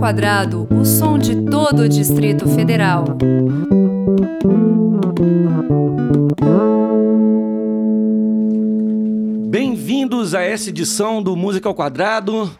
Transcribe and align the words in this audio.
Quadrado, 0.00 0.66
o 0.70 0.82
som 0.82 1.18
de 1.18 1.42
todo 1.42 1.80
o 1.82 1.88
Distrito 1.88 2.48
Federal. 2.48 3.04
Bem-vindos 9.50 10.34
a 10.34 10.40
essa 10.40 10.70
edição 10.70 11.22
do 11.22 11.36
Música 11.36 11.68
ao 11.68 11.74
Quadrado, 11.74 12.50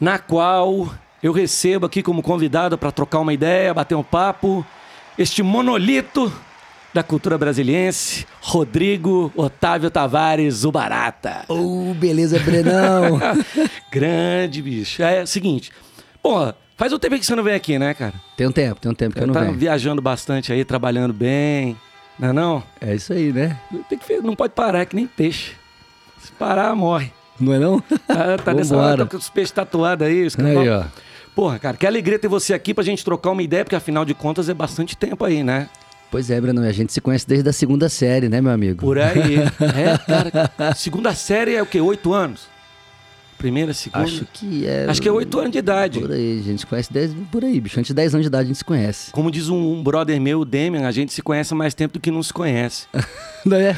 na 0.00 0.18
qual 0.18 0.92
eu 1.22 1.32
recebo 1.32 1.86
aqui 1.86 2.02
como 2.02 2.20
convidado 2.20 2.76
para 2.76 2.90
trocar 2.90 3.20
uma 3.20 3.32
ideia, 3.32 3.72
bater 3.72 3.94
um 3.94 4.02
papo, 4.02 4.66
este 5.16 5.44
monolito 5.44 6.32
da 6.92 7.04
cultura 7.04 7.38
brasiliense, 7.38 8.26
Rodrigo 8.40 9.32
Otávio 9.36 9.88
Tavares, 9.88 10.64
o 10.64 10.72
Barata. 10.72 11.44
Ô, 11.46 11.90
oh, 11.90 11.94
beleza, 11.94 12.40
Brenão. 12.40 13.20
Grande, 13.92 14.60
bicho. 14.62 15.00
É, 15.00 15.22
o 15.22 15.26
seguinte, 15.28 15.70
porra, 16.26 16.56
faz 16.76 16.92
um 16.92 16.98
tempo 16.98 17.16
que 17.16 17.24
você 17.24 17.36
não 17.36 17.44
vem 17.44 17.54
aqui, 17.54 17.78
né, 17.78 17.94
cara? 17.94 18.14
Tem 18.36 18.48
um 18.48 18.52
tempo, 18.52 18.80
tem 18.80 18.90
um 18.90 18.94
tempo 18.94 19.14
que 19.14 19.22
eu 19.22 19.28
não 19.28 19.34
tá 19.34 19.40
venho. 19.42 19.54
viajando 19.54 20.02
bastante 20.02 20.52
aí, 20.52 20.64
trabalhando 20.64 21.14
bem, 21.14 21.76
não 22.18 22.28
é 22.30 22.32
não? 22.32 22.62
É 22.80 22.94
isso 22.94 23.12
aí, 23.12 23.32
né? 23.32 23.56
Tem 23.88 23.96
que, 23.96 24.20
não 24.20 24.34
pode 24.34 24.52
parar, 24.52 24.80
é 24.80 24.86
que 24.86 24.96
nem 24.96 25.06
peixe. 25.06 25.52
Se 26.20 26.32
parar, 26.32 26.74
morre. 26.74 27.12
Não 27.38 27.52
é 27.52 27.58
não? 27.60 27.80
Ah, 28.08 28.36
tá 28.42 28.52
nessa 28.52 28.76
hora, 28.76 29.04
tá 29.04 29.10
com 29.10 29.16
os 29.16 29.30
peixes 29.30 29.52
tatuados 29.52 30.04
aí. 30.04 30.26
Os 30.26 30.36
Aí, 30.36 30.68
ó. 30.68 30.84
Porra, 31.34 31.58
cara, 31.58 31.76
que 31.76 31.86
alegria 31.86 32.18
ter 32.18 32.28
você 32.28 32.54
aqui 32.54 32.74
pra 32.74 32.82
gente 32.82 33.04
trocar 33.04 33.30
uma 33.30 33.42
ideia, 33.42 33.62
porque 33.62 33.76
afinal 33.76 34.04
de 34.04 34.14
contas 34.14 34.48
é 34.48 34.54
bastante 34.54 34.96
tempo 34.96 35.24
aí, 35.24 35.44
né? 35.44 35.68
Pois 36.10 36.30
é, 36.30 36.40
Breno, 36.40 36.62
a 36.62 36.72
gente 36.72 36.92
se 36.92 37.00
conhece 37.00 37.28
desde 37.28 37.48
a 37.48 37.52
segunda 37.52 37.88
série, 37.88 38.28
né, 38.28 38.40
meu 38.40 38.52
amigo? 38.52 38.80
Por 38.80 38.98
aí. 38.98 39.36
é, 39.60 39.98
cara. 39.98 40.74
Segunda 40.74 41.14
série 41.14 41.54
é 41.54 41.62
o 41.62 41.66
quê? 41.66 41.80
Oito 41.80 42.12
anos? 42.12 42.55
Primeira, 43.38 43.72
segunda? 43.74 44.04
Acho 44.04 44.26
que 44.32 44.66
é. 44.66 44.86
Acho 44.88 45.02
que 45.02 45.08
é 45.08 45.12
oito 45.12 45.38
anos 45.38 45.52
de 45.52 45.58
idade. 45.58 46.00
Por 46.00 46.12
aí, 46.12 46.40
a 46.40 46.42
gente 46.42 46.60
se 46.60 46.66
conhece 46.66 46.92
desde 46.92 47.16
por 47.26 47.44
aí, 47.44 47.60
bicho. 47.60 47.78
Antes 47.78 47.88
de 47.88 47.94
10 47.94 48.14
anos 48.14 48.24
de 48.24 48.28
idade 48.28 48.44
a 48.44 48.48
gente 48.48 48.58
se 48.58 48.64
conhece. 48.64 49.10
Como 49.12 49.30
diz 49.30 49.48
um, 49.48 49.72
um 49.74 49.82
brother 49.82 50.20
meu, 50.20 50.40
o 50.40 50.44
Demian, 50.44 50.86
a 50.86 50.92
gente 50.92 51.12
se 51.12 51.22
conhece 51.22 51.52
há 51.52 51.56
mais 51.56 51.74
tempo 51.74 51.94
do 51.94 52.00
que 52.00 52.10
não 52.10 52.22
se 52.22 52.32
conhece. 52.32 52.86
Não 53.46 53.56
é? 53.56 53.76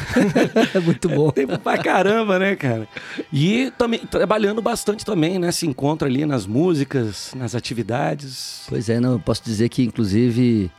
é 0.74 0.80
muito 0.80 1.08
bom. 1.08 1.28
É 1.28 1.32
tempo 1.32 1.58
pra 1.58 1.76
caramba, 1.76 2.38
né, 2.38 2.56
cara? 2.56 2.88
E 3.30 3.70
também 3.76 4.00
trabalhando 4.00 4.62
bastante 4.62 5.04
também, 5.04 5.38
né? 5.38 5.52
Se 5.52 5.66
encontra 5.66 6.08
ali 6.08 6.24
nas 6.24 6.46
músicas, 6.46 7.32
nas 7.36 7.54
atividades. 7.54 8.62
Pois 8.68 8.88
é, 8.88 8.98
não, 8.98 9.12
eu 9.12 9.20
posso 9.20 9.44
dizer 9.44 9.68
que, 9.68 9.82
inclusive, 9.82 10.70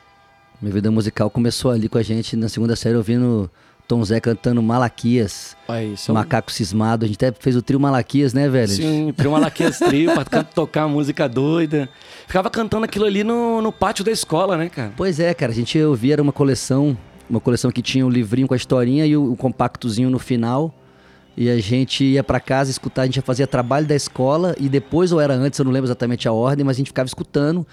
minha 0.59 0.73
vida 0.73 0.89
musical 0.89 1.29
começou 1.29 1.71
ali 1.71 1.87
com 1.87 1.99
a 1.99 2.01
gente 2.03 2.35
na 2.35 2.49
segunda 2.49 2.75
série 2.75 2.95
ouvindo 2.95 3.49
Tom 3.89 4.03
Zé 4.05 4.19
cantando 4.19 4.61
Malaquias. 4.61 5.57
Aí, 5.67 5.95
um- 6.07 6.13
Macaco 6.13 6.51
Cismado. 6.51 7.05
A 7.05 7.07
gente 7.07 7.17
até 7.17 7.31
fez 7.37 7.55
o 7.55 7.61
trio 7.63 7.79
Malaquias, 7.79 8.35
né, 8.35 8.47
velho? 8.47 8.67
Sim, 8.69 9.11
trio 9.17 9.31
Malaquias 9.31 9.79
Trio, 9.79 10.11
pra 10.13 10.43
tocar 10.43 10.87
música 10.87 11.27
doida. 11.27 11.89
Ficava 12.27 12.51
cantando 12.51 12.85
aquilo 12.85 13.05
ali 13.05 13.23
no, 13.23 13.61
no 13.63 13.71
pátio 13.71 14.05
da 14.05 14.11
escola, 14.11 14.55
né, 14.55 14.69
cara? 14.69 14.93
Pois 14.95 15.19
é, 15.19 15.33
cara. 15.33 15.51
A 15.51 15.55
gente 15.55 15.77
ouvia, 15.81 16.13
era 16.13 16.21
uma 16.21 16.31
coleção, 16.31 16.95
uma 17.27 17.39
coleção 17.39 17.71
que 17.71 17.81
tinha 17.81 18.05
o 18.05 18.09
livrinho 18.11 18.47
com 18.47 18.53
a 18.53 18.57
historinha 18.57 19.07
e 19.07 19.17
o, 19.17 19.31
o 19.31 19.35
compactozinho 19.35 20.11
no 20.11 20.19
final. 20.19 20.71
E 21.35 21.49
a 21.49 21.57
gente 21.59 22.03
ia 22.03 22.23
pra 22.23 22.39
casa 22.39 22.69
escutar, 22.69 23.01
a 23.01 23.05
gente 23.07 23.21
fazia 23.21 23.47
trabalho 23.47 23.87
da 23.87 23.95
escola 23.95 24.55
e 24.59 24.69
depois, 24.69 25.11
ou 25.11 25.19
era 25.19 25.33
antes, 25.33 25.57
eu 25.57 25.65
não 25.65 25.71
lembro 25.71 25.87
exatamente 25.87 26.27
a 26.27 26.31
ordem, 26.31 26.63
mas 26.63 26.75
a 26.75 26.79
gente 26.79 26.87
ficava 26.89 27.07
escutando 27.07 27.65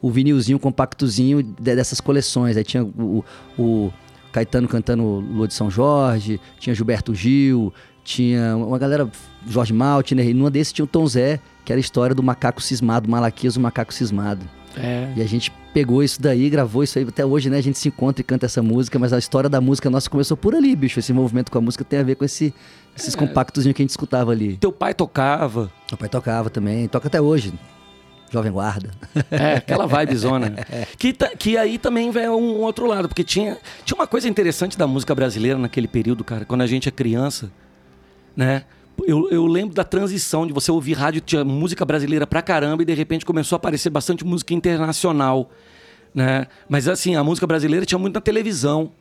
o 0.00 0.10
vinilzinho, 0.10 0.56
o 0.56 0.60
compactozinho 0.60 1.42
de- 1.42 1.74
dessas 1.76 2.00
coleções. 2.00 2.56
Aí 2.56 2.64
tinha 2.64 2.82
o, 2.84 3.22
o 3.58 3.92
Caetano 4.32 4.66
cantando 4.66 5.02
Lua 5.02 5.46
de 5.46 5.54
São 5.54 5.70
Jorge, 5.70 6.40
tinha 6.58 6.74
Gilberto 6.74 7.14
Gil, 7.14 7.72
tinha 8.02 8.56
uma 8.56 8.78
galera, 8.78 9.08
Jorge 9.46 9.72
Maltner, 9.72 10.26
e 10.26 10.34
numa 10.34 10.50
desses 10.50 10.72
tinha 10.72 10.84
o 10.84 10.88
Tom 10.88 11.06
Zé, 11.06 11.38
que 11.64 11.72
era 11.72 11.78
a 11.78 11.80
história 11.80 12.14
do 12.14 12.22
macaco 12.22 12.60
cismado, 12.60 13.08
Malaquias, 13.08 13.56
o 13.56 13.60
macaco 13.60 13.92
cismado. 13.92 14.44
É. 14.76 15.12
E 15.16 15.22
a 15.22 15.26
gente 15.26 15.52
pegou 15.72 16.02
isso 16.02 16.20
daí, 16.20 16.48
gravou 16.48 16.82
isso 16.82 16.98
aí. 16.98 17.04
Até 17.06 17.24
hoje, 17.24 17.50
né? 17.50 17.58
A 17.58 17.62
gente 17.62 17.78
se 17.78 17.88
encontra 17.88 18.20
e 18.20 18.24
canta 18.24 18.46
essa 18.46 18.62
música, 18.62 18.98
mas 18.98 19.12
a 19.12 19.18
história 19.18 19.48
da 19.48 19.60
música 19.60 19.90
nossa 19.90 20.08
começou 20.08 20.36
por 20.36 20.54
ali, 20.54 20.74
bicho. 20.74 20.98
Esse 20.98 21.12
movimento 21.12 21.50
com 21.50 21.58
a 21.58 21.60
música 21.60 21.84
tem 21.84 21.98
a 21.98 22.02
ver 22.02 22.14
com 22.14 22.24
esse, 22.24 22.54
esses 22.96 23.14
compactozinhos 23.14 23.74
que 23.74 23.82
a 23.82 23.84
gente 23.84 23.90
escutava 23.90 24.32
ali. 24.32 24.56
Teu 24.56 24.72
pai 24.72 24.94
tocava. 24.94 25.70
Meu 25.90 25.98
pai 25.98 26.08
tocava 26.08 26.48
também, 26.50 26.88
toca 26.88 27.08
até 27.08 27.20
hoje. 27.20 27.52
Jovem 28.32 28.50
Guarda. 28.50 28.90
É, 29.30 29.56
aquela 29.56 29.86
vibezona. 29.86 30.54
que, 30.98 31.12
ta- 31.12 31.30
que 31.36 31.56
aí 31.58 31.76
também 31.78 32.10
vem 32.10 32.28
um 32.28 32.60
outro 32.60 32.86
lado, 32.86 33.08
porque 33.08 33.22
tinha, 33.22 33.58
tinha 33.84 33.94
uma 33.96 34.06
coisa 34.06 34.28
interessante 34.28 34.76
da 34.78 34.86
música 34.86 35.14
brasileira 35.14 35.58
naquele 35.58 35.86
período, 35.86 36.24
cara, 36.24 36.44
quando 36.44 36.62
a 36.62 36.66
gente 36.66 36.88
é 36.88 36.92
criança, 36.92 37.50
né? 38.36 38.64
Eu, 39.06 39.30
eu 39.30 39.46
lembro 39.46 39.74
da 39.74 39.84
transição 39.84 40.46
de 40.46 40.52
você 40.52 40.70
ouvir 40.70 40.92
rádio, 40.92 41.20
tinha 41.20 41.44
música 41.44 41.84
brasileira 41.84 42.26
pra 42.26 42.40
caramba 42.42 42.82
e 42.82 42.86
de 42.86 42.94
repente 42.94 43.24
começou 43.24 43.56
a 43.56 43.58
aparecer 43.58 43.90
bastante 43.90 44.24
música 44.24 44.54
internacional, 44.54 45.50
né? 46.14 46.46
Mas 46.68 46.86
assim, 46.88 47.16
a 47.16 47.24
música 47.24 47.46
brasileira 47.46 47.84
tinha 47.86 47.98
muito 47.98 48.14
na 48.14 48.20
televisão. 48.20 48.92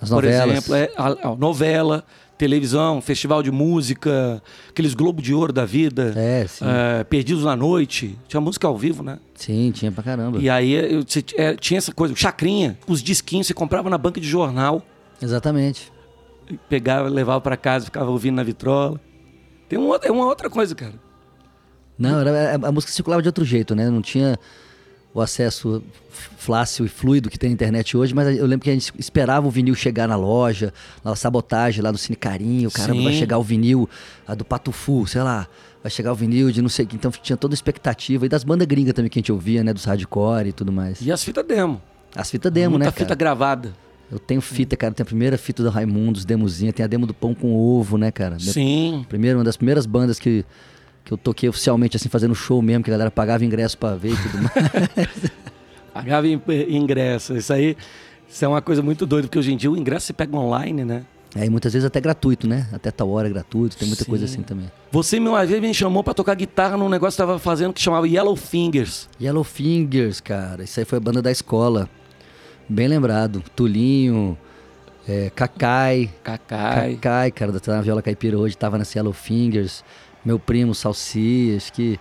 As 0.00 0.08
Por 0.08 0.22
novelas. 0.22 0.50
exemplo, 0.50 0.74
é, 0.74 0.90
a, 0.96 1.28
a 1.30 1.36
novela, 1.36 2.04
televisão, 2.46 3.00
festival 3.00 3.40
de 3.40 3.52
música, 3.52 4.42
aqueles 4.68 4.94
Globo 4.94 5.22
de 5.22 5.32
Ouro 5.32 5.52
da 5.52 5.64
vida, 5.64 6.12
É, 6.16 6.44
sim. 6.48 6.64
é, 6.66 7.04
Perdidos 7.04 7.44
na 7.44 7.54
Noite, 7.54 8.18
tinha 8.26 8.40
música 8.40 8.66
ao 8.66 8.76
vivo, 8.76 9.00
né? 9.04 9.20
Sim, 9.36 9.70
tinha 9.72 9.92
pra 9.92 10.02
caramba. 10.02 10.38
E 10.40 10.50
aí 10.50 10.72
eu- 10.72 11.04
t- 11.04 11.24
é, 11.36 11.54
tinha 11.54 11.78
essa 11.78 11.92
coisa, 11.92 12.16
chacrinha, 12.16 12.76
os 12.88 13.00
disquinhos 13.00 13.46
você 13.46 13.54
comprava 13.54 13.88
na 13.88 13.96
banca 13.96 14.20
de 14.20 14.26
jornal, 14.26 14.82
Exatamente. 15.22 15.92
pegava, 16.68 17.08
levava 17.08 17.40
pra 17.40 17.56
casa, 17.56 17.84
ficava 17.84 18.10
ouvindo 18.10 18.34
na 18.34 18.42
vitrola. 18.42 19.00
Tem 19.68 19.78
um, 19.78 19.94
é 19.94 20.10
uma 20.10 20.26
outra 20.26 20.50
coisa, 20.50 20.74
cara. 20.74 20.94
Não, 21.96 22.18
era, 22.20 22.56
a, 22.56 22.68
a 22.68 22.72
música 22.72 22.92
circulava 22.92 23.22
de 23.22 23.28
outro 23.28 23.44
jeito, 23.44 23.72
né? 23.76 23.88
Não 23.88 24.02
tinha 24.02 24.36
o 25.14 25.20
acesso 25.20 25.82
f- 26.10 26.30
fácil 26.38 26.86
e 26.86 26.88
fluido 26.88 27.28
que 27.28 27.38
tem 27.38 27.50
na 27.50 27.54
internet 27.54 27.96
hoje, 27.96 28.14
mas 28.14 28.36
eu 28.38 28.46
lembro 28.46 28.64
que 28.64 28.70
a 28.70 28.72
gente 28.72 28.92
esperava 28.98 29.46
o 29.46 29.50
vinil 29.50 29.74
chegar 29.74 30.08
na 30.08 30.16
loja, 30.16 30.72
na 31.04 31.14
sabotagem 31.14 31.82
lá 31.82 31.90
do 31.92 31.98
Cine 31.98 32.16
Carinho, 32.16 32.70
caramba, 32.70 32.98
Sim. 32.98 33.04
vai 33.04 33.12
chegar 33.12 33.38
o 33.38 33.42
vinil 33.42 33.88
a 34.26 34.34
do 34.34 34.44
Patufu, 34.44 35.06
sei 35.06 35.22
lá, 35.22 35.46
vai 35.82 35.90
chegar 35.90 36.12
o 36.12 36.14
vinil 36.14 36.50
de 36.50 36.62
não 36.62 36.68
sei 36.68 36.84
o 36.84 36.88
que. 36.88 36.96
Então 36.96 37.10
tinha 37.10 37.36
toda 37.36 37.52
a 37.52 37.56
expectativa. 37.56 38.24
E 38.24 38.28
das 38.28 38.42
bandas 38.44 38.66
gringas 38.66 38.94
também 38.94 39.10
que 39.10 39.18
a 39.18 39.20
gente 39.20 39.32
ouvia, 39.32 39.62
né? 39.62 39.72
Dos 39.74 39.84
hardcore 39.84 40.48
e 40.48 40.52
tudo 40.52 40.72
mais. 40.72 41.00
E 41.02 41.10
as 41.12 41.22
fitas 41.22 41.44
demo. 41.44 41.80
As 42.14 42.30
fitas 42.30 42.50
demo, 42.52 42.72
Muita 42.78 42.86
né, 42.86 42.90
fita 42.92 43.04
cara? 43.06 43.14
gravada. 43.16 43.72
Eu 44.10 44.18
tenho 44.18 44.40
fita, 44.40 44.76
cara. 44.76 44.92
Tem 44.94 45.02
a 45.02 45.06
primeira 45.06 45.36
fita 45.38 45.62
do 45.62 45.70
Raimundos, 45.70 46.24
demozinha. 46.24 46.72
Tem 46.72 46.84
a 46.84 46.86
demo 46.86 47.06
do 47.06 47.12
Pão 47.14 47.34
com 47.34 47.54
Ovo, 47.54 47.96
né, 47.98 48.10
cara? 48.10 48.38
Sim. 48.38 49.04
Primeiro, 49.08 49.38
uma 49.38 49.44
das 49.44 49.56
primeiras 49.56 49.84
bandas 49.86 50.18
que, 50.18 50.44
que 51.04 51.12
eu 51.12 51.18
toquei 51.18 51.48
oficialmente, 51.48 51.96
assim, 51.96 52.08
fazendo 52.08 52.34
show 52.34 52.60
mesmo, 52.62 52.84
que 52.84 52.90
a 52.90 52.92
galera 52.92 53.10
pagava 53.10 53.44
ingresso 53.44 53.76
pra 53.76 53.94
ver 53.94 54.12
e 54.12 54.16
tudo 54.16 54.38
mais. 54.42 55.32
Pagava 55.92 56.26
em- 56.26 56.40
ingresso. 56.70 57.36
Isso 57.36 57.52
aí 57.52 57.76
isso 58.32 58.42
é 58.46 58.48
uma 58.48 58.62
coisa 58.62 58.80
muito 58.80 59.04
doida, 59.04 59.28
porque 59.28 59.38
hoje 59.38 59.52
em 59.52 59.56
dia 59.58 59.70
o 59.70 59.76
ingresso 59.76 60.06
você 60.06 60.12
pega 60.14 60.34
online, 60.34 60.86
né? 60.86 61.04
Aí 61.34 61.50
muitas 61.50 61.72
vezes 61.74 61.84
até 61.84 62.00
gratuito, 62.00 62.46
né? 62.48 62.66
Até 62.72 62.90
tal 62.90 63.10
hora 63.10 63.28
é 63.28 63.30
gratuito, 63.30 63.76
tem 63.76 63.86
muita 63.86 64.04
Sim. 64.04 64.08
coisa 64.10 64.24
assim 64.24 64.40
também. 64.42 64.70
Você 64.90 65.18
uma 65.18 65.44
vez 65.44 65.60
me 65.60 65.72
chamou 65.74 66.02
pra 66.02 66.14
tocar 66.14 66.34
guitarra 66.34 66.78
num 66.78 66.88
negócio 66.88 67.16
que 67.16 67.22
tava 67.22 67.38
fazendo 67.38 67.74
que 67.74 67.80
chamava 67.80 68.08
Yellow 68.08 68.34
Fingers. 68.34 69.06
Yellow 69.20 69.44
Fingers, 69.44 70.18
cara, 70.20 70.64
isso 70.64 70.80
aí 70.80 70.86
foi 70.86 70.96
a 70.96 71.00
banda 71.00 71.20
da 71.20 71.30
escola. 71.30 71.88
Bem 72.66 72.88
lembrado. 72.88 73.42
Tulinho, 73.54 74.36
é, 75.06 75.30
Cacai. 75.34 76.10
Cacai. 76.22 76.94
Cacai, 76.94 77.30
cara, 77.30 77.52
da 77.52 77.60
na 77.66 77.82
Viola 77.82 78.00
Caipira 78.00 78.38
hoje, 78.38 78.56
tava 78.56 78.78
nessa 78.78 78.98
Yellow 78.98 79.12
Fingers. 79.12 79.84
Meu 80.24 80.38
primo, 80.38 80.74
Salsi, 80.74 81.54
acho 81.56 81.72
que. 81.72 81.98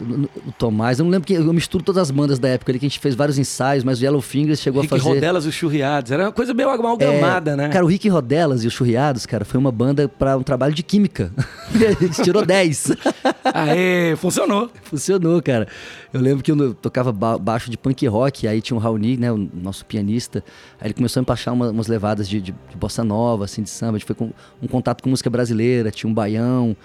O 0.00 0.52
Tomás, 0.58 0.98
eu 0.98 1.04
não 1.06 1.10
lembro 1.10 1.26
que 1.26 1.32
eu 1.32 1.50
misturo 1.50 1.82
todas 1.82 2.02
as 2.02 2.10
bandas 2.10 2.38
da 2.38 2.46
época 2.46 2.70
ali, 2.70 2.78
que 2.78 2.84
a 2.84 2.88
gente 2.90 2.98
fez 3.00 3.14
vários 3.14 3.38
ensaios, 3.38 3.82
mas 3.82 3.98
o 3.98 4.04
Yellow 4.04 4.20
Fingers 4.20 4.60
chegou 4.60 4.82
Rick 4.82 4.92
a 4.92 4.98
fazer. 4.98 5.14
Rodelas 5.14 5.46
e 5.46 5.48
os 5.48 5.54
Churriados. 5.54 6.12
Era 6.12 6.24
uma 6.24 6.32
coisa 6.32 6.52
meio 6.52 6.68
amalgamada, 6.68 7.52
É, 7.52 7.56
né? 7.56 7.68
Cara, 7.70 7.86
o 7.86 7.88
Rick 7.88 8.06
Rodelas 8.06 8.64
e 8.64 8.66
os 8.66 8.74
Churriados, 8.74 9.24
cara, 9.24 9.46
foi 9.46 9.58
uma 9.58 9.72
banda 9.72 10.06
para 10.06 10.36
um 10.36 10.42
trabalho 10.42 10.74
de 10.74 10.82
química. 10.82 11.32
a 11.72 12.04
gente 12.04 12.22
tirou 12.22 12.44
10. 12.44 12.92
Aê, 13.54 14.14
funcionou. 14.16 14.70
Funcionou, 14.82 15.40
cara. 15.40 15.66
Eu 16.12 16.20
lembro 16.20 16.42
que 16.44 16.52
eu 16.52 16.74
tocava 16.74 17.10
ba- 17.10 17.38
baixo 17.38 17.70
de 17.70 17.78
punk 17.78 18.06
rock, 18.08 18.46
aí 18.46 18.60
tinha 18.60 18.76
o 18.76 18.80
Raoni, 18.80 19.16
né, 19.16 19.32
o 19.32 19.38
nosso 19.54 19.86
pianista. 19.86 20.44
Aí 20.78 20.88
ele 20.88 20.94
começou 20.94 21.18
a 21.18 21.22
empachar 21.22 21.54
uma- 21.54 21.70
umas 21.70 21.86
levadas 21.86 22.28
de, 22.28 22.42
de- 22.42 22.52
de 22.52 22.76
bossa 22.76 23.02
nova, 23.02 23.46
assim, 23.46 23.62
de 23.62 23.70
samba. 23.70 23.92
A 23.96 23.98
gente 23.98 24.06
foi 24.06 24.14
com 24.16 24.30
um 24.62 24.66
contato 24.68 25.02
com 25.02 25.08
música 25.08 25.30
brasileira, 25.30 25.90
tinha 25.90 26.10
um 26.10 26.14
baião. 26.14 26.76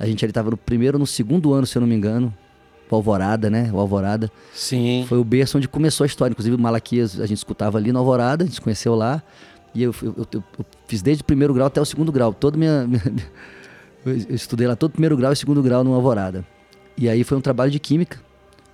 A 0.00 0.06
gente 0.06 0.24
ali 0.24 0.32
tava 0.32 0.50
no 0.50 0.56
primeiro 0.56 0.96
ou 0.96 0.98
no 1.00 1.06
segundo 1.06 1.52
ano, 1.52 1.64
se 1.66 1.76
eu 1.76 1.80
não 1.80 1.86
me 1.86 1.94
engano. 1.94 2.34
O 2.90 2.94
Alvorada, 2.96 3.48
né? 3.48 3.70
O 3.72 3.78
Alvorada. 3.78 4.28
Sim. 4.52 5.04
Foi 5.08 5.18
o 5.18 5.22
berço 5.22 5.56
onde 5.58 5.68
começou 5.68 6.04
a 6.04 6.06
história. 6.08 6.32
Inclusive, 6.32 6.56
o 6.56 6.58
Malaquias 6.58 7.20
a 7.20 7.26
gente 7.26 7.38
escutava 7.38 7.78
ali 7.78 7.92
na 7.92 8.00
Alvorada, 8.00 8.42
a 8.42 8.46
gente 8.46 8.54
se 8.56 8.60
conheceu 8.60 8.96
lá. 8.96 9.22
E 9.72 9.82
eu, 9.84 9.94
eu- 10.02 10.14
eu- 10.32 10.44
eu 10.58 10.66
fiz 10.88 11.00
desde 11.02 11.20
o 11.22 11.24
primeiro 11.24 11.54
grau 11.54 11.66
até 11.68 11.80
o 11.80 11.84
segundo 11.84 12.10
grau. 12.10 12.32
Todo 12.34 12.58
minha, 12.58 12.86
minha- 12.88 13.02
eu 14.04 14.34
estudei 14.34 14.66
lá 14.66 14.74
todo 14.74 14.88
o 14.88 14.92
primeiro 14.92 15.16
grau 15.16 15.32
e 15.32 15.36
segundo 15.36 15.62
grau 15.62 15.84
no 15.84 15.92
Alvorada. 15.94 16.44
E 16.98 17.08
aí 17.08 17.22
foi 17.22 17.36
um 17.38 17.40
trabalho 17.40 17.70
de 17.70 17.78
química. 17.78 18.18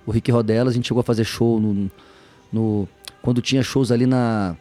O 0.05 0.11
Rick 0.11 0.31
Rodelas, 0.31 0.71
a 0.71 0.75
gente 0.75 0.87
chegou 0.87 1.01
a 1.01 1.03
fazer 1.03 1.25
show 1.25 1.59
no, 1.59 1.91
no- 2.51 2.87
quando 3.21 3.41
tinha 3.41 3.61
shows 3.61 3.91
ali 3.91 4.05
na 4.07 4.55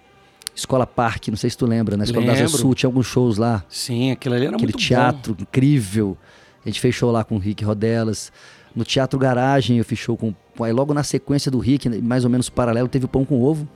Escola 0.55 0.87
Parque, 0.87 1.31
não 1.31 1.37
sei 1.39 1.49
se 1.49 1.57
tu 1.57 1.65
lembra, 1.67 1.97
na 1.97 2.05
Escola 2.05 2.27
da 2.27 2.33
Lembro. 2.33 2.49
Sul, 2.49 2.75
tinha 2.75 2.89
alguns 2.89 3.07
shows 3.07 3.39
lá. 3.39 3.65
Sim, 3.69 4.11
aquilo 4.11 4.35
ali 4.35 4.47
era 4.47 4.57
Aquele 4.57 4.73
muito 4.73 4.83
teatro 4.85 5.37
incrível. 5.41 6.17
A 6.67 6.69
gente 6.69 6.81
fez 6.81 6.97
show 6.97 7.13
lá 7.13 7.23
com 7.23 7.37
o 7.37 7.39
Rick 7.39 7.65
Rodelas. 7.65 8.33
No 8.75 8.85
Teatro 8.85 9.17
Garagem 9.21 9.79
eu 9.79 9.85
show 9.95 10.17
com. 10.17 10.35
Aí 10.61 10.73
logo 10.73 10.93
na 10.93 11.05
sequência 11.05 11.49
do 11.49 11.61
Rick, 11.61 11.89
mais 12.03 12.25
ou 12.25 12.31
menos 12.31 12.51
paralelo, 12.51 12.89
teve 12.89 13.05
o 13.05 13.09
Pão 13.09 13.25
com 13.25 13.41
Ovo, 13.41 13.69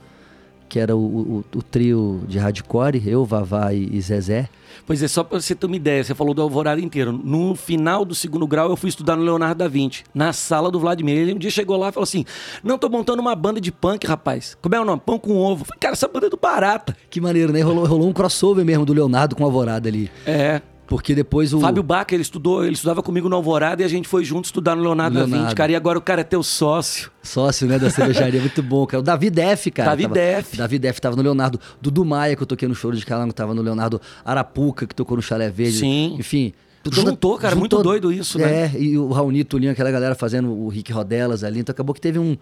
que 0.67 0.77
era 0.77 0.93
o, 0.93 0.99
o, 0.99 1.45
o 1.55 1.63
trio 1.63 2.21
de 2.27 2.37
hardcore, 2.37 3.01
eu, 3.05 3.23
Vavá 3.23 3.73
e, 3.73 3.95
e 3.95 4.01
Zezé. 4.01 4.49
Pois 4.85 5.01
é, 5.01 5.07
só 5.07 5.23
pra 5.23 5.39
você 5.39 5.55
ter 5.55 5.67
uma 5.67 5.75
ideia, 5.75 6.03
você 6.03 6.13
falou 6.13 6.33
do 6.33 6.41
Alvorada 6.41 6.81
inteiro. 6.81 7.13
No 7.13 7.55
final 7.55 8.03
do 8.03 8.13
segundo 8.13 8.45
grau, 8.45 8.69
eu 8.69 8.75
fui 8.75 8.89
estudar 8.89 9.15
no 9.15 9.23
Leonardo 9.23 9.59
da 9.59 9.69
Vinci, 9.69 10.03
na 10.13 10.33
sala 10.33 10.69
do 10.69 10.79
Vladimir. 10.79 11.17
Ele 11.17 11.33
um 11.33 11.37
dia 11.37 11.49
chegou 11.49 11.77
lá 11.77 11.89
e 11.89 11.91
falou 11.93 12.03
assim: 12.03 12.25
Não, 12.61 12.77
tô 12.77 12.89
montando 12.89 13.21
uma 13.21 13.35
banda 13.35 13.61
de 13.61 13.71
punk, 13.71 14.05
rapaz. 14.05 14.57
Como 14.61 14.75
é 14.75 14.81
o 14.81 14.85
nome? 14.85 15.01
Pão 15.05 15.17
com 15.17 15.37
ovo. 15.37 15.61
Eu 15.61 15.65
falei, 15.65 15.79
cara, 15.79 15.93
essa 15.93 16.09
banda 16.09 16.27
é 16.27 16.29
do 16.29 16.37
Barata. 16.37 16.97
Que 17.09 17.21
maneiro, 17.21 17.53
né? 17.53 17.61
Rolou, 17.61 17.85
rolou 17.85 18.09
um 18.09 18.13
crossover 18.13 18.65
mesmo 18.65 18.85
do 18.85 18.93
Leonardo 18.93 19.33
com 19.33 19.43
o 19.43 19.45
Alvorada 19.45 19.87
ali. 19.87 20.11
É. 20.25 20.61
Porque 20.91 21.15
depois 21.15 21.53
o. 21.53 21.61
Fábio 21.61 21.81
Baca, 21.81 22.13
ele 22.13 22.21
estudou, 22.21 22.65
ele 22.65 22.73
estudava 22.73 23.01
comigo 23.01 23.29
no 23.29 23.35
Alvorada 23.37 23.81
e 23.81 23.85
a 23.85 23.87
gente 23.87 24.09
foi 24.09 24.25
junto 24.25 24.43
estudar 24.43 24.75
no 24.75 24.81
Leonardo, 24.81 25.13
da 25.13 25.21
Leonardo. 25.21 25.45
Vinci, 25.45 25.55
cara. 25.55 25.71
E 25.71 25.75
agora 25.77 25.97
o 25.97 26.01
cara 26.01 26.19
é 26.19 26.23
teu 26.25 26.43
sócio. 26.43 27.09
Sócio, 27.23 27.65
né, 27.65 27.79
da 27.79 27.89
cervejaria, 27.89 28.41
muito 28.41 28.61
bom, 28.61 28.85
cara. 28.85 28.99
O 28.99 29.01
Davi 29.01 29.29
Def, 29.29 29.67
cara. 29.67 29.91
Davi 29.91 30.03
tava, 30.03 30.15
Def. 30.15 30.57
Davi 30.57 30.77
Def 30.77 30.99
tava 30.99 31.15
no 31.15 31.21
Leonardo. 31.21 31.57
Dudu 31.81 32.03
Maia, 32.03 32.35
que 32.35 32.43
eu 32.43 32.45
toquei 32.45 32.67
no 32.67 32.75
show 32.75 32.91
de 32.91 33.05
Calango, 33.05 33.31
tava 33.31 33.53
no 33.53 33.61
Leonardo 33.61 34.01
Arapuca, 34.25 34.85
que 34.85 34.93
tocou 34.93 35.15
no 35.15 35.23
Chalé 35.23 35.49
Verde. 35.49 35.77
Sim. 35.77 36.17
Enfim. 36.19 36.51
Juntou, 36.91 37.37
cara, 37.37 37.55
muito 37.55 37.81
doido 37.81 38.11
isso, 38.11 38.37
né? 38.37 38.65
É, 38.65 38.71
e 38.77 38.97
o 38.97 39.13
Raulito, 39.13 39.51
Tulinho, 39.51 39.71
aquela 39.71 39.91
galera 39.91 40.13
fazendo 40.13 40.51
o 40.51 40.67
Rick 40.67 40.91
Rodelas 40.91 41.41
ali. 41.45 41.61
Então 41.61 41.71
acabou 41.71 41.95
que 41.95 42.01
teve 42.01 42.19
um, 42.19 42.35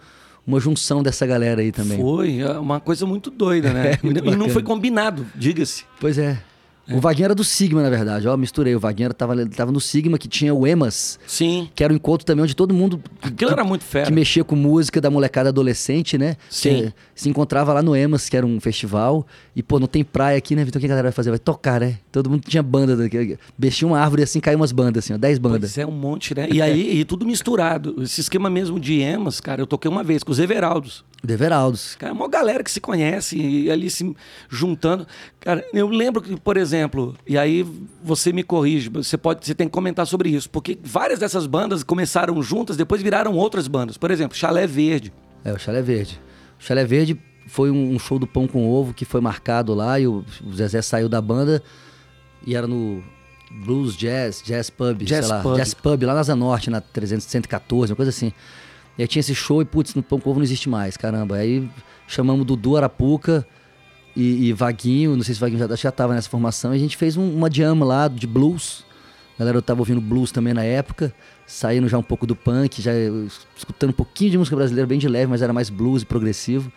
uma 0.44 0.58
junção 0.58 1.04
dessa 1.04 1.24
galera 1.24 1.60
aí 1.60 1.70
também. 1.70 2.00
Foi, 2.00 2.40
é 2.40 2.58
uma 2.58 2.80
coisa 2.80 3.06
muito 3.06 3.30
doida, 3.30 3.72
né? 3.72 3.92
É, 3.94 3.98
muito 4.02 4.18
e 4.18 4.22
não 4.22 4.30
bacana. 4.32 4.48
foi 4.48 4.62
combinado, 4.64 5.24
diga-se. 5.36 5.84
Pois 6.00 6.18
é. 6.18 6.49
O 6.92 7.00
Vaguinho 7.00 7.26
era 7.26 7.34
do 7.34 7.44
Sigma, 7.44 7.82
na 7.82 7.90
verdade. 7.90 8.26
Ó, 8.28 8.36
misturei. 8.36 8.74
O 8.74 8.80
Vaguinho 8.80 9.12
tava, 9.14 9.46
tava 9.46 9.72
no 9.72 9.80
Sigma, 9.80 10.18
que 10.18 10.28
tinha 10.28 10.54
o 10.54 10.66
Emas, 10.66 11.18
Sim. 11.26 11.68
que 11.74 11.84
era 11.84 11.92
um 11.92 11.96
encontro 11.96 12.24
também 12.26 12.42
onde 12.42 12.54
todo 12.54 12.74
mundo 12.74 13.00
Aquilo 13.22 13.50
era 13.50 13.64
muito 13.64 13.84
fera. 13.84 14.06
que 14.06 14.12
mexia 14.12 14.44
com 14.44 14.56
música 14.56 15.00
da 15.00 15.10
molecada 15.10 15.48
adolescente, 15.48 16.18
né? 16.18 16.36
Sim. 16.48 16.86
Se, 16.86 16.94
se 17.22 17.28
encontrava 17.28 17.72
lá 17.72 17.82
no 17.82 17.94
Emas, 17.94 18.28
que 18.28 18.36
era 18.36 18.46
um 18.46 18.60
festival. 18.60 19.26
E, 19.54 19.62
pô, 19.62 19.78
não 19.78 19.86
tem 19.86 20.02
praia 20.04 20.38
aqui, 20.38 20.54
né, 20.56 20.64
Vitor? 20.64 20.78
O 20.78 20.80
que 20.80 20.86
a 20.86 20.88
galera 20.88 21.08
vai 21.08 21.12
fazer? 21.12 21.30
Vai 21.30 21.38
tocar, 21.38 21.80
né? 21.80 21.98
Todo 22.10 22.28
mundo 22.30 22.42
tinha 22.46 22.62
banda. 22.62 22.96
Mexia 23.58 23.86
uma 23.86 23.98
árvore 24.00 24.22
assim, 24.22 24.40
caiu 24.40 24.56
umas 24.58 24.72
bandas, 24.72 25.04
assim, 25.04 25.14
ó, 25.14 25.18
10 25.18 25.38
bandas. 25.38 25.72
Pois 25.72 25.78
é, 25.78 25.86
um 25.86 25.90
monte, 25.90 26.34
né? 26.34 26.48
E 26.50 26.60
aí, 26.60 27.00
e 27.00 27.04
tudo 27.04 27.26
misturado. 27.26 28.02
Esse 28.02 28.20
esquema 28.20 28.48
mesmo 28.50 28.78
de 28.80 29.00
emas, 29.00 29.40
cara, 29.40 29.60
eu 29.62 29.66
toquei 29.66 29.90
uma 29.90 30.02
vez 30.02 30.22
com 30.22 30.32
os 30.32 30.38
Everaldos. 30.38 31.04
Deveraldos. 31.22 31.96
Cara, 31.96 32.12
é 32.12 32.14
uma 32.14 32.28
galera 32.28 32.64
que 32.64 32.70
se 32.70 32.80
conhece 32.80 33.36
e 33.38 33.70
ali 33.70 33.90
se 33.90 34.14
juntando. 34.48 35.06
Cara, 35.38 35.64
eu 35.72 35.88
lembro 35.88 36.22
que, 36.22 36.34
por 36.40 36.56
exemplo, 36.56 37.14
e 37.26 37.36
aí 37.36 37.66
você 38.02 38.32
me 38.32 38.42
corrige, 38.42 38.88
você 38.88 39.18
pode, 39.18 39.44
você 39.46 39.54
tem 39.54 39.66
que 39.66 39.72
comentar 39.72 40.06
sobre 40.06 40.30
isso, 40.30 40.48
porque 40.48 40.78
várias 40.82 41.18
dessas 41.18 41.46
bandas 41.46 41.82
começaram 41.82 42.42
juntas, 42.42 42.76
depois 42.76 43.02
viraram 43.02 43.34
outras 43.34 43.68
bandas. 43.68 43.98
Por 43.98 44.10
exemplo, 44.10 44.36
Chalé 44.36 44.66
Verde. 44.66 45.12
É, 45.44 45.52
o 45.52 45.58
Chalé 45.58 45.82
Verde. 45.82 46.18
O 46.58 46.62
Chalé 46.64 46.84
Verde 46.84 47.20
foi 47.46 47.70
um, 47.70 47.94
um 47.94 47.98
show 47.98 48.18
do 48.18 48.26
Pão 48.26 48.46
com 48.46 48.68
Ovo 48.68 48.94
que 48.94 49.04
foi 49.04 49.20
marcado 49.20 49.74
lá 49.74 49.98
e 50.00 50.06
o, 50.06 50.24
o 50.44 50.54
Zezé 50.54 50.80
saiu 50.80 51.08
da 51.08 51.20
banda 51.20 51.62
e 52.46 52.54
era 52.54 52.66
no 52.66 53.02
Blues 53.50 53.96
Jazz, 53.96 54.42
Jazz 54.44 54.70
Pub, 54.70 55.02
Jazz 55.02 55.26
sei 55.26 55.34
lá, 55.36 55.42
Pub. 55.42 55.56
Jazz 55.56 55.74
Pub, 55.74 56.02
lá 56.04 56.14
na 56.14 56.20
Asa 56.20 56.36
Norte, 56.36 56.70
na 56.70 56.80
300, 56.80 57.26
114, 57.26 57.92
uma 57.92 57.96
coisa 57.96 58.10
assim. 58.10 58.32
E 59.00 59.02
aí 59.02 59.08
tinha 59.08 59.20
esse 59.20 59.34
show 59.34 59.62
e, 59.62 59.64
putz, 59.64 59.94
no 59.94 60.02
Pão 60.02 60.20
com 60.20 60.28
Ovo 60.28 60.40
não 60.40 60.44
existe 60.44 60.68
mais, 60.68 60.94
caramba. 60.94 61.36
Aí 61.36 61.66
chamamos 62.06 62.44
Dudu 62.44 62.76
Arapuca 62.76 63.46
e, 64.14 64.48
e 64.48 64.52
Vaguinho, 64.52 65.16
não 65.16 65.22
sei 65.22 65.34
se 65.34 65.40
Vaguinho 65.40 65.58
já, 65.58 65.74
já 65.74 65.90
tava 65.90 66.12
nessa 66.12 66.28
formação, 66.28 66.74
e 66.74 66.76
a 66.76 66.78
gente 66.78 66.98
fez 66.98 67.16
um- 67.16 67.34
uma 67.34 67.48
jam 67.50 67.78
lá 67.80 68.08
de 68.08 68.26
blues. 68.26 68.84
A 69.36 69.38
galera 69.38 69.56
eu 69.56 69.62
tava 69.62 69.80
ouvindo 69.80 70.02
blues 70.02 70.30
também 70.30 70.52
na 70.52 70.64
época, 70.64 71.14
saindo 71.46 71.88
já 71.88 71.96
um 71.96 72.02
pouco 72.02 72.26
do 72.26 72.36
punk, 72.36 72.82
já 72.82 72.90
escutando 73.56 73.88
um 73.88 73.94
pouquinho 73.94 74.32
de 74.32 74.36
música 74.36 74.54
brasileira, 74.54 74.86
bem 74.86 74.98
de 74.98 75.08
leve, 75.08 75.28
mas 75.30 75.40
era 75.40 75.50
mais 75.54 75.70
blues 75.70 76.02
e 76.02 76.04
progressivo. 76.04 76.70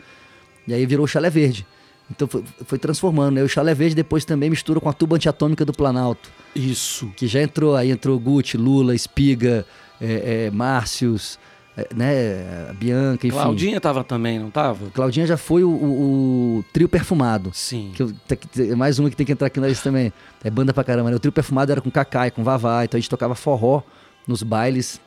E 0.65 0.73
aí 0.73 0.85
virou 0.85 1.03
o 1.03 1.07
Chalé 1.09 1.29
Verde. 1.29 1.67
Então 2.09 2.25
foi, 2.25 2.41
foi 2.65 2.79
transformando, 2.79 3.35
né? 3.35 3.43
O 3.43 3.49
Chalé 3.49 3.73
Verde 3.73 3.95
depois 3.95 4.23
também 4.23 4.49
mistura 4.49 4.79
com 4.79 4.87
a 4.87 4.93
tuba 4.93 5.17
antiatômica 5.17 5.65
do 5.65 5.73
Planalto, 5.73 6.29
Isso. 6.55 7.11
que 7.17 7.27
já 7.27 7.41
entrou, 7.41 7.75
aí 7.75 7.91
entrou 7.91 8.17
Gucci, 8.17 8.55
Lula, 8.55 8.95
Espiga, 8.95 9.65
é, 9.99 10.45
é, 10.45 10.51
Márcios, 10.51 11.37
né? 11.95 12.67
a 12.69 12.73
Bianca, 12.73 13.25
enfim. 13.27 13.35
Claudinha 13.35 13.81
tava 13.81 14.03
também, 14.03 14.37
não 14.39 14.49
tava? 14.51 14.89
Claudinha 14.91 15.25
já 15.25 15.37
foi 15.37 15.63
o, 15.63 15.69
o- 15.69 16.57
o 16.59 16.65
trio 16.71 16.87
perfumado. 16.87 17.51
Sim. 17.53 17.91
Que 17.95 18.03
eu- 18.03 18.11
é 18.71 18.75
mais 18.75 18.99
uma 18.99 19.09
que 19.09 19.15
tem 19.15 19.25
que 19.25 19.31
entrar 19.31 19.47
aqui 19.47 19.59
na 19.59 19.67
lista 19.67 19.83
também. 19.89 20.13
É 20.43 20.49
banda 20.49 20.73
pra 20.73 20.83
caramba, 20.83 21.09
né? 21.09 21.15
O 21.15 21.19
trio 21.19 21.31
perfumado 21.31 21.71
era 21.71 21.81
com 21.81 21.89
e 21.89 22.31
com 22.31 22.43
Vavá, 22.43 22.83
então 22.83 22.97
a 22.97 23.01
gente 23.01 23.09
tocava 23.09 23.33
forró 23.35 23.81
nos 24.27 24.43
bailes. 24.43 25.01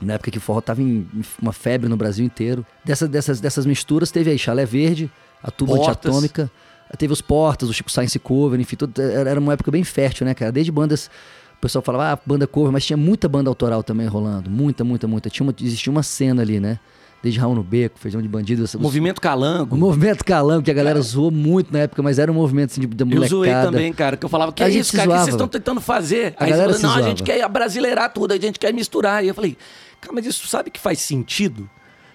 Na 0.00 0.14
época 0.14 0.30
que 0.30 0.38
o 0.38 0.40
forró 0.40 0.60
tava 0.60 0.80
em 0.80 1.08
em 1.12 1.22
uma 1.42 1.52
febre 1.52 1.88
no 1.88 1.96
Brasil 1.96 2.24
inteiro. 2.24 2.64
Dessas, 2.84 3.08
dessas, 3.08 3.40
dessas 3.40 3.66
misturas 3.66 4.12
teve 4.12 4.30
aí 4.30 4.38
Chalé 4.38 4.64
Verde, 4.64 5.10
a 5.42 5.50
Tuba 5.50 5.74
Portas. 5.74 5.88
Antiatômica, 6.06 6.50
teve 6.96 7.12
os 7.12 7.20
Portas, 7.20 7.68
o 7.68 7.72
Chico 7.74 7.90
Science 7.90 8.16
Cover, 8.20 8.60
enfim, 8.60 8.76
tudo, 8.76 9.00
era 9.02 9.40
uma 9.40 9.54
época 9.54 9.72
bem 9.72 9.82
fértil, 9.82 10.24
né, 10.24 10.34
cara? 10.34 10.52
Desde 10.52 10.70
bandas, 10.70 11.10
o 11.58 11.60
pessoal 11.60 11.82
falava, 11.82 12.12
ah, 12.12 12.18
banda 12.24 12.46
cover, 12.46 12.70
mas 12.72 12.86
tinha 12.86 12.96
muita 12.96 13.28
banda 13.28 13.50
autoral 13.50 13.82
também 13.82 14.06
rolando. 14.06 14.48
Muita, 14.48 14.84
muita, 14.84 15.06
muita. 15.08 15.28
Tinha 15.28 15.44
uma, 15.44 15.54
existia 15.60 15.90
uma 15.90 16.02
cena 16.02 16.42
ali, 16.42 16.60
né? 16.60 16.78
Desde 17.20 17.40
Raul 17.40 17.56
no 17.56 17.64
Beco, 17.64 17.98
Feijão 17.98 18.22
de 18.22 18.28
Bandido. 18.28 18.62
os- 18.62 18.76
Movimento 18.76 19.20
Calango. 19.20 19.74
o 19.74 19.78
movimento 19.78 20.24
Calango, 20.24 20.62
que 20.62 20.70
a 20.70 20.74
galera 20.74 21.00
zoou 21.00 21.32
muito 21.32 21.72
na 21.72 21.80
época, 21.80 22.00
mas 22.00 22.16
era 22.20 22.30
um 22.30 22.34
movimento 22.36 22.70
assim, 22.70 22.80
de, 22.82 22.86
da 22.86 23.02
Eu 23.02 23.06
molecada. 23.08 23.28
zoei 23.28 23.50
também, 23.52 23.92
cara, 23.92 24.16
que 24.16 24.24
eu 24.24 24.28
falava, 24.28 24.52
que 24.52 24.62
A 24.62 24.68
é 24.68 24.70
gente 24.70 24.82
isso, 24.82 24.92
cara, 24.96 25.08
que 25.10 25.16
vocês 25.18 25.28
estão 25.34 25.48
tentando 25.48 25.80
fazer? 25.80 26.34
A 26.38 26.44
Aí 26.44 26.50
galera 26.50 26.72
falou, 26.74 26.96
não, 26.96 27.04
a 27.04 27.08
gente 27.08 27.24
quer 27.24 27.42
abrasileirar 27.42 28.12
tudo, 28.12 28.32
a 28.34 28.38
gente 28.38 28.56
quer 28.56 28.72
misturar. 28.72 29.24
E 29.24 29.28
eu 29.28 29.34
falei, 29.34 29.56
cara, 30.00 30.14
mas 30.14 30.26
isso 30.26 30.46
sabe 30.46 30.70
que 30.70 30.78
faz 30.78 31.00
sentido? 31.00 31.68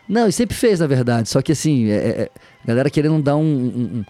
Não, 0.07 0.25
e 0.27 0.31
sempre 0.31 0.55
fez, 0.55 0.79
na 0.79 0.87
verdade. 0.87 1.27
Só 1.27 1.41
que 1.41 1.51
assim, 1.51 1.89
é, 1.89 1.95
é- 1.95 2.31
a 2.63 2.67
galera 2.67 2.89
querendo 2.89 3.21
dar 3.21 3.35
um, 3.35 3.41
um, 3.43 3.97
um 3.99 4.05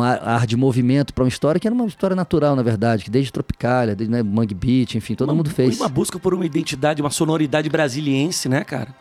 ar, 0.00 0.20
ar 0.22 0.46
de 0.46 0.56
movimento 0.56 1.12
pra 1.12 1.24
uma 1.24 1.28
história 1.28 1.58
que 1.60 1.66
era 1.66 1.74
uma 1.74 1.86
história 1.86 2.14
natural, 2.16 2.54
na 2.56 2.62
verdade, 2.62 3.04
que 3.04 3.10
desde 3.10 3.32
Tropicália, 3.32 3.94
desde 3.94 4.12
né, 4.12 4.22
Mangue 4.22 4.54
Beat, 4.54 4.94
enfim, 4.94 5.14
todo 5.14 5.28
Uma- 5.30 5.36
mundo 5.36 5.50
fez. 5.50 5.78
Uma 5.80 5.88
busca 5.88 6.18
por 6.18 6.34
uma 6.34 6.46
identidade, 6.46 7.00
uma 7.02 7.10
sonoridade 7.10 7.68
brasiliense, 7.68 8.48
né, 8.48 8.62
cara? 8.64 8.94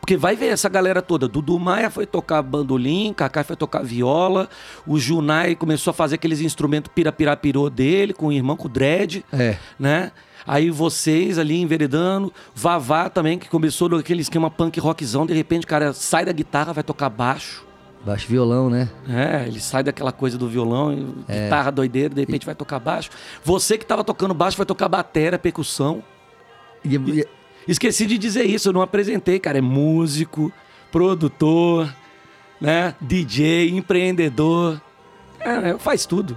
Porque 0.00 0.16
vai 0.16 0.34
ver 0.34 0.46
essa 0.46 0.68
galera 0.68 1.02
toda. 1.02 1.28
Dudu 1.28 1.58
Maia 1.58 1.90
foi 1.90 2.06
tocar 2.06 2.40
bandolim, 2.42 3.12
Kaká 3.14 3.44
foi 3.44 3.54
tocar 3.54 3.82
viola, 3.82 4.48
o 4.86 4.98
Junai 4.98 5.54
começou 5.54 5.90
a 5.90 5.94
fazer 5.94 6.14
aqueles 6.14 6.40
instrumentos 6.40 6.90
pirapirapirô 6.94 7.68
dele, 7.68 8.14
com 8.14 8.28
o 8.28 8.32
irmão, 8.32 8.56
com 8.56 8.66
o 8.66 8.70
dread, 8.70 9.24
É. 9.32 9.56
né? 9.78 10.10
Aí 10.46 10.70
vocês 10.70 11.38
ali 11.38 11.60
enveredando, 11.60 12.32
Vavá 12.54 13.10
também, 13.10 13.38
que 13.38 13.48
começou 13.48 13.90
naquele 13.90 14.22
esquema 14.22 14.50
punk 14.50 14.80
rockzão, 14.80 15.26
de 15.26 15.34
repente 15.34 15.64
o 15.64 15.68
cara 15.68 15.92
sai 15.92 16.24
da 16.24 16.32
guitarra, 16.32 16.72
vai 16.72 16.82
tocar 16.82 17.10
baixo. 17.10 17.62
Baixo 18.04 18.26
violão, 18.28 18.70
né? 18.70 18.88
É, 19.08 19.46
ele 19.46 19.60
sai 19.60 19.82
daquela 19.82 20.10
coisa 20.10 20.38
do 20.38 20.48
violão, 20.48 20.92
e 20.92 21.14
É. 21.28 21.44
guitarra 21.44 21.70
doideira, 21.70 22.14
de 22.14 22.20
repente 22.20 22.46
vai 22.46 22.54
tocar 22.54 22.78
baixo. 22.78 23.10
Você 23.44 23.76
que 23.76 23.84
tava 23.84 24.02
tocando 24.02 24.32
baixo 24.32 24.56
vai 24.56 24.64
tocar 24.66 24.88
bateria, 24.88 25.38
percussão. 25.38 26.02
E- 26.84 26.96
e- 26.96 27.28
Esqueci 27.68 28.06
de 28.06 28.16
dizer 28.16 28.44
isso, 28.46 28.70
eu 28.70 28.72
não 28.72 28.80
apresentei, 28.80 29.38
cara. 29.38 29.58
É 29.58 29.60
músico, 29.60 30.50
produtor, 30.90 31.94
né? 32.58 32.94
DJ, 33.00 33.70
empreendedor. 33.76 34.80
É, 35.38 35.76
faz 35.78 36.06
tudo. 36.06 36.36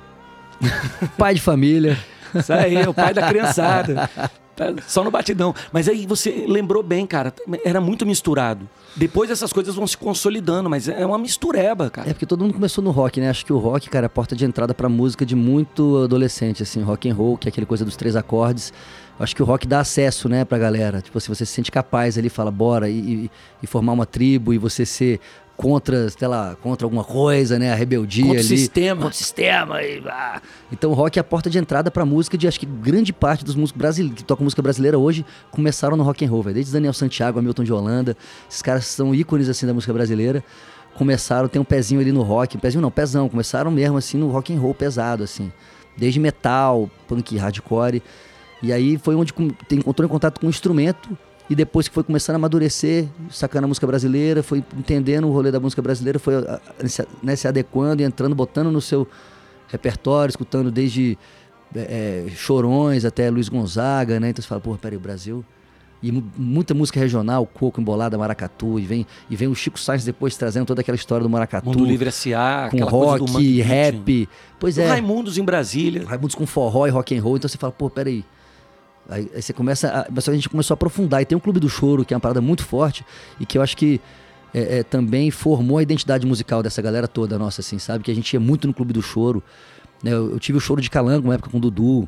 pai 1.18 1.34
de 1.36 1.42
família. 1.42 1.98
Isso 2.36 2.52
aí, 2.52 2.76
é 2.76 2.90
o 2.90 2.94
pai 2.94 3.14
da 3.14 3.28
criançada. 3.28 4.10
Tá 4.56 4.66
Só 4.86 5.04
no 5.04 5.10
batidão. 5.10 5.56
Mas 5.72 5.88
aí 5.88 6.06
você 6.06 6.46
lembrou 6.48 6.84
bem, 6.84 7.08
cara. 7.08 7.34
Era 7.64 7.80
muito 7.82 8.06
misturado. 8.06 8.70
Depois 8.96 9.30
essas 9.32 9.52
coisas 9.52 9.74
vão 9.76 9.88
se 9.88 9.98
consolidando, 9.98 10.70
mas 10.70 10.88
é 10.88 11.04
uma 11.06 11.18
mistureba, 11.18 11.90
cara. 11.90 12.10
É 12.10 12.14
porque 12.14 12.26
todo 12.28 12.42
mundo 12.42 12.54
começou 12.54 12.84
no 12.84 12.92
rock, 12.92 13.20
né? 13.20 13.30
Acho 13.30 13.44
que 13.46 13.52
o 13.52 13.58
rock, 13.58 13.90
cara, 13.90 14.06
é 14.06 14.08
a 14.08 14.10
porta 14.10 14.36
de 14.36 14.46
entrada 14.46 14.74
pra 14.74 14.88
música 14.88 15.26
de 15.26 15.36
muito 15.36 16.04
adolescente, 16.04 16.62
assim, 16.62 16.82
rock 16.82 17.10
and 17.10 17.16
roll, 17.16 17.38
que 17.38 17.48
é 17.48 17.50
aquele 17.50 17.66
coisa 17.66 17.84
dos 17.84 17.96
três 17.96 18.16
acordes. 18.16 18.72
Acho 19.20 19.36
que 19.36 19.42
o 19.42 19.46
rock 19.46 19.66
dá 19.68 19.80
acesso, 19.80 20.28
né, 20.30 20.44
pra 20.46 20.58
galera. 20.58 21.02
Tipo, 21.02 21.20
se 21.20 21.28
você 21.30 21.46
se 21.46 21.54
sente 21.54 21.72
capaz 21.72 22.18
ali, 22.18 22.30
fala, 22.30 22.52
bora, 22.52 22.90
e, 22.90 22.98
e- 23.26 23.32
e 23.64 23.68
formar 23.68 23.94
uma 23.94 24.06
tribo, 24.06 24.54
e 24.54 24.58
você 24.58 24.86
ser 24.86 25.20
contra, 25.56 26.10
sei 26.10 26.28
lá, 26.28 26.56
contra 26.62 26.86
alguma 26.86 27.04
coisa, 27.04 27.60
né? 27.60 27.72
A 27.72 27.76
rebeldia 27.76 28.24
Contra 28.24 28.38
o 28.38 28.40
ali. 28.40 28.58
sistema. 28.58 29.02
Contra 29.02 29.14
o 29.14 29.18
sistema. 29.18 29.84
E, 29.84 30.04
ah. 30.08 30.42
Então 30.72 30.92
o 30.92 30.94
rock 30.94 31.18
é 31.20 31.22
a 31.22 31.24
porta 31.24 31.50
de 31.50 31.58
entrada 31.58 31.92
pra 31.92 32.06
música 32.06 32.38
de 32.38 32.48
acho 32.48 32.60
que 32.60 32.66
grande 32.66 33.14
parte 33.14 33.46
dos 33.46 33.56
músicos 33.56 33.78
brasileiros 33.80 34.18
que 34.18 34.24
tocam 34.24 34.44
música 34.44 34.62
brasileira 34.62 34.98
hoje 34.98 35.26
começaram 35.52 35.96
no 35.96 36.04
rock 36.04 36.26
and 36.26 36.30
roll, 36.30 36.44
velho. 36.44 36.56
Desde 36.56 36.72
Daniel 36.72 36.94
Santiago, 36.94 37.40
Hamilton 37.40 37.64
de 37.64 37.74
Holanda. 37.74 38.18
Esses 38.50 38.62
caras 38.62 38.86
são 38.86 39.14
ícones 39.14 39.48
assim 39.48 39.66
da 39.66 39.74
música 39.74 39.94
brasileira. 39.94 40.44
Começaram, 40.96 41.48
tem 41.48 41.62
um 41.62 41.66
pezinho 41.66 42.02
ali 42.02 42.12
no 42.12 42.22
rock, 42.22 42.56
um 42.56 42.60
pezinho 42.60 42.82
não, 42.82 42.92
pezão, 42.92 43.28
começaram 43.28 43.72
mesmo 43.72 43.98
assim 43.98 44.18
no 44.18 44.30
rock 44.30 44.54
and 44.54 44.60
roll 44.60 44.74
pesado 44.76 45.24
assim. 45.24 45.52
Desde 45.98 46.20
metal, 46.20 46.90
punk, 47.08 47.38
hardcore. 47.38 48.02
E 48.62 48.72
aí 48.72 48.98
foi 48.98 49.16
onde 49.16 49.34
encontrou 49.72 50.08
em 50.08 50.10
contato 50.10 50.40
com 50.40 50.48
o 50.48 50.50
instrumento 50.50 51.18
e 51.50 51.56
depois 51.56 51.88
que 51.88 51.94
foi 51.94 52.04
começando 52.04 52.36
a 52.36 52.38
amadurecer, 52.38 53.08
sacando 53.30 53.66
a 53.66 53.68
música 53.68 53.86
brasileira, 53.86 54.42
foi 54.42 54.64
entendendo 54.78 55.28
o 55.28 55.32
rolê 55.32 55.52
da 55.52 55.60
música 55.60 55.82
brasileira, 55.82 56.18
foi 56.20 56.36
ah, 56.36 56.60
ah, 56.80 56.88
se- 56.88 57.06
né, 57.22 57.36
se 57.36 57.48
adequando 57.48 58.02
e 58.02 58.06
entrando, 58.06 58.34
botando 58.34 58.72
no 58.72 58.80
seu 58.82 59.08
repertório, 59.68 60.30
escutando 60.32 60.72
desde 60.72 61.18
é, 61.76 62.26
é, 62.28 62.32
Chorões 62.36 63.04
até 63.06 63.30
Luiz 63.30 63.50
Gonzaga, 63.50 64.20
né? 64.20 64.30
Então 64.30 64.42
você 64.42 64.48
fala, 64.48 64.62
pô, 64.62 64.76
peraí, 64.78 64.98
o 64.98 65.00
Brasil 65.02 65.44
E 66.02 66.12
mu- 66.12 66.24
muita 66.38 66.74
música 66.74 67.00
regional, 67.00 67.46
coco, 67.48 67.80
embolada, 67.82 68.18
maracatu. 68.18 68.78
E 68.80 68.84
vem, 68.86 69.08
e 69.30 69.36
vem 69.36 69.48
o 69.48 69.56
Chico 69.56 69.80
Sainz 69.80 70.04
depois 70.06 70.36
trazendo 70.38 70.66
toda 70.66 70.82
aquela 70.82 70.96
história 70.96 71.24
do 71.24 71.30
maracatu. 71.30 71.66
Mundo 71.70 71.86
Livre 71.86 72.10
S.A., 72.10 72.68
com 72.70 72.78
rock, 72.84 73.62
rap. 73.62 74.30
Pois 74.60 74.78
é. 74.78 74.88
Raimundos 74.88 75.38
em 75.38 75.44
Brasília. 75.44 76.06
Raimundos 76.06 76.36
com 76.36 76.46
forró 76.46 76.86
e 76.88 76.90
rock 76.90 77.18
and 77.18 77.22
roll, 77.24 77.38
então 77.38 77.48
você 77.50 77.58
fala, 77.58 77.72
pô, 77.74 77.90
peraí. 77.90 78.16
Aí, 78.18 78.24
aí 79.10 79.30
você 79.34 79.54
começa 79.54 79.90
a. 79.90 80.32
A 80.32 80.34
gente 80.34 80.50
começou 80.50 80.74
a 80.74 80.76
aprofundar. 80.76 81.22
E 81.22 81.26
tem 81.26 81.38
um 81.38 81.42
Clube 81.42 81.60
do 81.60 81.70
Choro, 81.70 82.06
que 82.06 82.14
é 82.14 82.18
uma 82.18 82.22
parada 82.22 82.42
muito 82.42 82.64
forte, 82.64 83.06
e 83.40 83.46
que 83.46 83.58
eu 83.58 83.62
acho 83.62 83.76
que 83.76 84.00
é, 84.54 84.80
é, 84.80 84.84
também 84.84 85.32
formou 85.32 85.78
a 85.78 85.84
identidade 85.84 86.26
musical 86.26 86.62
dessa 86.62 86.82
galera 86.82 87.08
toda 87.08 87.40
nossa, 87.40 87.62
assim, 87.62 87.80
sabe? 87.80 88.04
Que 88.04 88.12
a 88.12 88.16
gente 88.16 88.32
ia 88.34 88.40
muito 88.40 88.68
no 88.68 88.74
Clube 88.74 88.94
do 88.94 89.02
Choro. 89.02 89.44
né? 90.04 90.12
Eu, 90.12 90.32
eu 90.32 90.40
tive 90.40 90.58
o 90.58 90.62
choro 90.62 90.82
de 90.82 90.90
calango 90.90 91.28
uma 91.28 91.34
época 91.34 91.50
com 91.50 91.58
o 91.58 91.62
Dudu. 91.62 92.08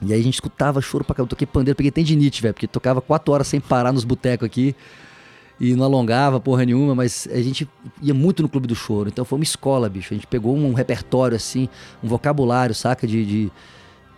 E 0.00 0.12
aí 0.12 0.20
a 0.20 0.22
gente 0.22 0.34
escutava 0.34 0.80
choro 0.80 1.04
pra 1.04 1.14
cá. 1.14 1.22
Eu 1.22 1.26
toquei 1.26 1.46
pandeiro, 1.46 1.76
peguei 1.76 1.90
tendinite, 1.90 2.40
velho, 2.40 2.54
porque 2.54 2.66
tocava 2.66 3.00
quatro 3.00 3.32
horas 3.34 3.46
sem 3.48 3.60
parar 3.60 3.92
nos 3.92 4.04
botecos 4.04 4.46
aqui. 4.46 4.74
E 5.60 5.74
não 5.74 5.84
alongava 5.84 6.38
porra 6.38 6.64
nenhuma, 6.64 6.94
mas 6.94 7.28
a 7.32 7.40
gente 7.42 7.68
ia 8.00 8.14
muito 8.14 8.42
no 8.42 8.48
Clube 8.48 8.68
do 8.68 8.76
Choro. 8.76 9.08
Então 9.08 9.24
foi 9.24 9.38
uma 9.38 9.44
escola, 9.44 9.88
bicho. 9.88 10.14
A 10.14 10.16
gente 10.16 10.26
pegou 10.26 10.56
um 10.56 10.72
repertório, 10.72 11.36
assim, 11.36 11.68
um 12.02 12.06
vocabulário, 12.06 12.74
saca? 12.74 13.06
De, 13.06 13.26
de, 13.26 13.52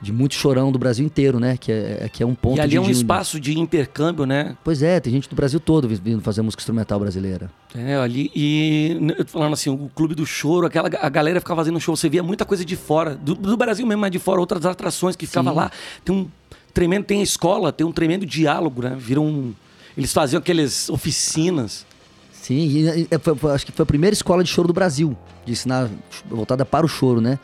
de 0.02 0.12
muito 0.12 0.35
chorão 0.35 0.73
do 0.73 0.78
Brasil 0.78 1.04
inteiro, 1.04 1.38
né? 1.38 1.57
Que 1.59 1.71
é, 1.71 2.09
que 2.12 2.23
é 2.23 2.26
um 2.26 2.35
ponto 2.35 2.57
E 2.57 2.61
ali 2.61 2.71
de, 2.71 2.76
é 2.76 2.80
um 2.80 2.85
de- 2.87 2.92
espaço 2.92 3.38
de 3.38 3.59
intercâmbio, 3.59 4.25
né? 4.25 4.57
Pois 4.64 4.83
é, 4.83 4.99
tem 4.99 5.12
gente 5.12 5.28
do 5.28 5.37
Brasil 5.37 5.61
todo 5.61 5.87
vindo 5.88 6.23
fazer 6.23 6.40
música 6.42 6.61
instrumental 6.62 6.99
brasileira. 6.99 7.50
É, 7.75 7.97
ali. 7.97 8.30
E 8.35 8.97
eu 9.19 9.25
tô 9.25 9.33
falando 9.33 9.52
assim, 9.52 9.69
o 9.69 9.90
Clube 9.95 10.14
do 10.14 10.25
Choro, 10.25 10.66
aquela 10.66 10.88
a 11.00 11.09
galera 11.09 11.38
ficava 11.38 11.61
fazendo 11.61 11.78
show. 11.78 11.95
Você 11.95 12.09
via 12.09 12.23
muita 12.23 12.45
coisa 12.47 12.64
de 12.64 12.76
fora, 12.76 13.14
do, 13.14 13.35
do 13.35 13.57
Brasil 13.57 13.87
mesmo, 13.87 14.00
mas 14.00 14.11
de 14.11 14.19
fora, 14.19 14.40
outras 14.40 14.64
atrações 14.64 15.16
que 15.16 15.26
ficava 15.26 15.50
Sim. 15.50 15.57
lá. 15.57 15.71
Tem 16.04 16.14
um 16.14 16.28
tremendo, 16.73 17.04
tem 17.04 17.21
a 17.21 17.23
escola, 17.23 17.71
tem 17.71 17.87
um 17.87 17.92
tremendo 17.92 18.25
diálogo, 18.25 18.83
né? 18.83 18.97
Viram. 18.99 19.26
um- 19.26 19.54
eles 19.97 20.12
faziam 20.14 20.38
aqueles 20.38 20.88
oficinas. 20.88 21.85
Sim, 22.33 22.57
e, 22.57 23.09
e, 23.11 23.19
foi- 23.19 23.35
foi- 23.35 23.52
acho 23.52 23.66
que 23.66 23.73
foi 23.73 23.83
a 23.83 23.87
primeira 23.87 24.14
escola 24.14 24.42
de 24.42 24.49
choro 24.49 24.66
do 24.69 24.73
Brasil, 24.73 25.14
de 25.45 25.52
ensinar 25.52 25.90
voltada 26.28 26.64
para 26.64 26.87
o 26.87 26.88
choro, 26.88 27.21
né? 27.21 27.38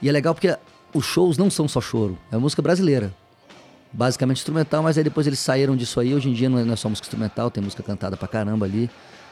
E 0.00 0.08
é 0.08 0.12
legal 0.12 0.34
porque 0.34 0.56
os 0.94 1.04
shows 1.04 1.36
não 1.38 1.50
são 1.50 1.66
só 1.68 1.80
choro, 1.80 2.18
é 2.30 2.36
música 2.36 2.60
brasileira. 2.62 3.12
Basicamente 3.92 4.38
instrumental, 4.38 4.82
mas 4.82 4.96
aí 4.96 5.04
depois 5.04 5.26
eles 5.26 5.38
saíram 5.38 5.76
disso 5.76 6.00
aí. 6.00 6.14
Hoje 6.14 6.28
em 6.30 6.32
dia 6.32 6.48
não 6.48 6.58
é, 6.58 6.64
não 6.64 6.72
é 6.72 6.76
só 6.76 6.88
música 6.88 7.04
instrumental, 7.06 7.50
tem 7.50 7.62
música 7.62 7.82
cantada 7.82 8.16
pra 8.16 8.26
caramba 8.26 8.64
ali. 8.64 8.88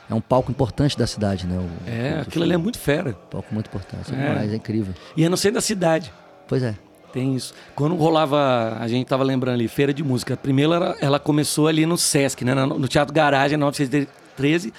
É 0.08 0.14
um 0.14 0.20
palco 0.20 0.50
importante 0.50 0.98
da 0.98 1.06
cidade, 1.06 1.46
né? 1.46 1.56
O, 1.58 1.88
É, 1.90 2.18
o- 2.18 2.22
aquilo 2.22 2.44
ali 2.44 2.52
é 2.52 2.56
muito 2.58 2.78
fera. 2.78 3.14
palco 3.30 3.54
muito 3.54 3.68
importante. 3.68 4.12
É, 4.12 4.14
É. 4.14 4.28
demais, 4.28 4.52
é 4.52 4.56
incrível. 4.56 4.92
E 5.16 5.24
é 5.24 5.28
no 5.30 5.36
centro 5.36 5.54
da 5.54 5.60
cidade. 5.62 6.12
Pois 6.46 6.62
é. 6.62 6.74
Tem 7.12 7.34
isso. 7.34 7.54
Quando 7.74 7.94
rolava, 7.96 8.76
a 8.78 8.86
gente 8.86 9.06
tava 9.06 9.24
lembrando 9.24 9.54
ali, 9.54 9.66
feira 9.66 9.94
de 9.94 10.02
música. 10.04 10.36
Primeiro 10.36 10.72
ela, 10.74 10.96
ela 11.00 11.18
começou 11.18 11.66
ali 11.66 11.86
no 11.86 11.96
Sesc, 11.96 12.44
né? 12.44 12.54
No, 12.54 12.78
no 12.78 12.86
Teatro 12.86 13.14
Garagem, 13.14 13.54
em 13.54 13.58
1913. 13.58 14.72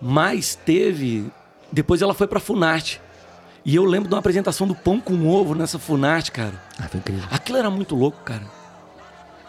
Mas 0.00 0.54
teve. 0.54 1.26
Depois 1.70 2.00
ela 2.00 2.14
foi 2.14 2.26
pra 2.26 2.40
Funarte. 2.40 3.00
E 3.68 3.76
eu 3.76 3.84
lembro 3.84 4.08
de 4.08 4.14
uma 4.14 4.18
apresentação 4.20 4.66
do 4.66 4.74
Pão 4.74 4.98
com 4.98 5.28
Ovo 5.28 5.54
nessa 5.54 5.78
Funarte, 5.78 6.32
cara. 6.32 6.54
Ah, 6.78 6.88
foi 6.88 7.00
incrível. 7.00 7.24
Aquilo 7.30 7.58
era 7.58 7.68
muito 7.68 7.94
louco, 7.94 8.16
cara. 8.24 8.40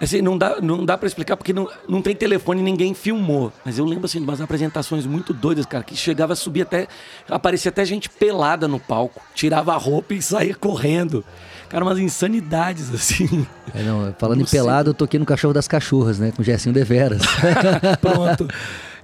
Assim, 0.01 0.21
não 0.21 0.37
dá, 0.37 0.59
não 0.59 0.83
dá 0.83 0.97
pra 0.97 1.07
explicar 1.07 1.37
porque 1.37 1.53
não, 1.53 1.69
não 1.87 2.01
tem 2.01 2.13
telefone 2.13 2.59
e 2.59 2.63
ninguém 2.65 2.93
filmou. 2.93 3.49
Mas 3.63 3.77
eu 3.77 3.85
lembro, 3.85 4.07
assim, 4.07 4.17
de 4.17 4.25
umas 4.25 4.41
apresentações 4.41 5.05
muito 5.05 5.31
doidas, 5.33 5.65
cara, 5.65 5.85
que 5.85 5.95
chegava 5.95 6.33
a 6.33 6.35
subir 6.35 6.63
até. 6.63 6.89
Aparecia 7.29 7.69
até 7.69 7.85
gente 7.85 8.09
pelada 8.09 8.67
no 8.67 8.77
palco. 8.77 9.21
Tirava 9.33 9.73
a 9.73 9.77
roupa 9.77 10.13
e 10.13 10.21
saía 10.21 10.53
correndo. 10.53 11.23
Cara, 11.69 11.85
umas 11.85 11.97
insanidades, 11.97 12.91
assim. 12.93 13.47
É, 13.73 13.81
não, 13.83 14.13
falando 14.19 14.39
Não 14.39 14.45
em 14.45 14.49
pelado, 14.49 14.89
eu 14.89 14.93
toquei 14.93 15.17
no 15.17 15.25
Cachorro 15.25 15.53
das 15.53 15.65
Cachorras, 15.65 16.19
né? 16.19 16.33
Com 16.35 16.41
o 16.41 16.45
Gersinho 16.45 16.75
Deveras. 16.75 17.21
Pronto. 18.01 18.49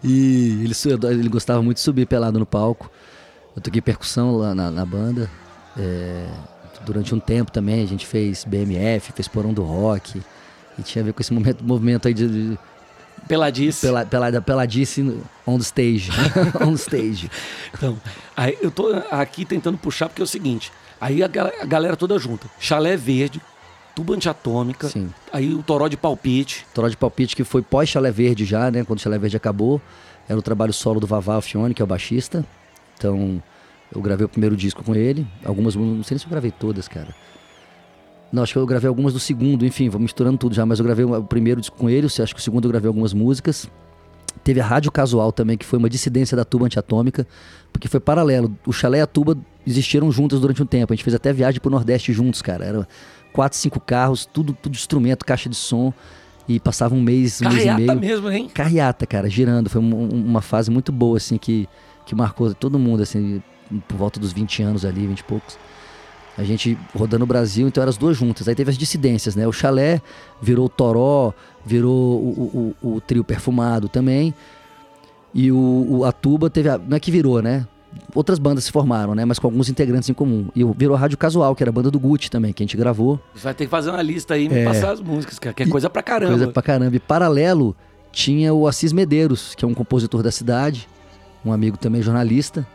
E 0.04 0.62
ele, 0.66 0.74
ele 1.10 1.30
gostava 1.30 1.64
muito 1.64 1.78
de 1.78 1.84
subir 1.84 2.06
pelado 2.06 2.38
no 2.38 2.46
palco. 2.46 2.92
Eu 3.56 3.62
toquei 3.62 3.82
percussão 3.82 4.36
lá 4.38 4.54
na, 4.54 4.70
na 4.70 4.86
banda. 4.86 5.30
É, 5.78 6.28
durante 6.86 7.14
um 7.16 7.20
tempo 7.20 7.52
também 7.52 7.84
a 7.84 7.88
gente 7.88 8.06
fez 8.06 8.44
BMF, 8.44 9.12
fez 9.14 9.28
Porão 9.28 9.54
do 9.54 9.64
Rock. 9.64 10.22
E 10.78 10.84
tinha 10.84 11.02
a 11.02 11.06
ver 11.06 11.14
com 11.14 11.22
esse 11.22 11.34
momento, 11.34 11.64
movimento 11.64 12.08
aí 12.08 12.14
de, 12.14 12.28
de 12.28 12.60
Peladice. 13.28 13.82
pela, 13.82 14.06
pelada, 14.06 14.42
peladice 14.42 15.02
on 15.48 15.58
the 15.58 15.64
stage. 15.64 16.10
on 16.62 16.72
the 16.74 16.78
stage. 16.78 17.30
Então, 17.74 17.98
aí 18.36 18.58
eu 18.62 18.70
tô 18.70 18.90
aqui 19.10 19.46
tentando 19.46 19.78
puxar 19.78 20.10
porque 20.10 20.22
é 20.22 20.26
o 20.26 20.28
seguinte. 20.28 20.72
Aí 21.00 21.24
a, 21.24 21.26
a 21.62 21.66
galera 21.66 21.96
toda 21.96 22.18
junta. 22.20 22.48
Chalé 22.60 22.96
verde, 22.96 23.42
tuba 23.96 24.14
antiatômica. 24.14 24.90
Sim. 24.90 25.10
Aí 25.32 25.54
o 25.54 25.64
toró 25.64 25.88
de 25.88 25.98
palpite. 25.98 26.66
Toró 26.74 26.88
de 26.88 26.98
Palpite, 26.98 27.36
que 27.36 27.44
foi 27.44 27.62
pós-Chalé 27.62 28.12
Verde 28.12 28.46
já, 28.46 28.70
né? 28.70 28.84
Quando 28.84 29.00
o 29.00 29.02
Chalé 29.02 29.18
Verde 29.18 29.38
acabou. 29.38 29.82
Era 30.28 30.38
o 30.38 30.42
trabalho 30.42 30.74
solo 30.74 31.00
do 31.00 31.08
Vavá 31.08 31.36
Alfione, 31.36 31.74
que 31.74 31.82
é 31.82 31.86
o 31.86 31.88
baixista. 31.88 32.46
Então, 32.98 33.42
eu 33.94 34.02
gravei 34.02 34.26
o 34.26 34.30
primeiro 34.30 34.56
disco 34.56 34.84
com 34.84 34.96
ele. 34.96 35.26
Algumas, 35.44 35.76
não 35.76 36.04
sei 36.04 36.16
nem 36.16 36.20
se 36.20 36.26
eu 36.26 36.30
gravei 36.30 36.52
todas, 36.52 36.88
cara. 36.88 37.10
Não, 38.32 38.44
acho 38.44 38.54
que 38.54 38.60
eu 38.60 38.66
gravei 38.66 38.88
algumas 38.88 39.14
do 39.14 39.20
segundo, 39.20 39.66
enfim, 39.66 39.88
vou 39.88 40.02
misturando 40.02 40.38
tudo 40.38 40.56
já, 40.56 40.66
mas 40.66 40.80
eu 40.80 40.86
gravei 40.86 41.06
o 41.06 41.24
primeiro 41.24 41.62
disco 41.62 41.78
com 41.78 41.90
ele, 41.90 42.08
acho 42.08 42.34
que 42.34 42.40
o 42.40 42.44
segundo 42.44 42.66
eu 42.66 42.72
gravei 42.72 42.88
algumas 42.88 43.14
músicas. 43.14 43.70
Teve 44.44 44.60
a 44.60 44.66
Rádio 44.66 44.92
Casual 44.92 45.32
também, 45.32 45.58
que 45.58 45.66
foi 45.66 45.80
uma 45.80 45.90
dissidência 45.90 46.36
da 46.36 46.44
tuba 46.44 46.66
antiatômica, 46.66 47.26
porque 47.72 47.88
foi 47.88 48.00
paralelo. 48.00 48.54
O 48.66 48.74
chalé 48.74 48.98
e 48.98 49.02
a 49.02 49.08
tuba 49.08 49.38
existiram 49.66 50.12
juntas 50.12 50.40
durante 50.42 50.62
um 50.62 50.66
tempo. 50.66 50.92
A 50.92 50.96
gente 50.96 51.04
fez 51.04 51.16
até 51.16 51.32
viagem 51.32 51.62
pro 51.62 51.72
Nordeste 51.72 52.12
juntos, 52.12 52.42
cara. 52.42 52.66
Era 52.66 52.88
quatro, 53.32 53.58
cinco 53.58 53.80
carros, 53.80 54.26
tudo, 54.26 54.52
tudo 54.54 54.74
instrumento, 54.74 55.24
caixa 55.26 55.48
de 55.48 55.56
som. 55.56 55.94
E 56.48 56.60
passava 56.60 56.94
um 56.94 57.02
mês, 57.02 57.42
um 57.42 57.46
mês 57.50 57.64
e 57.64 57.66
Carreata 57.66 57.96
meio. 57.96 58.00
mesmo, 58.00 58.30
hein? 58.30 58.50
Carreata, 58.54 59.06
cara, 59.08 59.30
girando. 59.30 59.70
Foi 59.70 59.80
um- 59.82 59.96
um- 59.96 60.26
uma 60.26 60.42
fase 60.42 60.70
muito 60.70 60.92
boa, 60.92 61.16
assim, 61.18 61.38
que, 61.38 61.68
que 62.06 62.14
marcou 62.16 62.54
todo 62.54 62.78
mundo, 62.80 63.02
assim, 63.04 63.42
por 63.88 63.98
volta 63.98 64.20
dos 64.20 64.32
20 64.32 64.62
anos 64.64 64.86
ali, 64.86 65.06
20 65.08 65.20
e 65.20 65.24
poucos. 65.24 65.58
A 66.38 66.44
gente 66.44 66.78
rodando 66.94 67.24
o 67.24 67.28
Brasil, 67.28 67.66
então 67.68 67.82
eram 67.82 67.90
as 67.90 67.98
duas 67.98 68.18
juntas. 68.18 68.48
Aí 68.48 68.56
teve 68.56 68.70
as 68.70 68.78
dissidências, 68.78 69.36
né? 69.36 69.48
O 69.48 69.54
Chalé 69.54 70.02
virou 70.42 70.66
o 70.66 70.70
Toró, 70.70 71.34
virou 71.66 71.94
o, 72.22 72.76
o- 72.84 72.88
o- 72.90 72.96
o 72.96 73.02
trio 73.02 73.24
perfumado 73.24 73.88
também. 73.88 74.34
E 75.34 75.52
o, 75.52 75.88
o- 75.90 76.06
a 76.06 76.12
Tuba 76.12 76.50
teve. 76.50 76.70
A, 76.70 76.78
não 76.78 76.98
é 76.98 77.00
que 77.00 77.10
virou, 77.12 77.42
né? 77.42 77.66
Outras 78.14 78.38
bandas 78.38 78.66
se 78.66 78.72
formaram, 78.72 79.16
né? 79.16 79.24
Mas 79.24 79.40
com 79.40 79.48
alguns 79.48 79.70
integrantes 79.70 80.10
em 80.10 80.14
comum. 80.14 80.48
E 80.54 80.62
virou 80.78 80.96
a 80.96 81.00
Rádio 81.00 81.18
Casual, 81.18 81.56
que 81.56 81.64
era 81.64 81.70
a 81.70 81.74
banda 81.74 81.90
do 81.90 81.98
Gucci 81.98 82.30
também, 82.30 82.52
que 82.52 82.62
a 82.62 82.66
gente 82.66 82.76
gravou. 82.76 83.18
Você 83.34 83.44
vai 83.46 83.54
ter 83.54 83.64
que 83.66 83.72
fazer 83.72 83.90
uma 83.92 84.02
lista 84.02 84.34
aí 84.34 84.46
e 84.46 84.50
me 84.50 84.60
É. 84.60 84.66
passar 84.66 84.92
as 84.92 85.00
músicas, 85.00 85.40
cara. 85.40 85.54
Que 85.54 85.64
é 85.64 85.68
coisa 85.68 85.90
pra 85.90 86.04
caramba. 86.04 86.32
Coisa 86.34 86.48
pra 86.50 86.62
caramba. 86.62 86.94
E 86.96 87.00
paralelo 87.00 87.74
tinha 88.12 88.54
o 88.54 88.68
Assis 88.68 88.92
Medeiros, 88.92 89.56
que 89.56 89.64
é 89.64 89.68
um 89.68 89.74
compositor 89.74 90.22
da 90.22 90.32
cidade, 90.32 90.88
um 91.46 91.54
amigo 91.54 91.78
também 91.78 92.02
jornalista. 92.02 92.66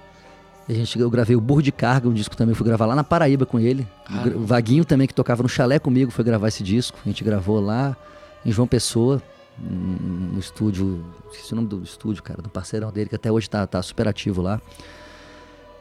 A 0.68 0.72
gente, 0.72 0.98
eu 0.98 1.10
gravei 1.10 1.34
o 1.34 1.40
Burro 1.40 1.62
de 1.62 1.72
Carga, 1.72 2.08
um 2.08 2.12
disco 2.12 2.36
também, 2.36 2.54
fui 2.54 2.64
gravar 2.64 2.86
lá 2.86 2.94
na 2.94 3.02
Paraíba 3.02 3.44
com 3.44 3.58
ele. 3.58 3.86
Ah. 4.06 4.28
O 4.36 4.46
Vaguinho 4.46 4.84
também, 4.84 5.08
que 5.08 5.14
tocava 5.14 5.42
no 5.42 5.48
chalé 5.48 5.78
comigo, 5.78 6.12
foi 6.12 6.24
gravar 6.24 6.48
esse 6.48 6.62
disco. 6.62 6.98
A 7.04 7.08
gente 7.08 7.24
gravou 7.24 7.58
lá 7.58 7.96
em 8.46 8.52
João 8.52 8.68
Pessoa, 8.68 9.20
no 9.58 10.38
estúdio, 10.38 11.04
esqueci 11.32 11.52
o 11.52 11.56
nome 11.56 11.68
do 11.68 11.82
estúdio, 11.82 12.22
cara, 12.22 12.40
do 12.40 12.48
parceirão 12.48 12.92
dele, 12.92 13.08
que 13.08 13.16
até 13.16 13.32
hoje 13.32 13.50
tá, 13.50 13.66
tá 13.66 13.82
super 13.82 14.06
ativo 14.06 14.40
lá. 14.40 14.60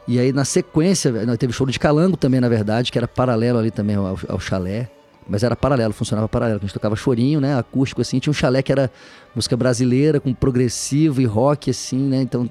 E 0.08 0.18
aí, 0.18 0.32
na 0.32 0.44
sequência, 0.44 1.12
teve 1.36 1.52
show 1.52 1.66
de 1.66 1.78
Calango 1.78 2.16
também, 2.16 2.40
na 2.40 2.48
verdade, 2.48 2.90
que 2.90 2.98
era 2.98 3.06
paralelo 3.06 3.60
ali 3.60 3.70
também 3.70 3.94
ao, 3.94 4.18
ao 4.28 4.40
chalé. 4.40 4.90
Mas 5.28 5.44
era 5.44 5.54
paralelo, 5.54 5.92
funcionava 5.92 6.28
paralelo. 6.28 6.58
A 6.58 6.62
gente 6.62 6.74
tocava 6.74 6.96
chorinho, 6.96 7.40
né? 7.40 7.56
Acústico, 7.56 8.00
assim. 8.00 8.18
Tinha 8.18 8.32
um 8.32 8.34
chalé 8.34 8.62
que 8.62 8.72
era 8.72 8.90
música 9.36 9.56
brasileira, 9.56 10.18
com 10.18 10.34
progressivo 10.34 11.20
e 11.20 11.24
rock, 11.24 11.70
assim, 11.70 11.98
né? 11.98 12.22
Então 12.22 12.50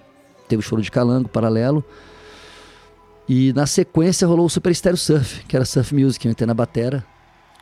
teve 0.49 0.59
o 0.59 0.63
choro 0.63 0.81
de 0.81 0.91
Calango, 0.91 1.29
paralelo. 1.29 1.83
E 3.27 3.53
na 3.53 3.65
sequência 3.67 4.27
rolou 4.27 4.47
o 4.47 4.49
Super 4.49 4.73
Stereo 4.73 4.97
Surf, 4.97 5.45
que 5.45 5.55
era 5.55 5.63
surf 5.63 5.93
music. 5.93 6.25
Eu 6.25 6.31
entrei 6.31 6.47
na 6.47 6.53
batera, 6.53 7.05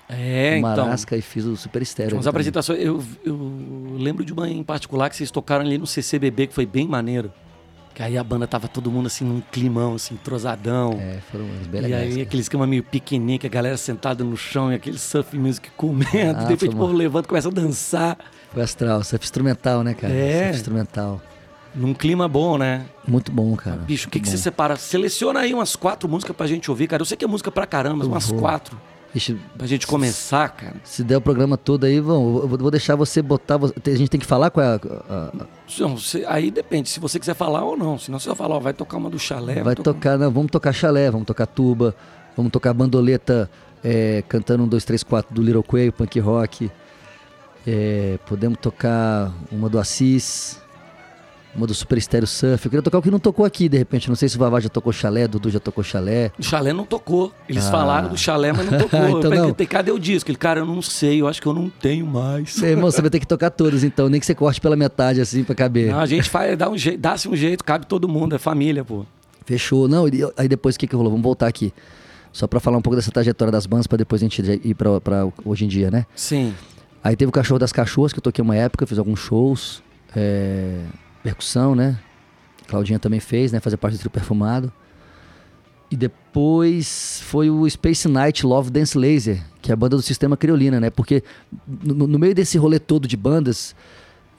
É, 0.09 0.57
então. 0.57 0.85
Marasca 0.85 1.17
e 1.17 1.21
fiz 1.21 1.43
o 1.43 1.57
Super 1.57 1.85
Stereo. 1.85 2.13
Umas 2.15 2.23
também. 2.23 2.29
apresentações. 2.29 2.79
Eu, 2.79 3.03
eu 3.25 3.37
lembro 3.99 4.23
de 4.23 4.31
uma 4.31 4.49
em 4.49 4.63
particular 4.63 5.09
que 5.09 5.17
vocês 5.17 5.29
tocaram 5.29 5.65
ali 5.65 5.77
no 5.77 5.85
CCBB, 5.85 6.47
que 6.47 6.53
foi 6.53 6.65
bem 6.65 6.87
maneiro. 6.87 7.31
Que 7.93 8.03
aí 8.03 8.15
a 8.17 8.23
banda 8.23 8.45
tava 8.47 8.67
todo 8.67 8.89
mundo 8.91 9.07
assim 9.07 9.25
num 9.25 9.41
climão, 9.51 9.95
assim, 9.95 10.13
entrosadão. 10.13 10.93
É, 11.01 11.17
foram 11.31 11.45
umas 11.45 11.65
bem 11.67 11.81
E 11.81 11.93
aí 11.93 12.09
cara. 12.11 12.21
aquele 12.21 12.41
esquema 12.43 12.65
meio 12.67 12.83
piquenique, 12.83 13.45
a 13.47 13.49
galera 13.49 13.75
sentada 13.75 14.23
no 14.23 14.37
chão 14.37 14.71
e 14.71 14.75
aquele 14.75 14.99
surf 14.99 15.35
music 15.37 15.69
comendo. 15.75 16.07
Ah, 16.39 16.43
de 16.43 16.49
repente 16.51 16.59
foi 16.59 16.69
o 16.69 16.75
povo 16.77 16.93
levanta 16.93 17.25
e 17.25 17.29
começa 17.29 17.49
a 17.49 17.51
dançar. 17.51 18.17
Foi 18.53 18.61
astral, 18.63 19.03
surf 19.03 19.25
instrumental, 19.25 19.83
né, 19.83 19.93
cara? 19.95 20.13
É. 20.13 20.43
Surf 20.43 20.57
instrumental. 20.59 21.21
Num 21.75 21.93
clima 21.93 22.27
bom, 22.27 22.57
né? 22.57 22.85
Muito 23.07 23.31
bom, 23.31 23.55
cara. 23.55 23.77
Bicho, 23.77 24.07
o 24.07 24.11
que, 24.11 24.19
que 24.19 24.27
você 24.29 24.37
separa? 24.37 24.75
Seleciona 24.75 25.41
aí 25.41 25.53
umas 25.53 25.75
quatro 25.75 26.09
músicas 26.09 26.35
pra 26.35 26.47
gente 26.47 26.69
ouvir, 26.71 26.87
cara. 26.87 27.01
Eu 27.01 27.05
sei 27.05 27.15
que 27.17 27.23
é 27.25 27.27
música 27.27 27.51
pra 27.51 27.65
caramba, 27.67 27.97
mas 27.99 28.07
umas 28.07 28.31
quatro. 28.31 28.77
Ixi, 29.15 29.39
Pra 29.57 29.65
gente 29.65 29.87
começar, 29.87 30.49
cara. 30.49 30.75
se 30.83 31.03
der 31.03 31.17
o 31.17 31.21
programa 31.21 31.57
todo 31.57 31.85
aí, 31.85 31.99
vamos, 31.99 32.43
eu 32.43 32.47
vou- 32.57 32.69
deixar 32.69 32.95
você 32.95 33.21
botar. 33.21 33.55
A 33.55 33.89
gente 33.95 34.09
tem 34.09 34.19
que 34.19 34.25
falar 34.25 34.49
com 34.51 34.59
a. 34.59 34.75
a- 35.09 35.31
Não, 35.79 35.97
você- 35.97 36.25
aí 36.27 36.51
depende, 36.51 36.89
se 36.89 36.99
você 36.99 37.17
quiser 37.19 37.33
falar 37.33 37.63
ou 37.63 37.77
não. 37.77 37.97
Senão 37.97 38.19
você 38.19 38.27
vai 38.27 38.35
falar, 38.35 38.55
ó, 38.55 38.59
vai 38.59 38.73
tocar 38.73 38.97
uma 38.97 39.09
do 39.09 39.17
chalé. 39.17 39.63
vai 39.63 39.75
tocar, 39.75 40.17
não, 40.17 40.29
vamos 40.29 40.51
tocar 40.51 40.73
chalé, 40.73 41.09
vamos 41.09 41.25
tocar 41.25 41.47
tuba, 41.47 41.95
vamos 42.35 42.51
tocar 42.51 42.73
bandoleta 42.73 43.49
é, 43.83 44.23
cantando 44.27 44.63
um, 44.63 44.67
dois, 44.67 44.83
três, 44.83 45.03
quatro 45.03 45.33
do 45.33 45.41
Little 45.41 45.63
Quay, 45.63 45.89
punk 45.91 46.19
rock. 46.19 46.69
É, 47.65 48.17
podemos 48.27 48.57
tocar 48.61 49.33
uma 49.51 49.69
do 49.69 49.79
Assis, 49.79 50.59
uma 51.57 51.65
do 51.67 51.73
Super 51.73 51.97
Estéreo 51.97 52.27
Surf. 52.27 52.63
Eu 52.65 52.69
queria 52.69 52.81
tocar 52.83 52.99
o 52.99 53.01
que 53.01 53.09
não 53.09 53.19
tocou 53.19 53.43
aqui, 53.45 53.67
de 53.67 53.77
repente. 53.77 54.07
Não 54.07 54.15
sei 54.15 54.29
se 54.29 54.35
o 54.35 54.39
Vavá 54.39 54.59
já 54.59 54.69
tocou 54.69 54.93
chalé, 54.93 55.27
Dudu 55.27 55.49
já 55.49 55.59
tocou 55.59 55.83
chalé. 55.83 56.31
O 56.37 56.43
chalé 56.43 56.71
não 56.71 56.85
tocou. 56.85 57.33
Eles 57.49 57.65
Ah. 57.65 57.71
falaram 57.71 58.09
do 58.09 58.17
chalé, 58.17 58.53
mas 58.53 58.69
não 58.69 58.77
tocou. 58.79 58.99
Então 58.99 59.23
eu 59.23 59.29
perguntei, 59.31 59.65
cadê 59.67 59.91
o 59.91 59.97
disco? 59.99 60.29
Ele, 60.29 60.37
cara, 60.37 60.59
eu 60.59 60.65
não 60.65 60.81
sei, 60.81 61.19
eu 61.21 61.27
acho 61.27 61.41
que 61.41 61.47
eu 61.47 61.53
não 61.53 61.69
tenho 61.69 62.05
mais. 62.05 62.55
Meu 62.59 62.69
irmão, 62.69 62.91
você 62.91 63.01
vai 63.01 63.09
ter 63.09 63.19
que 63.19 63.27
tocar 63.27 63.49
todos, 63.49 63.83
então. 63.83 64.07
Nem 64.07 64.19
que 64.19 64.25
você 64.25 64.35
corte 64.35 64.61
pela 64.61 64.75
metade, 64.75 65.19
assim, 65.19 65.43
pra 65.43 65.55
caber. 65.55 65.91
Não, 65.91 65.99
a 65.99 66.05
gente 66.05 66.29
faz, 66.29 66.55
dá 66.57 66.69
um 66.69 66.77
jeito, 66.77 66.99
dá-se 66.99 67.27
um 67.27 67.35
jeito, 67.35 67.63
cabe 67.65 67.85
todo 67.87 68.07
mundo, 68.07 68.35
é 68.35 68.37
família, 68.37 68.85
pô. 68.85 69.03
Fechou. 69.45 69.87
Não, 69.87 70.05
aí 70.37 70.47
depois 70.47 70.75
o 70.75 70.79
que, 70.79 70.85
que 70.87 70.95
rolou? 70.95 71.11
Vamos 71.11 71.23
voltar 71.23 71.47
aqui. 71.47 71.73
Só 72.31 72.45
pra 72.45 72.59
falar 72.59 72.77
um 72.77 72.81
pouco 72.83 72.95
dessa 72.95 73.09
trajetória 73.11 73.51
das 73.51 73.65
bandas, 73.65 73.87
pra 73.87 73.97
depois 73.97 74.21
a 74.21 74.25
gente 74.25 74.41
ir 74.63 74.75
pra, 74.75 75.01
pra 75.01 75.27
hoje 75.43 75.65
em 75.65 75.67
dia, 75.67 75.89
né? 75.89 76.05
Sim. 76.15 76.53
Aí 77.03 77.15
teve 77.15 77.29
o 77.29 77.31
Cachorro 77.31 77.57
das 77.57 77.71
Cachorras, 77.71 78.13
que 78.13 78.19
eu 78.19 78.21
toquei 78.21 78.43
uma 78.43 78.55
época, 78.55 78.85
fiz 78.85 78.99
alguns 78.99 79.19
shows. 79.19 79.81
é, 80.15 80.81
percussão, 81.27 81.75
né? 81.75 81.97
Claudinha 82.67 82.99
também 82.99 83.19
fez, 83.19 83.51
né? 83.51 83.59
Fazia 83.59 83.77
parte 83.77 83.95
do 83.95 83.99
trio 83.99 84.11
perfumado. 84.11 84.71
E 85.89 85.95
depois 85.95 87.21
foi 87.23 87.49
o 87.49 87.69
Space 87.69 88.07
Night 88.07 88.45
Love 88.45 88.69
Dance 88.69 88.97
Laser, 88.97 89.41
que 89.61 89.71
é 89.71 89.73
a 89.73 89.75
banda 89.75 89.95
do 89.95 90.01
Sistema 90.01 90.35
Criolina, 90.35 90.79
né? 90.79 90.89
Porque 90.89 91.23
no, 91.65 92.07
no 92.07 92.19
meio 92.19 92.35
desse 92.35 92.57
rolê 92.57 92.77
todo 92.77 93.07
de 93.07 93.15
bandas, 93.15 93.75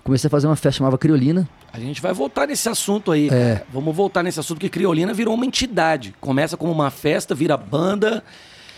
comecei 0.04 0.28
a 0.28 0.30
fazer 0.30 0.47
uma 0.47 0.57
festa 0.57 0.78
chamada 0.78 0.99
Criolina. 0.99 1.49
A 1.73 1.78
gente 1.78 2.02
vai 2.02 2.12
voltar 2.12 2.47
nesse 2.47 2.68
assunto 2.68 3.12
aí. 3.12 3.28
É. 3.30 3.62
Vamos 3.73 3.95
voltar 3.95 4.23
nesse 4.23 4.40
assunto 4.40 4.59
que 4.59 4.68
Criolina 4.68 5.14
virou 5.14 5.35
uma 5.35 5.47
entidade. 5.47 6.14
Começa 6.21 6.57
como 6.57 6.73
uma 6.73 6.90
festa, 6.90 7.35
vira 7.35 7.57
banda, 7.57 8.23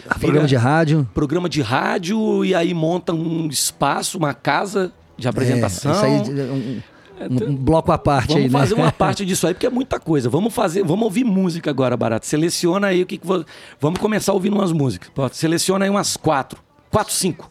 vira 0.05 0.19
Programa 0.19 0.49
de 0.49 0.57
rádio. 0.57 1.09
programa 1.13 1.49
de 1.49 1.63
rádio 1.63 2.45
e 2.45 2.55
aí 2.55 2.73
monta 2.73 3.13
um 3.13 3.49
espaço, 3.49 4.17
uma 4.17 4.33
casa 4.33 4.93
de 5.17 5.29
apresentação. 5.29 5.93
É, 5.93 5.95
isso 5.95 6.33
aí, 6.33 6.51
um, 6.51 6.81
um- 7.29 7.51
um 7.51 7.57
bloco 7.57 7.91
à 7.93 7.99
parte 7.99 8.29
Vamos 8.29 8.43
aí, 8.45 8.51
né? 8.51 8.59
fazer 8.59 8.75
uma 8.75 8.91
parte 8.93 9.25
disso 9.27 9.47
aí, 9.47 9.55
porque 9.55 9.67
é 9.67 9.71
muita 9.71 9.99
coisa. 10.01 10.29
Vamos 10.31 10.55
fazer, 10.55 10.83
vamos 10.85 11.05
ouvir 11.05 11.25
música 11.25 11.69
agora, 11.71 11.97
Barato. 11.97 12.27
Seleciona 12.27 12.87
aí 12.89 13.03
o 13.03 13.07
que, 13.07 13.19
que 13.19 13.27
vo- 13.27 13.45
Vamos 13.81 13.99
começar 14.01 14.33
ouvindo 14.33 14.55
umas 14.55 14.73
músicas. 14.73 15.11
Seleciona 15.33 15.85
aí 15.85 15.91
umas 15.91 16.17
quatro. 16.17 16.61
Quatro, 16.91 17.13
cinco. 17.13 17.51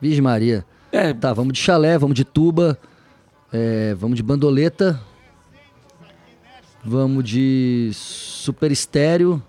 Virgem 0.00 0.22
Maria. 0.22 0.64
É, 0.92 1.12
Tá, 1.12 1.32
vamos 1.32 1.52
de 1.52 1.58
chalé, 1.60 1.96
vamos 1.98 2.14
de 2.16 2.24
tuba, 2.24 2.78
é, 3.52 3.94
vamos 3.94 4.16
de 4.16 4.22
bandoleta, 4.22 5.00
vamos 6.84 7.22
de 7.24 7.90
super 7.92 8.70
estéreo 8.72 9.42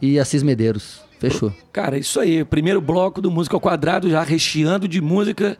e 0.00 0.18
Assis 0.18 0.42
Medeiros. 0.42 1.00
Fechou. 1.18 1.52
cara, 1.72 1.96
isso 1.98 2.18
aí. 2.18 2.44
Primeiro 2.44 2.80
bloco 2.80 3.20
do 3.20 3.30
Música 3.30 3.54
ao 3.54 3.60
Quadrado, 3.60 4.10
já 4.10 4.22
recheando 4.24 4.88
de 4.88 5.00
música 5.00 5.56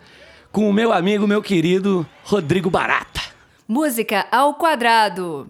com 0.52 0.68
o 0.68 0.72
meu 0.72 0.92
amigo, 0.92 1.26
meu 1.26 1.42
querido 1.42 2.06
Rodrigo 2.24 2.68
Barata. 2.68 3.22
Música 3.66 4.26
ao 4.30 4.54
quadrado. 4.54 5.48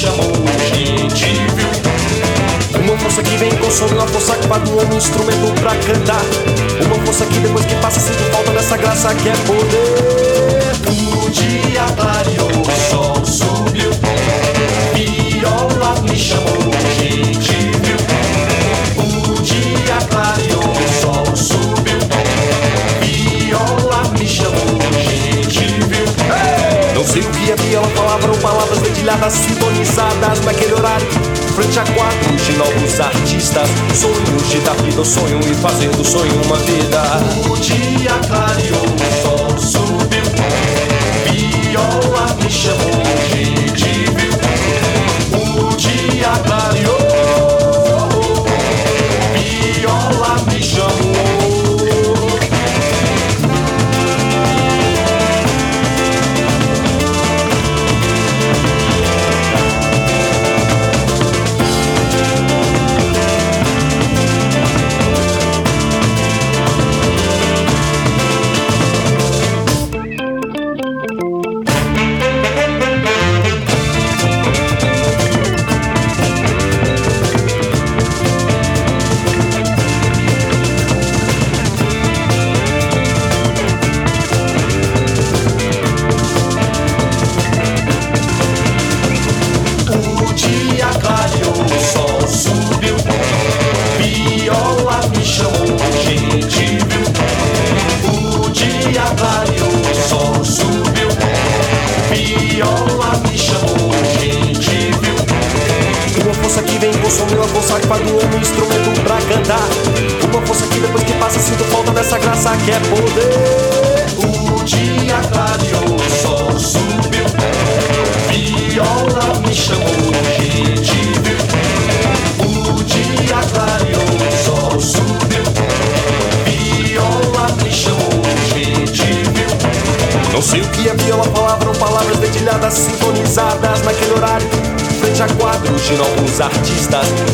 Chamou, 0.00 0.32
gente 0.74 1.26
viu. 1.26 2.80
Uma 2.80 2.96
força 3.00 3.22
que 3.22 3.36
vem 3.36 3.50
com 3.50 3.70
som, 3.70 3.84
uma 3.88 4.06
força 4.06 4.34
que 4.34 4.48
paga 4.48 4.66
um 4.70 4.96
instrumento 4.96 5.52
pra 5.60 5.76
cantar. 5.76 6.22
Uma 6.86 6.96
força 7.04 7.26
que 7.26 7.38
depois 7.38 7.66
que 7.66 7.74
passa 7.74 8.00
sinto 8.00 8.22
falta 8.32 8.50
dessa 8.52 8.78
graça 8.78 9.14
que 9.14 9.28
é 9.28 9.32
poder. 9.46 10.72
O 10.88 11.28
dia 11.28 11.84
clareou, 11.98 12.48
o 12.48 12.64
sol 12.90 13.26
subiu. 13.26 13.90
Viola 14.94 16.00
me 16.00 16.16
chamou, 16.16 16.69
sintonizadas 29.30 30.40
naquele 30.42 30.74
horário. 30.74 31.06
Frente 31.54 31.78
a 31.78 31.84
quadros 31.94 32.42
de 32.44 32.52
novos 32.52 33.00
artistas, 33.00 33.68
sonhos 33.94 34.50
de 34.50 34.60
dar 34.60 34.74
vida 34.82 34.98
ao 34.98 35.04
sonho 35.04 35.40
e 35.40 35.54
fazer 35.54 35.88
do 35.90 36.04
sonho 36.04 36.32
uma 36.44 36.56
vida. 36.56 37.02
O 37.50 37.56
dia 37.56 38.12
clareou, 38.28 38.84
o 38.84 39.08
sol 39.22 39.58
subiu. 39.58 40.22
Viola 41.32 42.36
me 42.42 42.50
chamou, 42.50 43.09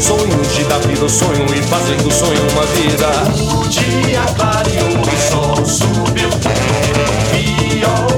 sonhos 0.00 0.54
de 0.54 0.64
dar 0.64 0.78
vida 0.80 1.08
sonho 1.08 1.46
e 1.54 1.62
fazer 1.62 1.96
do 1.96 2.10
sonho 2.12 2.40
uma 2.52 2.66
vida. 2.66 3.08
O 3.54 3.68
dia 3.68 4.20
clareou, 4.36 5.00
o 5.00 5.16
sol 5.30 5.64
subiu. 5.64 6.28
Viola 7.32 8.15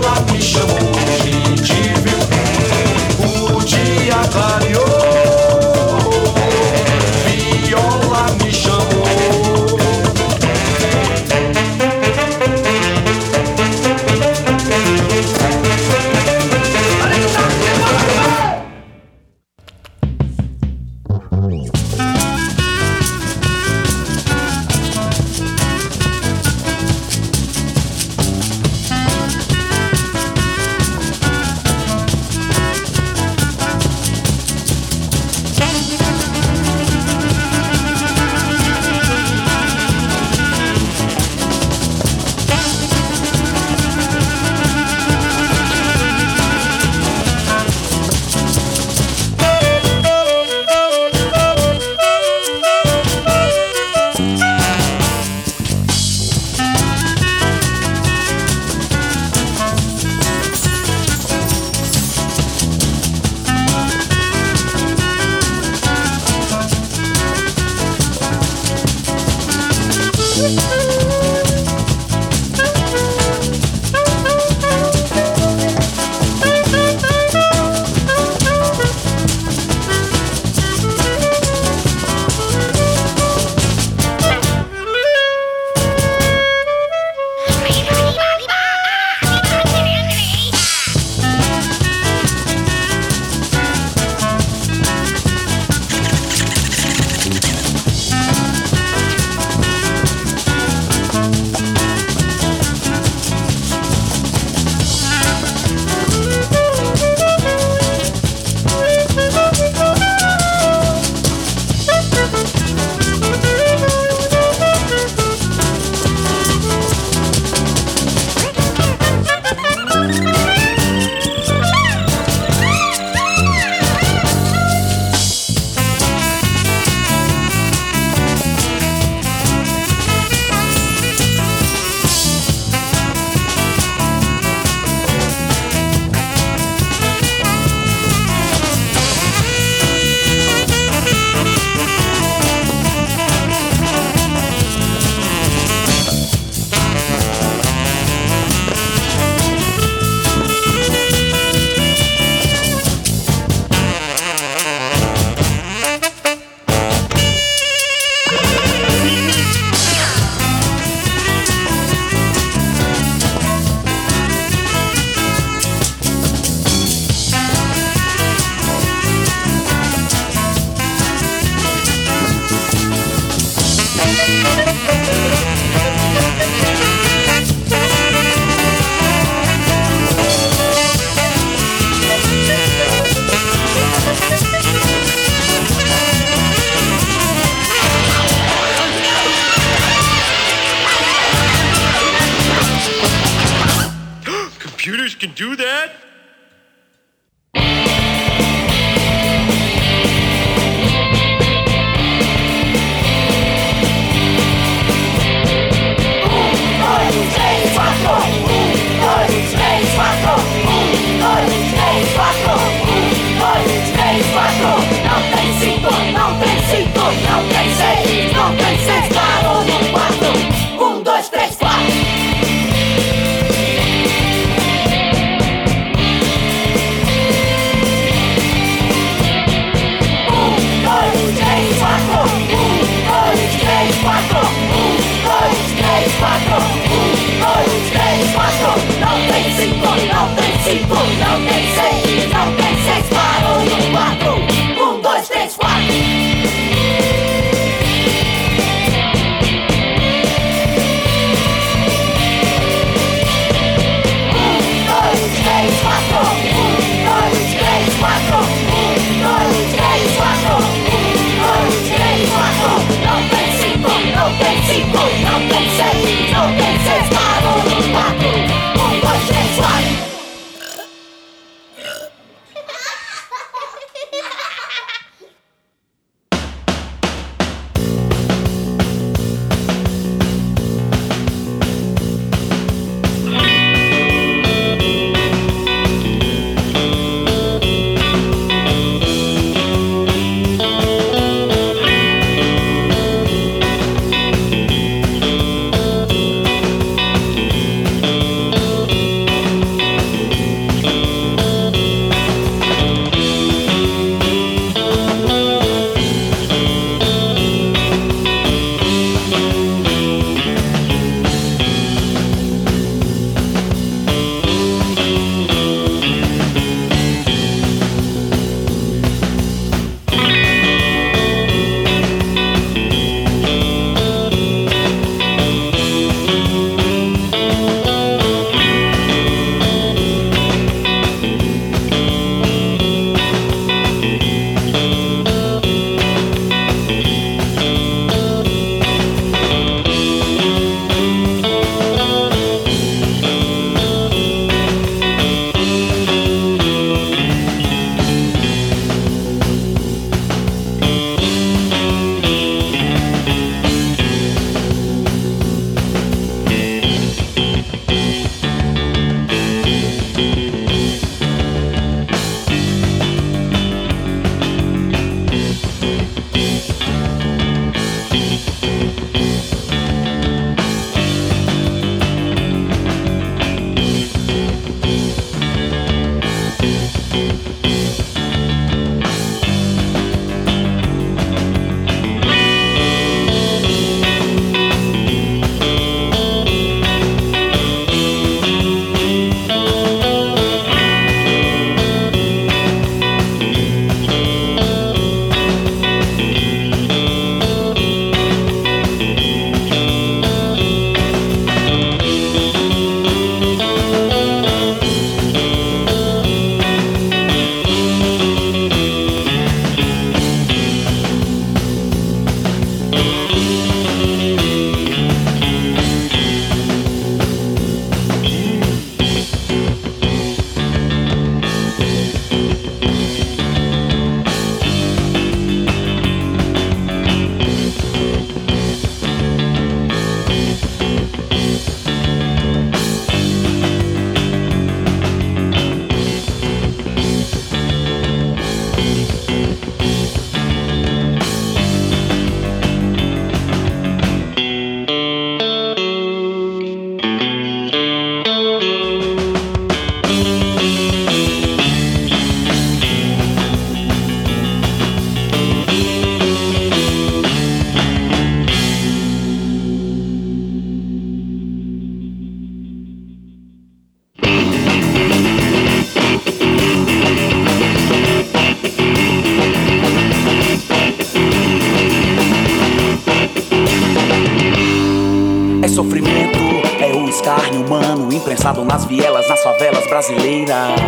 nas 478.69 478.85
vielas, 478.85 479.27
nas 479.27 479.43
favelas 479.43 479.87
brasileiras. 479.87 480.79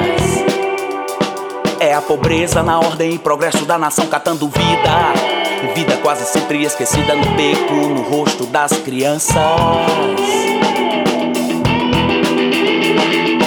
É 1.81 1.95
a 1.95 2.03
pobreza 2.03 2.63
na 2.63 2.79
ordem 2.79 3.15
e 3.15 3.19
progresso 3.19 3.65
da 3.65 3.79
nação 3.79 4.07
catando 4.07 4.49
vida. 4.49 5.75
Vida 5.75 5.97
quase 5.97 6.27
sempre 6.27 6.63
esquecida 6.63 7.15
no 7.15 7.25
beco, 7.33 7.75
no 7.75 8.03
rosto 8.03 8.45
das 8.47 8.73
crianças. 8.73 9.35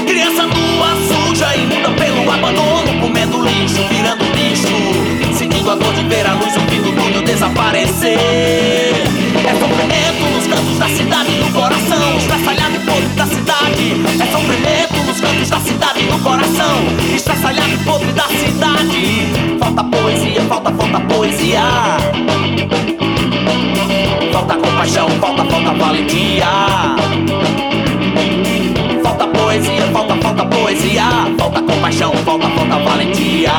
Criança 0.08 0.48
nua, 0.48 0.88
suja, 1.08 1.56
imunda 1.56 1.92
pelo 1.92 2.32
abandono, 2.32 3.02
comendo 3.02 3.40
lixo, 3.40 3.84
virando 3.88 4.26
bicho. 4.34 5.38
Sentindo 5.38 5.70
a 5.70 5.76
dor 5.76 5.94
de 5.94 6.04
ver 6.06 6.26
a 6.26 6.34
luz, 6.34 6.56
o 6.58 6.60
fim 6.62 6.82
do 6.82 6.92
túnel 6.92 7.22
desaparecer. 7.22 8.18
É 9.46 9.54
sofrimento 9.60 10.34
nos 10.34 10.48
cantos 10.48 10.80
da 10.80 10.88
cidade, 10.88 11.32
no 11.32 11.52
coração, 11.52 12.18
estraçalhado 12.18 12.76
e 12.76 12.80
cidade. 13.64 14.22
É 14.22 14.32
sofrimento 14.32 15.06
nos 15.06 15.22
cantos 15.22 15.50
da 15.50 15.60
cidade, 15.60 16.04
no 16.04 16.20
coração, 16.20 16.84
estraçalhado 17.16 17.74
e 17.74 17.78
podre 17.78 18.12
da 18.12 18.24
cidade. 18.24 19.58
Falta 19.60 19.84
poesia, 19.84 20.42
falta, 20.42 20.72
falta 20.72 21.00
poesia. 21.02 21.62
Falta 24.32 24.56
compaixão, 24.56 25.10
falta, 25.22 25.46
falta 25.46 25.74
valentia. 25.74 26.46
Falta 29.04 29.28
poesia, 29.28 29.88
falta, 29.94 30.16
falta 30.16 30.46
poesia. 30.46 31.04
Falta 31.38 31.62
compaixão, 31.62 32.12
falta, 32.26 32.50
falta 32.50 32.80
valentia. 32.80 33.52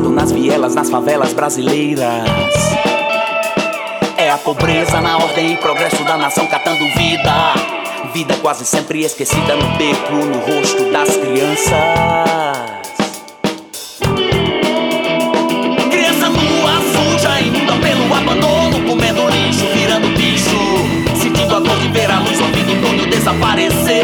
Nas 0.00 0.30
vielas, 0.30 0.74
nas 0.74 0.90
favelas 0.90 1.32
brasileiras. 1.32 2.28
É 4.18 4.30
a 4.30 4.36
pobreza 4.36 5.00
na 5.00 5.16
ordem 5.16 5.54
e 5.54 5.56
progresso 5.56 6.04
da 6.04 6.18
nação 6.18 6.46
catando 6.46 6.84
vida. 6.96 7.54
Vida 8.12 8.36
quase 8.42 8.66
sempre 8.66 9.02
esquecida 9.04 9.56
no 9.56 9.66
beco, 9.78 10.12
no 10.12 10.38
rosto 10.38 10.92
das 10.92 11.16
crianças. 11.16 11.72
Criança 15.90 16.28
nua, 16.28 16.72
suja, 16.92 17.40
imunda 17.40 17.76
pelo 17.76 18.14
abandono, 18.14 18.86
comendo 18.86 19.22
lixo, 19.28 19.64
virando 19.72 20.08
bicho. 20.08 21.16
Sentindo 21.16 21.56
a 21.56 21.60
dor 21.60 21.78
de 21.78 21.88
ver 21.88 22.10
a 22.10 22.20
luz, 22.20 22.38
ouvindo 22.38 23.02
o 23.02 23.06
desaparecer. 23.06 23.95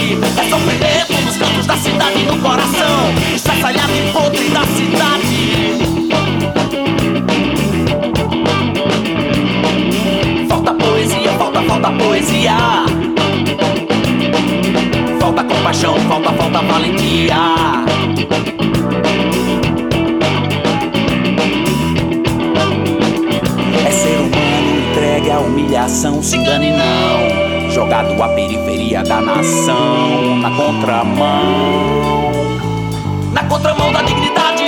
Cidade. 0.00 0.18
É 0.38 0.50
sofrimento 0.50 1.12
nos 1.24 1.36
cantos 1.36 1.66
da 1.66 1.76
cidade, 1.76 2.22
no 2.24 2.38
coração, 2.38 3.12
estraçalhado 3.34 3.92
e 3.92 4.12
podre 4.12 4.48
da 4.50 4.64
cidade. 4.64 5.50
Falta 10.48 10.74
poesia, 10.74 11.32
falta, 11.32 11.62
falta 11.62 11.90
poesia. 11.92 12.56
Falta 15.20 15.44
compaixão, 15.44 15.94
falta, 16.08 16.32
falta 16.32 16.62
valentia. 16.62 17.36
É 23.86 23.90
ser 23.90 24.18
humano 24.18 24.90
entregue 24.90 25.30
à 25.30 25.38
humilhação, 25.40 26.22
se 26.22 26.36
engane 26.36 26.72
não. 26.72 27.29
Jogado 27.70 28.20
à 28.20 28.28
periferia 28.30 29.02
da 29.04 29.20
nação, 29.20 30.36
na 30.36 30.50
contramão. 30.50 32.32
Na 33.32 33.44
contramão 33.44 33.92
da 33.92 34.02
dignidade. 34.02 34.64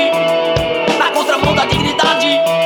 Na 0.99 1.11
contramão 1.11 1.53
da 1.53 1.65
dignidade. 1.67 2.62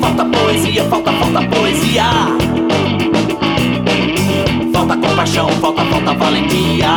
Falta 0.00 0.24
poesia, 0.24 0.84
falta, 0.84 1.12
falta 1.12 1.42
poesia. 1.48 2.04
Falta 4.72 4.96
compaixão, 4.96 5.48
falta, 5.60 5.84
falta 5.84 6.12
valentia. 6.14 6.88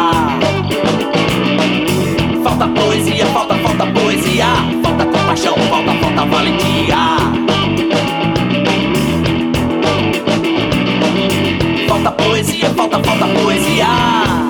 Falta 2.43 2.67
poesia, 2.67 3.25
falta, 3.28 3.56
falta 3.56 3.86
poesia. 3.88 4.45
Falta 4.84 5.06
compaixão, 5.06 5.56
falta, 5.69 5.93
falta 5.93 6.25
valentia. 6.25 6.97
Falta 11.88 12.12
poesia, 12.12 12.69
falta, 12.71 12.99
falta 13.04 13.28
poesia. 13.28 14.44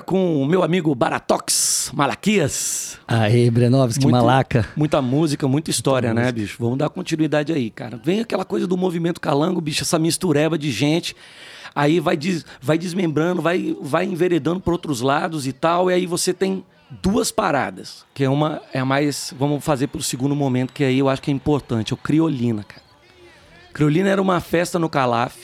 Com 0.00 0.42
o 0.42 0.46
meu 0.46 0.62
amigo 0.62 0.94
Baratox 0.94 1.90
Malaquias. 1.94 2.98
Aê, 3.06 3.50
Brenovski, 3.50 4.02
Muito- 4.04 4.14
malaca. 4.16 4.68
Muita 4.76 5.00
música, 5.02 5.46
muita 5.48 5.70
história, 5.70 6.12
né, 6.14 6.30
bicho? 6.32 6.56
Vamos 6.58 6.78
dar 6.78 6.88
continuidade 6.88 7.52
aí, 7.52 7.70
cara. 7.70 8.00
Vem 8.02 8.20
aquela 8.20 8.44
coisa 8.44 8.66
do 8.66 8.76
movimento 8.76 9.20
calango, 9.20 9.60
bicho, 9.60 9.82
essa 9.82 9.98
mistureba 9.98 10.56
de 10.58 10.70
gente. 10.70 11.14
Aí 11.74 12.00
vai, 12.00 12.16
des- 12.16 12.44
vai 12.60 12.76
desmembrando, 12.78 13.40
vai, 13.40 13.76
vai 13.80 14.04
enveredando 14.04 14.60
por 14.60 14.72
outros 14.72 15.00
lados 15.00 15.46
e 15.46 15.52
tal. 15.52 15.90
E 15.90 15.94
aí 15.94 16.06
você 16.06 16.32
tem 16.34 16.64
duas 17.02 17.30
paradas. 17.30 18.04
Que 18.12 18.24
é 18.24 18.28
uma, 18.30 18.60
é 18.72 18.82
mais. 18.82 19.32
Vamos 19.38 19.64
fazer 19.64 19.86
pro 19.86 20.02
segundo 20.02 20.34
momento, 20.34 20.72
que 20.72 20.82
aí 20.84 20.98
eu 20.98 21.08
acho 21.08 21.22
que 21.22 21.30
é 21.30 21.34
importante. 21.34 21.92
É 21.92 21.94
o 21.94 21.96
Criolina, 21.96 22.64
cara. 22.64 22.82
Criolina 23.72 24.08
era 24.08 24.20
uma 24.20 24.40
festa 24.40 24.78
no 24.78 24.88
Calaf. 24.88 25.36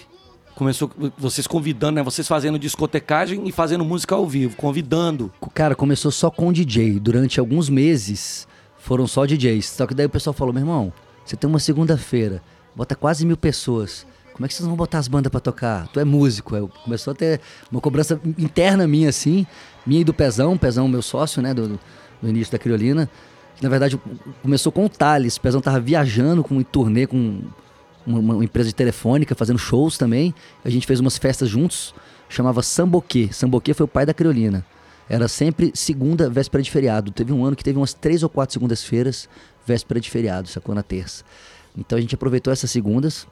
Começou 0.57 0.91
vocês 1.19 1.47
convidando, 1.47 1.97
né? 1.97 2.03
Vocês 2.03 2.27
fazendo 2.27 2.59
discotecagem 2.59 3.47
e 3.47 3.53
fazendo 3.53 3.85
música 3.85 4.15
ao 4.15 4.27
vivo, 4.27 4.57
convidando. 4.57 5.31
Cara, 5.53 5.75
começou 5.75 6.11
só 6.11 6.31
com 6.31 6.51
DJ. 6.51 6.99
Durante 6.99 7.39
alguns 7.39 7.69
meses 7.69 8.49
foram 8.79 9.07
só 9.07 9.27
DJs. 9.27 9.67
Só 9.67 9.87
que 9.87 9.93
daí 9.93 10.07
o 10.07 10.11
pessoal 10.11 10.33
falou: 10.33 10.55
meu 10.55 10.63
irmão, 10.63 10.91
você 11.23 11.37
tem 11.37 11.47
uma 11.47 11.59
segunda-feira, 11.59 12.43
bota 12.75 12.95
quase 12.97 13.27
mil 13.27 13.37
pessoas. 13.37 14.07
Como 14.33 14.47
é 14.47 14.49
que 14.49 14.55
vocês 14.55 14.67
vão 14.67 14.77
botar 14.77 14.97
as 14.97 15.09
bandas 15.09 15.31
pra 15.31 15.41
tocar? 15.41 15.89
Tu 15.89 16.01
é 16.01 16.07
músico. 16.07 16.57
Aí 16.57 16.67
começou 16.85 17.13
a 17.13 17.15
ter 17.15 17.39
uma 17.71 17.81
cobrança 17.81 18.19
interna 18.39 18.87
minha, 18.87 19.11
assim, 19.11 19.47
minha 19.87 20.01
e 20.01 20.05
do 20.05 20.15
Pezão, 20.15 20.57
Pezão, 20.57 20.89
meu 20.89 21.03
sócio, 21.03 21.43
né, 21.43 21.53
do, 21.53 21.79
do 22.23 22.29
início 22.29 22.53
da 22.53 22.59
Criolina. 22.59 23.11
Na 23.61 23.69
verdade, 23.69 24.01
começou 24.41 24.73
com 24.73 24.87
o 24.87 24.89
Thales. 24.89 25.37
O 25.37 25.41
Pezão 25.43 25.61
tava 25.61 25.81
viajando 25.81 26.43
com, 26.43 26.59
em 26.59 26.65
turnê 26.65 27.07
com 27.07 27.43
uma, 28.07 28.45
empresa 28.45 28.69
de 28.69 28.75
telefônica, 28.75 29.35
fazendo 29.35 29.59
shows 29.59 29.99
também. 29.99 30.35
A 30.65 30.71
gente 30.71 30.87
fez 30.87 31.01
umas 31.01 31.19
festas 31.19 31.49
juntos, 31.49 31.95
chamava 32.29 32.63
Samboquê. 32.63 33.29
Samboquê 33.33 33.75
foi 33.75 33.85
o 33.85 33.89
pai 33.89 34.07
da 34.07 34.15
Criolina. 34.15 34.65
Era 35.09 35.29
sempre 35.29 35.71
segunda, 35.75 36.29
véspera 36.29 36.63
de 36.63 36.71
feriado. 36.71 37.11
Teve 37.13 37.33
um 37.33 37.45
ano 37.45 37.55
que 37.57 37.63
teve 37.63 37.79
umas 37.79 37.95
três 37.95 38.23
ou 38.23 38.29
quatro 38.29 38.53
segundas-feiras, 38.53 39.29
véspera 39.67 40.01
de 40.01 40.11
feriado, 40.11 40.49
sacou? 40.49 40.75
Na 40.75 40.83
terça. 40.83 41.25
Então 41.77 41.97
a 41.99 42.01
gente 42.01 42.15
aproveitou 42.15 42.53
essas 42.53 42.71
segundas 42.71 43.27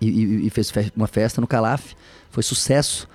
e, 0.00 0.08
e- 0.08 0.46
e 0.46 0.50
fez 0.50 0.70
fe- 0.70 0.92
uma 0.96 1.06
festa 1.06 1.40
no 1.40 1.46
Calaf. 1.46 1.92
Foi 2.30 2.42
sucesso. 2.42 3.08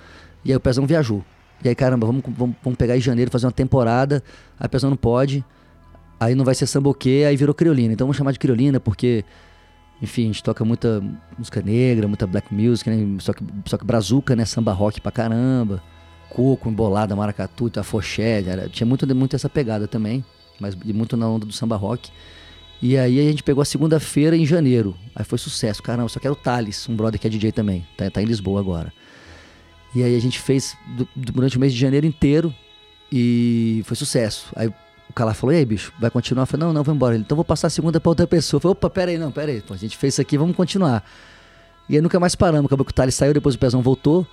E 0.44 0.50
aí 0.50 0.56
o 0.56 0.60
Pezão 0.60 0.86
viajou. 0.86 1.24
E 1.62 1.68
aí, 1.68 1.74
caramba, 1.74 2.06
vamos, 2.06 2.22
vamos, 2.26 2.56
vamos 2.62 2.76
pegar 2.76 2.96
em 2.96 3.00
janeiro, 3.00 3.30
fazer 3.30 3.46
uma 3.46 3.52
temporada. 3.52 4.22
Aí 4.58 4.66
o 4.66 4.70
Pezão 4.70 4.90
não 4.90 4.96
pode. 4.96 5.44
Aí 6.20 6.34
não 6.34 6.44
vai 6.44 6.54
ser 6.54 6.66
samboquê, 6.66 7.24
aí 7.28 7.36
virou 7.36 7.54
criolina. 7.54 7.92
Então 7.92 8.06
vamos 8.06 8.16
chamar 8.16 8.32
de 8.32 8.38
criolina 8.40 8.80
porque, 8.80 9.24
enfim, 10.00 10.24
a 10.24 10.26
gente 10.26 10.42
toca 10.42 10.64
muita 10.64 11.02
música 11.36 11.60
negra, 11.60 12.06
muita 12.06 12.26
black 12.26 12.54
music, 12.54 12.88
né? 12.88 13.16
Só 13.20 13.32
que, 13.32 13.42
só 13.66 13.76
que 13.76 13.84
brazuca, 13.84 14.36
né? 14.36 14.44
Samba 14.44 14.72
rock 14.72 15.00
pra 15.00 15.10
caramba. 15.10 15.82
Coco, 16.30 16.68
embolada, 16.68 17.16
maracatu, 17.16 17.70
afoxé. 17.76 18.42
Era, 18.42 18.68
tinha 18.68 18.86
muito, 18.86 19.06
muito 19.14 19.34
essa 19.34 19.48
pegada 19.48 19.88
também. 19.88 20.24
Mas 20.60 20.74
muito 20.74 21.16
na 21.16 21.28
onda 21.28 21.44
do 21.46 21.52
samba 21.52 21.76
rock. 21.76 22.10
E 22.80 22.96
aí 22.96 23.18
a 23.18 23.22
gente 23.30 23.42
pegou 23.42 23.60
a 23.60 23.64
segunda-feira 23.64 24.36
em 24.36 24.46
janeiro. 24.46 24.94
Aí 25.16 25.24
foi 25.24 25.38
sucesso. 25.38 25.82
Caramba, 25.82 26.08
só 26.08 26.20
quero 26.20 26.34
o 26.34 26.36
Thales, 26.36 26.88
um 26.88 26.94
brother 26.94 27.18
que 27.20 27.26
é 27.26 27.30
DJ 27.30 27.50
também. 27.50 27.84
Tá, 27.96 28.08
tá 28.10 28.22
em 28.22 28.26
Lisboa 28.26 28.60
agora. 28.60 28.92
E 29.94 30.02
aí 30.02 30.14
a 30.14 30.20
gente 30.20 30.38
fez 30.38 30.76
du- 30.96 31.08
durante 31.16 31.56
o 31.56 31.60
mês 31.60 31.72
de 31.72 31.78
janeiro 31.80 32.06
inteiro 32.06 32.54
e 33.10 33.82
foi 33.84 33.96
sucesso. 33.96 34.52
Aí 34.54 34.70
cara 35.18 35.34
falou, 35.34 35.54
e 35.54 35.58
aí, 35.58 35.64
bicho, 35.64 35.92
vai 35.98 36.10
continuar? 36.10 36.42
Eu 36.42 36.46
falei, 36.46 36.66
não, 36.66 36.72
não, 36.72 36.82
vou 36.82 36.94
embora. 36.94 37.14
Ele, 37.14 37.22
então 37.24 37.36
vou 37.36 37.44
passar 37.44 37.66
a 37.66 37.70
segunda 37.70 38.00
pra 38.00 38.08
outra 38.10 38.26
pessoa. 38.26 38.58
Eu 38.58 38.60
falei, 38.62 38.72
opa, 38.72 38.88
pera 38.90 39.10
aí, 39.10 39.18
não, 39.18 39.30
pera 39.32 39.50
aí. 39.52 39.60
Pô, 39.60 39.74
a 39.74 39.76
gente 39.76 39.96
fez 39.96 40.14
isso 40.14 40.20
aqui, 40.20 40.36
vamos 40.38 40.56
continuar. 40.56 41.04
E 41.88 41.96
aí 41.96 42.00
nunca 42.02 42.18
mais 42.20 42.34
paramos. 42.34 42.66
Acabou 42.66 42.84
que 42.84 42.92
o 42.92 42.94
Thales 42.94 43.14
saiu, 43.14 43.32
depois 43.34 43.54
o 43.54 43.58
Pezão 43.58 43.80
voltou 43.82 44.26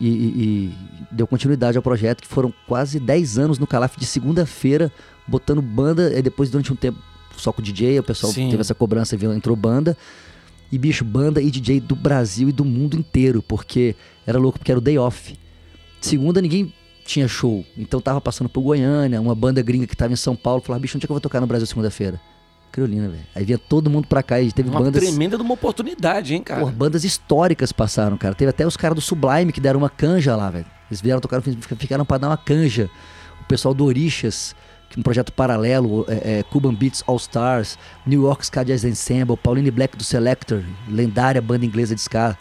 e, 0.00 0.06
e- 0.08 0.12
e 0.12 0.74
deu 1.10 1.26
continuidade 1.26 1.76
ao 1.76 1.82
projeto, 1.82 2.20
que 2.22 2.28
foram 2.28 2.52
quase 2.66 3.00
10 3.00 3.38
anos 3.38 3.58
no 3.58 3.66
Calaf 3.66 3.96
de 3.98 4.04
segunda-feira, 4.06 4.92
botando 5.26 5.60
banda. 5.62 6.12
E 6.16 6.22
depois, 6.22 6.50
durante 6.50 6.72
um 6.72 6.76
tempo, 6.76 6.98
só 7.36 7.52
com 7.52 7.60
o 7.60 7.64
DJ, 7.64 7.98
o 7.98 8.02
pessoal 8.02 8.32
Sim. 8.32 8.48
teve 8.50 8.60
essa 8.60 8.74
cobrança, 8.74 9.16
viu, 9.16 9.32
entrou 9.32 9.56
banda. 9.56 9.96
E, 10.70 10.76
bicho, 10.78 11.04
banda 11.04 11.40
e 11.40 11.50
DJ 11.50 11.80
do 11.80 11.96
Brasil 11.96 12.50
e 12.50 12.52
do 12.52 12.64
mundo 12.64 12.94
inteiro, 12.96 13.42
porque 13.42 13.96
era 14.26 14.38
louco, 14.38 14.58
porque 14.58 14.70
era 14.70 14.78
o 14.78 14.82
day 14.82 14.98
off. 14.98 15.34
Segunda, 16.00 16.40
ninguém 16.42 16.72
tinha 17.08 17.26
show. 17.26 17.64
Então 17.76 18.00
tava 18.00 18.20
passando 18.20 18.48
por 18.48 18.60
Goiânia, 18.60 19.20
uma 19.20 19.34
banda 19.34 19.62
gringa 19.62 19.86
que 19.86 19.96
tava 19.96 20.12
em 20.12 20.16
São 20.16 20.36
Paulo, 20.36 20.60
falava, 20.60 20.80
bicho, 20.80 20.96
onde 20.96 21.04
é 21.04 21.06
que 21.06 21.10
eu 21.10 21.14
vou 21.14 21.20
tocar 21.20 21.40
no 21.40 21.46
Brasil 21.46 21.66
segunda-feira? 21.66 22.20
Criolina, 22.70 23.08
velho. 23.08 23.24
Aí 23.34 23.44
vinha 23.44 23.56
todo 23.58 23.88
mundo 23.88 24.06
pra 24.06 24.22
cá 24.22 24.40
e 24.40 24.52
teve 24.52 24.68
Uma 24.68 24.80
bandas. 24.80 25.02
tremenda 25.02 25.36
de 25.36 25.42
uma 25.42 25.54
oportunidade, 25.54 26.34
hein, 26.34 26.42
cara? 26.42 26.60
Pô, 26.60 26.70
bandas 26.70 27.02
históricas 27.02 27.72
passaram, 27.72 28.18
cara. 28.18 28.34
Teve 28.34 28.50
até 28.50 28.66
os 28.66 28.76
caras 28.76 28.94
do 28.94 29.00
Sublime 29.00 29.52
que 29.52 29.60
deram 29.60 29.78
uma 29.78 29.88
canja 29.88 30.36
lá, 30.36 30.50
velho. 30.50 30.66
Eles 30.90 31.00
vieram 31.00 31.20
tocar, 31.20 31.40
ficaram 31.40 32.04
pra 32.04 32.18
dar 32.18 32.28
uma 32.28 32.36
canja. 32.36 32.90
O 33.40 33.44
pessoal 33.44 33.72
do 33.72 33.86
Orixas, 33.86 34.54
que 34.90 34.98
é 34.98 35.00
um 35.00 35.02
projeto 35.02 35.32
paralelo, 35.32 36.04
é, 36.08 36.40
é, 36.40 36.42
Cuban 36.42 36.74
Beats 36.74 37.02
All 37.06 37.16
Stars, 37.16 37.78
New 38.06 38.22
York 38.22 38.44
Ska 38.44 38.64
Jazz 38.64 38.84
Ensemble, 38.84 39.36
Pauline 39.36 39.70
Black 39.70 39.96
do 39.96 40.04
Selector, 40.04 40.62
lendária 40.86 41.40
banda 41.40 41.64
inglesa 41.64 41.94
de 41.94 42.02
ska, 42.02 42.36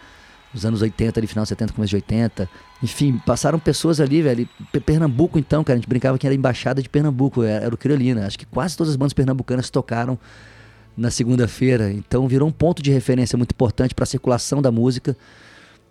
nos 0.54 0.66
anos 0.66 0.82
80, 0.82 1.20
ali 1.20 1.28
final 1.28 1.46
70, 1.46 1.74
começo 1.74 1.90
de 1.92 1.96
80. 1.96 2.50
Enfim, 2.84 3.20
passaram 3.26 3.58
pessoas 3.58 4.00
ali, 4.00 4.22
velho. 4.22 4.48
Pe- 4.72 4.80
Pernambuco, 4.80 5.40
então, 5.40 5.64
cara, 5.64 5.78
a 5.78 5.80
gente 5.80 5.90
brincava 5.90 6.18
que 6.18 6.28
era 6.28 6.34
a 6.34 6.38
embaixada 6.38 6.82
de 6.82 6.88
Pernambuco, 6.88 7.42
era, 7.44 7.74
o 7.74 7.78
Criolina. 7.78 8.28
Acho 8.28 8.38
que 8.38 8.46
quase 8.46 8.78
todas 8.78 8.92
as 8.92 8.96
bandas 8.96 9.14
pernambucanas 9.14 9.70
tocaram 9.70 10.18
na 10.96 11.10
segunda-feira. 11.10 11.92
Então 11.92 12.28
virou 12.28 12.48
um 12.48 12.52
ponto 12.52 12.82
de 12.84 12.92
referência 12.92 13.36
muito 13.38 13.52
importante 13.52 13.96
para 13.96 14.04
a 14.04 14.06
circulação 14.06 14.62
da 14.62 14.72
música 14.72 15.18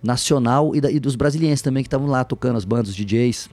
nacional 0.03 0.75
e, 0.77 0.81
da- 0.81 0.91
e 0.91 1.01
dos 1.01 1.17
brasilienses 1.17 1.63
também 1.63 1.83
que 1.83 1.89
estavam 1.89 2.07
lá 2.07 2.23
tocando 2.25 2.57
as 2.57 2.65
bandas, 2.65 2.91
os 2.91 2.95
DJs. 2.97 3.49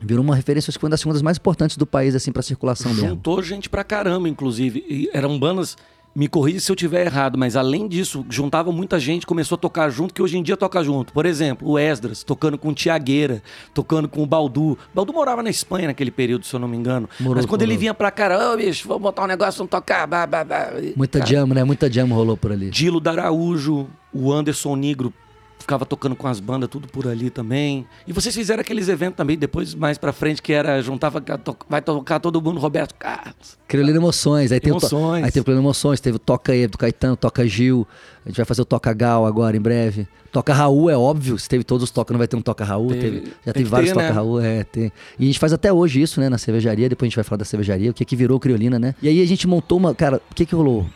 Virou 0.00 0.22
uma 0.22 0.36
referência, 0.36 0.70
acho 0.70 0.78
que 0.78 0.80
foi 0.80 0.88
uma 0.88 1.14
das 1.14 1.22
mais 1.22 1.38
importantes 1.38 1.76
do 1.76 1.86
país, 1.86 2.14
assim, 2.14 2.30
para 2.30 2.42
circulação 2.42 2.92
mesmo. 2.94 3.08
Juntou 3.08 3.42
gente 3.42 3.68
pra 3.68 3.82
caramba, 3.82 4.28
inclusive. 4.28 4.84
E 4.88 5.10
eram 5.12 5.36
bandas. 5.38 5.76
Me 6.18 6.26
corrija 6.26 6.58
se 6.58 6.72
eu 6.72 6.74
tiver 6.74 7.06
errado, 7.06 7.38
mas 7.38 7.54
além 7.54 7.86
disso, 7.86 8.26
juntava 8.28 8.72
muita 8.72 8.98
gente, 8.98 9.24
começou 9.24 9.54
a 9.54 9.58
tocar 9.58 9.88
junto, 9.88 10.12
que 10.12 10.20
hoje 10.20 10.36
em 10.36 10.42
dia 10.42 10.56
toca 10.56 10.82
junto. 10.82 11.12
Por 11.12 11.24
exemplo, 11.24 11.70
o 11.70 11.78
Esdras, 11.78 12.24
tocando 12.24 12.58
com 12.58 12.70
o 12.70 12.74
Tiagueira, 12.74 13.40
tocando 13.72 14.08
com 14.08 14.24
o 14.24 14.26
Baldu. 14.26 14.76
Baldu 14.92 15.12
morava 15.12 15.44
na 15.44 15.50
Espanha 15.50 15.86
naquele 15.86 16.10
período, 16.10 16.44
se 16.44 16.52
eu 16.52 16.58
não 16.58 16.66
me 16.66 16.76
engano. 16.76 17.08
Morou, 17.20 17.36
mas 17.36 17.46
quando 17.46 17.62
ele 17.62 17.74
morou. 17.74 17.80
vinha 17.82 17.94
pra 17.94 18.10
cá, 18.10 18.52
ô 18.52 18.56
bicho, 18.56 18.88
vamos 18.88 19.04
botar 19.04 19.22
um 19.22 19.26
negócio, 19.28 19.58
vamos 19.58 19.70
tocar. 19.70 20.08
Muita 20.96 21.20
Cara, 21.20 21.30
jam, 21.30 21.46
né? 21.46 21.62
Muita 21.62 21.88
jam 21.88 22.08
rolou 22.08 22.36
por 22.36 22.50
ali. 22.50 22.68
Dilo 22.68 22.98
Daraújo, 22.98 23.86
o 24.12 24.32
Anderson 24.32 24.74
Negro 24.74 25.14
ficava 25.68 25.84
tocando 25.84 26.16
com 26.16 26.26
as 26.26 26.40
bandas, 26.40 26.66
tudo 26.70 26.88
por 26.88 27.06
ali 27.06 27.28
também. 27.28 27.86
E 28.06 28.12
vocês 28.12 28.34
fizeram 28.34 28.62
aqueles 28.62 28.88
eventos 28.88 29.18
também, 29.18 29.36
depois 29.36 29.74
mais 29.74 29.98
pra 29.98 30.14
frente, 30.14 30.40
que 30.40 30.50
era, 30.50 30.80
juntava, 30.80 31.22
vai 31.68 31.82
tocar 31.82 32.18
todo 32.20 32.40
mundo, 32.40 32.58
Roberto 32.58 32.94
Carlos. 32.94 33.58
Criolina 33.68 33.98
Emoções. 33.98 34.50
Aí, 34.50 34.60
tem 34.60 34.72
o 34.72 34.76
Emoções. 34.78 35.24
aí 35.24 35.30
teve 35.30 35.40
o 35.40 35.44
Criolina 35.44 35.62
Emoções, 35.66 36.00
teve 36.00 36.16
o 36.16 36.18
Toca 36.18 36.56
E 36.56 36.66
do 36.66 36.78
Caetano, 36.78 37.16
Toca 37.16 37.46
Gil. 37.46 37.86
A 38.24 38.30
gente 38.30 38.38
vai 38.38 38.46
fazer 38.46 38.62
o 38.62 38.64
Toca 38.64 38.90
Gal 38.94 39.26
agora, 39.26 39.58
em 39.58 39.60
breve. 39.60 40.08
Toca 40.32 40.52
Raul 40.54 40.88
é 40.90 40.96
óbvio, 40.96 41.38
se 41.38 41.48
teve 41.48 41.64
todos 41.64 41.84
os 41.84 41.90
Toca, 41.90 42.12
não 42.14 42.18
vai 42.18 42.28
ter 42.28 42.36
um 42.36 42.40
Toca 42.42 42.64
Raul. 42.64 42.88
Teve- 42.88 43.00
teve- 43.20 43.32
já 43.46 43.52
teve 43.52 43.64
vários 43.68 43.90
ter, 43.90 43.94
Toca 43.94 44.06
né? 44.08 44.12
Raul, 44.12 44.40
é, 44.40 44.64
tem. 44.64 44.90
E 45.18 45.24
a 45.24 45.26
gente 45.26 45.38
faz 45.38 45.52
até 45.52 45.70
hoje 45.70 46.00
isso, 46.00 46.18
né, 46.18 46.30
na 46.30 46.38
cervejaria. 46.38 46.88
Depois 46.88 47.06
a 47.06 47.08
gente 47.10 47.16
vai 47.16 47.24
falar 47.24 47.38
da 47.38 47.44
cervejaria, 47.44 47.90
o 47.90 47.94
que 47.94 48.04
que 48.06 48.16
virou 48.16 48.40
Criolina, 48.40 48.78
né? 48.78 48.94
E 49.02 49.08
aí 49.08 49.22
a 49.22 49.26
gente 49.26 49.46
montou 49.46 49.76
uma. 49.76 49.94
Cara, 49.94 50.20
o 50.30 50.34
que 50.34 50.46
que 50.46 50.54
rolou? 50.54 50.86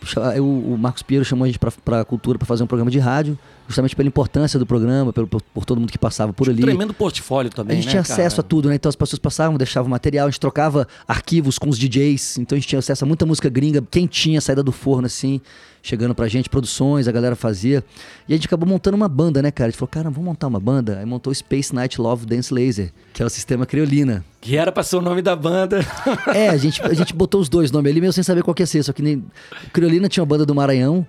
O, 0.40 0.72
o 0.74 0.78
Marcos 0.78 1.02
Pinheiro 1.02 1.24
chamou 1.26 1.44
a 1.44 1.46
gente 1.46 1.58
pra, 1.58 1.70
pra 1.84 2.04
cultura 2.06 2.38
pra 2.38 2.46
fazer 2.46 2.62
um 2.62 2.66
programa 2.66 2.90
de 2.90 2.98
rádio, 2.98 3.38
justamente 3.66 3.96
pela 3.96 4.08
importância 4.08 4.58
do 4.58 4.66
programa, 4.66 5.12
pelo, 5.12 5.26
por, 5.26 5.42
por 5.42 5.64
todo 5.64 5.78
mundo 5.80 5.90
que 5.90 5.98
passava 5.98 6.32
por 6.32 6.48
ali. 6.48 6.62
Tremendo 6.62 6.92
portfólio 6.92 7.50
também, 7.50 7.74
A 7.74 7.76
gente 7.76 7.86
né, 7.86 7.90
tinha 7.92 8.02
cara? 8.02 8.14
acesso 8.14 8.40
a 8.40 8.44
tudo, 8.44 8.68
né? 8.68 8.74
Então 8.74 8.88
as 8.88 8.96
pessoas 8.96 9.18
passavam, 9.18 9.56
deixavam 9.56 9.90
material, 9.90 10.26
a 10.26 10.30
gente 10.30 10.40
trocava 10.40 10.86
arquivos 11.06 11.58
com 11.58 11.68
os 11.68 11.78
DJs, 11.78 12.38
então 12.38 12.56
a 12.56 12.58
gente 12.58 12.68
tinha 12.68 12.78
acesso 12.78 13.04
a 13.04 13.06
muita 13.06 13.24
música 13.26 13.48
gringa, 13.48 13.82
quentinha, 13.90 14.40
saída 14.40 14.62
do 14.62 14.72
forno, 14.72 15.06
assim, 15.06 15.40
chegando 15.82 16.14
pra 16.14 16.28
gente, 16.28 16.48
produções, 16.48 17.08
a 17.08 17.12
galera 17.12 17.34
fazia. 17.34 17.84
E 18.28 18.32
a 18.32 18.36
gente 18.36 18.46
acabou 18.46 18.68
montando 18.68 18.96
uma 18.96 19.08
banda, 19.08 19.42
né, 19.42 19.50
cara? 19.50 19.68
A 19.68 19.70
gente 19.70 19.78
falou, 19.78 19.90
cara, 19.90 20.10
vamos 20.10 20.24
montar 20.24 20.46
uma 20.46 20.60
banda. 20.60 20.98
Aí 20.98 21.04
montou 21.04 21.34
Space 21.34 21.74
Night 21.74 22.00
Love 22.00 22.24
Dance 22.24 22.54
Laser, 22.54 22.92
que 23.12 23.22
é 23.22 23.26
o 23.26 23.30
sistema 23.30 23.66
criolina. 23.66 24.24
Que 24.40 24.56
era 24.56 24.70
pra 24.70 24.82
ser 24.82 24.96
o 24.96 25.00
nome 25.00 25.22
da 25.22 25.34
banda. 25.34 25.80
É, 26.34 26.48
a 26.48 26.56
gente, 26.56 26.80
a 26.82 26.94
gente 26.94 27.14
botou 27.14 27.40
os 27.40 27.48
dois 27.48 27.70
nomes 27.70 27.90
ali, 27.90 28.00
mesmo 28.00 28.12
sem 28.12 28.22
saber 28.22 28.42
qual 28.42 28.54
que 28.54 28.62
ia 28.62 28.66
ser. 28.66 28.82
Só 28.82 28.92
que 28.92 29.02
nem. 29.02 29.24
Criolina 29.72 30.08
tinha 30.08 30.22
uma 30.22 30.26
banda 30.26 30.46
do 30.46 30.54
Maranhão, 30.54 31.06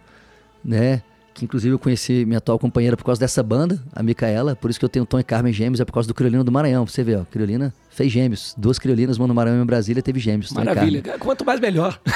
né? 0.63 1.01
Que 1.33 1.45
inclusive 1.45 1.73
eu 1.73 1.79
conheci 1.79 2.25
minha 2.25 2.37
atual 2.37 2.59
companheira 2.59 2.95
por 2.95 3.03
causa 3.03 3.19
dessa 3.19 3.41
banda, 3.41 3.79
a 3.91 4.03
Micaela. 4.03 4.55
Por 4.55 4.69
isso 4.69 4.77
que 4.79 4.85
eu 4.85 4.89
tenho 4.89 5.05
Tom 5.05 5.19
e 5.19 5.23
Carmen 5.23 5.51
Gêmeos, 5.51 5.79
é 5.79 5.85
por 5.85 5.91
causa 5.91 6.07
do 6.07 6.13
Criolina 6.13 6.43
do 6.43 6.51
Maranhão. 6.51 6.85
Pra 6.85 6.93
você 6.93 7.03
ver, 7.03 7.17
ó. 7.17 7.23
Criolina 7.25 7.73
fez 7.89 8.11
gêmeos. 8.11 8.53
Duas 8.57 8.77
Criolinas, 8.77 9.17
uma 9.17 9.27
no 9.27 9.33
Maranhão 9.33 9.59
e 9.59 9.63
em 9.63 9.65
Brasília, 9.65 10.01
teve 10.03 10.19
gêmeos. 10.19 10.51
Maravilha. 10.51 11.01
Quanto 11.19 11.45
mais 11.45 11.59
melhor. 11.59 11.99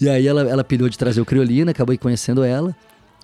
E 0.00 0.08
aí 0.08 0.26
ela, 0.26 0.42
ela 0.42 0.64
pilhou 0.64 0.88
de 0.88 0.98
trazer 0.98 1.20
o 1.20 1.24
Criolina, 1.24 1.70
acabei 1.70 1.96
conhecendo 1.96 2.42
ela. 2.42 2.74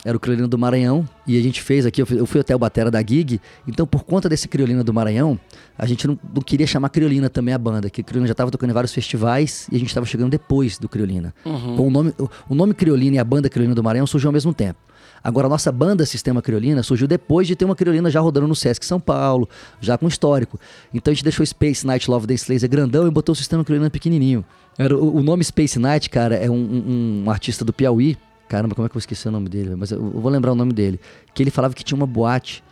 Era 0.05 0.17
o 0.17 0.21
Criolina 0.21 0.49
do 0.49 0.57
Maranhão. 0.57 1.07
E 1.27 1.39
a 1.39 1.43
gente 1.43 1.61
fez 1.63 1.85
aqui, 1.85 2.01
eu 2.03 2.07
fui, 2.07 2.19
eu 2.21 2.27
fui 2.27 2.41
até 2.41 2.57
o 2.57 2.59
Batera 2.59 2.91
da 2.91 3.01
Gig. 3.01 3.41
Então, 3.69 3.87
por 3.87 4.03
conta 4.05 4.29
desse 4.29 4.49
Criolina 4.49 4.83
do 4.83 4.95
Maranhão, 4.95 5.39
a 5.79 5.85
gente 5.87 6.07
não, 6.07 6.19
não 6.35 6.41
queria 6.43 6.67
chamar 6.67 6.89
Criolina 6.89 7.29
também 7.29 7.53
a 7.55 7.59
banda, 7.59 7.91
que 7.91 8.03
Criolina 8.03 8.27
já 8.27 8.33
estava 8.33 8.51
tocando 8.51 8.71
em 8.71 8.73
vários 8.73 8.95
festivais 8.95 9.69
e 9.71 9.77
a 9.77 9.79
gente 9.79 9.89
estava 9.89 10.07
chegando 10.07 10.31
depois 10.31 10.79
do 10.79 10.89
Criolina. 10.89 11.35
Com 11.77 11.87
o, 11.87 11.91
nome, 11.91 12.15
o, 12.19 12.29
o 12.49 12.55
nome 12.55 12.73
Criolina 12.75 13.17
e 13.17 13.19
a 13.19 13.25
banda 13.25 13.49
Criolina 13.51 13.75
do 13.75 13.83
Maranhão 13.83 14.07
surgiu 14.07 14.29
ao 14.29 14.33
mesmo 14.33 14.55
tempo. 14.55 14.79
Agora, 15.23 15.47
a 15.47 15.51
nossa 15.51 15.71
banda 15.71 16.07
Sistema 16.07 16.41
Criolina 16.41 16.83
surgiu 16.83 17.07
depois 17.07 17.47
de 17.47 17.55
ter 17.55 17.67
uma 17.67 17.77
Criolina 17.77 18.11
já 18.11 18.21
rodando 18.21 18.49
no 18.49 18.57
Sesc 18.57 18.87
São 18.87 18.99
Paulo, 18.99 19.47
já 19.79 19.99
com 19.99 20.09
histórico. 20.09 20.59
Então 20.95 21.13
a 21.13 21.15
gente 21.15 21.25
deixou 21.25 21.45
Space 21.45 21.87
Night 21.87 22.11
Love 22.11 22.27
Dance 22.27 22.51
Laser 22.51 22.71
grandão 22.71 23.07
e 23.07 23.11
botou 23.11 23.35
o 23.35 23.37
Sistema 23.37 23.63
Criolina 23.63 23.91
pequenininho. 23.91 24.43
Era, 24.79 24.97
o, 24.97 25.17
o 25.19 25.23
nome 25.23 25.45
Space 25.45 25.79
Night, 25.79 26.09
cara, 26.09 26.37
é 26.37 26.51
um, 26.51 26.55
um- 26.55 27.23
um 27.27 27.31
artista 27.31 27.67
do 27.67 27.73
Piauí. 27.73 28.17
Caramba, 28.51 28.75
como 28.75 28.85
é 28.85 28.89
que 28.89 28.97
eu 28.97 28.99
esqueci 28.99 29.29
o 29.29 29.31
nome 29.31 29.49
dele? 29.49 29.77
Mas 29.77 29.93
eu, 29.93 29.99
eu 29.99 30.21
vou 30.21 30.29
lembrar 30.31 30.51
o 30.51 30.57
nome 30.57 30.73
dele. 30.73 30.99
Que 31.33 31.41
ele 31.43 31.53
falava 31.53 31.73
que 31.73 31.85
tinha 31.85 31.97
uma 31.97 32.07
boate 32.07 32.65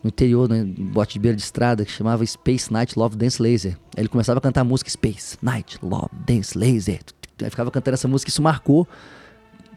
no 0.00 0.06
interior, 0.08 0.48
né? 0.48 0.62
Boate 0.64 1.14
de 1.14 1.18
beira 1.18 1.34
de 1.36 1.42
estrada, 1.42 1.84
que 1.84 1.90
chamava 1.90 2.24
Space 2.24 2.72
Night 2.72 2.96
Love 2.96 3.16
Dance 3.16 3.42
Laser. 3.42 3.72
Aí 3.96 4.02
ele 4.02 4.08
começava 4.08 4.38
a 4.38 4.40
cantar 4.40 4.60
a 4.60 4.64
música 4.64 4.88
Space 4.88 5.36
Night 5.42 5.76
Love 5.82 6.06
Dance 6.24 6.56
Laser. 6.56 7.00
Aí 7.42 7.50
ficava 7.50 7.68
cantando 7.72 7.94
essa 7.94 8.06
música, 8.06 8.28
isso 8.30 8.40
marcou 8.40 8.86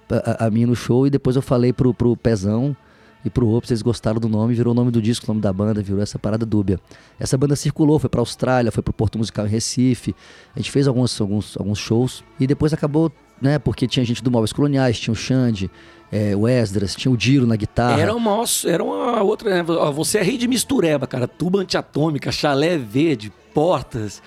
a, 0.09 0.45
a- 0.45 0.49
no 0.51 0.75
show 0.75 1.07
e 1.07 1.09
depois 1.09 1.35
eu 1.35 1.41
falei 1.41 1.73
pro, 1.73 1.91
pro 1.91 2.15
Pezão 2.15 2.77
e 3.25 3.29
pro 3.31 3.49
Ops, 3.49 3.71
eles 3.71 3.81
gostaram 3.81 4.19
do 4.19 4.29
nome, 4.29 4.53
virou 4.53 4.73
o 4.73 4.75
nome 4.75 4.91
do 4.91 5.01
disco, 5.01 5.25
o 5.25 5.29
nome 5.29 5.41
da 5.41 5.51
banda, 5.51 5.81
virou 5.81 6.01
essa 6.01 6.19
parada 6.19 6.45
dúbia. 6.45 6.79
Essa 7.19 7.35
banda 7.35 7.55
circulou, 7.55 7.97
foi 7.97 8.09
pra 8.09 8.21
Austrália, 8.21 8.71
foi 8.71 8.83
pro 8.83 8.93
Porto 8.93 9.17
Musical 9.17 9.47
em 9.47 9.49
Recife, 9.49 10.15
a 10.55 10.59
gente 10.59 10.71
fez 10.71 10.87
alguns, 10.87 11.19
alguns, 11.19 11.57
alguns 11.57 11.79
shows 11.79 12.23
e 12.39 12.45
depois 12.45 12.73
acabou, 12.73 13.11
né, 13.41 13.59
porque 13.59 13.87
tinha 13.87 14.05
gente 14.05 14.23
do 14.23 14.31
Móveis 14.31 14.51
Coloniais, 14.53 14.99
tinha 14.99 15.11
o 15.11 15.15
Xande, 15.15 15.69
é, 16.11 16.35
o 16.35 16.47
Esdras, 16.47 16.95
tinha 16.95 17.11
o 17.11 17.17
Diro 17.17 17.45
na 17.45 17.55
guitarra. 17.55 17.99
Era 18.01 18.15
uma, 18.15 18.43
era 18.65 18.83
uma 18.83 19.21
outra. 19.23 19.49
né? 19.49 19.63
Você 19.93 20.19
é 20.19 20.23
rei 20.23 20.37
de 20.37 20.47
mistureba, 20.47 21.05
cara. 21.05 21.27
Tuba 21.27 21.59
antiatômica, 21.59 22.31
chalé 22.31 22.77
verde, 22.77 23.31
portas. 23.53 24.21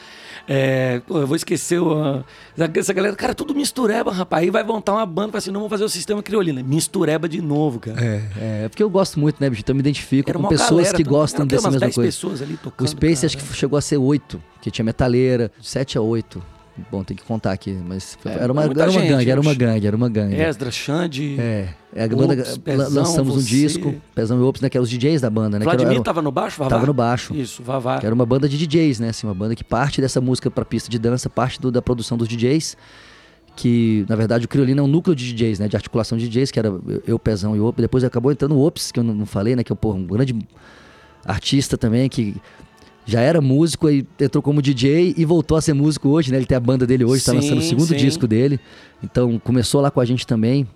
É, 0.49 1.01
pô, 1.07 1.19
eu 1.19 1.27
vou 1.27 1.37
esquecer 1.37 1.81
o- 1.81 2.25
essa 2.77 2.93
galera. 2.93 3.15
Cara, 3.15 3.35
tudo 3.35 3.55
mistureba, 3.55 4.11
rapaz. 4.13 4.43
Aí 4.43 4.51
vai 4.51 4.65
montar 4.65 4.93
uma 4.95 5.07
banda 5.07 5.37
e 5.37 5.39
assim: 5.39 5.51
não, 5.51 5.61
vamos 5.61 5.71
fazer 5.71 5.85
o 5.85 5.89
sistema 5.89 6.23
criolina. 6.23 6.63
Mistureba 6.63 7.29
de 7.29 7.41
novo, 7.41 7.79
cara. 7.79 7.99
É, 8.05 8.65
é 8.65 8.69
porque 8.69 8.83
eu 8.83 8.91
gosto 8.91 9.19
muito, 9.21 9.41
né, 9.41 9.49
bicho? 9.49 9.61
Então 9.63 9.73
eu 9.73 9.77
me 9.77 9.81
identifico 9.81 10.29
Era 10.29 10.37
com 10.39 10.43
uma 10.43 10.49
pessoas 10.49 10.71
galera 10.71 10.97
que 10.97 11.05
também. 11.05 11.19
gostam 11.19 11.47
dessa 11.47 11.69
mesma 11.69 11.81
10 11.81 11.95
coisa. 11.95 12.09
pessoas 12.09 12.43
ali 12.43 12.57
tocando. 12.57 12.87
O 12.87 12.91
Space 12.91 13.15
cara. 13.23 13.27
acho 13.27 13.37
que 13.39 13.57
chegou 13.57 13.79
a 13.79 13.81
ser 13.81 13.97
oito, 13.97 14.43
que 14.61 14.71
tinha 14.71 14.85
metaleira, 14.85 15.51
de 15.59 15.69
sete 15.69 15.97
a 15.97 16.01
oito. 16.03 16.43
Bom, 16.91 17.05
tem 17.05 17.17
que 17.17 17.23
contar 17.25 17.53
aqui, 17.53 17.77
mas 17.87 18.17
É, 18.25 18.31
era, 18.45 18.53
uma, 18.53 18.65
muita 18.65 18.83
era 18.83 18.91
uma 18.91 19.01
gente, 19.01 19.11
gangue, 19.11 19.31
era 19.31 19.41
uma 19.41 19.55
gangue, 19.55 19.87
era 19.87 19.97
uma 19.97 20.09
gangue. 20.09 20.35
Esdra, 20.41 20.71
Xande. 20.71 21.37
É, 21.39 21.69
é 21.95 22.05
a 22.05 22.09
banda, 22.09 22.33
Ops, 22.43 22.57
Pezão, 22.59 22.91
lançamos 22.95 23.37
um 23.37 23.41
você. 23.41 23.49
disco, 23.49 23.95
Pezão 24.15 24.39
e 24.39 24.43
Ops, 24.43 24.61
né, 24.63 24.71
que 24.71 24.77
eram 24.79 24.85
os 24.85 24.91
DJs 24.91 25.21
da 25.21 25.29
banda, 25.29 25.59
né? 25.59 25.65
era- 25.65 25.65
Vladimir 25.65 25.95
era- 25.97 26.05
tava 26.05 26.23
no 26.23 26.33
baixo, 26.33 26.57
Vavá? 26.59 26.71
tava 26.71 26.87
no 26.87 26.95
baixo. 26.95 27.35
Isso, 27.35 27.63
Vavá. 27.63 27.99
Que 27.99 28.07
era 28.07 28.15
uma 28.15 28.25
banda 28.25 28.49
de 28.49 28.57
DJs, 28.57 29.01
né? 29.01 29.09
Assim, 29.11 29.27
uma 29.27 29.35
banda 29.35 29.55
que 29.55 29.65
parte 29.65 30.01
dessa 30.01 30.21
música 30.21 30.51
pra 30.51 30.65
pista 30.65 30.89
de 30.89 30.99
dança, 30.99 31.29
parte 31.29 31.61
do- 31.61 31.71
da 31.71 31.83
produção 31.83 32.17
dos 32.17 32.27
DJs. 32.29 32.77
Que, 33.57 34.07
na 34.09 34.17
verdade, 34.17 34.47
o 34.47 34.49
Criolina 34.49 34.81
é 34.81 34.85
um 34.85 34.87
núcleo 34.87 35.15
de 35.15 35.27
DJs, 35.35 35.59
né? 35.59 35.69
De 35.69 35.77
articulação 35.77 36.17
de 36.17 36.29
DJs, 36.29 36.51
que 36.51 36.59
era 36.59 36.73
eu, 37.07 37.19
Pezão 37.19 37.55
e 37.55 37.61
Ops. 37.61 37.83
Depois 37.83 38.03
acabou 38.05 38.33
entrando 38.33 38.55
o 38.55 38.65
Ops, 38.65 38.91
que 38.91 38.99
eu 39.01 39.05
não, 39.05 39.13
não 39.13 39.27
falei, 39.27 39.55
né? 39.55 39.63
Que 39.63 39.71
é 39.73 39.77
um 39.85 40.07
grande 40.07 40.35
artista 41.27 41.77
também, 41.77 42.09
que 42.09 42.37
já 43.07 43.21
era 43.21 43.41
músico, 43.41 43.87
aí 43.87 44.07
entrou 44.21 44.43
como 44.43 44.63
DJ 44.63 45.15
e 45.17 45.25
voltou 45.25 45.57
a 45.57 45.61
ser 45.61 45.73
músico 45.73 46.09
hoje, 46.09 46.31
né? 46.31 46.37
Ele 46.39 46.47
tem 46.47 46.57
a 46.57 46.61
banda 46.61 46.87
dele 46.87 47.05
hoje, 47.05 47.25
tá 47.25 47.33
Sim, 47.33 47.39
lançando 47.39 47.59
o 47.59 47.63
segundo 47.63 47.89
sim. 47.89 47.97
disco 47.97 48.27
dele. 48.27 48.61
Então 49.03 49.39
começou 49.39 49.81
lá 49.81 49.91
com 49.91 50.01
a 50.01 50.05
gente 50.05 50.27
também. 50.27 50.67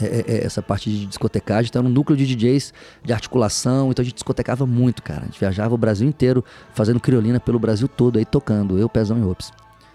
é, 0.00 0.04
é, 0.04 0.24
é, 0.26 0.44
essa 0.44 0.62
parte 0.62 0.88
de 0.88 1.06
discotecagem, 1.06 1.68
então 1.68 1.80
era 1.80 1.88
um 1.88 1.92
núcleo 1.92 2.16
de 2.16 2.26
DJs 2.26 2.72
de 3.04 3.12
articulação, 3.12 3.90
então 3.90 4.02
a 4.02 4.04
gente 4.04 4.14
discotecava 4.14 4.66
muito, 4.66 5.02
cara. 5.02 5.22
A 5.22 5.24
gente 5.26 5.40
viajava 5.40 5.74
o 5.74 5.78
Brasil 5.78 6.08
inteiro, 6.08 6.44
fazendo 6.72 7.00
criolina 7.00 7.40
pelo 7.40 7.58
Brasil 7.58 7.88
todo, 7.88 8.18
aí 8.18 8.24
tocando, 8.24 8.78
eu, 8.78 8.88
Pezão 8.88 9.18
e 9.18 9.22
Ops. 9.22 9.52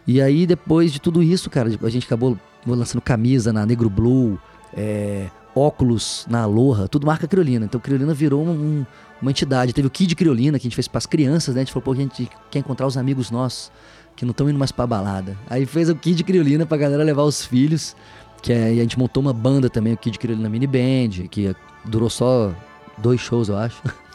E 0.08 0.22
aí, 0.22 0.46
depois 0.46 0.92
de 0.92 1.00
tudo 1.00 1.24
isso, 1.24 1.50
cara, 1.50 1.70
a 1.82 1.90
gente 1.90 2.06
acabou 2.06 2.38
lançando 2.66 3.02
camisa 3.02 3.52
na 3.52 3.66
Negro 3.66 3.90
Blue, 3.90 4.40
é, 4.76 5.28
óculos 5.56 6.26
na 6.30 6.42
Aloha, 6.44 6.88
tudo 6.88 7.08
marca 7.08 7.28
Criolina. 7.28 7.66
Então 7.66 7.80
Criolina 7.80 8.14
virou 8.14 8.44
um- 8.46 8.50
um- 8.52 8.86
uma 9.22 9.32
entidade. 9.32 9.74
Teve 9.74 9.88
o 9.88 9.92
Kid 9.92 10.14
Criolina, 10.16 10.60
que 10.60 10.64
a 10.64 10.68
gente 10.68 10.76
fez 10.76 10.88
pras 10.88 11.06
crianças, 11.06 11.56
né? 11.56 11.62
A 11.62 11.64
gente 11.64 11.72
falou, 11.74 11.84
pô, 11.84 11.92
a 11.94 11.96
gente 11.96 12.30
quer 12.52 12.60
encontrar 12.60 12.86
os 12.86 12.98
amigos 12.98 13.32
nossos 13.32 13.72
que 14.16 14.26
não 14.26 14.32
estão 14.32 14.50
indo 14.50 14.60
mais 14.60 14.72
pra 14.72 14.86
balada. 14.86 15.38
Aí 15.50 15.66
fez 15.66 15.90
o 15.90 15.96
Kid 15.96 16.24
Criolina 16.24 16.66
pra 16.66 16.78
galera 16.78 17.04
levar 17.04 17.24
os 17.24 17.46
filhos, 17.46 17.96
que 18.42 18.52
é, 18.54 18.74
e 18.76 18.80
a 18.80 18.84
gente 18.84 19.00
montou 19.00 19.22
uma 19.22 19.34
banda 19.34 19.70
também, 19.70 19.94
o 19.94 19.98
Kid 19.98 20.20
Criolina 20.20 20.48
Mini 20.50 20.68
Band, 20.68 21.28
que 21.32 21.56
durou 21.86 22.10
só 22.10 22.54
dois 22.98 23.20
shows, 23.22 23.50
eu 23.50 23.58
acho. 23.58 23.82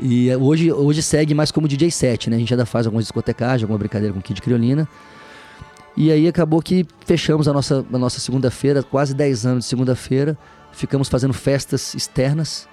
E 0.00 0.30
é, 0.30 0.36
hoje, 0.36 0.72
hoje 0.72 1.00
segue 1.02 1.32
mais 1.32 1.52
como 1.52 1.68
DJ 1.68 1.90
set, 1.90 2.28
né? 2.28 2.34
A 2.36 2.38
gente 2.38 2.52
ainda 2.52 2.66
faz 2.66 2.86
algumas 2.86 3.04
discotecagens, 3.04 3.62
alguma 3.62 3.78
brincadeira 3.78 4.12
com 4.12 4.20
Kid 4.20 4.40
Criolina. 4.42 4.88
E 5.96 6.10
aí 6.10 6.26
acabou 6.26 6.62
que 6.62 6.86
fechamos 7.04 7.46
a 7.46 7.52
nossa, 7.52 7.84
a 7.92 7.98
nossa 7.98 8.18
segunda-feira, 8.18 8.82
quase 8.82 9.14
10 9.14 9.46
anos 9.46 9.64
de 9.64 9.70
segunda-feira. 9.70 10.38
Ficamos 10.72 11.08
fazendo 11.08 11.34
festas 11.34 11.94
externas. 11.94 12.66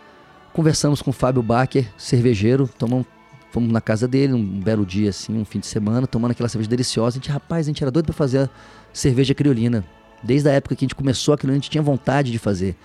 Conversamos 0.53 1.01
com 1.01 1.09
o 1.09 1.13
Fábio 1.13 1.43
Bacher, 1.43 1.91
cervejeiro. 1.97 2.69
Tomamos, 2.77 3.05
fomos 3.51 3.71
na 3.71 3.81
casa 3.81 4.07
dele 4.07 4.33
um 4.33 4.59
belo 4.61 4.85
dia, 4.85 5.09
assim, 5.09 5.37
um 5.37 5.43
fim 5.43 5.59
de 5.59 5.67
semana, 5.67 6.07
tomando 6.07 6.31
aquela 6.31 6.47
cerveja 6.47 6.69
deliciosa. 6.69 7.17
A 7.17 7.19
gente, 7.19 7.29
rapaz, 7.29 7.65
a 7.65 7.69
gente 7.69 7.83
era 7.83 7.91
doido 7.91 8.05
pra 8.05 8.13
fazer 8.13 8.39
a 8.39 8.49
cerveja 8.93 9.33
criolina. 9.33 9.83
Desde 10.23 10.49
a 10.49 10.53
época 10.53 10.75
que 10.75 10.85
a 10.85 10.87
gente 10.87 10.95
começou 10.95 11.33
a 11.33 11.37
criolina, 11.37 11.59
a 11.59 11.61
gente 11.61 11.69
tinha 11.69 11.83
vontade 11.83 12.31
de 12.31 12.39
fazer 12.39 12.75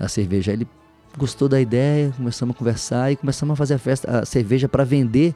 a 0.00 0.08
cerveja. 0.08 0.50
Aí 0.50 0.56
ele 0.56 0.68
gostou 1.16 1.46
da 1.46 1.60
ideia, 1.60 2.12
começamos 2.16 2.54
a 2.54 2.58
conversar 2.58 3.12
e 3.12 3.16
começamos 3.16 3.52
a 3.52 3.56
fazer 3.56 3.74
a 3.74 3.78
festa, 3.78 4.18
a 4.20 4.26
cerveja 4.26 4.66
para 4.66 4.82
vender 4.82 5.34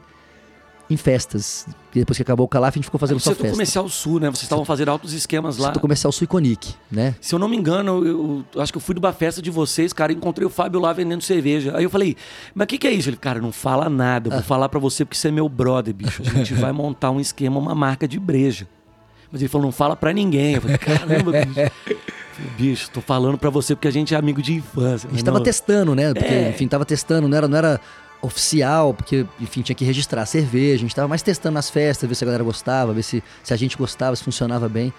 em 0.93 0.97
festas. 0.97 1.65
E 1.93 1.99
depois 1.99 2.17
que 2.17 2.21
acabou 2.21 2.45
o 2.45 2.47
Calaf, 2.49 2.73
a 2.73 2.77
gente 2.77 2.85
ficou 2.85 2.99
fazendo 2.99 3.19
só 3.19 3.31
é 3.31 3.33
do 3.33 3.37
festa. 3.37 3.51
Comercial 3.51 3.89
Sul, 3.89 4.19
né? 4.19 4.29
Vocês 4.29 4.43
estavam 4.43 4.63
fazendo 4.65 4.89
altos 4.89 5.13
esquemas 5.13 5.57
lá. 5.57 5.67
Setor 5.67 5.79
comercial 5.81 6.11
Sul 6.11 6.25
Iconic, 6.25 6.73
né? 6.91 7.15
Se 7.21 7.33
eu 7.35 7.39
não 7.39 7.47
me 7.49 7.57
engano, 7.57 8.05
eu, 8.05 8.45
eu 8.55 8.61
acho 8.61 8.71
que 8.71 8.77
eu 8.77 8.81
fui 8.81 8.95
numa 8.95 9.11
festa 9.13 9.41
de 9.41 9.49
vocês, 9.49 9.91
cara, 9.93 10.11
e 10.11 10.15
encontrei 10.15 10.45
o 10.45 10.49
Fábio 10.49 10.79
lá 10.79 10.93
vendendo 10.93 11.21
cerveja. 11.21 11.75
Aí 11.75 11.83
eu 11.83 11.89
falei, 11.89 12.15
mas 12.55 12.65
o 12.65 12.67
que, 12.67 12.77
que 12.77 12.87
é 12.87 12.91
isso? 12.91 13.09
Ele, 13.09 13.17
cara, 13.17 13.39
não 13.41 13.51
fala 13.51 13.89
nada, 13.89 14.27
eu 14.29 14.31
vou 14.33 14.43
falar 14.43 14.69
pra 14.69 14.79
você 14.79 15.03
porque 15.05 15.17
você 15.17 15.27
é 15.27 15.31
meu 15.31 15.47
brother, 15.49 15.93
bicho. 15.93 16.21
A 16.25 16.29
gente 16.37 16.53
vai 16.53 16.71
montar 16.71 17.11
um 17.11 17.19
esquema, 17.19 17.59
uma 17.59 17.75
marca 17.75 18.07
de 18.07 18.19
breja. 18.19 18.67
Mas 19.31 19.41
ele 19.41 19.47
falou, 19.49 19.65
não 19.65 19.71
fala 19.71 19.95
pra 19.95 20.11
ninguém. 20.11 20.55
Eu 20.55 20.61
falei, 20.61 20.77
caramba, 20.77 21.31
bicho. 21.31 21.71
Bicho, 22.57 22.89
tô 22.91 23.01
falando 23.01 23.37
pra 23.37 23.49
você 23.49 23.75
porque 23.75 23.87
a 23.87 23.91
gente 23.91 24.13
é 24.15 24.17
amigo 24.17 24.41
de 24.41 24.53
infância. 24.55 25.07
A 25.07 25.11
gente 25.11 25.23
tava 25.23 25.37
Não, 25.37 25.43
testando, 25.43 25.93
né? 25.95 26.13
Porque, 26.13 26.33
É. 26.33 26.49
enfim, 26.49 26.67
tava 26.67 26.83
testando, 26.85 27.27
não 27.27 27.37
era, 27.37 27.47
não 27.47 27.57
era 27.57 27.79
oficial, 28.21 28.93
porque, 28.93 29.25
enfim, 29.39 29.61
tinha 29.61 29.75
que 29.75 29.83
registrar 29.83 30.21
a 30.21 30.25
cerveja. 30.25 30.75
A 30.75 30.79
gente 30.79 30.95
tava 30.95 31.07
mais 31.07 31.21
testando 31.21 31.55
nas 31.55 31.69
festas, 31.69 32.07
ver 32.07 32.15
se 32.15 32.23
a 32.23 32.27
galera 32.27 32.43
gostava, 32.43 32.93
ver 32.93 33.03
se, 33.03 33.23
se 33.43 33.53
a 33.53 33.57
gente 33.57 33.77
gostava, 33.77 34.15
se 34.15 34.23
funcionava 34.23 34.69
bem. 34.69 34.93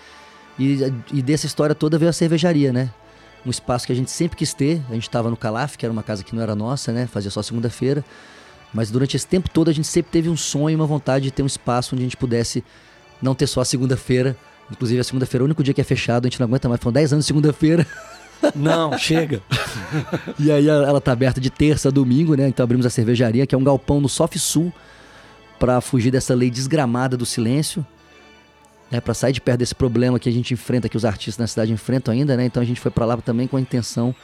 E, 0.58 0.92
e 1.12 1.22
dessa 1.22 1.46
história 1.46 1.74
toda 1.74 1.98
veio 1.98 2.10
a 2.10 2.12
cervejaria, 2.12 2.72
né? 2.72 2.90
Um 3.44 3.50
espaço 3.50 3.86
que 3.86 3.92
a 3.92 3.96
gente 3.96 4.10
sempre 4.10 4.36
quis 4.36 4.52
ter. 4.52 4.82
A 4.90 4.94
gente 4.94 5.08
tava 5.08 5.30
no 5.30 5.36
Calaf, 5.36 5.76
que 5.76 5.84
era 5.84 5.92
uma 5.92 6.02
casa 6.02 6.22
que 6.22 6.34
não 6.34 6.42
era 6.42 6.54
nossa, 6.54 6.92
né? 6.92 7.06
Fazia 7.06 7.30
só 7.30 7.42
segunda-feira. 7.42 8.04
Mas 8.72 8.90
durante 8.90 9.16
esse 9.16 9.26
tempo 9.26 9.48
todo 9.50 9.68
a 9.68 9.72
gente 9.72 9.86
sempre 9.86 10.10
teve 10.10 10.28
um 10.28 10.36
sonho 10.36 10.72
e 10.72 10.76
uma 10.76 10.86
vontade 10.86 11.24
de 11.24 11.30
ter 11.30 11.42
um 11.42 11.46
espaço 11.46 11.94
onde 11.94 12.02
a 12.02 12.06
gente 12.06 12.16
pudesse 12.16 12.64
não 13.20 13.34
ter 13.34 13.46
só 13.46 13.60
a 13.60 13.64
segunda-feira. 13.64 14.36
Inclusive, 14.70 15.00
a 15.00 15.04
segunda-feira 15.04 15.42
é 15.42 15.44
o 15.44 15.46
único 15.46 15.62
dia 15.62 15.74
que 15.74 15.80
é 15.80 15.84
fechado, 15.84 16.26
a 16.26 16.28
gente 16.28 16.40
não 16.40 16.46
aguenta 16.46 16.68
mais. 16.68 16.80
Foram 16.80 16.94
10 16.94 17.12
anos 17.12 17.24
de 17.24 17.26
segunda-feira. 17.26 17.86
Não, 18.55 18.97
chega. 18.99 19.43
E 20.38 20.51
aí 20.51 20.68
ela 20.68 21.01
tá 21.01 21.12
aberta 21.12 21.40
de 21.40 21.51
terça 21.51 21.88
a 21.88 21.93
domingo, 21.93 22.34
né? 22.34 22.49
Então 22.49 22.64
abrimos 22.64 22.86
a 22.86 22.90
cervejaria, 22.90 23.47
que 23.47 23.55
é 23.55 23.59
um 23.59 23.64
galpão 23.64 24.01
no 24.01 24.09
Sof 24.09 24.38
Sul, 24.38 24.72
pra 25.59 25.80
fugir 25.80 26.11
dessa 26.11 26.34
lei 26.34 26.51
desgramada 26.51 27.16
do 27.16 27.24
silêncio, 27.24 27.86
né? 28.90 29.01
Para 29.01 29.14
sair 29.14 29.32
de 29.32 29.40
perto 29.40 29.61
desse 29.61 29.74
problema 29.74 30.18
que 30.18 30.28
a 30.28 30.32
gente 30.32 30.53
enfrenta, 30.53 30.88
que 30.88 30.97
os 30.97 31.05
artistas 31.05 31.38
na 31.38 31.47
cidade 31.47 31.72
enfrentam 31.72 32.12
ainda, 32.12 32.36
né? 32.36 32.45
Então 32.45 32.62
a 32.62 32.66
gente 32.66 32.80
foi 32.80 32.90
pra 32.90 33.05
lá 33.05 33.16
também 33.18 33.47
com 33.47 33.57
a 33.57 33.61
intenção, 33.61 34.14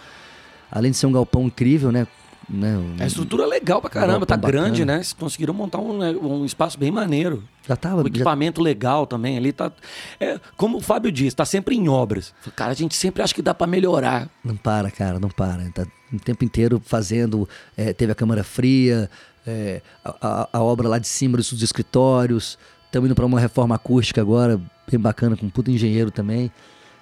além 0.71 0.91
de 0.91 0.97
ser 0.97 1.07
um 1.07 1.12
galpão 1.12 1.45
incrível, 1.45 1.93
né? 1.93 2.07
Um- 2.51 2.96
A 2.99 3.07
estrutura 3.07 3.44
é 3.44 3.46
legal 3.46 3.80
pra 3.80 3.90
caramba, 3.90 4.24
tá 4.24 4.36
Bacana. 4.36 4.62
grande, 4.64 4.84
né? 4.84 4.94
Vocês 4.96 5.12
conseguiram 5.12 5.53
montar 5.53 5.78
um, 5.78 5.99
né, 5.99 6.11
um 6.12 6.44
espaço 6.44 6.78
bem 6.78 6.90
maneiro. 6.90 7.42
já 7.66 7.76
tava, 7.76 8.03
já, 8.03 8.09
equipamento 8.09 8.62
legal 8.62 9.07
também 9.07 9.36
ali 9.36 9.53
tá. 9.53 9.70
É, 10.18 10.40
como 10.57 10.78
o 10.78 10.80
Fábio 10.80 11.12
diz, 11.12 11.34
tá 11.34 11.44
sempre 11.44 11.76
em 11.76 11.88
obras. 11.88 12.32
Cara, 12.57 12.70
a 12.72 12.74
gente 12.74 12.96
sempre 12.96 13.22
acha 13.22 13.34
que 13.34 13.42
dá 13.42 13.53
pra 13.55 13.66
melhorar. 13.66 14.28
Não 14.42 14.57
para, 14.57 14.90
cara, 14.90 15.20
não 15.20 15.28
para. 15.28 15.68
Tá 15.70 15.86
o 16.12 16.18
tempo 16.18 16.42
inteiro 16.44 16.80
fazendo. 16.84 17.46
é, 17.76 17.92
teve 17.92 18.12
a 18.12 18.14
câmara 18.14 18.42
fria, 18.42 19.11
é, 19.46 19.82
a, 20.05 20.16
a- 20.22 20.49
a 20.55 20.62
obra 20.62 20.88
lá 20.88 20.99
de 20.99 21.07
cima 21.07 21.36
dos 21.36 21.53
escritórios. 21.62 22.59
Estamos 22.86 23.07
indo 23.07 23.14
para 23.14 23.26
uma 23.26 23.38
reforma 23.38 23.74
acústica 23.74 24.20
agora, 24.22 24.59
bem 24.90 24.99
bacana, 24.99 25.36
com 25.36 25.44
um 25.44 25.51
puto 25.51 25.70
engenheiro 25.70 26.11
também. 26.11 26.51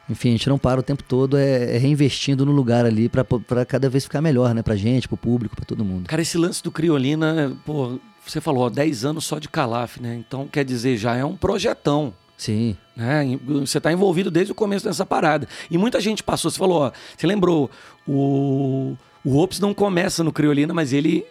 Enfim, 0.08 0.28
a 0.28 0.32
gente 0.32 0.48
não 0.48 0.58
para 0.58 0.80
o 0.80 0.82
tempo 0.82 1.02
todo, 1.02 1.36
é, 1.36 1.74
é 1.74 1.78
reinvestindo 1.78 2.46
no 2.46 2.52
lugar 2.52 2.86
ali 2.86 3.08
para 3.08 3.64
cada 3.64 3.88
vez 3.88 4.04
ficar 4.04 4.20
melhor, 4.20 4.54
né? 4.54 4.62
Pra 4.62 4.76
gente, 4.76 5.08
pro 5.08 5.16
público, 5.16 5.56
pra 5.56 5.64
todo 5.64 5.84
mundo. 5.84 6.08
Cara, 6.08 6.22
esse 6.22 6.38
lance 6.38 6.62
do 6.62 6.70
Criolina, 6.70 7.56
pô, 7.64 7.98
você 8.24 8.40
falou, 8.40 8.64
ó, 8.64 8.70
10 8.70 9.04
anos 9.04 9.24
só 9.24 9.38
de 9.38 9.48
Calaf, 9.48 9.98
né? 10.00 10.14
Então, 10.16 10.48
quer 10.48 10.64
dizer, 10.64 10.96
já 10.96 11.16
é 11.16 11.24
um 11.24 11.36
projetão. 11.36 12.12
Sim, 12.36 12.76
Né? 12.94 13.38
Você 13.60 13.78
está 13.78 13.90
envolvido 13.90 14.30
desde 14.30 14.52
o 14.52 14.54
começo 14.54 14.84
dessa 14.84 15.06
parada. 15.06 15.48
E 15.70 15.78
muita 15.78 16.00
gente 16.00 16.22
passou, 16.22 16.50
você 16.50 16.58
falou, 16.58 16.82
ó, 16.82 16.92
você 17.16 17.26
lembrou, 17.26 17.70
o, 18.06 18.94
o 19.24 19.38
Ops 19.38 19.58
não 19.58 19.72
começa 19.72 20.22
no 20.22 20.32
Criolina, 20.32 20.74
mas 20.74 20.92
ele. 20.92 21.24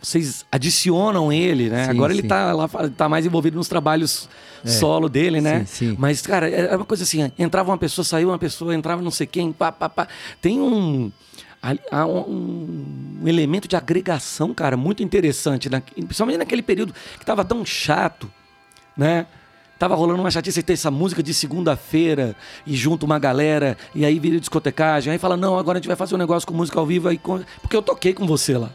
Vocês 0.00 0.46
adicionam 0.50 1.32
ele, 1.32 1.68
né? 1.68 1.86
Sim, 1.86 1.90
Agora 1.90 2.12
ele 2.12 2.22
sim. 2.22 2.28
tá 2.28 2.52
lá, 2.52 2.68
tá 2.96 3.08
mais 3.08 3.26
envolvido 3.26 3.56
nos 3.56 3.68
trabalhos 3.68 4.28
solo 4.64 5.08
dele, 5.08 5.40
né? 5.40 5.64
sim, 5.64 5.90
sim. 5.90 5.96
Mas, 5.98 6.22
cara, 6.22 6.48
é 6.48 6.76
uma 6.76 6.84
coisa 6.84 7.02
assim, 7.02 7.30
entrava 7.38 7.70
uma 7.70 7.78
pessoa, 7.78 8.04
saiu 8.04 8.28
uma 8.28 8.38
pessoa, 8.38 8.74
entrava 8.74 9.02
não 9.02 9.10
sei 9.10 9.26
quem, 9.26 9.52
pá, 9.52 9.72
pá, 9.72 9.88
pá. 9.88 10.08
Tem 10.40 10.60
um, 10.60 11.10
há 11.90 12.06
um, 12.06 13.18
um 13.22 13.28
elemento 13.28 13.66
de 13.66 13.76
agregação, 13.76 14.54
cara, 14.54 14.76
muito 14.76 15.02
interessante, 15.02 15.68
né? 15.68 15.82
principalmente 15.94 16.38
naquele 16.38 16.62
período 16.62 16.94
que 17.18 17.26
tava 17.26 17.44
tão 17.44 17.64
chato, 17.64 18.30
né? 18.96 19.26
Tava 19.78 19.94
rolando 19.94 20.20
uma 20.20 20.30
chatice, 20.30 20.60
ter 20.60 20.72
essa 20.72 20.90
música 20.90 21.22
de 21.22 21.32
segunda-feira 21.32 22.34
e 22.66 22.74
junto 22.74 23.06
uma 23.06 23.16
galera, 23.16 23.78
e 23.94 24.04
aí 24.04 24.18
vira 24.18 24.40
discotecagem, 24.40 25.12
aí 25.12 25.18
fala, 25.20 25.36
não, 25.36 25.56
agora 25.56 25.78
a 25.78 25.80
gente 25.80 25.86
vai 25.86 25.96
fazer 25.96 26.16
um 26.16 26.18
negócio 26.18 26.48
com 26.48 26.52
música 26.52 26.80
ao 26.80 26.86
vivo, 26.86 27.08
aí 27.08 27.20
porque 27.62 27.76
eu 27.76 27.82
toquei 27.82 28.12
com 28.12 28.26
você 28.26 28.58
lá. 28.58 28.70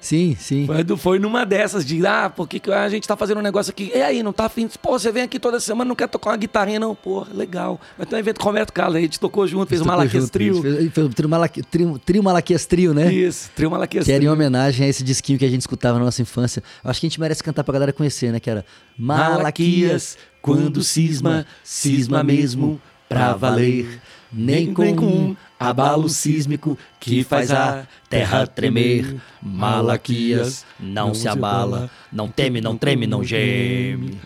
Sim, 0.00 0.36
sim. 0.38 0.66
Foi, 0.66 0.96
foi 0.96 1.18
numa 1.18 1.44
dessas 1.44 1.84
de, 1.84 2.06
ah, 2.06 2.30
por 2.30 2.48
que 2.48 2.60
que 2.60 2.70
a 2.70 2.88
gente 2.88 3.06
tá 3.08 3.16
fazendo 3.16 3.38
um 3.38 3.42
negócio 3.42 3.70
aqui? 3.70 3.90
E 3.94 4.00
aí, 4.00 4.22
não 4.22 4.32
tá 4.32 4.46
afim? 4.46 4.68
Pô, 4.80 4.98
você 4.98 5.10
vem 5.10 5.22
aqui 5.22 5.38
toda 5.38 5.58
semana, 5.60 5.88
não 5.88 5.96
quer 5.96 6.08
tocar 6.08 6.30
uma 6.30 6.36
guitarrinha, 6.36 6.78
não? 6.80 6.94
Pô, 6.94 7.26
legal. 7.34 7.80
Vai 7.96 8.06
ter 8.06 8.16
um 8.16 8.18
evento 8.18 8.38
com 8.38 8.44
o 8.44 8.46
Roberto 8.46 8.72
Carlos, 8.72 8.96
a 8.96 9.00
gente 9.00 9.18
tocou 9.18 9.46
junto, 9.46 9.68
fez 9.68 9.80
Tocou 9.80 9.96
Malaquias 9.96 10.22
junto, 10.24 10.32
Trio. 10.32 10.62
Fez, 10.62 10.92
fez 10.92 11.06
o 11.06 11.10
trio, 11.10 11.28
Malaque- 11.28 11.62
trio, 11.62 11.98
trio 12.04 12.22
Malaquias 12.22 12.66
Trio, 12.66 12.94
né? 12.94 13.12
Isso, 13.12 13.50
Trio 13.54 13.70
Malaquias 13.70 14.04
Que 14.04 14.12
era 14.12 14.18
em 14.18 14.20
Trio. 14.26 14.32
homenagem 14.32 14.86
a 14.86 14.88
esse 14.88 15.02
disquinho 15.02 15.38
que 15.38 15.44
a 15.44 15.50
gente 15.50 15.60
escutava 15.62 15.98
na 15.98 16.04
nossa 16.04 16.22
infância. 16.22 16.62
Acho 16.84 17.00
que 17.00 17.06
a 17.06 17.08
gente 17.08 17.20
merece 17.20 17.42
cantar 17.42 17.64
pra 17.64 17.72
galera 17.72 17.92
conhecer, 17.92 18.32
né? 18.32 18.38
Que 18.40 18.50
era 18.50 18.64
Malaquias, 18.98 20.16
quando 20.40 20.82
cisma, 20.82 21.46
cisma 21.64 22.22
mesmo 22.22 22.80
pra 23.08 23.34
valer. 23.34 24.00
Nem 24.32 24.72
com 24.74 24.82
um 24.84 25.36
abalo 25.58 26.08
sísmico 26.08 26.78
que 27.00 27.24
faz 27.24 27.50
a 27.50 27.86
terra 28.08 28.46
tremer. 28.46 29.16
Malaquias 29.42 30.64
não 30.78 31.14
se 31.14 31.28
abala, 31.28 31.90
não 32.12 32.28
teme, 32.28 32.60
não 32.60 32.76
treme, 32.76 33.06
não 33.06 33.22
geme. 33.24 34.18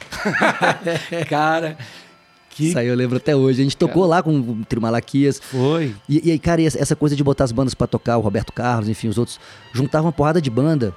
Cara, 1.28 1.76
que 2.50 2.68
Isso 2.68 2.78
aí 2.78 2.88
eu 2.88 2.94
lembro 2.94 3.16
até 3.16 3.34
hoje. 3.34 3.60
A 3.60 3.64
gente 3.64 3.76
tocou 3.76 4.04
lá 4.04 4.22
com 4.22 4.38
o 4.38 4.64
Trio 4.68 4.82
Malaquias. 4.82 5.40
foi. 5.40 5.94
E, 6.08 6.28
e 6.28 6.32
aí, 6.32 6.38
cara, 6.38 6.60
e 6.60 6.66
essa 6.66 6.94
coisa 6.94 7.16
de 7.16 7.24
botar 7.24 7.44
as 7.44 7.52
bandas 7.52 7.74
pra 7.74 7.86
tocar, 7.86 8.18
o 8.18 8.20
Roberto 8.20 8.52
Carlos, 8.52 8.88
enfim, 8.88 9.08
os 9.08 9.16
outros, 9.16 9.40
juntavam 9.72 10.06
uma 10.06 10.12
porrada 10.12 10.42
de 10.42 10.50
banda. 10.50 10.94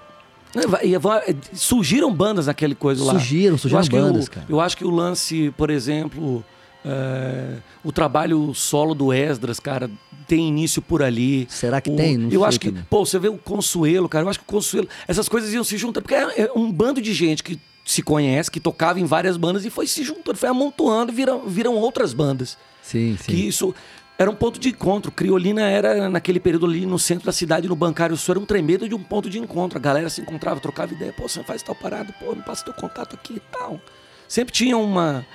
Surgiram 1.54 2.14
bandas 2.14 2.48
naquele 2.48 2.76
coisa 2.76 3.04
lá. 3.04 3.14
Surgiram, 3.14 3.58
surgiram 3.58 3.88
bandas, 3.88 4.28
o, 4.28 4.32
cara. 4.32 4.46
Eu 4.50 4.60
acho 4.60 4.78
que 4.78 4.86
o 4.86 4.90
lance, 4.90 5.54
por 5.58 5.70
exemplo, 5.70 6.44
é, 6.86 7.58
o 7.84 7.92
trabalho 7.92 8.54
solo 8.54 8.94
do 8.94 9.12
Esdras, 9.14 9.60
cara, 9.60 9.90
tem 10.28 10.48
início 10.48 10.82
por 10.82 11.02
ali. 11.04 11.46
Será 11.50 11.82
que 11.82 11.90
O- 11.90 11.96
tem? 11.96 12.18
Não 12.18 12.30
eu 12.30 12.44
acho 12.46 12.60
que, 12.60 12.70
também. 12.70 12.86
pô, 12.90 13.06
você 13.06 13.20
vê 13.20 13.28
o 13.28 13.38
Consuelo, 13.38 14.08
cara, 14.10 14.26
eu 14.26 14.30
acho 14.30 14.40
que 14.40 14.46
o 14.46 14.48
Consuelo, 14.48 14.88
essas 15.08 15.28
coisas 15.30 15.54
iam 15.54 15.64
se 15.64 15.78
juntando, 15.78 16.02
porque 16.04 16.16
é, 16.16 16.42
é 16.44 16.52
um 16.56 16.72
bando 16.72 17.02
de 17.02 17.14
gente 17.14 17.44
que 17.44 17.60
se 17.86 18.02
conhece, 18.02 18.50
que 18.50 18.60
tocava 18.60 19.00
em 19.00 19.06
várias 19.06 19.36
bandas 19.36 19.66
e 19.66 19.70
foi 19.70 19.86
se 19.88 20.04
juntando, 20.04 20.38
foi 20.38 20.48
amontoando 20.50 21.12
e 21.12 21.16
viram, 21.16 21.42
viram 21.48 21.76
outras 21.76 22.14
bandas. 22.14 22.58
Sim, 22.82 23.18
sim. 23.20 23.32
Que 23.32 23.48
isso 23.48 23.76
era 24.18 24.30
um 24.32 24.36
ponto 24.36 24.58
de 24.58 24.70
encontro. 24.70 25.12
Criolina 25.12 25.64
era, 25.64 26.10
naquele 26.10 26.40
período 26.40 26.66
ali, 26.66 26.86
no 26.86 26.98
centro 26.98 27.26
da 27.26 27.34
cidade, 27.34 27.68
no 27.68 27.76
bancário 27.76 28.16
sul, 28.16 28.34
era 28.34 28.40
um 28.40 28.46
tremendo 28.46 28.88
de 28.88 28.96
um 28.96 29.04
ponto 29.04 29.30
de 29.30 29.38
encontro. 29.38 29.78
A 29.78 29.82
galera 29.82 30.10
se 30.10 30.22
encontrava, 30.22 30.62
trocava 30.62 30.94
ideia. 30.94 31.12
Pô, 31.12 31.28
você 31.28 31.44
faz 31.44 31.62
tal 31.62 31.76
parada, 31.76 32.14
pô, 32.20 32.34
me 32.34 32.42
passa 32.42 32.64
teu 32.64 32.74
contato 32.74 33.16
aqui 33.16 33.34
e 33.36 33.42
tal. 33.52 33.82
Sempre 34.30 34.54
tinha 34.54 34.78
uma, 34.78 35.26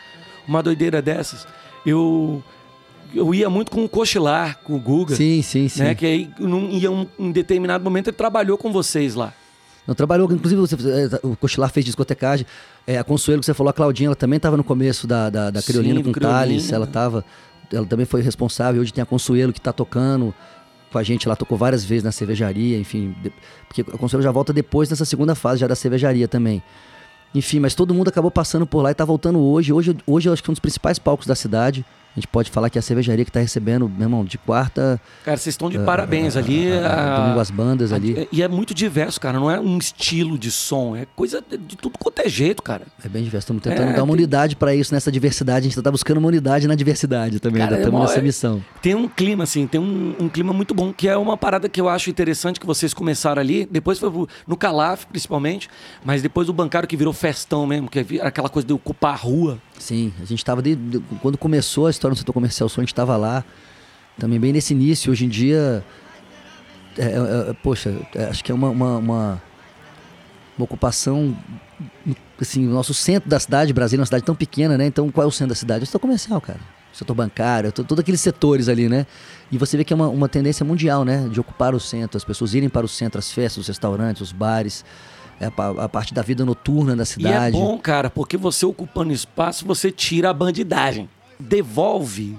uma 0.49 0.63
doideira 0.63 1.03
dessas. 1.03 1.47
Eu, 1.85 2.43
eu 3.15 3.35
ia 3.35 3.49
muito 3.51 3.71
com 3.71 3.85
o 3.85 3.89
Cochilar, 3.89 4.59
com 4.65 4.75
o 4.75 4.81
Guga. 4.81 5.15
Sim, 5.15 5.43
sim, 5.43 5.69
sim. 5.69 5.83
Né, 5.83 5.95
que 5.95 6.07
aí, 6.07 6.31
num, 6.39 6.71
em 6.71 6.89
um, 6.89 7.07
em 7.19 7.31
determinado 7.31 7.85
momento, 7.85 8.09
ele 8.09 8.17
trabalhou 8.17 8.57
com 8.57 8.73
vocês 8.73 9.15
lá. 9.15 9.33
Não 9.87 9.95
trabalhou, 9.95 10.31
inclusive 10.31 10.61
você, 10.61 10.75
eh, 10.75 11.21
o 11.23 11.35
Cochilar 11.35 11.71
fez 11.71 11.87
discotecagem. 11.87 12.47
É, 12.87 12.99
a 12.99 13.05
Consuelo 13.05 13.41
que 13.41 13.47
você 13.47 13.55
falou, 13.55 13.71
a 13.71 13.73
Claudinha, 13.73 14.09
ela 14.09 14.17
também 14.17 14.37
estava 14.37 14.55
no 14.55 14.63
começo 14.63 15.07
da, 15.07 15.31
da, 15.31 15.51
da 15.51 15.63
Sim, 15.63 15.73
Criolina 15.73 16.01
do 16.01 16.05
com 16.05 16.13
Criolina. 16.13 16.41
Thales. 16.41 16.71
Ela 16.71 16.87
tava, 16.87 17.25
ela 17.73 17.87
também 17.87 18.05
foi 18.05 18.21
responsável. 18.21 18.83
Hoje 18.83 18.93
tem 18.93 19.01
a 19.01 19.07
Consuelo 19.07 19.51
que 19.51 19.59
está 19.59 19.73
tocando 19.73 20.35
com 20.93 20.99
a 20.99 21.03
gente. 21.03 21.27
Ela 21.27 21.37
tocou 21.37 21.57
várias 21.57 21.87
vezes 21.87 22.05
na 22.05 22.13
cervejaria, 22.13 22.79
enfim. 22.79 23.15
porque 23.67 23.81
a 23.81 23.97
Consuelo 23.97 24.23
já 24.23 24.31
volta 24.31 24.53
depois 24.53 24.91
dessa 24.91 25.07
segunda 25.07 25.35
fase 25.35 25.61
já 25.61 25.67
da 25.67 25.75
cervejaria 25.75 26.29
também. 26.29 26.63
Enfim, 27.35 27.61
mas 27.61 27.75
todo 27.75 27.95
mundo 27.95 28.09
acabou 28.09 28.31
passando 28.31 28.67
por 28.67 28.83
lá 28.83 28.91
e 28.91 28.95
tá 28.95 29.05
voltando 29.05 29.39
hoje. 29.39 29.73
Hoje, 29.73 29.97
hoje 30.07 30.29
eu 30.29 30.33
acho 30.33 30.43
que 30.43 30.49
é 30.49 30.53
um 30.53 30.55
dos 30.55 30.61
principais 30.61 30.99
palcos 30.99 31.27
da 31.27 31.35
cidade. 31.35 31.85
A 32.17 32.21
gente 32.21 32.27
pode 32.29 32.51
falar 32.51 32.69
que 32.69 32.77
é 32.77 32.81
a 32.81 32.83
cervejaria 32.83 33.25
que 33.25 33.31
tá 33.31 33.39
recebendo, 33.39 33.89
meu 33.89 34.03
irmão, 34.07 34.25
de 34.25 34.39
quarta. 34.39 35.01
Cara, 35.25 35.37
vocês 35.37 35.53
estão 35.53 35.71
de 35.71 35.79
parabéns 35.79 36.37
ali. 36.37 36.73
a- 36.73 37.17
domingo 37.21 37.39
as 37.39 37.51
bandas 37.51 37.93
ali. 37.93 38.27
E 38.33 38.43
é 38.43 38.49
muito 38.49 38.75
diverso, 38.75 39.21
cara. 39.21 39.39
Não 39.39 39.49
é 39.49 39.61
um 39.61 39.79
estilo 39.79 40.37
de 40.37 40.51
som. 40.51 40.97
É 40.97 41.07
coisa 41.15 41.41
de, 41.49 41.57
tudo 41.77 41.97
quanto 41.97 42.19
é 42.21 42.29
jeito, 42.29 42.61
cara. 42.61 42.83
É 43.05 43.09
bem 43.09 43.23
diverso. 43.23 43.45
Estamos 43.45 43.63
tentando 43.63 43.91
É, 43.91 43.93
dar 43.93 44.03
uma 44.03 44.07
tem- 44.07 44.23
unidade 44.23 44.57
pra 44.57 44.75
isso 44.75 44.93
nessa 44.93 45.13
diversidade. 45.13 45.67
A 45.67 45.71
gente 45.71 45.81
tá 45.81 45.91
buscando 45.93 46.19
uma 46.19 46.27
unidade 46.29 46.67
na 46.67 46.75
diversidade 46.75 47.39
também. 47.39 47.63
Cara, 47.63 47.77
é 47.77 47.79
estamos 47.79 48.01
mó- 48.01 48.05
nessa 48.07 48.19
é- 48.19 48.23
missão. 48.23 48.65
Tem 48.83 48.97
um 48.97 49.07
clima, 49.07 49.45
assim, 49.45 49.67
tem 49.69 49.81
um, 49.81 50.17
um 50.19 50.29
clima 50.29 50.53
muito 50.53 50.75
bom, 50.75 50.93
que 50.93 51.07
é 51.07 51.17
uma 51.17 51.37
parada 51.37 51.69
que 51.69 51.81
eu 51.81 51.89
acho 51.89 52.11
interessante 52.11 52.59
que 52.59 52.67
vocês 52.67 52.93
começaram 52.93 53.41
ali. 53.41 53.65
Depois 53.71 53.99
foi 54.01 54.11
no 54.45 54.57
Calaf, 54.57 55.05
principalmente, 55.07 55.69
mas 56.05 56.21
depois 56.21 56.49
o 56.49 56.53
bancário 56.53 56.89
que 56.89 56.97
virou 56.97 57.13
festão 57.13 57.65
mesmo, 57.65 57.89
que 57.89 58.01
é 58.01 58.05
aquela 58.27 58.49
coisa 58.49 58.67
de 58.67 58.73
ocupar 58.73 59.13
a 59.13 59.17
rua. 59.17 59.59
Sim, 59.79 60.13
a 60.21 60.25
gente 60.25 60.39
estava 60.39 60.63
quando 61.23 61.39
começou 61.39 61.87
a 61.87 61.91
história 61.91 62.13
no 62.13 62.17
setor 62.17 62.33
comercial 62.33 62.69
sul, 62.69 62.81
a 62.81 62.85
gente 62.85 62.93
estava 62.93 63.17
lá 63.17 63.45
também 64.19 64.39
bem 64.39 64.53
nesse 64.53 64.75
início. 64.75 65.13
Hoje 65.13 65.25
em 65.25 65.29
dia, 65.29 65.85
é, 66.97 67.03
é, 67.05 67.51
é, 67.51 67.53
poxa, 67.63 67.95
é, 68.15 68.25
acho 68.25 68.43
que 68.43 68.51
é 68.51 68.55
uma, 68.55 68.69
uma, 68.71 68.97
uma, 68.99 69.43
uma 70.59 70.65
ocupação, 70.65 71.37
assim, 72.41 72.67
o 72.67 72.71
nosso 72.71 72.93
centro 72.93 73.31
da 73.31 73.39
cidade, 73.39 73.73
Brasília 73.73 74.01
é 74.01 74.03
uma 74.03 74.07
cidade 74.07 74.25
tão 74.25 74.35
pequena, 74.35 74.77
né? 74.77 74.87
Então, 74.87 75.09
qual 75.11 75.25
é 75.25 75.29
o 75.29 75.31
centro 75.31 75.51
da 75.51 75.55
cidade? 75.55 75.81
É 75.81 75.85
o 75.85 75.87
setor 75.87 76.01
comercial, 76.01 76.41
cara. 76.41 76.59
O 76.93 76.97
setor 76.99 77.15
bancário, 77.15 77.71
to- 77.71 77.85
todos 77.85 78.03
aqueles 78.03 78.21
setores 78.21 78.69
ali, 78.69 78.89
né? 78.89 79.07
E 79.53 79.57
você 79.57 79.77
vê 79.77 79.85
que 79.85 79.93
é 79.93 79.97
uma, 79.97 80.09
uma 80.09 80.29
tendência 80.29 80.67
mundial, 80.67 81.05
né? 81.05 81.29
De 81.31 81.39
ocupar 81.39 81.73
o 81.75 81.79
centro, 81.79 82.17
as 82.17 82.25
pessoas 82.25 82.53
irem 82.55 82.69
para 82.69 82.85
o 82.85 82.89
centro, 82.89 83.21
as 83.21 83.31
festas, 83.31 83.59
os 83.63 83.69
restaurantes, 83.69 84.21
os 84.21 84.33
bares, 84.33 84.85
é 84.85 85.18
a, 85.47 85.51
pa- 85.51 85.85
a 85.85 85.89
parte 85.89 86.13
da 86.13 86.23
vida 86.23 86.45
noturna 86.45 86.97
da 86.97 87.05
cidade. 87.05 87.57
E 87.57 87.59
é 87.59 87.61
bom, 87.61 87.79
cara, 87.79 88.11
porque 88.11 88.37
você 88.37 88.67
ocupando 88.67 89.13
espaço, 89.13 89.65
você 89.65 89.91
tira 89.91 90.31
a 90.31 90.33
bandidagem. 90.35 91.09
Devolve 91.39 92.37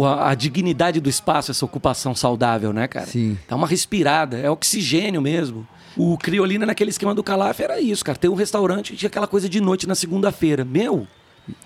a, 0.00 0.30
a 0.30 0.34
dignidade 0.34 1.00
do 1.00 1.08
espaço, 1.08 1.50
essa 1.50 1.64
ocupação 1.64 2.14
saudável, 2.14 2.72
né, 2.72 2.88
cara? 2.88 3.06
Sim. 3.06 3.38
Dá 3.48 3.56
uma 3.56 3.66
respirada, 3.66 4.36
é 4.38 4.50
oxigênio 4.50 5.20
mesmo. 5.22 5.66
O 5.96 6.18
Criolina, 6.18 6.66
naquele 6.66 6.90
esquema 6.90 7.14
do 7.14 7.22
Calaf, 7.22 7.60
era 7.60 7.80
isso, 7.80 8.04
cara. 8.04 8.18
Tem 8.18 8.28
um 8.28 8.34
restaurante 8.34 8.92
e 8.92 8.96
tinha 8.96 9.08
aquela 9.08 9.26
coisa 9.28 9.48
de 9.48 9.60
noite 9.60 9.86
na 9.86 9.94
segunda-feira. 9.94 10.64
Meu, 10.64 11.06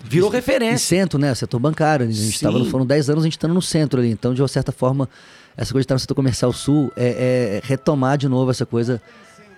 virou 0.03 0.29
E 0.29 0.33
referência. 0.35 0.77
centro, 0.97 1.17
né? 1.17 1.33
Setor 1.33 1.59
bancário. 1.59 2.05
A 2.07 2.11
gente 2.11 2.39
tava, 2.39 2.59
no- 2.59 2.65
Sim. 2.65 2.69
foram 2.71 2.85
10 2.85 3.09
anos 3.09 3.23
a 3.23 3.25
gente 3.25 3.33
estando 3.37 3.53
no 3.55 3.61
centro 3.61 3.99
ali. 3.99 4.11
Então, 4.11 4.33
de 4.33 4.41
uma 4.41 4.47
certa 4.47 4.71
forma, 4.71 5.09
essa 5.57 5.71
coisa 5.71 5.81
de 5.81 5.85
estar 5.85 5.95
no 5.95 5.99
setor 5.99 6.13
comercial 6.13 6.53
sul 6.53 6.91
é, 6.95 7.59
é 7.59 7.67
retomar 7.67 8.17
de 8.19 8.27
novo 8.29 8.51
essa 8.51 8.67
coisa 8.67 9.01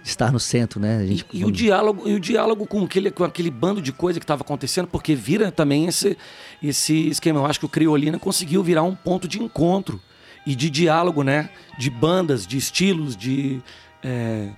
estar 0.04 0.32
no 0.32 0.40
centro, 0.40 0.80
né? 0.80 1.06
Gente, 1.06 1.26
E, 1.32 1.40
e 1.40 1.46
o 1.46 1.52
diálogo, 1.52 2.08
e 2.08 2.14
o 2.14 2.20
diálogo 2.20 2.66
com 2.66 2.84
aquele, 2.84 3.12
com 3.12 3.24
aquele 3.24 3.52
bando 3.52 3.82
de 3.82 3.92
coisa 3.92 4.20
que 4.20 4.24
estava 4.24 4.42
acontecendo, 4.42 4.88
porque 4.88 5.16
vira 5.16 5.52
também 5.52 5.86
esse, 5.86 6.18
esse 6.62 7.08
esquema. 7.10 7.40
Eu 7.40 7.46
acho 7.46 7.60
que 7.60 7.66
o 7.66 7.70
Criolina 7.70 8.18
conseguiu 8.18 8.64
virar 8.64 8.84
um 8.84 8.96
ponto 8.96 9.28
de 9.28 9.42
encontro 9.42 10.02
e 10.46 10.56
de 10.56 10.70
diálogo, 10.70 11.24
né? 11.24 11.50
De 11.78 11.90
bandas, 11.90 12.48
de 12.48 12.58
estilos, 12.58 13.16
de 13.16 13.62
é, 14.04 14.50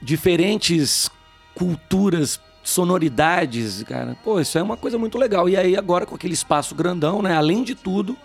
diferentes 0.00 1.10
culturas, 1.54 2.40
sonoridades, 2.62 3.82
cara. 3.82 4.16
Pô, 4.22 4.40
isso 4.40 4.56
é 4.56 4.62
uma 4.62 4.76
coisa 4.76 4.96
muito 4.98 5.18
legal. 5.18 5.48
E 5.48 5.56
aí 5.56 5.76
agora 5.76 6.06
com 6.06 6.14
aquele 6.14 6.34
espaço 6.34 6.74
grandão, 6.74 7.20
né? 7.20 7.34
Além 7.34 7.64
de 7.64 7.74
tudo, 7.74 8.16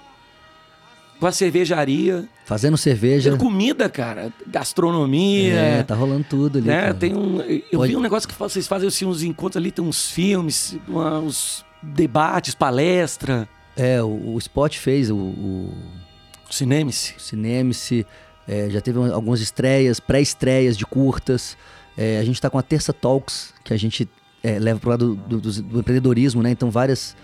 com 1.20 1.26
a 1.28 1.32
cervejaria, 1.32 2.26
Fazendo 2.46 2.78
cerveja. 2.78 3.30
tem 3.32 3.40
comida, 3.40 3.90
cara, 3.90 4.32
gastronomia. 4.48 5.54
É, 5.54 5.84
tá 5.84 5.96
rolando 5.96 6.26
tudo 6.30 6.60
ali. 6.60 6.68
Né? 6.68 6.82
cara. 6.82 6.94
Tem 6.94 7.16
um, 7.16 7.42
eu 7.42 7.80
Pode- 7.80 7.92
vi 7.92 7.98
um 7.98 8.02
negócio 8.02 8.28
que 8.30 8.36
vocês 8.38 8.68
fazem 8.68 8.88
assim, 8.88 9.06
uns 9.06 9.24
encontros 9.24 9.58
ali, 9.58 9.72
tem 9.72 9.84
uns 9.84 10.10
filmes, 10.12 10.78
uma- 10.88 11.20
uns 11.20 11.66
debates, 11.82 12.54
palestra, 12.56 13.48
É, 13.76 14.02
o, 14.02 14.34
o 14.34 14.38
Spot 14.40 14.76
fez 14.78 15.12
o, 15.12 15.16
o 15.16 15.74
cinema-se. 16.50 17.14
Cinemice, 17.20 18.06
é, 18.48 18.70
já 18.70 18.82
teve 18.82 18.98
algumas 19.12 19.40
estreias, 19.42 20.00
pré-estreias 20.00 20.76
de 20.78 20.86
curtas. 20.86 21.56
É, 21.98 22.20
a 22.20 22.24
gente 22.24 22.36
está 22.36 22.50
com 22.50 22.58
a 22.58 22.62
Terça 22.64 22.92
Talks, 22.94 23.54
que 23.64 23.74
a 23.74 23.78
gente 23.78 24.08
é, 24.44 24.58
leva 24.60 24.80
para 24.80 24.88
o 24.88 24.90
lado 24.92 25.16
do, 25.16 25.40
do- 25.42 25.62
do 25.62 25.80
empreendedorismo, 25.80 26.42
né? 26.42 26.52
Então, 26.52 26.72
várias 26.72 27.16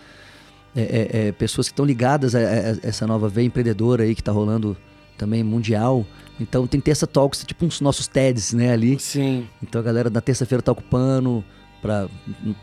é, 0.76 0.82
é, 0.82 1.28
é, 1.28 1.32
pessoas 1.32 1.68
que 1.68 1.74
estão 1.74 1.86
ligadas 1.86 2.34
a, 2.36 2.40
a- 2.40 2.42
a 2.42 2.78
essa 2.88 3.06
nova 3.08 3.30
veia 3.30 3.46
empreendedora 3.46 4.04
aí 4.04 4.16
que 4.16 4.22
está 4.22 4.32
rolando 4.32 4.76
também 5.18 5.44
mundial. 5.44 6.06
Então, 6.40 6.66
tem 6.66 6.80
Terça 6.82 7.06
Talks, 7.06 7.44
tipo 7.46 7.66
uns 7.66 7.80
nossos 7.80 8.08
TEDs, 8.08 8.54
né? 8.54 8.72
Ali. 8.74 9.00
Sim. 9.00 9.48
Então, 9.62 9.80
a 9.80 9.84
galera 9.84 10.10
na 10.10 10.20
terça-feira 10.22 10.60
está 10.62 10.72
ocupando 10.72 11.44
para 11.82 12.08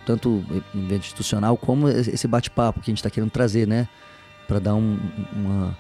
tanto 0.07 0.43
no 0.75 0.83
ambiente 0.83 1.05
institucional 1.07 1.57
como 1.57 1.89
esse 1.89 2.27
bate-papo 2.27 2.81
que 2.81 2.91
a 2.91 2.93
gente 2.93 2.99
está 2.99 3.11
querendo 3.11 3.31
trazer, 3.31 3.67
né? 3.69 3.87
Para 4.49 4.59
dar 4.59 4.75
um- 4.75 4.99
uma 5.33 5.77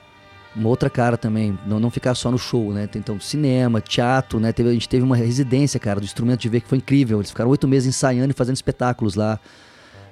uma 0.57 0.68
outra 0.68 0.91
cara 0.91 1.16
também, 1.16 1.57
não, 1.64 1.78
não 1.78 1.91
ficar 1.93 2.12
só 2.16 2.28
no 2.28 2.37
show, 2.37 2.72
né? 2.72 2.89
Tem, 2.89 2.99
Então, 2.99 3.20
cinema, 3.20 3.81
teatro, 3.81 4.41
né? 4.41 4.53
Teve, 4.53 4.68
a 4.68 4.72
gente 4.72 4.89
teve 4.89 5.05
uma 5.05 5.14
residência, 5.14 5.78
cara, 5.78 6.01
do 6.01 6.05
instrumento 6.05 6.41
de 6.41 6.49
ver 6.49 6.61
que 6.61 6.68
foi 6.68 6.78
incrível. 6.78 7.18
Eles 7.18 7.31
ficaram 7.31 7.49
oito 7.51 7.68
meses 7.68 7.89
ensaiando 7.89 8.33
e 8.33 8.35
fazendo 8.35 8.57
espetáculos 8.57 9.14
lá. 9.14 9.39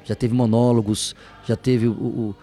Já 0.04 0.14
teve 0.14 0.32
monólogos, 0.34 1.12
já 1.48 1.56
teve 1.56 1.88
o, 1.88 1.92
o- 1.92 2.34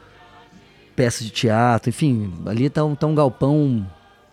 peças 0.95 1.25
de 1.25 1.29
teatro, 1.31 1.89
enfim, 1.89 2.33
ali 2.45 2.69
tá 2.69 2.83
um, 2.83 2.95
tá 2.95 3.05
um 3.05 3.13
galpão 3.15 3.85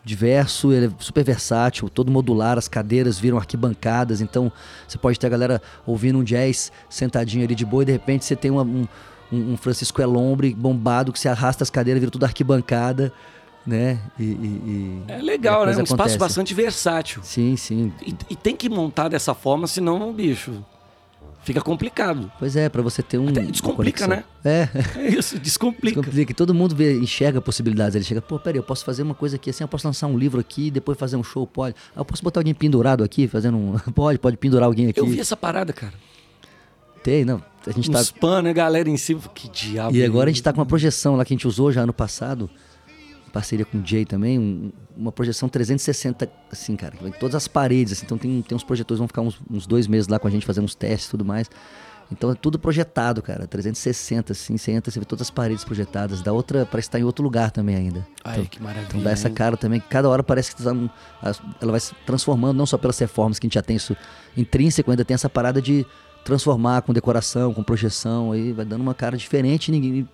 diverso, 0.05 0.73
ele 0.73 0.87
é 0.87 0.91
super 0.99 1.25
versátil, 1.25 1.89
todo 1.89 2.11
modular, 2.11 2.59
as 2.59 2.67
cadeiras 2.69 3.19
viram 3.19 3.37
arquibancadas, 3.39 4.21
então 4.21 4.51
você 4.87 4.99
pode 4.99 5.19
ter 5.19 5.27
a 5.27 5.31
galera 5.31 5.63
ouvindo 5.87 6.19
um 6.19 6.25
jazz 6.25 6.73
sentadinho 6.89 7.45
ali 7.45 7.55
de 7.55 7.65
boa 7.65 7.83
e 7.83 7.87
de 7.87 7.93
repente 7.93 8.25
você 8.25 8.35
tem 8.37 8.51
uma- 8.51 8.63
um, 8.63 8.87
um, 9.33 9.57
Francisco 9.57 10.01
Elombre 10.03 10.55
bombado 10.55 11.13
que 11.13 11.19
se 11.19 11.29
arrasta 11.29 11.63
as 11.65 11.71
cadeiras, 11.71 12.01
vira 12.01 12.11
tudo 12.11 12.25
arquibancada, 12.25 13.13
né? 13.67 13.99
E, 14.19 14.25
e- 14.25 14.27
e- 14.27 15.03
É 15.09 15.23
legal, 15.23 15.65
né? 15.65 15.71
Um 15.71 15.83
espaço 15.83 15.93
acontece. 15.95 16.19
bastante 16.19 16.53
versátil. 16.55 17.23
Sim, 17.25 17.57
sim. 17.57 17.93
E, 18.05 18.15
e 18.31 18.37
tem 18.37 18.57
que 18.57 18.69
montar 18.69 19.09
dessa 19.09 19.35
forma, 19.35 19.67
senão, 19.69 20.13
bicho, 20.13 20.65
fica 21.43 21.61
complicado. 21.61 22.31
Pois 22.39 22.57
é, 22.57 22.69
pra 22.69 22.83
você 22.83 23.03
ter 23.03 23.19
um. 23.19 23.29
Até 23.29 23.43
descomplica, 23.43 24.07
né? 24.07 24.25
É. 24.45 24.69
É 24.97 25.09
isso, 25.09 25.39
descomplica. 25.39 26.01
Descomplica. 26.01 26.35
Todo 26.35 26.55
mundo 26.55 26.75
vê, 26.75 26.99
enxerga 26.99 27.41
possibilidades. 27.41 27.95
Ele 27.95 28.05
chega, 28.05 28.21
pô, 28.21 28.39
peraí, 28.39 28.59
eu 28.59 28.63
posso 28.63 28.85
fazer 28.85 29.03
uma 29.03 29.15
coisa 29.15 29.37
aqui 29.37 29.51
assim, 29.51 29.65
eu 29.65 29.69
posso 29.69 29.87
lançar 29.87 30.07
um 30.07 30.19
livro 30.19 30.41
aqui, 30.41 30.71
depois 30.71 30.99
fazer 30.99 31.17
um 31.17 31.23
show, 31.23 31.47
pode. 31.47 31.75
Ah, 31.95 32.01
eu 32.01 32.05
posso 32.05 32.23
botar 32.23 32.41
alguém 32.41 32.55
pendurado 32.55 33.05
aqui, 33.05 33.29
fazendo 33.29 33.57
um. 33.57 33.73
Pode, 33.93 34.19
pode 34.19 34.37
pendurar 34.37 34.67
alguém 34.67 34.89
aqui. 34.89 35.01
Eu 35.01 35.07
vi 35.07 35.21
essa 35.21 35.37
parada, 35.37 35.73
cara. 35.73 35.93
Tem, 37.03 37.25
não. 37.25 37.43
A 37.67 37.71
gente 37.71 37.91
Um 37.91 37.93
tá. 37.93 38.01
spam, 38.01 38.43
né, 38.43 38.53
galera 38.53 38.89
em 38.89 38.97
cima. 38.97 39.21
Que 39.35 39.49
diabo. 39.49 39.95
E 39.95 40.03
é 40.03 40.07
agora 40.07 40.29
a 40.29 40.31
isso? 40.31 40.37
gente 40.37 40.45
tá 40.45 40.53
com 40.53 40.61
uma 40.61 40.67
projeção 40.67 41.17
lá 41.17 41.25
que 41.25 41.33
a 41.33 41.37
gente 41.37 41.47
usou 41.47 41.71
já 41.71 41.83
ano 41.83 41.93
passado, 41.93 42.49
parceria 43.33 43.65
com 43.65 43.79
o 43.79 43.87
Jay 43.87 44.05
também, 44.05 44.39
um- 44.39 44.71
uma 44.97 45.11
projeção 45.11 45.49
360, 45.49 46.31
assim, 46.51 46.77
cara, 46.77 46.95
em 47.03 47.11
todas 47.13 47.35
as 47.35 47.49
paredes, 47.49 47.95
assim, 47.95 48.05
então 48.05 48.19
tem, 48.19 48.43
tem 48.43 48.55
uns 48.55 48.63
projetores, 48.65 48.99
vão 48.99 49.09
ficar 49.09 49.23
uns, 49.23 49.41
uns 49.51 49.67
dois 49.67 49.87
meses 49.87 50.07
lá 50.09 50.19
com 50.19 50.29
a 50.29 50.31
gente 50.31 50.45
fazendo 50.47 50.65
uns 50.65 50.75
testes 50.75 51.09
e 51.09 51.11
tudo 51.11 51.25
mais. 51.25 51.51
Então 52.11 52.31
é 52.31 52.35
tudo 52.35 52.59
projetado, 52.59 53.23
cara, 53.23 53.47
360, 53.47 54.33
assim, 54.33 54.59
você 54.59 54.71
entra, 54.73 54.91
você 54.93 54.99
vê 55.01 55.07
todas 55.07 55.23
as 55.23 55.31
paredes 55.31 55.65
projetadas, 55.65 56.21
dá 56.21 56.31
outra, 56.31 56.67
parece 56.67 56.89
estar 56.89 57.01
em 57.01 57.05
outro 57.05 57.25
lugar 57.25 57.51
também 57.51 57.75
ainda. 57.75 58.07
Ai, 58.23 58.35
Então- 58.35 58.45
que 58.47 58.63
maravilha. 58.63 58.87
Então 58.89 59.03
dá 59.03 59.11
essa 59.13 59.31
cara 59.31 59.57
também, 59.57 59.81
que 59.81 59.89
cada 59.89 60.11
hora 60.11 60.23
parece 60.23 60.55
que 60.55 60.63
tá 60.63 60.71
ela 61.61 61.71
vai 61.71 61.81
se 61.81 61.95
transformando, 62.05 62.55
não 62.59 62.67
só 62.67 62.77
pelas 62.77 62.99
reformas 62.99 63.39
que 63.39 63.47
a 63.47 63.49
gente 63.49 63.55
já 63.55 63.63
tem 63.63 63.77
isso 63.77 63.97
intrínseco, 64.37 64.91
ainda 64.91 65.07
tem 65.07 65.15
essa 65.15 65.31
parada 65.31 65.63
de 65.63 65.87
transformar 66.23 66.83
com 66.83 66.93
decoração, 66.93 67.55
com 67.55 67.63
projeção, 67.63 68.33
aí 68.33 68.53
vai 68.53 68.65
dando 68.67 68.83
uma 68.83 68.95
cara 68.95 69.17
diferente 69.17 69.69
e 69.69 69.73
ninguém, 69.73 70.09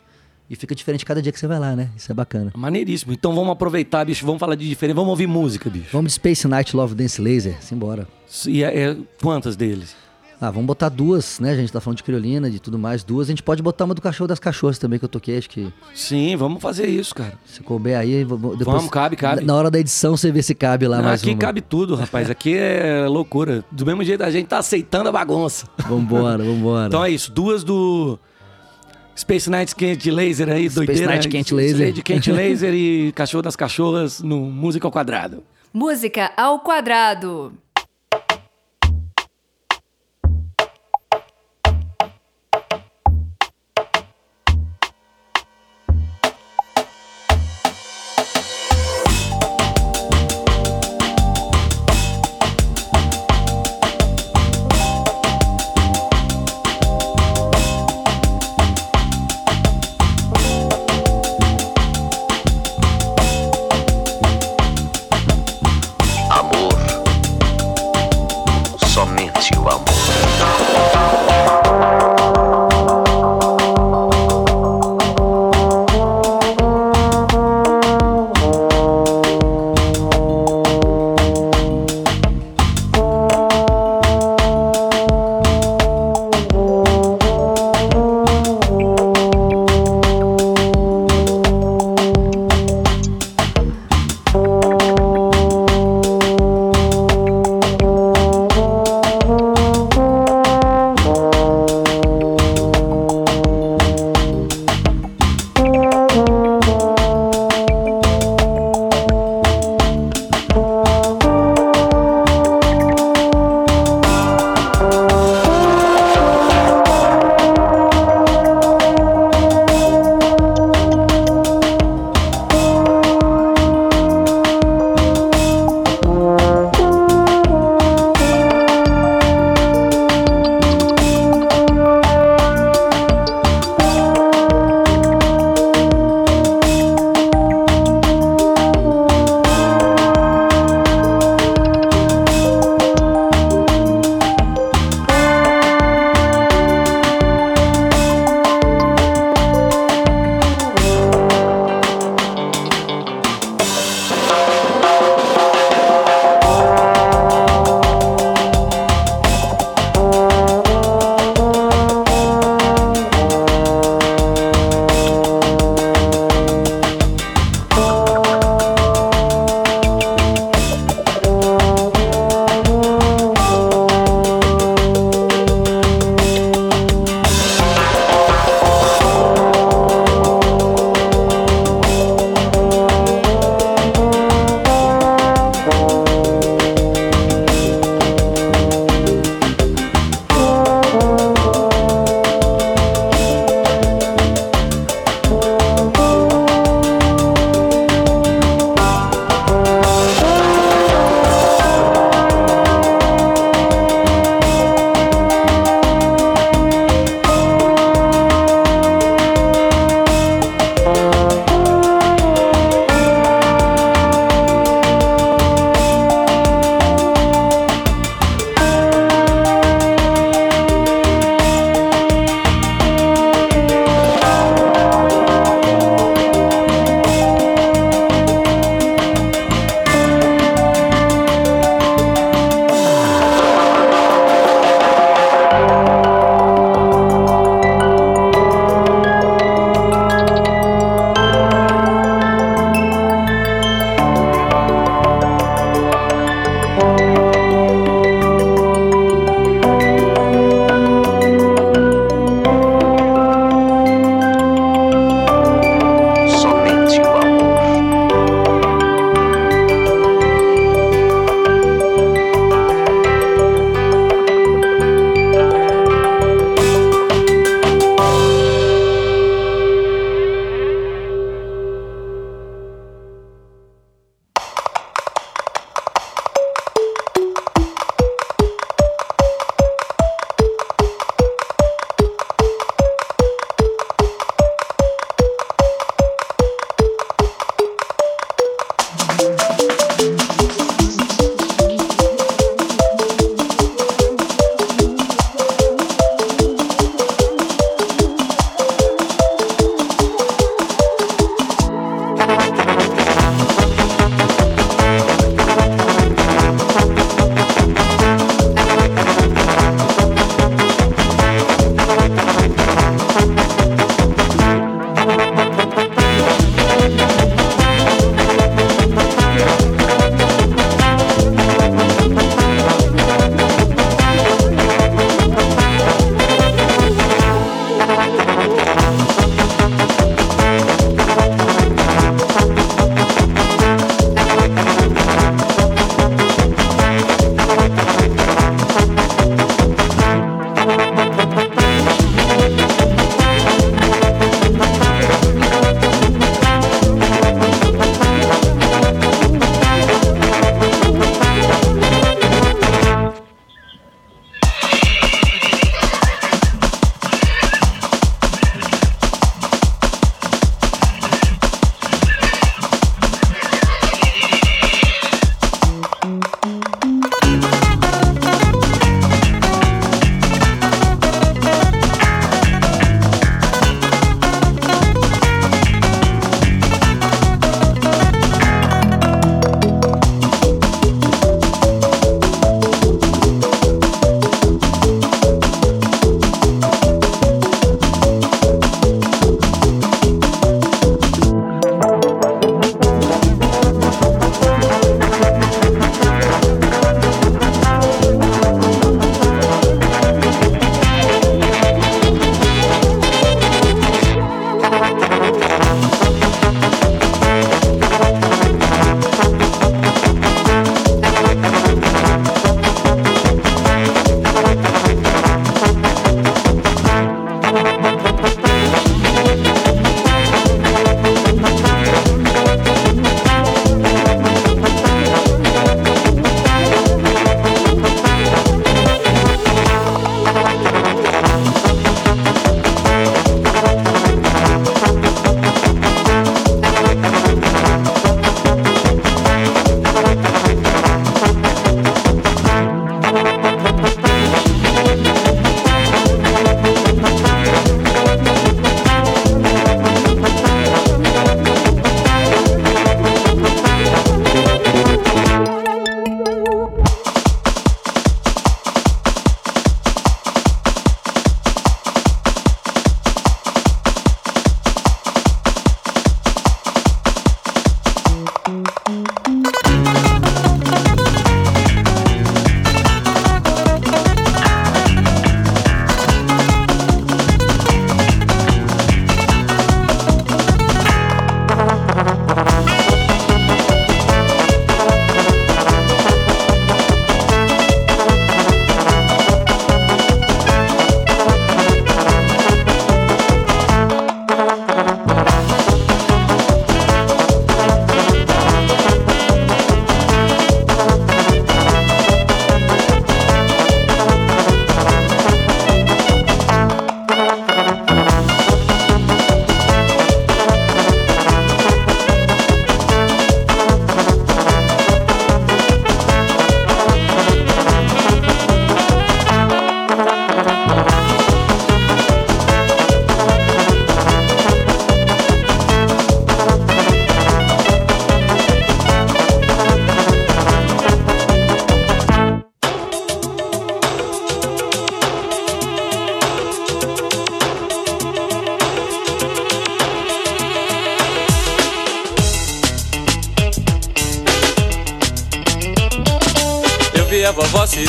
e 0.51 0.57
fica 0.57 0.74
diferente 0.74 1.05
cada 1.05 1.20
dia 1.20 1.30
que 1.32 1.38
você 1.38 1.46
vai 1.46 1.59
lá, 1.59 1.76
né? 1.76 1.88
Isso 1.96 2.11
é 2.11 2.14
bacana. 2.14 2.53
Maneiríssimo. 2.57 3.12
Então 3.12 3.34
vamos 3.34 3.51
aproveitar, 3.51 4.05
bicho. 4.05 4.24
Vamos 4.24 4.40
falar 4.40 4.55
de 4.55 4.68
diferente. 4.68 4.96
Vamos 4.96 5.11
ouvir 5.11 5.26
música, 5.26 5.68
bicho. 5.68 5.88
Vamos 5.92 6.11
de 6.12 6.14
Space 6.14 6.46
Night 6.49 6.74
Love 6.76 6.94
Dance 6.94 7.20
Laser, 7.20 7.57
simbora. 7.61 8.07
E 8.46 8.62
é, 8.64 8.90
é- 8.90 8.96
quantas 9.22 9.57
deles? 9.57 9.94
Ah, 10.40 10.53
vamos 10.53 10.66
botar 10.68 10.88
duas, 10.88 11.40
né? 11.40 11.51
A 11.51 11.57
gente 11.57 11.72
tá 11.72 11.80
falando 11.80 11.96
de 11.96 12.05
criolina, 12.05 12.49
de 12.49 12.61
tudo 12.61 12.78
mais, 12.78 13.03
duas. 13.03 13.26
A 13.26 13.32
gente 13.32 13.42
pode 13.42 13.61
botar 13.61 13.84
uma 13.86 13.92
do 13.94 14.01
cachorro 14.01 14.28
das 14.28 14.38
cachorras 14.38 14.78
também, 14.78 14.96
que 14.96 15.05
eu 15.05 15.09
toquei, 15.09 15.36
acho 15.36 15.51
que 15.51 15.66
Sim, 15.92 16.36
vamos 16.36 16.62
fazer 16.62 16.86
isso, 16.86 17.12
cara. 17.12 17.32
se 17.44 17.61
couber 17.61 17.99
aí, 17.99 18.22
vamos- 18.22 18.57
depois... 18.57 18.76
Vamos, 18.76 18.88
cabe, 18.88 19.16
cabe. 19.16 19.44
Na 19.44 19.57
hora 19.57 19.68
da 19.68 19.80
edição 19.80 20.16
você 20.16 20.30
vê 20.30 20.40
se 20.40 20.55
cabe 20.55 20.86
lá 20.86 21.03
mais 21.03 21.20
aqui 21.22 21.30
uma. 21.30 21.38
cabe 21.38 21.61
tudo, 21.61 21.96
rapaz. 21.96 22.30
Aqui 22.30 22.57
é 22.57 23.05
loucura. 23.09 23.64
Do 23.72 23.84
mesmo 23.84 24.05
jeito 24.05 24.22
a 24.22 24.30
gente 24.30 24.46
tá 24.46 24.59
aceitando 24.59 25.09
a 25.09 25.12
bagunça. 25.12 25.66
Vambora, 25.88 26.44
vambora. 26.44 26.86
Então 26.86 27.05
é 27.05 27.11
isso. 27.11 27.32
Duas 27.32 27.64
do 27.64 28.16
Space 29.18 29.50
Night 29.50 29.74
Quente 29.74 30.10
Laser 30.10 30.48
aí, 30.48 30.70
Space 30.70 30.74
doideira. 30.86 31.12
Night 31.12 31.28
Quente 31.28 31.52
Laser. 31.52 31.86
Lady 31.88 32.02
Quente 32.02 32.30
Laser 32.30 32.72
e 32.72 33.12
Cachorro 33.12 33.42
das 33.42 33.56
Cachorras 33.56 34.20
no 34.22 34.38
Música 34.38 34.86
ao 34.86 34.92
Quadrado. 34.92 35.42
Música 35.72 36.32
ao 36.36 36.60
quadrado. 36.60 37.52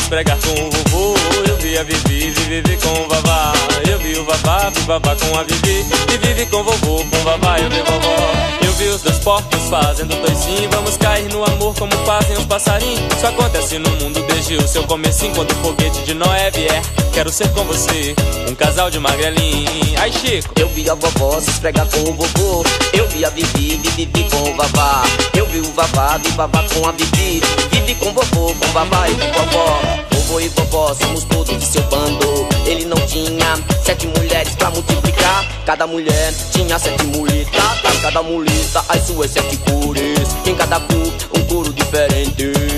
Com 0.10 0.66
o 0.66 0.72
vovô. 0.72 1.16
Eu 1.47 1.55
vi 1.57 1.78
a 1.78 1.84
Vivi, 1.84 2.32
Vivi 2.32 2.78
com 2.78 3.03
o 3.03 3.07
Vavá. 3.07 3.53
Eu 3.88 3.99
vi 3.99 4.18
o 4.18 4.26
Vavá, 4.26 4.72
vi 4.72 4.82
Vavá 4.82 5.16
com 5.16 5.38
a 5.38 5.43
Vivi. 5.43 5.86
E 6.12 6.18
Vivi 6.18 6.45
com 6.47 6.57
o 6.57 6.64
vovô, 6.64 7.05
com 7.05 7.16
o 7.16 7.24
Vavá, 7.24 7.60
eu 7.60 7.70
vi 7.70 7.78
vovó. 7.78 8.16
Eu 8.66 8.74
vi 8.74 8.88
os 8.88 9.03
dois 9.03 9.20
porcos 9.20 9.70
fazendo 9.70 10.16
toicinho. 10.16 10.68
Vamos 10.72 10.97
cair 10.97 11.32
no 11.32 11.43
amor 11.43 11.76
como 11.76 11.91
fazem 12.05 12.36
os 12.38 12.45
passarinhos. 12.45 13.16
Isso 13.16 13.28
acontece 13.28 13.78
no 13.78 13.89
mundo 13.97 14.20
desde 14.24 14.55
o 14.55 14.68
seu 14.68 14.84
comecinho. 14.84 15.32
Quando 15.36 15.51
o 15.51 15.55
quero 17.30 17.32
ser 17.32 17.49
com 17.49 17.63
você. 17.65 18.15
Um 18.49 18.55
casal 18.55 18.89
de 18.89 18.99
magrelinho. 18.99 19.69
Ai, 19.99 20.11
Chico. 20.11 20.53
Eu 20.59 20.67
vi 20.69 20.89
a 20.89 20.95
vovó 20.95 21.39
se 21.39 21.49
esfregar 21.51 21.88
com 21.88 22.09
o 22.09 22.13
vovô. 22.13 22.63
Eu 22.93 23.07
vi 23.09 23.23
a 23.23 23.30
Vivi, 23.30 23.77
Vivi 23.95 24.27
com 24.30 24.49
o 24.49 24.55
Vavá. 24.55 25.03
Eu 25.36 25.45
vi 25.47 25.59
o 25.59 25.71
Vavá, 25.73 26.17
vi 26.17 26.30
Vavá 26.32 26.65
com 26.73 26.88
a 26.88 26.91
Vivi. 26.91 27.41
Vivi 27.71 27.95
com 27.95 28.09
o 28.09 28.13
vovô, 28.13 28.53
com 28.53 28.65
o 28.65 28.71
Vavá 28.71 29.09
e 29.09 29.15
com 29.15 29.43
vovó. 29.43 29.80
Vovô 30.11 30.39
e 30.39 30.47
vovó 30.49 30.93
somos 30.93 31.23
todos 31.25 31.57
de 31.57 31.65
seu 31.65 31.84
bando. 31.84 32.47
Ele 32.65 32.86
não 32.86 32.97
tinha 33.07 33.55
sete 33.84 34.07
mulheres 34.07 34.55
pra 34.55 34.69
multiplicar. 34.71 35.45
Cada 35.65 35.86
mulher 35.86 36.34
tinha 36.51 36.80
sete 36.80 37.05
muletas. 37.05 37.99
Cada 38.01 38.23
muleta 38.23 38.84
as 38.89 39.05
suas 39.05 39.32
sete 39.32 39.57
cores. 39.57 40.19
Em 40.45 40.55
cada 40.55 40.80
cor, 40.80 41.13
um 41.38 41.43
couro 41.45 41.73
diferente. 41.73 42.68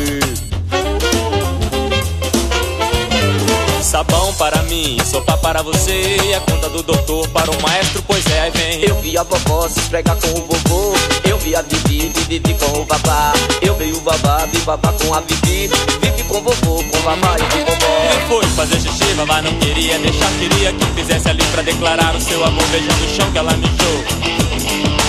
Mim, 4.72 4.97
sopa 5.05 5.38
para 5.38 5.61
você. 5.61 6.17
E 6.26 6.34
a 6.34 6.39
conta 6.39 6.69
do 6.69 6.82
doutor 6.82 7.28
para 7.28 7.51
o 7.51 7.61
maestro, 7.61 8.01
pois 8.07 8.26
é, 8.28 8.41
aí 8.41 8.51
vem. 8.51 8.82
Eu 8.84 8.95
vi 9.01 9.17
a 9.17 9.24
vovó 9.24 9.67
se 9.67 9.80
esfregar 9.80 10.15
com 10.15 10.39
o 10.39 10.45
vovô. 10.45 10.93
Eu 11.26 11.38
vi 11.39 11.53
a 11.55 11.61
Vivi, 11.61 12.11
Vivi 12.30 12.53
com 12.53 12.80
o 12.80 12.86
babá. 12.86 13.34
Eu 13.61 13.76
vi 13.76 13.91
o 13.91 13.99
babá, 13.99 14.47
vi 14.51 14.59
babá 14.59 14.93
com 14.93 15.13
a 15.13 15.19
Vivi. 15.19 15.69
Vivi 16.01 16.24
com 16.24 16.38
o 16.38 16.41
vovô, 16.41 16.84
com 16.84 16.97
o 16.97 17.01
babá 17.01 17.36
e 17.38 17.43
com 17.51 17.61
o 17.61 17.65
vovó. 17.65 18.11
Ele 18.13 18.26
foi 18.28 18.45
fazer 18.55 18.80
xixi, 18.80 19.13
babá 19.15 19.41
não 19.41 19.53
queria 19.59 19.99
deixar, 19.99 20.32
queria 20.39 20.72
que 20.72 20.86
fizesse 20.95 21.30
ali 21.30 21.43
pra 21.51 21.61
declarar 21.61 22.15
o 22.15 22.22
seu 22.22 22.43
amor, 22.43 22.65
beijando 22.67 23.05
o 23.05 23.09
chão 23.09 23.32
que 23.32 23.38
ela 23.38 23.53
mijou. 23.57 24.03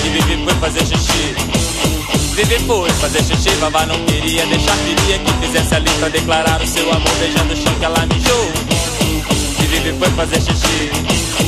E 0.05 0.09
Vivi 0.09 0.45
foi 0.45 0.55
fazer 0.55 0.85
xixi. 0.85 1.37
Vivi 2.35 2.59
foi 2.67 2.91
fazer 2.91 3.23
xixi, 3.23 3.51
babá 3.61 3.87
não 3.87 4.05
queria 4.07 4.45
deixar, 4.47 4.77
queria 4.79 5.19
que 5.19 5.47
fizesse 5.47 5.75
ali 5.75 5.91
pra 6.01 6.09
declarar 6.09 6.61
o 6.61 6.67
seu 6.67 6.91
amor, 6.91 7.15
beijando 7.21 7.53
o 7.53 7.57
chão 7.57 7.75
que 7.79 7.85
ela 7.85 8.07
mijou. 8.07 8.62
E 9.73 9.79
Vivi 9.79 9.99
foi 9.99 10.09
fazer. 10.11 10.39
Xixi, 10.43 11.42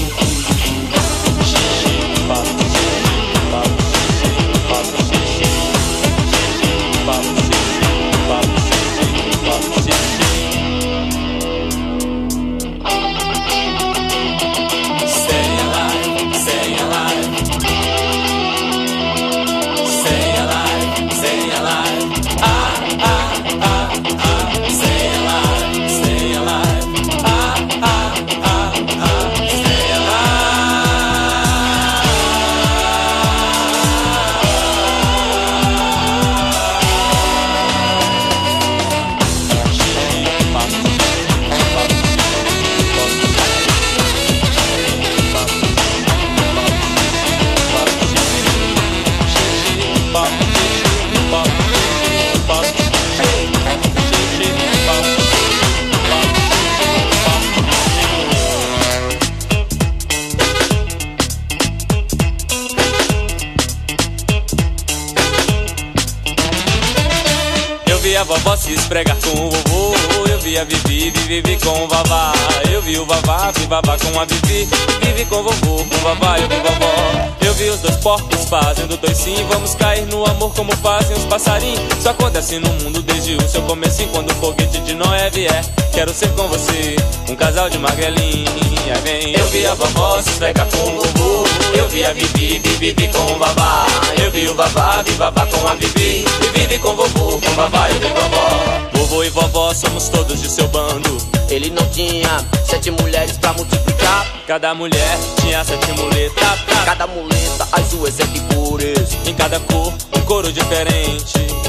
Vivi, 71.35 71.43
Vivi 71.43 71.65
com 71.65 71.85
o 71.85 71.89
Vavá. 71.89 72.33
Eu 72.71 72.81
vi 72.83 72.97
o 72.99 73.07
Vavá, 73.07 73.51
vi 73.51 73.67
Vavá 73.67 73.97
com 73.99 74.21
a 74.21 74.25
Vivi. 74.25 74.69
Vivi 75.03 75.25
com 75.25 75.37
o 75.37 75.43
vovô, 75.43 75.85
com 75.85 75.97
o 75.97 75.99
Vavá, 76.01 76.39
eu 76.39 76.49
vi 76.49 76.57
vovó. 76.57 77.45
Eu 77.45 77.55
vi 77.55 77.69
os 77.71 77.81
dois 77.81 77.97
porcos 77.97 78.45
fazendo 78.49 78.97
toicinho. 78.97 79.45
Vamos 79.49 79.75
cair 79.75 80.07
no 80.07 80.25
amor 80.27 80.53
como 80.55 80.71
fazem 80.77 81.17
os 81.17 81.25
passarinhos. 81.25 81.99
Isso 81.99 82.09
acontece 82.09 82.59
no 82.59 82.69
mundo 82.85 83.03
desde 83.03 83.35
o 83.35 83.49
seu 83.49 83.63
comecinho. 83.63 84.11
Quando 84.11 84.31
o 84.31 84.35
foguete 84.35 84.81
de 84.83 84.95
Noé 84.95 85.29
vier, 85.31 85.65
quero 85.93 86.15
ser 86.15 86.29
com 86.35 86.47
você. 86.47 86.97
Um 87.29 87.35
casal 87.35 87.69
de 87.69 87.79
magrelinha. 87.79 88.95
Vem. 89.03 89.35
Eu 89.35 89.47
vi 89.49 89.67
a 89.67 89.75
vovó 89.75 90.23
se 90.23 90.31
esfregar 90.31 90.69
com 90.69 90.89
o 90.89 91.01
vovô. 91.01 91.45
Eu 91.77 91.89
vi 91.89 92.05
a 92.05 92.13
Vivi, 92.13 92.61
Vivi 92.79 93.09
com 93.09 93.33
o 93.33 93.39
Vavá. 93.39 93.87
Eu 94.23 94.31
vi 94.31 94.47
o 94.47 94.55
Vavá, 94.55 95.03
vi 95.03 95.13
Vavá 95.13 95.47
com 95.47 95.67
a 95.67 95.75
Vivi. 95.75 96.25
Vivi 96.55 96.79
com 96.79 96.91
o 96.91 96.97
vovô, 96.97 97.41
com 97.41 97.51
o 97.51 97.55
Vavá, 97.55 97.89
eu 97.89 97.99
vi 97.99 98.09
vovó. 98.09 98.94
Vovô 99.15 99.23
e 99.23 99.31
vovó 99.31 99.73
somos 99.73 100.09
todos 100.09 100.43
de 100.43 100.51
seu 100.51 100.67
bando. 100.67 101.17
Ele 101.49 101.71
não 101.71 101.87
tinha 101.91 102.45
sete 102.65 102.91
mulheres 102.91 103.39
pra 103.39 103.53
multiplicar. 103.53 104.27
Cada 104.45 104.75
mulher 104.75 105.19
tinha 105.41 105.65
sete 105.65 105.93
muletas. 105.93 106.59
Cada 106.85 107.07
muleta 107.07 107.69
as 107.71 107.87
suas 107.91 108.13
sete 108.13 108.41
cores. 108.53 109.17
Em 109.25 109.33
cada 109.35 109.61
cor, 109.61 109.95
um 110.17 110.21
couro 110.23 110.53
diferente. 110.53 111.64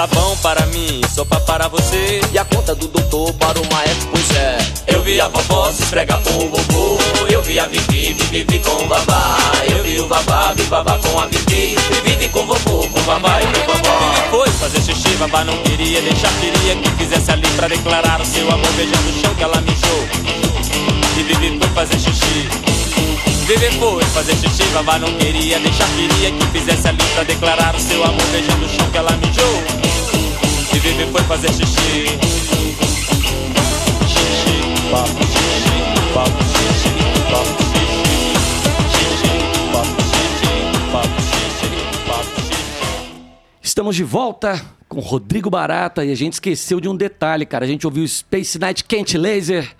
Sabão 0.00 0.34
para 0.38 0.64
mim, 0.68 1.02
sopa 1.14 1.38
para 1.40 1.68
você. 1.68 2.22
E 2.32 2.38
a 2.38 2.44
conta 2.46 2.74
do 2.74 2.88
doutor 2.88 3.34
para 3.34 3.60
o 3.60 3.70
maestro, 3.70 4.08
pois 4.10 4.30
é. 4.30 4.56
Eu 4.86 5.02
vi 5.02 5.20
a 5.20 5.28
vovó 5.28 5.70
se 5.70 5.82
esfregar 5.82 6.18
com 6.22 6.42
o 6.42 6.48
vovô. 6.48 6.96
Eu 7.28 7.42
vi 7.42 7.60
a 7.60 7.66
Vivi, 7.66 8.14
Vivi 8.30 8.60
com 8.60 8.82
o 8.82 8.86
babá. 8.86 9.36
Eu 9.68 9.82
vi 9.84 10.00
o 10.00 10.06
babá, 10.06 10.54
vi 10.56 10.62
babá 10.62 10.98
com 11.00 11.20
a 11.20 11.26
Vivi. 11.26 11.76
Vivi 12.02 12.28
com 12.30 12.40
o 12.40 12.46
vovô, 12.46 12.88
com 12.88 12.98
o 12.98 13.02
babá 13.02 13.42
e 13.42 13.44
com 13.44 13.72
o 13.72 13.74
vovó. 13.76 13.98
Vivi 13.98 14.30
foi 14.30 14.50
fazer 14.52 14.80
xixi, 14.80 15.16
babá 15.18 15.44
não 15.44 15.58
queria 15.64 16.00
deixar, 16.00 16.32
queria 16.40 16.76
que 16.76 16.90
fizesse 16.92 17.30
ali 17.32 17.46
pra 17.48 17.68
declarar 17.68 18.22
o 18.22 18.24
seu 18.24 18.50
amor, 18.50 18.72
beijando 18.72 19.06
o 19.06 19.20
chão 19.20 19.34
que 19.34 19.44
ela 19.44 19.60
mijou. 19.60 20.08
E 21.18 21.22
Vivi 21.24 21.58
foi 21.58 21.68
fazer 21.74 21.98
xixi. 21.98 22.48
Vivi 23.46 23.78
foi 23.78 24.04
fazer 24.04 24.34
xixi, 24.36 24.62
babá 24.72 24.98
não 24.98 25.12
queria 25.18 25.58
deixar, 25.58 25.86
queria 25.88 26.30
que 26.30 26.46
fizesse 26.58 26.88
ali 26.88 27.04
pra 27.14 27.22
declarar 27.22 27.74
o 27.76 27.78
seu 27.78 28.02
amor, 28.02 28.26
beijando 28.32 28.64
o 28.64 28.68
chão 28.70 28.90
que 28.90 28.96
ela 28.96 29.12
mijou. 29.18 29.79
E 30.74 30.78
Vivi 30.78 31.06
foi 31.10 31.22
fazer 31.22 31.48
xixi. 31.52 32.06
Xixi, 34.06 34.90
papo, 34.90 35.24
xixi, 35.24 36.12
papo, 36.14 36.44
xixi, 36.44 36.90
papo. 37.30 37.70
Estamos 43.62 43.94
de 43.96 44.04
volta 44.04 44.60
com 44.88 45.00
Rodrigo 45.00 45.48
Barata 45.48 46.04
e 46.04 46.10
a 46.10 46.14
gente 46.14 46.34
esqueceu 46.34 46.80
de 46.80 46.88
um 46.88 46.96
detalhe, 46.96 47.46
cara. 47.46 47.64
A 47.64 47.68
gente 47.68 47.86
ouviu 47.86 48.06
Space 48.06 48.58
Night 48.58 48.84
Kent 48.84 49.14
Laser, 49.14 49.74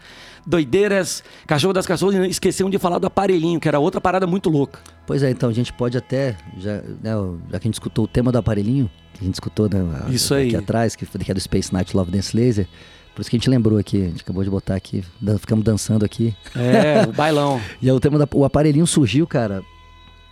Doideiras, 0.51 1.23
Cachorro 1.47 1.73
das 1.73 1.87
Cachorras 1.87 2.37
e 2.37 2.71
de 2.71 2.79
falar 2.79 2.99
do 2.99 3.07
aparelhinho, 3.07 3.61
que 3.61 3.69
era 3.69 3.79
outra 3.79 4.01
parada 4.01 4.27
muito 4.27 4.51
louca. 4.51 4.81
Pois 5.07 5.23
é, 5.23 5.31
então 5.31 5.49
a 5.49 5.53
gente 5.53 5.73
pode 5.73 5.97
até, 5.97 6.37
já, 6.59 6.83
né, 7.03 7.13
já 7.51 7.59
que 7.59 7.67
a 7.67 7.69
gente 7.69 7.75
escutou 7.75 8.05
o 8.05 8.09
tema 8.09 8.33
do 8.33 8.39
aparelhinho, 8.39 8.91
que 9.15 9.21
a 9.23 9.25
gente 9.25 9.35
escutou 9.35 9.69
né, 9.69 9.79
Isso 10.11 10.35
aí. 10.35 10.49
aqui 10.49 10.57
atrás, 10.57 10.97
que, 10.97 11.07
que 11.07 11.31
é 11.31 11.35
do 11.35 11.41
Space 11.41 11.73
Night 11.73 11.97
Love 11.97 12.11
Dance 12.11 12.37
Laser, 12.37 12.67
por 13.15 13.23
isso 13.23 13.31
que 13.31 13.37
a 13.37 13.39
gente 13.39 13.51
lembrou 13.51 13.79
aqui, 13.79 14.03
a 14.03 14.07
gente 14.09 14.23
acabou 14.23 14.43
de 14.43 14.51
botar 14.51 14.75
aqui, 14.75 15.05
ficamos 15.39 15.65
dançando 15.65 16.05
aqui. 16.05 16.35
É, 16.55 17.09
o 17.09 17.13
bailão. 17.13 17.61
E 17.81 17.89
aí 17.89 17.95
o 17.95 18.01
tema 18.01 18.19
da, 18.19 18.29
o 18.33 18.45
aparelhinho 18.45 18.87
surgiu, 18.87 19.27
cara, 19.27 19.63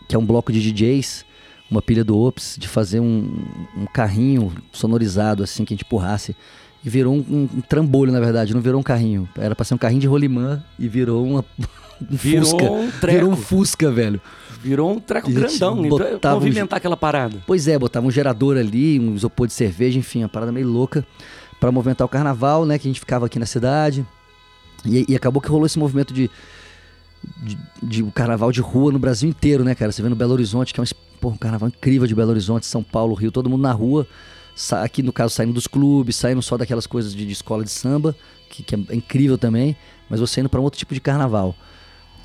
que 0.08 0.16
é 0.16 0.18
um 0.18 0.24
bloco 0.24 0.52
de 0.52 0.60
DJs, 0.60 1.24
uma 1.70 1.82
pilha 1.82 2.02
do 2.02 2.18
Ops, 2.18 2.56
de 2.58 2.66
fazer 2.66 3.00
um, 3.00 3.44
um 3.76 3.86
carrinho 3.92 4.52
sonorizado 4.72 5.42
assim 5.42 5.64
que 5.64 5.74
a 5.74 5.76
gente 5.76 5.84
empurrasse. 5.84 6.34
E 6.84 6.88
virou 6.88 7.14
um, 7.14 7.18
um- 7.18 7.48
um 7.56 7.60
trambolho, 7.60 8.12
na 8.12 8.20
verdade, 8.20 8.54
não 8.54 8.60
virou 8.60 8.80
um 8.80 8.84
carrinho. 8.84 9.28
Era 9.36 9.54
pra 9.54 9.64
ser 9.64 9.74
um 9.74 9.78
carrinho 9.78 10.00
de 10.00 10.06
rolimã 10.06 10.62
e 10.78 10.86
virou 10.88 11.26
uma, 11.26 11.44
um 12.00 12.06
Virou 12.16 12.44
Fusca. 12.46 12.70
um 12.70 12.90
treco. 12.92 13.18
virou 13.18 13.30
um 13.32 13.36
Fusca, 13.36 13.90
velho. 13.90 14.20
Virou 14.62 14.92
um 14.92 14.98
treco 15.00 15.30
grandão, 15.30 15.84
então, 15.84 15.88
botava 15.88 16.36
um- 16.36 16.40
movimentar 16.40 16.76
aquela 16.78 16.96
parada. 16.96 17.42
Pois 17.46 17.68
é, 17.68 17.78
botava 17.78 18.06
um 18.06 18.10
gerador 18.10 18.56
ali, 18.56 18.98
um 18.98 19.14
isopor 19.14 19.46
de 19.46 19.52
cerveja, 19.52 19.98
enfim, 19.98 20.22
uma 20.22 20.28
parada 20.28 20.50
meio 20.52 20.68
louca 20.68 21.04
pra 21.60 21.70
movimentar 21.72 22.04
o 22.04 22.08
carnaval, 22.08 22.64
né? 22.64 22.78
Que 22.78 22.86
a 22.86 22.90
gente 22.90 23.00
ficava 23.00 23.26
aqui 23.26 23.38
na 23.38 23.46
cidade. 23.46 24.04
E, 24.84 25.04
e 25.08 25.16
acabou 25.16 25.40
que 25.42 25.48
rolou 25.48 25.66
esse 25.66 25.78
movimento 25.78 26.12
de, 26.14 26.30
de, 27.42 27.58
de 27.82 28.02
um 28.02 28.10
carnaval 28.10 28.50
de 28.52 28.60
rua 28.60 28.92
no 28.92 28.98
Brasil 28.98 29.28
inteiro, 29.28 29.64
né, 29.64 29.74
cara? 29.74 29.90
Você 29.92 30.00
vê 30.02 30.08
no 30.08 30.14
Belo 30.16 30.32
Horizonte, 30.32 30.72
que 30.72 30.78
é 30.80 30.82
um, 30.82 30.86
pô, 31.20 31.28
um 31.30 31.36
carnaval 31.36 31.68
incrível 31.68 32.06
de 32.06 32.14
Belo 32.14 32.30
Horizonte, 32.30 32.66
São 32.66 32.82
Paulo, 32.82 33.14
Rio, 33.14 33.32
todo 33.32 33.50
mundo 33.50 33.62
na 33.62 33.72
rua. 33.72 34.06
Aqui, 34.82 35.02
no 35.02 35.12
caso, 35.12 35.34
saindo 35.34 35.52
dos 35.52 35.66
clubes, 35.66 36.16
saindo 36.16 36.42
só 36.42 36.56
daquelas 36.56 36.86
coisas 36.86 37.14
de, 37.14 37.24
de 37.24 37.32
escola 37.32 37.62
de 37.64 37.70
samba, 37.70 38.14
que, 38.50 38.62
que 38.62 38.74
é 38.74 38.94
incrível 38.94 39.38
também, 39.38 39.76
mas 40.11 40.18
você 40.20 40.40
indo 40.40 40.48
pra 40.48 40.61
um 40.61 40.64
outro 40.64 40.78
tipo 40.78 40.94
de 40.94 41.00
carnaval. 41.00 41.54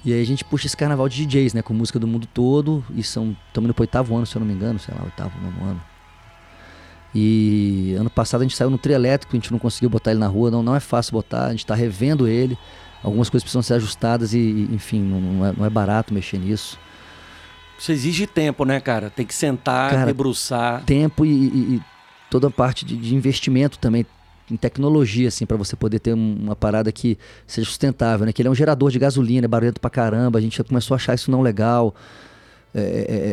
E 0.06 0.12
aí 0.12 0.22
a 0.22 0.26
gente 0.26 0.44
puxa 0.44 0.66
esse 0.68 0.76
carnaval 0.76 1.08
de 1.08 1.26
DJs, 1.26 1.54
né? 1.54 1.62
Com 1.62 1.74
música 1.74 1.98
do 2.00 2.06
mundo 2.08 2.28
todo. 2.34 2.84
E 2.94 3.02
são. 3.04 3.38
Estamos 3.48 3.68
indo 3.68 3.74
pro 3.74 3.84
oitavo 3.84 4.16
ano, 4.16 4.26
se 4.26 4.36
eu 4.36 4.40
não 4.42 4.48
me 4.48 4.54
engano, 4.54 4.78
sei 4.80 4.94
lá, 4.94 5.04
oitavo, 5.04 5.32
nono 5.42 5.64
ano. 5.64 5.82
E 7.16 7.96
ano 8.00 8.10
passado 8.10 8.42
a 8.42 8.44
gente 8.44 8.56
saiu 8.58 8.70
no 8.70 8.78
trio 8.78 8.96
elétrico, 8.96 9.36
a 9.36 9.40
gente 9.40 9.52
não 9.52 9.60
conseguiu 9.60 9.90
botar 9.90 10.12
ele 10.12 10.20
na 10.20 10.28
rua, 10.28 10.50
não, 10.50 10.64
não 10.64 10.76
é 10.76 10.80
fácil 10.80 11.14
botar, 11.14 11.46
a 11.46 11.52
gente 11.52 11.66
tá 11.66 11.76
revendo 11.76 12.28
ele. 12.28 12.58
Algumas 13.04 13.30
coisas 13.30 13.44
precisam 13.44 13.62
ser 13.62 13.76
ajustadas 13.76 14.34
e, 14.34 14.68
enfim, 14.72 15.02
não, 15.02 15.20
não 15.22 15.46
é, 15.46 15.54
não 15.58 15.66
é 15.66 15.70
barato 15.70 16.14
mexer 16.14 16.38
nisso. 16.40 16.80
Isso 17.78 17.92
exige 17.92 18.26
tempo, 18.26 18.66
né, 18.66 18.80
cara? 18.80 19.10
Tem 19.10 19.26
que 19.26 19.36
sentar, 19.36 19.92
Cara, 19.92 20.06
debruçar. 20.06 20.84
Tempo 20.86 21.26
e, 21.26 21.30
e- 21.30 21.76
e 21.76 21.82
toda 22.34 22.48
a 22.48 22.52
parte 22.52 22.84
de, 22.84 22.98
de 22.98 23.14
investimento 23.14 23.78
também 23.78 24.04
em 24.50 24.58
tecnologia, 24.58 25.28
assim, 25.28 25.46
para 25.46 25.56
você 25.56 25.76
poder 25.76 26.00
ter 26.00 26.16
um- 26.16 26.36
uma 26.42 26.56
parada 26.56 26.92
que 26.92 27.16
seja 27.46 27.68
sustentável, 27.68 28.26
né? 28.26 28.34
Que 28.34 28.42
ele 28.42 28.48
é 28.50 28.52
um 28.52 28.56
gerador 28.56 28.90
de 28.90 28.98
gasolina, 28.98 29.46
é 29.46 29.48
barulhento 29.48 29.80
pra 29.80 29.90
caramba, 29.92 30.40
a 30.40 30.42
gente 30.42 30.58
já 30.58 30.64
começou 30.64 30.96
a 30.96 30.98
achar 30.98 31.14
isso 31.14 31.30
não 31.30 31.42
legal. 31.44 31.94
É, 32.74 32.82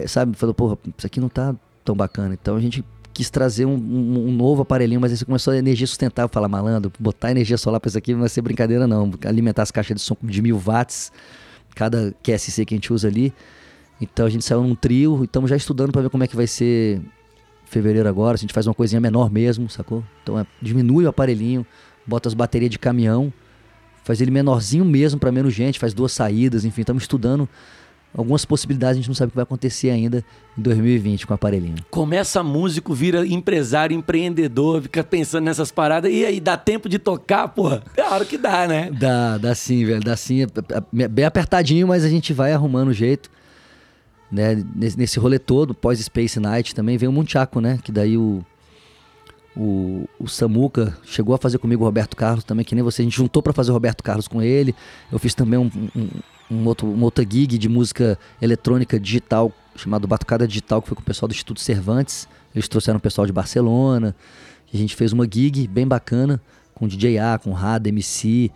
é, 0.00 0.04
é, 0.04 0.06
sabe, 0.06 0.36
falou, 0.36 0.54
porra, 0.54 0.76
isso 0.98 1.06
aqui 1.06 1.18
não 1.18 1.30
tá 1.30 1.56
tão 1.82 1.96
bacana. 1.96 2.34
Então 2.40 2.56
a 2.56 2.60
gente 2.60 2.84
quis 3.14 3.30
trazer 3.30 3.64
um, 3.64 3.74
um- 3.74 4.28
um 4.28 4.32
novo 4.32 4.60
aparelhinho, 4.62 5.00
mas 5.00 5.10
aí 5.12 5.16
você 5.16 5.24
começou 5.24 5.52
a 5.54 5.56
energia 5.56 5.86
sustentável, 5.86 6.28
falar, 6.30 6.46
malandro, 6.46 6.92
botar 7.00 7.30
energia 7.30 7.56
solar 7.56 7.80
pra 7.80 7.88
isso 7.88 7.96
aqui 7.98 8.12
não 8.12 8.20
vai 8.20 8.28
ser 8.28 8.42
brincadeira 8.42 8.86
não. 8.86 9.10
Alimentar 9.24 9.62
as 9.62 9.70
caixas 9.70 9.96
de 9.96 10.02
som 10.02 10.16
de 10.22 10.42
mil 10.42 10.58
watts, 10.58 11.10
cada 11.74 12.14
QSC 12.22 12.64
que 12.66 12.74
a 12.74 12.76
gente 12.76 12.92
usa 12.92 13.08
ali. 13.08 13.32
Então 14.00 14.26
a 14.26 14.30
gente 14.30 14.44
saiu 14.44 14.62
num 14.62 14.74
trio 14.74 15.22
e 15.22 15.24
estamos 15.24 15.48
já 15.50 15.56
estudando 15.56 15.90
para 15.90 16.02
ver 16.02 16.10
como 16.10 16.22
é 16.22 16.26
que 16.28 16.36
vai 16.36 16.46
ser 16.46 17.00
fevereiro 17.70 18.08
agora. 18.08 18.36
Se 18.36 18.42
a 18.42 18.46
gente 18.46 18.54
faz 18.54 18.66
uma 18.66 18.74
coisinha 18.74 19.00
menor 19.00 19.30
mesmo, 19.30 19.68
sacou? 19.70 20.04
Então 20.22 20.38
é, 20.38 20.44
diminui 20.60 21.06
o 21.06 21.08
aparelhinho, 21.08 21.64
bota 22.06 22.28
as 22.28 22.34
baterias 22.34 22.70
de 22.70 22.78
caminhão, 22.78 23.32
faz 24.04 24.20
ele 24.20 24.30
menorzinho 24.30 24.84
mesmo 24.84 25.18
para 25.18 25.32
menos 25.32 25.54
gente, 25.54 25.78
faz 25.78 25.94
duas 25.94 26.12
saídas, 26.12 26.64
enfim, 26.64 26.82
estamos 26.82 27.04
estudando 27.04 27.48
algumas 28.14 28.44
possibilidades, 28.44 28.96
a 28.96 29.00
gente 29.00 29.08
não 29.08 29.14
sabe 29.14 29.28
o 29.28 29.30
que 29.30 29.36
vai 29.36 29.44
acontecer 29.44 29.90
ainda 29.90 30.24
em 30.58 30.62
2020 30.62 31.26
com 31.26 31.32
o 31.32 31.34
aparelhinho. 31.34 31.76
Começa 31.90 32.42
músico, 32.42 32.92
vira 32.92 33.26
empresário, 33.26 33.96
empreendedor, 33.96 34.82
fica 34.82 35.04
pensando 35.04 35.44
nessas 35.44 35.70
paradas. 35.70 36.12
E 36.12 36.24
aí, 36.24 36.40
dá 36.40 36.56
tempo 36.56 36.88
de 36.88 36.98
tocar, 36.98 37.48
porra? 37.48 37.82
Claro 37.94 38.26
que 38.26 38.36
dá, 38.36 38.66
né? 38.66 38.90
Dá, 38.90 39.38
dá 39.38 39.54
sim, 39.54 39.84
velho. 39.84 40.00
Dá 40.00 40.16
sim. 40.16 40.42
É, 40.42 40.46
é 41.02 41.08
bem 41.08 41.24
apertadinho, 41.24 41.86
mas 41.86 42.04
a 42.04 42.08
gente 42.08 42.32
vai 42.32 42.52
arrumando 42.52 42.88
o 42.88 42.92
jeito. 42.92 43.30
Né? 44.30 44.64
Nesse, 44.74 45.18
rolê 45.18 45.38
todo, 45.38 45.74
pós-Space 45.74 46.38
Night, 46.38 46.74
também 46.74 46.96
veio 46.96 47.10
o 47.10 47.14
Munchaco, 47.14 47.60
né? 47.60 47.78
Que 47.82 47.90
daí 47.90 48.16
o, 48.16 48.44
o, 49.56 50.08
o 50.18 50.28
Samuca 50.28 50.96
chegou 51.04 51.34
a 51.34 51.38
fazer 51.38 51.58
comigo 51.58 51.82
o 51.82 51.86
Roberto 51.86 52.16
Carlos 52.16 52.44
também, 52.44 52.64
que 52.64 52.74
nem 52.74 52.84
você. 52.84 53.02
A 53.02 53.04
gente 53.04 53.16
juntou 53.16 53.42
pra 53.42 53.52
fazer 53.52 53.70
o 53.70 53.74
Roberto 53.74 54.02
Carlos 54.02 54.28
com 54.28 54.40
ele. 54.40 54.74
Eu 55.10 55.18
fiz 55.18 55.34
também 55.34 55.58
um, 55.58 55.70
um, 55.96 56.08
um 56.50 56.66
outro, 56.66 56.88
uma 56.90 57.04
outra 57.04 57.24
gig 57.28 57.58
de 57.58 57.68
música 57.68 58.18
eletrônica 58.40 59.00
digital, 59.00 59.52
chamado 59.74 60.06
Batucada 60.06 60.46
Digital, 60.46 60.80
que 60.80 60.88
foi 60.88 60.94
com 60.94 61.02
o 61.02 61.04
pessoal 61.04 61.28
do 61.28 61.32
Instituto 61.32 61.60
Cervantes. 61.60 62.28
Eles 62.54 62.68
trouxeram 62.68 62.98
o 62.98 63.02
pessoal 63.02 63.26
de 63.26 63.32
Barcelona. 63.32 64.14
A 64.72 64.76
gente 64.76 64.94
fez 64.94 65.12
uma 65.12 65.24
gig 65.24 65.66
bem 65.66 65.86
bacana 65.86 66.40
com 66.74 66.86
DJ 66.86 67.18
A, 67.18 67.38
com 67.38 67.52
Rada, 67.52 67.88
MC. 67.88 68.28
E 68.28 68.52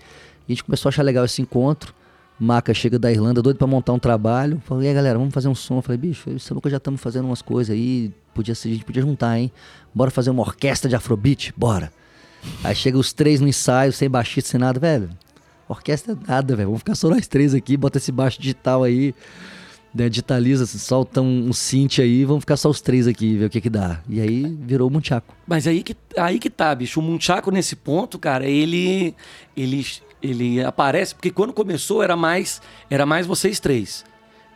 a 0.49 0.53
gente 0.53 0.65
começou 0.65 0.89
a 0.89 0.91
achar 0.91 1.03
legal 1.03 1.25
esse 1.25 1.43
encontro. 1.43 1.93
Maca 2.39 2.75
chega 2.75 2.99
da 2.99 3.11
Irlanda, 3.13 3.41
doido 3.41 3.57
pra 3.57 3.67
montar 3.67 3.93
um 3.93 3.99
trabalho. 3.99 4.61
Falei, 4.65 4.87
e 4.87 4.89
aí 4.89 4.95
galera, 4.95 5.19
vamos 5.19 5.33
fazer 5.33 5.49
um 5.49 5.55
som. 5.55 5.77
Eu 5.77 5.83
falei, 5.83 5.99
bicho, 5.99 6.29
eu 6.29 6.37
e 6.37 6.71
já 6.71 6.77
estamos 6.79 7.01
fazendo 7.01 7.27
umas 7.27 7.43
coisas 7.43 7.75
aí. 7.75 8.13
Podia 8.35 8.55
ser, 8.55 8.69
a 8.69 8.73
gente 8.73 8.85
podia 8.85 9.03
juntar, 9.03 9.39
hein? 9.39 9.53
Bora 9.95 10.11
fazer 10.11 10.31
uma 10.31 10.43
orquestra 10.43 10.89
de 10.89 10.97
afrobeat? 10.97 11.55
Bora. 11.57 11.93
Aí 12.63 12.75
chega 12.75 12.99
os 12.99 13.13
três 13.13 13.41
no 13.41 13.49
ensaio, 13.49 13.93
sem 13.93 14.11
baixista, 14.11 14.51
sem 14.51 14.61
nada, 14.61 14.81
velho. 14.81 15.09
Orquestra 15.69 16.13
é 16.13 16.17
nada, 16.29 16.57
velho. 16.57 16.69
Vamos 16.69 16.81
ficar 16.81 16.95
só 16.95 17.09
nós 17.09 17.27
três 17.27 17.55
aqui, 17.55 17.77
bota 17.77 17.99
esse 17.99 18.13
baixo 18.13 18.41
digital 18.41 18.83
aí. 18.83 19.15
Né, 19.95 20.09
digitaliza, 20.09 20.67
solta 20.67 21.21
um, 21.21 21.51
um 21.51 21.53
synth 21.53 22.01
aí, 22.01 22.25
vamos 22.25 22.41
ficar 22.41 22.57
só 22.57 22.69
os 22.69 22.81
três 22.81 23.07
aqui, 23.07 23.37
ver 23.37 23.45
o 23.45 23.51
que 23.51 23.61
que 23.61 23.71
dá. 23.71 24.01
E 24.09 24.21
aí 24.21 24.45
virou 24.61 24.89
o 24.89 24.91
Munchaco. 24.91 25.33
Mas 25.47 25.69
aí 25.69 25.85
que, 25.85 25.97
aí 26.19 26.41
que 26.41 26.51
tá, 26.51 26.75
bicho. 26.75 26.99
O 26.99 27.03
Munchaco, 27.03 27.53
nesse 27.53 27.77
ponto, 27.77 28.19
cara, 28.19 28.45
ele, 28.45 29.15
ele, 29.57 29.87
ele 30.27 30.63
aparece... 30.65 31.15
Porque 31.15 31.31
quando 31.31 31.53
começou, 31.53 32.03
era 32.03 32.17
mais, 32.17 32.61
era 32.91 33.05
mais 33.05 33.27
vocês 33.27 33.61
três. 33.61 34.05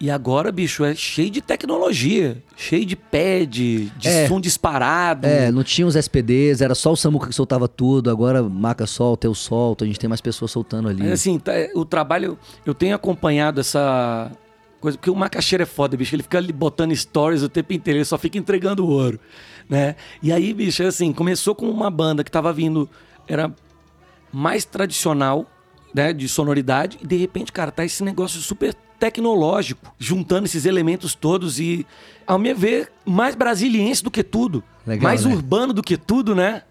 E 0.00 0.10
agora, 0.10 0.52
bicho, 0.52 0.84
é 0.84 0.94
cheio 0.94 1.28
de 1.28 1.40
tecnologia. 1.40 2.40
Cheio 2.56 2.86
de 2.86 2.94
pad, 2.94 3.48
de 3.50 3.90
É. 4.08 4.28
som 4.28 4.40
disparado. 4.40 5.26
É, 5.26 5.50
não 5.50 5.64
tinha 5.64 5.86
os 5.86 5.96
SPDs, 5.96 6.60
era 6.60 6.74
só 6.74 6.92
o 6.92 6.96
Samuca 6.96 7.26
que 7.26 7.34
soltava 7.34 7.66
tudo, 7.66 8.08
agora 8.08 8.40
Maca 8.42 8.86
solta, 8.86 9.26
eu 9.26 9.34
solto, 9.34 9.82
a 9.82 9.86
gente 9.86 9.98
tem 9.98 10.06
mais 10.08 10.20
pessoas 10.20 10.52
soltando 10.52 10.88
ali. 10.88 11.02
Mas 11.02 11.12
assim, 11.12 11.36
tá- 11.38 11.52
o 11.74 11.84
trabalho. 11.84 12.38
Eu 12.64 12.74
tenho 12.74 12.94
acompanhado 12.94 13.60
essa 13.60 14.30
coisa, 14.80 14.96
porque 14.96 15.10
o 15.10 15.16
macaxeira 15.16 15.64
é 15.64 15.66
foda, 15.66 15.96
bicho. 15.96 16.14
Ele 16.14 16.22
fica 16.22 16.38
ali 16.38 16.52
botando 16.52 16.94
stories 16.94 17.42
o 17.42 17.48
tempo 17.48 17.72
inteiro, 17.72 17.98
ele 17.98 18.04
só 18.04 18.16
fica 18.16 18.38
entregando 18.38 18.86
ouro, 18.86 19.18
né? 19.68 19.96
E 20.22 20.30
aí, 20.32 20.54
bicho, 20.54 20.80
é 20.84 20.86
assim, 20.86 21.12
começou 21.12 21.56
com 21.56 21.68
uma 21.68 21.90
banda 21.90 22.22
que 22.22 22.30
tava 22.30 22.52
vindo, 22.52 22.88
era 23.26 23.52
mais 24.32 24.64
tradicional, 24.64 25.44
né, 25.94 26.12
de 26.12 26.28
sonoridade, 26.28 26.98
e 27.02 27.06
de 27.06 27.16
repente, 27.16 27.50
cara, 27.52 27.70
tá 27.70 27.84
esse 27.84 28.02
negócio 28.04 28.40
super 28.40 28.74
tecnológico, 28.98 29.92
juntando 29.98 30.46
esses 30.46 30.66
elementos 30.66 31.14
todos 31.14 31.58
e, 31.58 31.86
ao 32.26 32.38
meu 32.38 32.56
ver, 32.56 32.90
mais 33.04 33.34
brasiliense 33.34 34.02
do 34.02 34.10
que 34.10 34.22
tudo. 34.22 34.62
Legal, 34.86 35.02
mais 35.04 35.24
né? 35.24 35.32
urbano 35.34 35.72
do 35.72 35.82
que 35.82 35.96
tudo, 35.96 36.34
né? 36.34 36.62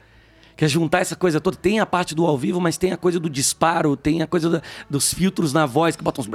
Que 0.55 0.65
é 0.65 0.67
juntar 0.67 0.99
essa 0.99 1.15
coisa 1.15 1.39
toda. 1.39 1.55
Tem 1.55 1.79
a 1.79 1.85
parte 1.85 2.15
do 2.15 2.25
ao 2.25 2.37
vivo, 2.37 2.59
mas 2.59 2.77
tem 2.77 2.91
a 2.91 2.97
coisa 2.97 3.19
do 3.19 3.29
disparo, 3.29 3.95
tem 3.95 4.21
a 4.23 4.27
coisa 4.27 4.49
da- 4.49 4.61
dos 4.89 5.13
filtros 5.13 5.53
na 5.53 5.65
voz 5.67 5.95
que 5.95 6.03
botam 6.03 6.23
uns. 6.23 6.29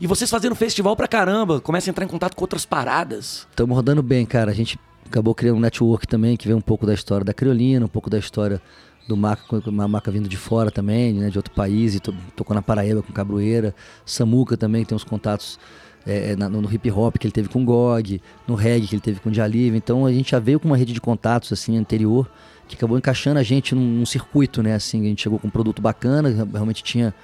E 0.00 0.06
vocês 0.06 0.30
fazendo 0.30 0.54
festival 0.54 0.96
pra 0.96 1.06
caramba, 1.06 1.60
começa 1.60 1.88
a 1.88 1.90
entrar 1.90 2.04
em 2.04 2.08
contato 2.08 2.34
com 2.34 2.42
outras 2.42 2.64
paradas. 2.64 3.46
Estamos 3.50 3.76
rodando 3.76 4.02
bem, 4.02 4.24
cara. 4.24 4.50
A 4.50 4.54
gente 4.54 4.78
acabou 5.06 5.34
criando 5.34 5.56
um 5.56 5.60
network 5.60 6.06
também, 6.08 6.36
que 6.36 6.46
vem 6.46 6.56
um 6.56 6.60
pouco 6.60 6.86
da 6.86 6.94
história 6.94 7.24
da 7.24 7.34
Criolina, 7.34 7.84
um 7.84 7.88
pouco 7.88 8.08
da 8.08 8.18
história 8.18 8.62
do 9.08 9.16
Maca, 9.16 9.42
uma 9.66 9.88
Maca 9.88 10.10
vindo 10.10 10.28
de 10.28 10.36
fora 10.36 10.70
também, 10.70 11.14
né, 11.14 11.30
de 11.30 11.38
outro 11.38 11.52
país, 11.54 11.94
e 11.94 12.00
to- 12.00 12.14
tocou 12.36 12.54
na 12.54 12.60
Paraíba 12.62 13.02
com 13.02 13.12
Cabroeira. 13.12 13.74
Samuca 14.04 14.56
também 14.56 14.84
tem 14.84 14.94
uns 14.94 15.02
contatos 15.02 15.58
é, 16.06 16.36
na- 16.36 16.48
no, 16.48 16.60
no 16.62 16.72
hip 16.72 16.90
hop 16.90 17.16
que 17.16 17.26
ele 17.26 17.32
teve 17.32 17.48
com 17.48 17.64
Gog, 17.64 18.20
no 18.46 18.54
reggae 18.54 18.86
que 18.86 18.94
ele 18.94 19.02
teve 19.02 19.20
com 19.20 19.30
o 19.30 19.34
Jalive. 19.34 19.76
Então 19.76 20.06
a 20.06 20.12
gente 20.12 20.30
já 20.30 20.38
veio 20.38 20.60
com 20.60 20.68
uma 20.68 20.76
rede 20.76 20.92
de 20.92 21.00
contatos 21.00 21.52
assim 21.52 21.76
anterior 21.76 22.30
que 22.68 22.76
acabou 22.76 22.98
encaixando 22.98 23.38
a 23.38 23.42
gente 23.42 23.74
num, 23.74 23.80
num 23.80 24.06
circuito, 24.06 24.62
né? 24.62 24.74
Assim, 24.74 25.00
a 25.00 25.08
gente 25.08 25.22
chegou 25.22 25.38
com 25.38 25.48
um 25.48 25.50
produto 25.50 25.80
bacana, 25.80 26.28
realmente 26.52 26.84
tinha 26.84 27.14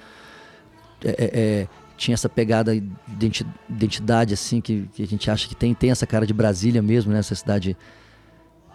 é, 1.03 1.09
é, 1.09 1.15
é, 1.61 1.67
tinha 1.97 2.13
essa 2.15 2.27
pegada 2.27 2.73
de 2.75 2.83
identi- 3.13 3.45
identidade 3.69 4.33
assim 4.33 4.59
que, 4.59 4.89
que 4.93 5.03
a 5.03 5.07
gente 5.07 5.29
acha 5.29 5.47
que 5.47 5.55
tem 5.55 5.73
tem 5.73 5.91
essa 5.91 6.07
cara 6.07 6.25
de 6.25 6.33
Brasília 6.33 6.81
mesmo 6.81 7.11
né 7.11 7.19
essa 7.19 7.35
cidade 7.35 7.77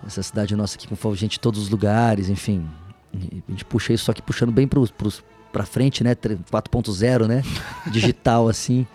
essa 0.07 0.23
cidade 0.23 0.55
nossa 0.55 0.77
aqui 0.77 0.87
com 0.89 1.15
gente 1.15 1.33
de 1.33 1.41
todos 1.41 1.61
os 1.61 1.69
lugares 1.71 2.29
enfim 2.29 2.67
a 3.15 3.51
gente 3.51 3.65
puxa 3.65 3.93
isso 3.93 4.05
só 4.05 4.13
que 4.13 4.23
puxando 4.23 4.53
bem 4.53 4.67
pros, 4.69 4.91
pros, 4.91 5.23
pra 5.53 5.65
frente 5.65 6.03
né 6.05 6.15
tre- 6.15 6.39
4.0 6.53 7.27
né 7.27 7.43
digital 7.91 8.49
assim 8.51 8.87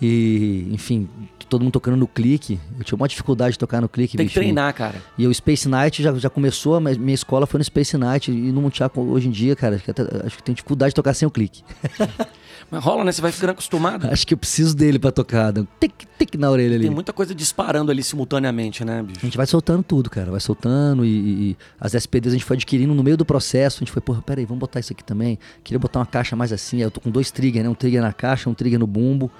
e 0.00 0.68
enfim 0.70 1.08
todo 1.48 1.62
mundo 1.62 1.72
tocando 1.72 1.96
no 1.96 2.06
clique 2.06 2.60
eu 2.78 2.84
tinha 2.84 2.94
uma 2.94 3.08
dificuldade 3.08 3.52
de 3.54 3.58
tocar 3.58 3.80
no 3.80 3.88
clique 3.88 4.16
Tem 4.16 4.26
que 4.26 4.30
bicho. 4.30 4.38
treinar, 4.40 4.72
cara. 4.74 5.02
E 5.16 5.26
o 5.26 5.34
Space 5.34 5.66
Night 5.68 6.02
já, 6.02 6.14
já 6.14 6.28
começou, 6.30 6.78
mas 6.78 6.96
minha 6.98 7.14
escola 7.14 7.46
foi 7.46 7.56
no 7.58 7.64
Space 7.64 7.96
Night. 7.96 8.30
E 8.30 8.34
no 8.52 8.60
Munchaco 8.60 9.00
hoje 9.00 9.28
em 9.28 9.30
dia, 9.30 9.56
cara, 9.56 9.76
acho 9.76 9.84
que, 9.84 9.90
até- 9.90 10.02
acho 10.26 10.36
que 10.36 10.42
tem 10.42 10.54
dificuldade 10.54 10.90
de 10.90 10.94
tocar 10.94 11.14
sem 11.14 11.26
o 11.26 11.30
clique. 11.30 11.64
Mas 12.70 12.84
rola, 12.84 13.02
né? 13.04 13.12
Você 13.12 13.22
vai 13.22 13.32
ficando 13.32 13.50
acostumado. 13.50 14.06
Acho 14.10 14.26
que 14.26 14.34
eu 14.34 14.38
preciso 14.38 14.76
dele 14.76 14.98
pra 14.98 15.08
um 15.08 15.66
Tic, 15.80 15.92
tic 16.18 16.34
na 16.34 16.50
orelha 16.50 16.74
ali. 16.74 16.84
Tem 16.84 16.94
muita 16.94 17.12
coisa 17.14 17.34
disparando 17.34 17.90
ali 17.90 18.02
simultaneamente, 18.02 18.84
né, 18.84 19.00
A 19.00 19.02
bicho? 19.02 19.20
gente 19.20 19.36
vai 19.36 19.46
soltando 19.46 19.82
tudo, 19.82 20.10
cara. 20.10 20.30
Vai 20.30 20.40
soltando 20.40 21.04
e, 21.04 21.50
e- 21.52 21.56
as 21.80 21.94
SPDs 21.94 22.32
a 22.32 22.36
gente 22.36 22.44
foi 22.44 22.56
adquirindo 22.56 22.92
no 22.94 23.02
meio 23.02 23.16
do 23.16 23.24
processo. 23.24 23.78
A 23.78 23.80
gente 23.80 23.92
foi, 23.92 24.02
porra, 24.02 24.20
peraí, 24.20 24.44
vamos 24.44 24.60
botar 24.60 24.80
isso 24.80 24.92
aqui 24.92 25.02
também. 25.02 25.38
Queria 25.64 25.78
botar 25.78 26.00
uma 26.00 26.06
caixa 26.06 26.36
mais 26.36 26.52
assim. 26.52 26.82
Eu 26.82 26.90
tô 26.90 27.00
com 27.00 27.10
dois 27.10 27.30
trigger, 27.30 27.62
né? 27.62 27.68
Um 27.70 27.74
trigger 27.74 28.02
na 28.02 28.12
caixa, 28.12 28.50
um 28.50 28.54
trigger 28.54 28.78
no 28.78 28.86
bumbo. 28.86 29.30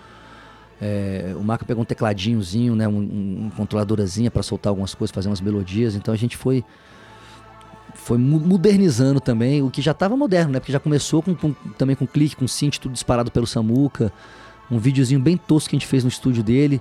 É, 0.81 1.35
o 1.37 1.43
Marco 1.43 1.65
pegou 1.65 1.83
um 1.83 1.85
tecladinhozinho, 1.87 2.75
né? 2.77 2.87
Um, 2.89 2.93
um, 2.99 3.45
um 3.47 3.51
controladorazinha 3.51 4.31
pra 4.31 4.43
soltar 4.43 4.71
algumas 4.71 4.95
coisas, 4.95 5.13
fazer 5.15 5.29
umas 5.29 5.41
melodias. 5.41 5.95
Então 5.95 6.15
a 6.15 6.17
gente 6.17 6.37
foi 6.37 6.65
foi 8.09 8.17
modernizando 8.17 9.21
também, 9.21 9.61
o 9.63 9.71
que 9.71 9.83
já 9.83 9.93
tava 9.93 10.17
moderno, 10.17 10.53
né? 10.53 10.61
Porque 10.61 10.73
já 10.73 10.81
começou 10.81 11.23
com, 11.23 11.35
com- 11.35 11.53
também 11.77 11.95
com 11.95 12.07
clique, 12.07 12.35
com 12.37 12.49
synth, 12.49 12.79
tudo 12.79 12.93
disparado 12.93 13.31
pelo 13.31 13.47
Samuca. 13.47 14.11
Um 14.71 14.79
videozinho 14.79 15.21
bem 15.21 15.37
tosco 15.37 15.69
que 15.69 15.77
a 15.77 15.79
gente 15.79 15.87
fez 15.87 16.05
no 16.05 16.09
estúdio 16.09 16.43
dele. 16.43 16.81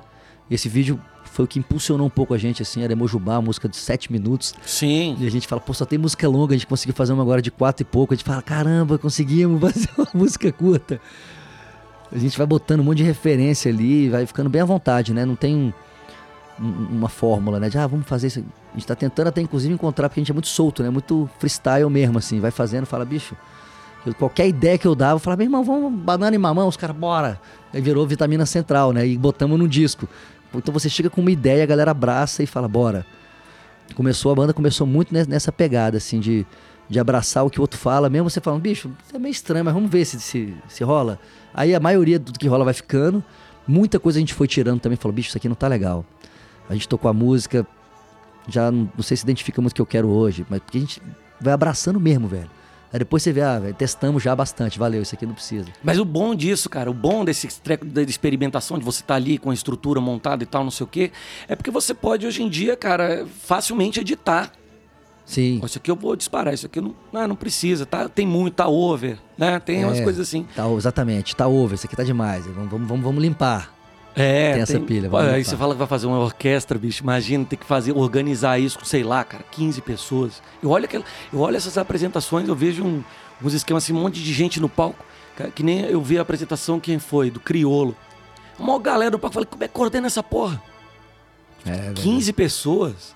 Esse 0.50 0.70
vídeo 0.70 0.98
foi 1.26 1.44
o 1.44 1.48
que 1.48 1.60
impulsionou 1.60 2.08
um 2.08 2.10
pouco 2.10 2.34
a 2.34 2.38
gente, 2.38 2.62
assim, 2.62 2.82
era 2.82 2.94
Emojubá, 2.94 3.42
música 3.42 3.68
de 3.68 3.76
7 3.76 4.10
minutos. 4.10 4.54
Sim. 4.66 5.18
E 5.20 5.28
a 5.28 5.30
gente 5.30 5.46
fala, 5.48 5.60
pô, 5.60 5.74
só 5.74 5.84
tem 5.86 6.00
música 6.00 6.28
longa, 6.30 6.54
a 6.54 6.58
gente 6.58 6.66
conseguiu 6.66 6.96
fazer 6.96 7.12
uma 7.12 7.24
agora 7.24 7.42
de 7.42 7.52
quatro 7.52 7.84
e 7.84 7.86
pouco. 7.86 8.14
A 8.14 8.16
gente 8.18 8.26
fala, 8.26 8.42
caramba, 8.42 8.98
conseguimos 8.98 9.60
fazer 9.62 9.90
uma 9.98 10.08
música 10.14 10.50
curta. 10.54 11.00
A 12.10 12.18
gente 12.18 12.38
vai 12.38 12.48
botando 12.48 12.80
um 12.80 12.84
monte 12.84 13.00
de 13.00 13.04
referência 13.04 13.70
ali, 13.70 14.08
vai 14.10 14.26
ficando 14.26 14.50
bem 14.50 14.62
à 14.62 14.66
vontade, 14.66 15.14
né? 15.14 15.26
Não 15.26 15.36
tem 15.36 15.54
um- 15.56 15.74
uma 16.60 17.10
fórmula, 17.10 17.60
né? 17.60 17.70
De, 17.70 17.78
ah, 17.78 17.88
vamos 17.88 18.08
fazer 18.08 18.28
isso. 18.28 18.44
A 18.72 18.74
gente 18.78 18.88
tá 18.88 18.96
tentando 18.96 19.28
até, 19.28 19.42
inclusive, 19.42 19.74
encontrar, 19.74 20.10
porque 20.10 20.20
a 20.20 20.24
gente 20.24 20.32
é 20.32 20.34
muito 20.34 20.48
solto, 20.48 20.84
né? 20.84 20.90
Muito 20.90 21.30
freestyle 21.40 21.90
mesmo, 21.90 22.18
assim. 22.18 22.40
Vai 22.40 22.52
fazendo, 22.52 22.86
fala, 22.86 23.06
bicho... 23.06 23.36
qualquer 24.18 24.48
ideia 24.48 24.78
que 24.78 24.88
eu 24.88 24.96
dava, 24.96 25.16
eu 25.16 25.20
falava, 25.20 25.40
meu 25.40 25.46
irmão, 25.48 25.64
vamos 25.64 25.92
banana 25.94 26.36
e 26.36 26.40
mamão, 26.40 26.68
os 26.68 26.78
caras, 26.78 26.96
bora. 26.96 27.40
Aí 27.74 27.82
virou 27.82 28.08
vitamina 28.08 28.46
central, 28.46 28.92
né? 28.94 29.06
E 29.06 29.18
botamos 29.18 29.60
no 29.60 29.68
disco. 29.68 30.08
Então 30.54 30.74
você 30.74 30.90
chega 30.90 31.10
com 31.10 31.22
uma 31.22 31.32
ideia, 31.32 31.64
a 31.64 31.66
galera 31.66 31.92
abraça 31.92 32.42
e 32.42 32.48
fala, 32.48 32.68
bora. 32.68 33.06
Começou, 33.96 34.32
a 34.32 34.36
banda 34.36 34.54
começou 34.54 34.88
muito 34.88 35.14
ne- 35.14 35.26
nessa 35.26 35.52
pegada, 35.52 35.98
assim, 35.98 36.20
de, 36.20 36.46
de 36.90 37.00
abraçar 37.00 37.46
o 37.46 37.50
que 37.50 37.60
o 37.60 37.62
outro 37.62 37.80
fala, 37.80 38.10
mesmo 38.10 38.30
você 38.30 38.40
falando, 38.42 38.62
bicho, 38.62 38.92
é 39.14 39.20
meio 39.20 39.32
estranho, 39.32 39.64
mas 39.64 39.74
vamos 39.74 39.90
ver 39.90 40.06
se, 40.06 40.20
se, 40.20 40.56
se 40.68 40.84
rola. 40.84 41.20
Aí 41.54 41.74
a 41.76 41.80
maioria 41.80 42.18
do 42.20 42.32
que 42.34 42.48
rola 42.48 42.66
vai 42.66 42.74
ficando. 42.74 43.24
Muita 43.68 44.00
coisa 44.00 44.18
a 44.18 44.22
gente 44.22 44.34
foi 44.34 44.48
tirando 44.48 44.80
também, 44.80 44.98
falou, 44.98 45.14
bicho, 45.14 45.30
isso 45.30 45.38
aqui 45.38 45.50
não 45.50 45.56
tá 45.56 45.68
legal. 45.68 46.06
A 46.70 46.74
gente 46.74 46.88
tocou 46.88 47.10
a 47.10 47.14
música, 47.14 47.66
já 48.48 48.72
não, 48.72 48.90
não 48.96 49.04
sei 49.04 49.16
se 49.18 49.24
identifica 49.24 49.62
muito 49.62 49.74
o 49.74 49.76
que 49.76 49.82
eu 49.82 49.86
quero 49.86 50.08
hoje, 50.10 50.46
mas 50.50 50.60
porque 50.60 50.78
a 50.78 50.82
gente 50.82 51.02
vai 51.40 51.54
abraçando 51.54 52.00
mesmo, 52.00 52.28
velho. 52.28 52.50
Aí 52.92 53.00
depois 53.00 53.22
você 53.22 53.34
vê, 53.34 53.42
ah, 53.42 53.60
velho, 53.60 53.74
testamos 53.74 54.24
já 54.24 54.34
bastante, 54.34 54.80
valeu, 54.80 55.02
isso 55.02 55.14
aqui 55.14 55.26
não 55.26 55.34
precisa. 55.34 55.68
Mas 55.84 56.00
o 56.00 56.06
bom 56.06 56.34
disso, 56.34 56.70
cara, 56.70 56.90
o 56.90 56.94
bom 56.94 57.26
desse 57.26 57.48
treco 57.62 57.84
da 57.86 58.02
experimentação, 58.02 58.80
de 58.80 58.86
você 58.86 59.02
estar 59.02 59.16
ali 59.16 59.38
com 59.38 59.50
a 59.50 59.54
estrutura 59.54 60.00
montada 60.00 60.42
e 60.44 60.46
tal, 60.46 60.64
não 60.64 60.72
sei 60.72 60.86
o 60.86 60.88
quê, 60.88 61.12
é 61.50 61.56
porque 61.56 61.70
você 61.70 61.94
pode 61.94 62.26
hoje 62.26 62.42
em 62.42 62.50
dia, 62.50 62.78
cara, 62.78 63.28
facilmente 63.44 64.00
editar. 64.00 64.54
Sim. 65.26 65.60
Isso 65.62 65.78
aqui 65.78 65.92
eu 65.92 65.96
vou 65.98 66.16
disparar, 66.16 66.54
isso 66.54 66.66
aqui 66.66 66.80
não, 66.80 66.96
não, 67.12 67.28
não 67.28 67.36
precisa, 67.36 67.86
tá? 67.86 68.08
Tem 68.08 68.26
muito, 68.26 68.54
tá 68.54 68.70
over, 68.70 69.18
né? 69.38 69.60
Tem 69.60 69.84
umas 69.84 70.00
É, 70.00 70.04
coisas 70.04 70.26
assim. 70.26 70.48
Tá, 70.56 70.66
exatamente, 70.72 71.36
tá 71.36 71.46
over, 71.46 71.76
isso 71.76 71.86
aqui 71.86 71.98
tá 71.98 72.04
demais. 72.06 72.46
Vamos, 72.46 72.88
vamos, 72.88 73.04
vamos 73.04 73.22
limpar. 73.22 73.74
É, 74.20 74.54
Tem 74.54 74.62
essa 74.64 74.80
pilha, 74.80 75.10
Pô, 75.10 75.18
Aí 75.18 75.26
limpar. 75.28 75.44
você 75.46 75.56
fala 75.56 75.74
que 75.74 75.78
vai 75.80 75.88
fazer 75.88 76.08
uma 76.08 76.18
orquestra, 76.18 76.80
bicho. 76.80 77.04
Imagina 77.04 77.46
ter 77.46 77.56
que 77.56 77.66
fazer, 77.66 77.92
organizar 77.92 78.58
isso 78.60 78.80
com, 78.80 78.86
sei 78.86 79.04
lá, 79.04 79.24
cara, 79.24 79.44
15 79.52 79.80
pessoas. 79.82 80.42
Eu 80.62 80.72
olho, 80.72 80.86
aquela, 80.86 81.04
eu 81.32 81.40
olho 81.40 81.56
essas 81.56 81.78
apresentações, 81.78 82.48
eu 82.48 82.56
vejo 82.56 82.84
um, 82.84 83.04
uns 83.44 83.54
esquemas 83.54 83.84
assim, 83.84 83.94
um 83.94 84.02
monte 84.02 84.24
de 84.24 84.34
gente 84.34 84.60
no 84.60 84.68
palco. 84.68 85.06
cara, 85.36 85.52
Que 85.52 85.62
nem 85.62 85.82
eu 85.82 86.02
vi 86.02 86.18
a 86.18 86.24
apresentação, 86.24 86.80
quem 86.80 86.98
foi? 86.98 87.30
Do 87.30 87.40
Criolo. 87.40 87.96
Uma 88.58 88.70
maior 88.70 88.80
galera 88.80 89.12
do 89.12 89.20
palco. 89.20 89.36
Falei, 89.36 89.48
como 89.50 89.64
é 89.64 89.68
que 89.68 89.74
coordena 89.76 90.08
essa 90.08 90.24
porra? 90.24 90.60
É, 91.64 91.92
15 91.94 92.34
pessoas? 92.34 93.16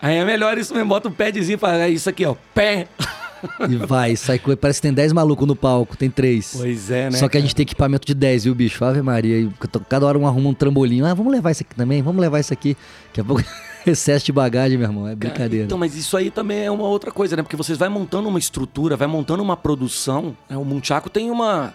Aí 0.00 0.16
é 0.16 0.24
melhor 0.24 0.56
isso 0.56 0.72
mesmo, 0.74 0.88
bota 0.88 1.08
um 1.08 1.12
padzinho 1.12 1.56
e 1.56 1.58
fala, 1.58 1.82
é 1.82 1.90
isso 1.90 2.08
aqui, 2.08 2.24
ó, 2.24 2.34
pé. 2.54 2.88
E 3.68 3.76
vai, 3.76 4.16
sai 4.16 4.38
coisa. 4.38 4.56
Parece 4.56 4.80
que 4.80 4.88
tem 4.88 4.92
10 4.94 5.12
malucos 5.12 5.46
no 5.46 5.56
palco, 5.56 5.96
tem 5.96 6.10
3. 6.10 6.54
Pois 6.56 6.90
é, 6.90 7.10
né? 7.10 7.18
Só 7.18 7.28
que 7.28 7.36
a 7.36 7.40
gente 7.40 7.54
tem 7.54 7.62
equipamento 7.62 8.06
de 8.06 8.14
10, 8.14 8.44
viu, 8.44 8.54
bicho? 8.54 8.84
Ave 8.84 9.02
Maria. 9.02 9.38
E 9.38 9.50
Cada 9.88 10.06
hora 10.06 10.18
um 10.18 10.26
arruma 10.26 10.50
um 10.50 10.54
trambolinho. 10.54 11.04
Ah, 11.06 11.14
vamos 11.14 11.32
levar 11.32 11.50
isso 11.50 11.62
aqui 11.62 11.74
também, 11.74 12.02
vamos 12.02 12.20
levar 12.20 12.40
isso 12.40 12.52
aqui. 12.52 12.76
Daqui 13.08 13.20
a 13.20 13.24
pouco, 13.24 13.42
excesso 13.86 14.26
de 14.26 14.32
bagagem, 14.32 14.78
meu 14.78 14.88
irmão. 14.88 15.04
É 15.06 15.10
Cara, 15.10 15.16
brincadeira. 15.16 15.64
Então, 15.66 15.78
mas 15.78 15.94
isso 15.96 16.16
aí 16.16 16.30
também 16.30 16.64
é 16.64 16.70
uma 16.70 16.84
outra 16.88 17.10
coisa, 17.10 17.36
né? 17.36 17.42
Porque 17.42 17.56
vocês 17.56 17.78
vai 17.78 17.88
montando 17.88 18.28
uma 18.28 18.38
estrutura, 18.38 18.96
vai 18.96 19.08
montando 19.08 19.42
uma 19.42 19.56
produção. 19.56 20.36
né? 20.48 20.56
O 20.56 20.64
Munchaco 20.64 21.10
tem 21.10 21.30
uma. 21.30 21.74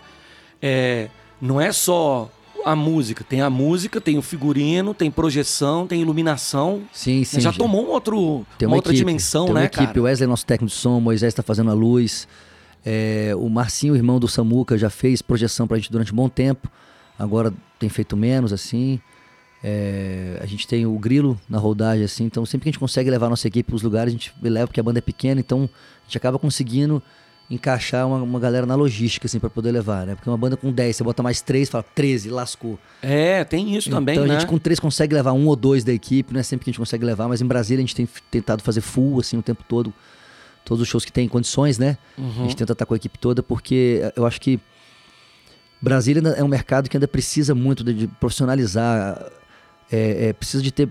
é, 0.62 1.10
não 1.42 1.60
é 1.60 1.72
só 1.72 2.30
a 2.66 2.76
música, 2.76 3.24
tem 3.24 3.42
a 3.42 3.50
música, 3.50 4.00
tem 4.02 4.18
o 4.18 4.22
figurino, 4.22 4.94
tem 4.94 5.10
projeção, 5.10 5.88
tem 5.88 6.02
iluminação. 6.02 6.84
sim, 6.92 7.24
sim. 7.24 7.40
já 7.40 7.50
gente. 7.50 7.60
tomou 7.60 7.86
um 7.86 7.90
outro, 7.90 8.46
Tem 8.58 8.68
uma, 8.68 8.74
uma, 8.74 8.78
outra 8.78 8.92
equipe, 8.92 9.06
dimensão, 9.06 9.46
tem 9.46 9.54
uma 9.54 9.60
né, 9.62 9.66
equipe. 9.66 9.86
cara? 9.86 10.00
O 10.00 10.04
Wesley 10.04 10.26
é 10.26 10.28
nosso 10.28 10.46
técnico 10.46 10.74
de 10.74 10.80
som, 10.80 10.98
o 10.98 11.02
Moisés 11.02 11.32
está 11.32 11.44
fazendo 11.44 11.70
a 11.72 11.74
luz. 11.74 12.28
É, 12.86 13.34
o 13.36 13.50
Marcinho, 13.50 13.96
irmão 13.96 14.20
do 14.20 14.28
Samuca, 14.28 14.78
já 14.78 14.90
fez 14.90 15.22
projeção 15.22 15.68
pra 15.68 15.78
gente 15.78 15.92
durante 15.92 16.14
um 16.14 16.16
bom 16.16 16.30
tempo. 16.30 16.70
Agora 17.18 17.54
tem 17.78 17.90
feito 17.90 18.16
menos, 18.16 18.54
assim. 18.54 19.00
É, 19.62 20.40
a 20.42 20.46
gente 20.46 20.66
tem 20.66 20.86
o 20.86 20.98
Grilo 20.98 21.40
na 21.50 21.58
rodagem, 21.58 22.06
assim. 22.06 22.24
Então 22.24 22.46
sempre 22.46 22.64
que 22.64 22.70
a 22.70 22.72
gente 22.72 22.80
consegue 22.80 23.10
levar 23.10 23.28
a 23.28 23.32
nossa 23.32 23.48
equipe 23.48 23.70
pros 23.70 23.82
lugares, 23.82 24.14
a 24.14 24.18
gente 24.18 24.34
leva 24.42 24.68
porque 24.68 24.80
a 24.80 24.84
banda 24.84 25.00
é 25.00 25.02
pequena. 25.02 25.40
Então 25.40 25.70
a 26.02 26.06
gente 26.06 26.18
acaba 26.18 26.40
conseguindo 26.40 27.04
encaixar 27.50 28.08
uma, 28.08 28.18
uma 28.18 28.40
galera 28.40 28.66
na 28.66 28.76
logística, 28.76 29.26
assim, 29.26 29.40
pra 29.40 29.50
poder 29.50 29.72
levar, 29.72 30.06
né? 30.06 30.16
Porque 30.16 30.30
uma 30.30 30.38
banda 30.38 30.56
com 30.56 30.72
10, 30.72 30.96
você 30.96 31.04
bota 31.04 31.24
mais 31.24 31.42
3, 31.42 31.68
fala 31.68 31.84
13, 31.84 32.30
lascou. 32.30 32.78
É, 33.02 33.44
tem 33.44 33.76
isso 33.76 33.90
também, 33.90 34.16
então 34.16 34.28
né? 34.28 34.36
a 34.36 34.40
gente 34.40 34.48
com 34.48 34.58
três 34.60 34.80
consegue 34.80 35.16
levar 35.16 35.34
um 35.34 35.48
ou 35.48 35.56
dois 35.56 35.84
da 35.84 35.92
equipe, 35.92 36.32
não 36.32 36.40
é 36.40 36.44
sempre 36.44 36.66
que 36.66 36.70
a 36.70 36.72
gente 36.72 36.80
consegue 36.80 37.04
levar, 37.04 37.28
mas 37.28 37.42
em 37.42 37.46
Brasília 37.46 37.84
a 37.84 37.86
gente 37.86 37.96
tem 37.96 38.08
tentado 38.30 38.62
fazer 38.62 38.82
full 38.82 39.20
assim 39.20 39.38
o 39.38 39.42
tempo 39.42 39.64
todo, 39.68 39.92
todos 40.64 40.82
os 40.84 40.88
shows 40.88 41.04
que 41.04 41.12
tem 41.12 41.28
condições, 41.28 41.80
né? 41.80 41.98
A 42.18 42.44
gente 42.44 42.56
tenta 42.56 42.74
estar 42.74 42.86
com 42.86 42.94
a 42.94 42.98
equipe 42.98 43.18
toda 43.18 43.42
porque 43.42 44.02
eu 44.16 44.26
acho 44.26 44.40
que 44.40 44.60
Brasília 45.82 46.22
é 46.36 46.44
um 46.44 46.48
mercado 46.48 46.90
que 46.90 46.98
ainda 46.98 47.08
precisa 47.08 47.56
muito 47.56 47.84
de, 47.84 47.94
de 47.94 48.08
profissionalizar, 48.08 49.26
é, 49.92 50.28
é, 50.28 50.34
precisa 50.34 50.62
de 50.62 50.72
ter 50.72 50.90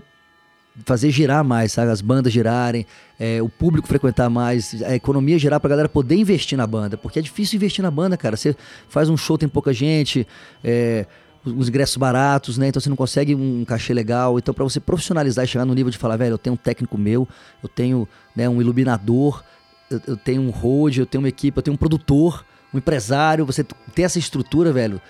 fazer 0.85 1.11
girar 1.11 1.43
mais, 1.43 1.71
sabe? 1.71 1.91
As 1.91 2.01
bandas 2.01 2.31
girarem, 2.31 2.85
é, 3.19 3.41
o 3.41 3.49
público 3.49 3.87
frequentar 3.87 4.29
mais, 4.29 4.81
a 4.83 4.95
economia 4.95 5.37
girar 5.39 5.59
pra 5.59 5.69
galera 5.69 5.89
poder 5.89 6.15
investir 6.15 6.57
na 6.57 6.65
banda. 6.67 6.97
Porque 6.97 7.19
é 7.19 7.21
difícil 7.21 7.57
investir 7.57 7.83
na 7.83 7.91
banda, 7.91 8.15
cara. 8.17 8.35
Você 8.37 8.55
faz 8.87 9.09
um 9.09 9.17
show, 9.17 9.37
tem 9.37 9.47
pouca 9.49 9.73
gente, 9.73 10.25
é, 10.63 11.05
os 11.45 11.69
ingressos 11.69 11.97
baratos, 11.97 12.57
né? 12.57 12.67
Então 12.67 12.79
você 12.81 12.89
não 12.89 12.95
consegue 12.95 13.33
um 13.35 13.63
cachê 13.65 13.93
legal. 13.93 14.37
Então, 14.37 14.53
pra 14.53 14.63
você 14.63 14.79
profissionalizar 14.79 15.45
e 15.45 15.47
chegar 15.47 15.65
no 15.65 15.73
nível 15.73 15.91
de 15.91 15.97
falar, 15.97 16.17
velho, 16.17 16.33
eu 16.33 16.37
tenho 16.37 16.53
um 16.53 16.57
técnico 16.57 16.97
meu, 16.97 17.27
eu 17.63 17.69
tenho 17.69 18.07
né, 18.35 18.47
um 18.49 18.61
iluminador, 18.61 19.43
eu, 19.89 20.01
eu 20.07 20.17
tenho 20.17 20.41
um 20.41 20.49
road, 20.49 20.99
eu 20.99 21.05
tenho 21.05 21.21
uma 21.21 21.29
equipe, 21.29 21.57
eu 21.57 21.63
tenho 21.63 21.73
um 21.75 21.77
produtor, 21.77 22.45
um 22.73 22.77
empresário. 22.77 23.45
Você 23.45 23.63
ter 23.95 24.03
essa 24.03 24.19
estrutura, 24.19 24.71
velho, 24.73 25.01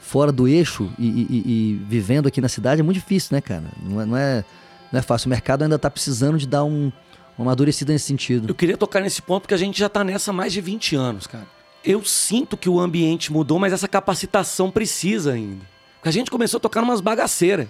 fora 0.00 0.30
do 0.30 0.46
eixo 0.46 0.90
e, 0.98 1.06
e- 1.06 1.26
e- 1.30 1.42
e 1.46 1.84
vivendo 1.88 2.26
aqui 2.26 2.40
na 2.40 2.48
cidade 2.48 2.80
é 2.80 2.84
muito 2.84 2.96
difícil, 2.98 3.34
né, 3.34 3.40
cara? 3.40 3.64
Não 3.82 4.00
é, 4.00 4.04
não 4.06 4.16
é, 4.16 4.44
não 4.92 4.98
é 4.98 5.02
fácil. 5.02 5.26
O 5.26 5.30
mercado 5.30 5.62
ainda 5.62 5.78
tá 5.78 5.90
precisando 5.90 6.38
de 6.38 6.46
dar 6.46 6.64
um, 6.64 6.92
uma 7.38 7.46
amadurecida 7.46 7.92
nesse 7.92 8.04
sentido. 8.04 8.48
Eu 8.48 8.54
queria 8.54 8.76
tocar 8.76 9.00
nesse 9.00 9.22
ponto 9.22 9.42
porque 9.42 9.54
a 9.54 9.58
gente 9.58 9.78
já 9.78 9.88
tá 9.88 10.04
nessa 10.04 10.30
há 10.30 10.34
mais 10.34 10.52
de 10.52 10.60
20 10.60 10.94
anos, 10.94 11.26
cara. 11.26 11.46
Eu 11.84 12.04
sinto 12.04 12.56
que 12.56 12.68
o 12.68 12.78
ambiente 12.78 13.32
mudou, 13.32 13.58
mas 13.58 13.72
essa 13.72 13.88
capacitação 13.88 14.70
precisa 14.70 15.32
ainda. 15.32 15.64
Porque 15.96 16.08
a 16.08 16.12
gente 16.12 16.30
começou 16.30 16.58
a 16.58 16.60
tocar 16.60 16.82
umas 16.82 17.00
bagaceiras. 17.00 17.68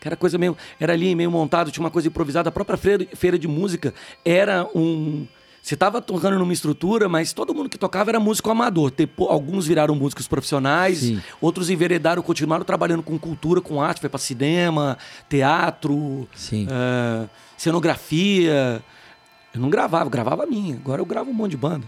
Que 0.00 0.08
era 0.08 0.16
coisa 0.16 0.38
meio. 0.38 0.56
Era 0.78 0.92
ali 0.92 1.14
meio 1.14 1.30
montado, 1.30 1.70
tinha 1.70 1.82
uma 1.82 1.90
coisa 1.90 2.08
improvisada. 2.08 2.48
A 2.48 2.52
própria 2.52 2.76
feira, 2.76 3.06
feira 3.14 3.38
de 3.38 3.48
música 3.48 3.92
era 4.24 4.68
um. 4.74 5.26
Você 5.64 5.74
tava 5.78 6.02
tocando 6.02 6.38
numa 6.38 6.52
estrutura, 6.52 7.08
mas 7.08 7.32
todo 7.32 7.54
mundo 7.54 7.70
que 7.70 7.78
tocava 7.78 8.10
era 8.10 8.20
músico 8.20 8.50
amador. 8.50 8.92
Alguns 9.30 9.66
viraram 9.66 9.94
músicos 9.94 10.28
profissionais, 10.28 10.98
Sim. 10.98 11.22
outros 11.40 11.70
enveredaram, 11.70 12.20
continuaram 12.22 12.66
trabalhando 12.66 13.02
com 13.02 13.18
cultura, 13.18 13.62
com 13.62 13.80
arte, 13.80 13.98
foi 13.98 14.10
pra 14.10 14.18
cinema, 14.18 14.98
teatro, 15.26 16.28
é, 16.52 17.26
cenografia. 17.56 18.84
Eu 19.54 19.60
não 19.62 19.70
gravava, 19.70 20.04
eu 20.04 20.10
gravava 20.10 20.42
a 20.42 20.46
minha. 20.46 20.76
Agora 20.76 21.00
eu 21.00 21.06
gravo 21.06 21.30
um 21.30 21.34
monte 21.34 21.52
de 21.52 21.56
banda. 21.56 21.86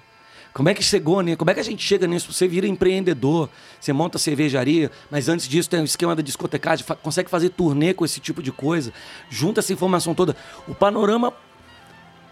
Como 0.54 0.70
é 0.70 0.72
que 0.74 0.82
chegou, 0.82 1.20
né? 1.20 1.36
Como 1.36 1.50
é 1.50 1.52
que 1.52 1.60
a 1.60 1.62
gente 1.62 1.82
chega 1.84 2.06
nisso? 2.06 2.32
Você 2.32 2.48
vira 2.48 2.66
empreendedor, 2.66 3.50
você 3.78 3.92
monta 3.92 4.16
cervejaria, 4.16 4.90
mas 5.10 5.28
antes 5.28 5.46
disso 5.46 5.68
tem 5.68 5.80
o 5.82 5.84
esquema 5.84 6.16
da 6.16 6.22
discotecagem, 6.22 6.82
fa- 6.82 6.96
consegue 6.96 7.28
fazer 7.28 7.50
turnê 7.50 7.92
com 7.92 8.06
esse 8.06 8.20
tipo 8.20 8.42
de 8.42 8.50
coisa, 8.50 8.90
junta 9.28 9.60
essa 9.60 9.70
informação 9.70 10.14
toda. 10.14 10.34
O 10.66 10.74
panorama, 10.74 11.30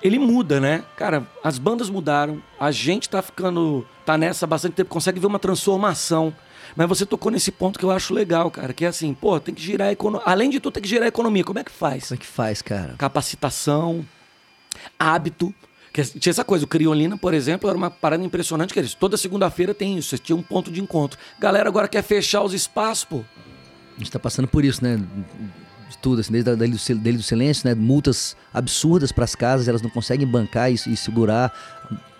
ele 0.05 0.19
muda, 0.19 0.61
né? 0.61 0.85
Cara, 0.97 1.27
as 1.43 1.59
bandas 1.59 1.89
mudaram, 1.89 2.43
a 2.61 2.71
gente 2.71 3.09
tá 3.09 3.23
ficando, 3.23 3.87
tá 4.05 4.19
nessa 4.19 4.45
há 4.45 4.47
bastante 4.47 4.75
tempo, 4.75 4.91
consegue 4.91 5.19
ver 5.19 5.27
uma 5.27 5.39
transformação. 5.39 6.33
Mas 6.77 6.89
você 6.89 7.07
tocou 7.07 7.33
nesse 7.33 7.51
ponto 7.51 7.79
que 7.79 7.85
eu 7.85 7.91
acho 7.91 8.13
legal, 8.13 8.51
cara, 8.51 8.75
que 8.75 8.85
é 8.85 8.89
assim, 8.89 9.15
pô, 9.15 9.41
tem 9.41 9.55
que 9.55 9.63
girar 9.63 9.89
a 9.89 9.93
economia. 9.93 10.27
Além 10.27 10.51
de 10.51 10.61
tudo, 10.61 10.75
tem 10.75 10.83
que 10.83 10.89
girar 10.89 11.05
a 11.05 11.09
economia. 11.09 11.43
Como 11.43 11.59
é 11.59 11.65
que 11.65 11.71
faz? 11.71 12.09
Como 12.09 12.17
é 12.17 12.19
que 12.19 12.27
faz, 12.27 12.61
cara? 12.61 12.95
capacitação, 12.99 14.05
hábito. 14.99 15.55
Que 15.93 16.03
tinha 16.03 16.33
essa 16.33 16.45
coisa, 16.45 16.65
o 16.65 16.69
Criolina, 16.69 17.17
por 17.17 17.33
exemplo, 17.33 17.71
era 17.71 17.79
uma 17.79 17.89
parada 17.89 18.23
impressionante, 18.23 18.75
que 18.75 18.81
eles 18.81 18.95
toda 18.95 19.17
segunda-feira 19.17 19.73
tem 19.73 19.97
isso, 19.97 20.19
tinha 20.19 20.35
um 20.37 20.43
ponto 20.43 20.71
de 20.71 20.83
encontro. 20.83 21.19
Galera 21.39 21.69
agora 21.69 21.87
quer 21.87 22.03
fechar 22.03 22.43
os 22.43 22.53
espaços, 22.53 23.05
pô. 23.05 23.25
A 23.97 23.99
gente 23.99 24.11
tá 24.11 24.19
passando 24.19 24.49
por 24.49 24.65
isso, 24.65 24.83
né? 24.83 25.01
De 25.95 25.99
tudo, 25.99 26.21
assim, 26.21 26.33
desde 26.33 26.51
a 26.51 26.55
do 26.55 26.67
do 27.17 27.23
silêncio, 27.23 27.69
né? 27.69 27.75
Multas 27.75 28.37
absurdas 28.53 29.13
pras 29.13 29.35
casas, 29.35 29.69
elas 29.69 29.81
não 29.83 29.91
conseguem 29.91 30.27
bancar 30.27 30.71
e, 30.71 30.75
e 30.75 30.97
segurar. 30.97 31.53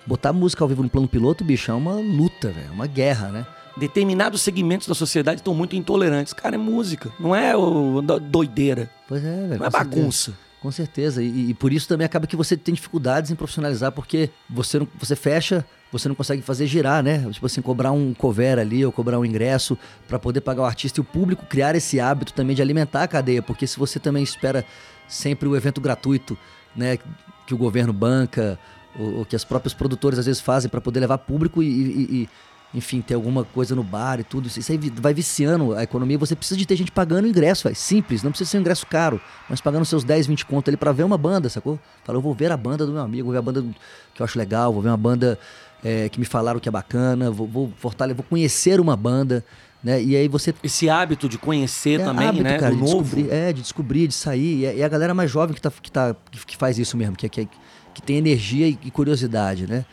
Botar 0.07 0.33
música 0.33 0.63
ao 0.63 0.69
vivo 0.69 0.83
no 0.83 0.89
plano 0.89 1.09
piloto, 1.09 1.43
bicho, 1.45 1.71
é 1.71 1.75
uma 1.75 1.95
luta, 1.95 2.49
velho. 2.51 2.69
É 2.69 2.71
uma 2.71 2.87
guerra, 2.87 3.29
né? 3.31 3.47
Determinados 3.77 4.41
segmentos 4.43 4.87
da 4.87 4.95
sociedade 4.95 5.41
estão 5.41 5.55
muito 5.55 5.75
intolerantes. 5.75 6.33
Cara, 6.33 6.55
é 6.55 6.59
música, 6.59 7.11
não 7.19 7.35
é 7.35 7.57
o, 7.57 8.01
do- 8.03 8.21
doideira, 8.21 8.89
Pois 9.09 9.25
é, 9.25 9.47
velho. 9.49 9.59
não 9.59 9.67
é 9.67 9.71
certeza. 9.71 10.35
Com 10.65 10.71
certeza. 10.73 11.23
E, 11.23 11.51
e 11.51 11.55
por 11.55 11.75
isso 11.75 11.87
também 11.87 12.07
acaba 12.07 12.27
que 12.27 12.35
você 12.35 12.57
tem 12.57 12.75
dificuldades 12.75 13.31
em 13.31 13.35
profissionalizar, 13.35 13.93
porque 13.93 14.31
você, 14.49 14.79
não, 14.79 14.89
você 14.99 15.15
fecha, 15.15 15.63
você 15.93 16.09
não 16.09 16.15
consegue 16.15 16.41
fazer 16.41 16.67
girar, 16.67 17.03
né? 17.03 17.19
Tipo 17.31 17.45
assim, 17.45 17.61
cobrar 17.61 17.93
um 17.93 18.15
cover 18.15 18.59
ali 18.59 18.83
ou 18.83 18.91
cobrar 18.91 19.19
um 19.19 19.27
ingresso 19.27 19.77
para 20.09 20.19
poder 20.19 20.41
pagar 20.41 20.63
o 20.63 20.65
artista 20.65 20.99
e 21.01 21.03
o 21.03 21.05
público 21.05 21.45
criar 21.45 21.75
esse 21.77 22.01
hábito 22.01 22.33
também 22.33 22.57
de 22.57 22.63
alimentar 22.63 23.03
a 23.03 23.07
cadeia, 23.07 23.43
porque 23.43 23.67
se 23.67 23.79
você 23.79 24.01
também 24.01 24.23
espera 24.23 24.65
sempre 25.07 25.47
o 25.47 25.55
evento 25.55 25.83
gratuito, 25.83 26.35
né? 26.75 26.99
Que 27.47 27.53
o 27.53 27.59
governo 27.59 27.93
banca, 27.93 28.59
ou, 28.99 29.19
ou 29.19 29.25
que 29.27 29.37
as 29.37 29.45
próprias 29.45 29.75
produtoras 29.75 30.19
às 30.19 30.25
vezes 30.25 30.41
fazem 30.41 30.71
para 30.71 30.81
poder 30.81 31.01
levar 31.01 31.19
público 31.19 31.63
e, 31.63 31.67
e- 31.67 32.23
e- 32.23 32.29
enfim, 32.75 33.01
ter 33.01 33.15
alguma 33.15 33.45
coisa 33.45 33.75
no 33.75 33.85
bar 33.85 34.19
e 34.19 34.25
tudo. 34.25 34.49
Isso 34.49 34.73
aí 34.73 34.79
vai 34.97 35.15
viciando 35.15 35.75
a 35.75 35.85
economia. 35.85 36.19
Você 36.19 36.35
precisa 36.35 36.59
de 36.59 36.67
ter 36.67 36.75
gente 36.75 36.91
pagando 36.91 37.29
ingresso, 37.29 37.65
velho. 37.65 37.77
Simples, 37.77 38.23
não 38.23 38.33
precisa 38.33 38.51
ser 38.51 38.57
um 38.59 38.61
ingresso 38.61 38.85
caro, 38.87 39.21
mas 39.49 39.61
pagando 39.61 39.85
seus 39.85 40.03
10, 40.03 40.27
20 40.27 40.45
conto 40.45 40.69
ali 40.69 40.77
pra 40.77 40.91
ver 40.91 41.05
uma 41.05 41.17
banda, 41.17 41.49
sacou? 41.49 41.79
Fala, 42.03 42.19
eu 42.19 42.23
vou 42.23 42.35
ver 42.35 42.51
a 42.51 42.57
banda 42.57 42.85
do 42.85 42.93
meu 42.93 43.03
amigo, 43.03 43.25
vou 43.27 43.33
ver 43.33 43.39
a 43.39 43.43
banda 43.43 43.65
que 44.13 44.21
eu 44.21 44.25
acho 44.25 44.37
legal, 44.39 44.73
vou 44.73 44.83
ver 44.83 44.89
uma 44.89 44.97
banda 44.97 45.39
é, 45.85 46.09
que 46.09 46.19
me 46.19 46.27
falaram 46.27 46.59
que 46.59 46.69
é 46.69 46.73
bacana, 46.73 47.31
vou, 47.31 47.47
vou 47.47 47.73
fortalecer, 47.77 48.17
vou 48.17 48.25
conhecer 48.29 48.81
uma 48.81 48.97
banda, 48.97 49.45
né? 49.83 50.03
E 50.03 50.17
aí 50.17 50.27
você 50.27 50.53
Esse 50.63 50.89
hábito 50.89 51.29
de 51.29 51.39
conhecer 51.39 52.01
é 52.01 52.05
também, 52.05 52.27
hábito, 52.27 52.43
né? 52.43 52.59
cara, 52.59 52.75
de 52.75 52.81
novo. 52.81 53.03
descobrir, 53.03 53.31
é, 53.31 53.53
de 53.53 53.61
descobrir, 53.63 54.09
de 54.09 54.15
sair. 54.15 54.61
E 54.61 54.67
é, 54.67 54.77
e 54.77 54.81
é 54.81 54.85
a 54.85 54.89
galera 54.89 55.15
mais 55.15 55.31
jovem 55.31 55.55
que, 55.55 55.61
tá, 55.61 55.71
que, 55.71 55.93
tá, 55.93 56.17
que, 56.47 56.57
faz 56.57 56.79
isso 56.79 56.97
mesmo, 56.97 57.15
que, 57.15 57.27
é- 57.27 57.29
que, 57.29 57.41
é- 57.43 57.49
que 57.93 58.03
tem 58.03 58.17
energia 58.17 58.67
e, 58.67 58.79
e 58.83 58.91
curiosidade, 58.91 59.67
né? 59.69 59.85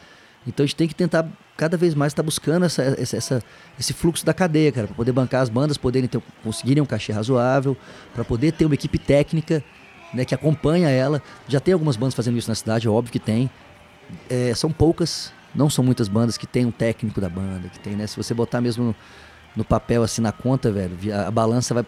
Então 0.47 0.63
a 0.63 0.65
gente 0.67 0.75
tem 0.75 0.87
que 0.87 0.95
tentar 0.95 1.27
cada 1.61 1.77
vez 1.77 1.93
mais 1.93 2.09
estar 2.11 2.23
buscando 2.23 2.65
essa, 2.65 2.81
essa, 2.81 3.17
essa- 3.17 3.43
esse 3.79 3.93
fluxo 3.93 4.25
da 4.25 4.33
cadeia, 4.33 4.71
cara, 4.71 4.87
para 4.87 4.95
poder 4.95 5.11
bancar 5.11 5.43
as 5.43 5.49
bandas, 5.49 5.77
poderem 5.77 6.09
ter, 6.09 6.19
conseguirem 6.43 6.81
um 6.81 6.87
cachê 6.87 7.11
razoável, 7.13 7.77
para 8.15 8.23
poder 8.25 8.51
ter 8.53 8.65
uma 8.65 8.73
equipe 8.73 8.97
técnica, 8.97 9.63
né, 10.11 10.25
que 10.25 10.33
acompanha 10.33 10.89
ela. 10.89 11.21
Já 11.47 11.59
tem 11.59 11.71
algumas 11.75 11.95
bandas 11.95 12.15
fazendo 12.15 12.35
isso 12.35 12.49
na 12.49 12.55
cidade, 12.55 12.87
é 12.87 12.89
óbvio 12.89 13.11
que 13.11 13.19
tem. 13.19 13.47
É, 14.27 14.55
são 14.55 14.71
poucas, 14.71 15.31
não 15.53 15.69
são 15.69 15.85
muitas 15.85 16.07
bandas 16.07 16.35
que 16.35 16.47
tem 16.47 16.65
um 16.65 16.71
técnico 16.71 17.21
da 17.21 17.29
banda, 17.29 17.69
que 17.69 17.77
tem, 17.79 17.95
né? 17.95 18.07
Se 18.07 18.17
você 18.17 18.33
botar 18.33 18.59
mesmo 18.59 18.83
no, 18.83 18.95
no 19.57 19.63
papel, 19.63 20.01
assim, 20.01 20.19
na 20.19 20.31
conta, 20.31 20.71
velho, 20.71 20.97
a, 21.13 21.27
a 21.27 21.31
balança 21.31 21.75
vai 21.75 21.85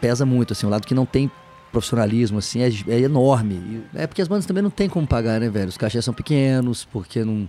pesa 0.00 0.24
muito, 0.24 0.54
assim, 0.54 0.66
o 0.66 0.70
lado 0.70 0.86
que 0.86 0.94
não 0.94 1.04
tem 1.04 1.30
profissionalismo, 1.70 2.38
assim, 2.38 2.62
é, 2.62 2.70
é 2.88 3.00
enorme. 3.00 3.82
É 3.94 4.06
porque 4.06 4.22
as 4.22 4.28
bandas 4.28 4.46
também 4.46 4.62
não 4.62 4.70
tem 4.70 4.88
como 4.88 5.06
pagar, 5.06 5.38
né, 5.38 5.50
velho? 5.50 5.68
Os 5.68 5.76
cachês 5.76 6.02
são 6.02 6.14
pequenos, 6.14 6.86
porque 6.86 7.22
não... 7.22 7.46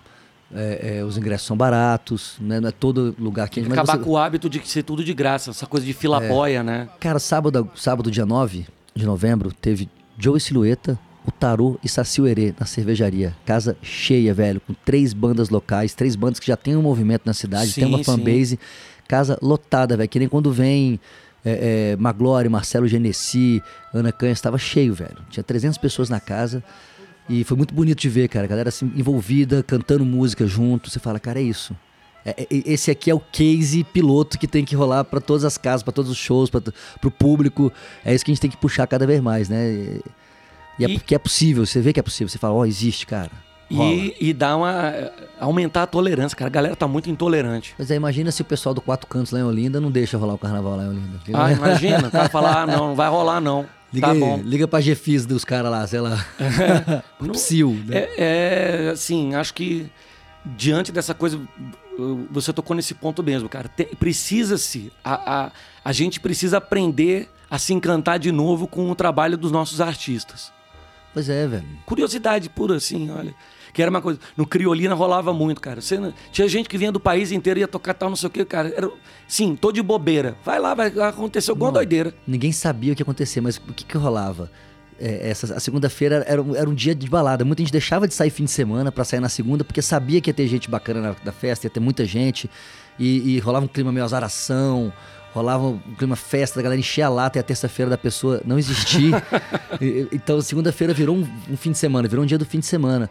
é, 0.55 0.97
é, 0.99 1.03
os 1.03 1.17
ingressos 1.17 1.47
são 1.47 1.57
baratos, 1.57 2.35
né? 2.39 2.59
Não 2.59 2.69
é 2.69 2.71
todo 2.71 3.15
lugar 3.19 3.49
que... 3.49 3.61
mas 3.61 3.71
Acabar 3.73 3.97
você- 3.97 4.03
com 4.03 4.11
o 4.11 4.17
hábito 4.17 4.49
de 4.49 4.65
ser 4.67 4.83
tudo 4.83 5.03
de 5.03 5.13
graça, 5.13 5.51
essa 5.51 5.65
coisa 5.65 5.85
de 5.85 5.91
É. 5.91 5.95
filaboia, 5.95 6.61
né? 6.63 6.87
Cara, 6.99 7.19
sábado, 7.19 7.69
sábado, 7.75 8.09
dia 8.11 8.25
9 8.25 8.65
de 8.95 9.05
novembro, 9.05 9.51
teve 9.51 9.89
Joe 10.17 10.39
Silhueta, 10.39 10.97
o 11.25 11.31
Tarô 11.31 11.79
e 11.83 11.89
Saci 11.89 12.21
Uerê 12.21 12.53
na 12.59 12.65
cervejaria. 12.65 13.35
Casa 13.45 13.75
cheia, 13.81 14.33
velho, 14.33 14.61
com 14.61 14.73
três 14.85 15.13
bandas 15.13 15.49
locais, 15.49 15.93
três 15.93 16.15
bandas 16.15 16.39
que 16.39 16.47
já 16.47 16.57
tem 16.57 16.75
um 16.75 16.81
movimento 16.81 17.23
na 17.25 17.33
cidade, 17.33 17.73
tem 17.73 17.85
Sim, 17.85 17.89
uma 17.89 17.97
sim. 17.99 18.03
fanbase. 18.03 18.59
Casa 19.07 19.37
lotada, 19.41 19.95
velho. 19.97 20.09
Que 20.09 20.19
nem 20.19 20.27
quando 20.27 20.51
vem 20.51 20.99
é, 21.45 21.91
é, 21.93 21.95
Maglore, 21.97 22.47
Marcelo 22.49 22.87
Genesi, 22.87 23.61
Ana 23.93 24.11
Canha, 24.11 24.31
estava 24.33 24.57
cheio, 24.57 24.93
velho. 24.93 25.17
Tinha 25.29 25.43
300 25.43 25.77
pessoas 25.77 26.09
na 26.09 26.19
casa. 26.19 26.63
E 27.29 27.43
foi 27.43 27.55
muito 27.57 27.73
bonito 27.73 27.99
de 27.99 28.09
ver, 28.09 28.27
cara. 28.27 28.45
A 28.45 28.47
galera 28.47 28.69
assim, 28.69 28.91
envolvida, 28.95 29.63
cantando 29.63 30.03
música 30.03 30.45
junto. 30.45 30.89
Você 30.89 30.99
fala, 30.99 31.19
cara, 31.19 31.39
é 31.39 31.43
isso. 31.43 31.75
É- 32.25 32.43
é- 32.43 32.47
esse 32.49 32.89
aqui 32.91 33.09
é 33.09 33.13
o 33.15 33.19
case 33.19 33.83
piloto 33.83 34.37
que 34.39 34.47
tem 34.47 34.63
que 34.63 34.75
rolar 34.75 35.03
pra 35.03 35.19
todas 35.19 35.43
as 35.43 35.57
casas, 35.57 35.83
pra 35.83 35.91
todos 35.93 36.09
os 36.11 36.17
shows, 36.17 36.49
para 36.49 36.61
pro 37.01 37.11
público. 37.11 37.71
É 38.03 38.13
isso 38.13 38.23
que 38.23 38.31
a 38.31 38.33
gente 38.33 38.41
tem 38.41 38.49
que 38.51 38.57
puxar 38.57 38.87
cada 38.87 39.05
vez 39.07 39.19
mais, 39.21 39.49
né? 39.49 39.69
E, 39.71 40.01
e 40.79 40.85
é 40.85 40.89
E- 40.89 40.93
porque 40.99 41.15
é 41.15 41.19
possível, 41.19 41.65
você 41.65 41.81
vê 41.81 41.91
que 41.93 41.99
é 41.99 42.03
possível. 42.03 42.29
Você 42.29 42.37
fala, 42.37 42.53
ó, 42.53 42.65
existe, 42.65 43.05
cara. 43.05 43.31
E, 43.71 44.15
e 44.19 44.33
dá 44.33 44.55
uma. 44.55 44.93
aumentar 45.39 45.83
a 45.83 45.87
tolerância, 45.87 46.37
cara. 46.37 46.47
A 46.47 46.51
galera 46.51 46.75
tá 46.75 46.87
muito 46.87 47.09
intolerante. 47.09 47.73
Mas 47.79 47.89
aí 47.89 47.97
imagina 47.97 48.29
se 48.31 48.41
o 48.41 48.45
pessoal 48.45 48.75
do 48.75 48.81
Quatro 48.81 49.07
Cantos 49.07 49.31
lá 49.31 49.39
em 49.39 49.43
Olinda 49.43 49.81
não 49.81 49.89
deixa 49.89 50.15
rolar 50.17 50.35
o 50.35 50.37
carnaval 50.37 50.75
lá 50.75 50.83
em 50.83 50.89
Olinda. 50.89 51.19
Ah, 51.33 51.51
imagina, 51.51 52.07
o 52.07 52.11
cara 52.11 52.29
falar, 52.29 52.61
ah, 52.63 52.67
não, 52.67 52.89
não 52.89 52.95
vai 52.95 53.09
rolar, 53.09 53.41
não. 53.41 53.65
Liga, 53.93 54.07
tá 54.07 54.13
bom. 54.15 54.41
liga 54.43 54.67
pra 54.67 54.81
Gefis 54.81 55.25
dos 55.25 55.45
caras 55.45 55.71
lá, 55.71 55.85
sei 55.85 55.99
lá. 56.01 56.25
Não- 57.21 57.33
Psyu, 57.33 57.71
né? 57.85 57.95
É, 58.17 58.85
é, 58.87 58.89
assim, 58.89 59.35
acho 59.35 59.53
que 59.53 59.89
diante 60.45 60.91
dessa 60.91 61.13
coisa, 61.13 61.39
você 62.31 62.51
tocou 62.51 62.75
nesse 62.75 62.93
ponto 62.95 63.21
mesmo, 63.23 63.47
cara. 63.47 63.69
Precisa-se, 63.99 64.91
a, 65.03 65.45
a, 65.45 65.51
a 65.85 65.91
gente 65.93 66.19
precisa 66.19 66.57
aprender 66.57 67.29
a 67.49 67.57
se 67.59 67.73
encantar 67.73 68.17
de 68.17 68.31
novo 68.31 68.67
com 68.67 68.89
o 68.89 68.95
trabalho 68.95 69.37
dos 69.37 69.51
nossos 69.51 69.79
artistas. 69.79 70.51
Pois 71.13 71.29
é, 71.29 71.47
velho. 71.47 71.67
Curiosidade 71.85 72.49
pura, 72.49 72.75
assim, 72.77 73.11
olha. 73.11 73.33
Que 73.73 73.81
era 73.81 73.89
uma 73.89 74.01
coisa. 74.01 74.19
No 74.37 74.45
Criolina 74.45 74.93
rolava 74.93 75.33
muito, 75.33 75.59
cara. 75.59 75.81
Você 75.81 75.99
tinha 76.31 76.47
gente 76.47 76.69
que 76.69 76.77
vinha 76.77 76.91
do 76.91 76.99
país 76.99 77.31
inteiro 77.31 77.59
ia 77.59 77.67
tocar 77.67 77.93
tal, 77.95 78.07
não 78.09 78.15
sei 78.15 78.27
o 78.27 78.29
que, 78.29 78.45
cara. 78.45 78.71
Era, 78.77 78.89
sim, 79.27 79.55
tô 79.55 79.71
de 79.71 79.81
bobeira. 79.81 80.35
Vai 80.45 80.59
lá, 80.59 80.75
vai 80.75 80.87
acontecer 80.99 81.49
alguma 81.49 81.69
Não. 81.69 81.73
doideira. 81.73 82.13
Ninguém 82.27 82.51
sabia 82.51 82.93
o 82.93 82.95
que 82.95 83.01
ia 83.01 83.03
acontecer, 83.03 83.41
mas 83.41 83.57
o 83.57 83.73
que 83.73 83.83
que 83.83 83.97
rolava? 83.97 84.51
É, 84.99 85.27
essa, 85.31 85.55
a 85.55 85.59
segunda-feira 85.59 86.23
era, 86.27 86.39
um- 86.41 86.55
era 86.55 86.69
um 86.69 86.73
dia 86.75 86.93
de 86.93 87.09
balada. 87.09 87.43
Muita 87.43 87.63
gente 87.63 87.71
deixava 87.71 88.07
de 88.07 88.13
sair 88.13 88.29
fim 88.29 88.43
de 88.45 88.51
semana 88.51 88.91
pra 88.91 89.03
sair 89.03 89.19
na 89.19 89.27
segunda, 89.27 89.63
porque 89.63 89.81
sabia 89.81 90.21
que 90.21 90.29
ia 90.29 90.33
ter 90.35 90.47
gente 90.47 90.69
bacana 90.69 91.01
na, 91.01 91.15
da 91.25 91.31
festa, 91.31 91.65
ia 91.65 91.69
ter 91.71 91.79
muita 91.79 92.05
gente. 92.05 92.47
E, 92.99 93.35
e 93.35 93.39
rolava 93.39 93.65
um 93.65 93.67
clima 93.67 93.91
meio 93.91 94.05
azaração, 94.05 94.93
rolava 95.33 95.63
um 95.65 95.79
clima 95.97 96.15
festa, 96.15 96.57
da 96.59 96.61
galera 96.61 96.79
encher 96.79 97.01
a 97.01 97.09
lata 97.09 97.39
e 97.39 97.41
a 97.41 97.43
terça-feira 97.43 97.89
da 97.89 97.97
pessoa 97.97 98.39
não 98.45 98.59
existir. 98.59 99.11
E- 99.81 99.85
e- 99.85 100.07
então, 100.13 100.39
segunda-feira 100.41 100.93
virou 100.93 101.15
um, 101.15 101.27
um 101.49 101.57
fim 101.57 101.71
de 101.71 101.77
semana, 101.79 102.07
virou 102.07 102.23
um 102.23 102.27
dia 102.27 102.37
do 102.37 102.45
fim 102.45 102.59
de 102.59 102.67
semana. 102.67 103.09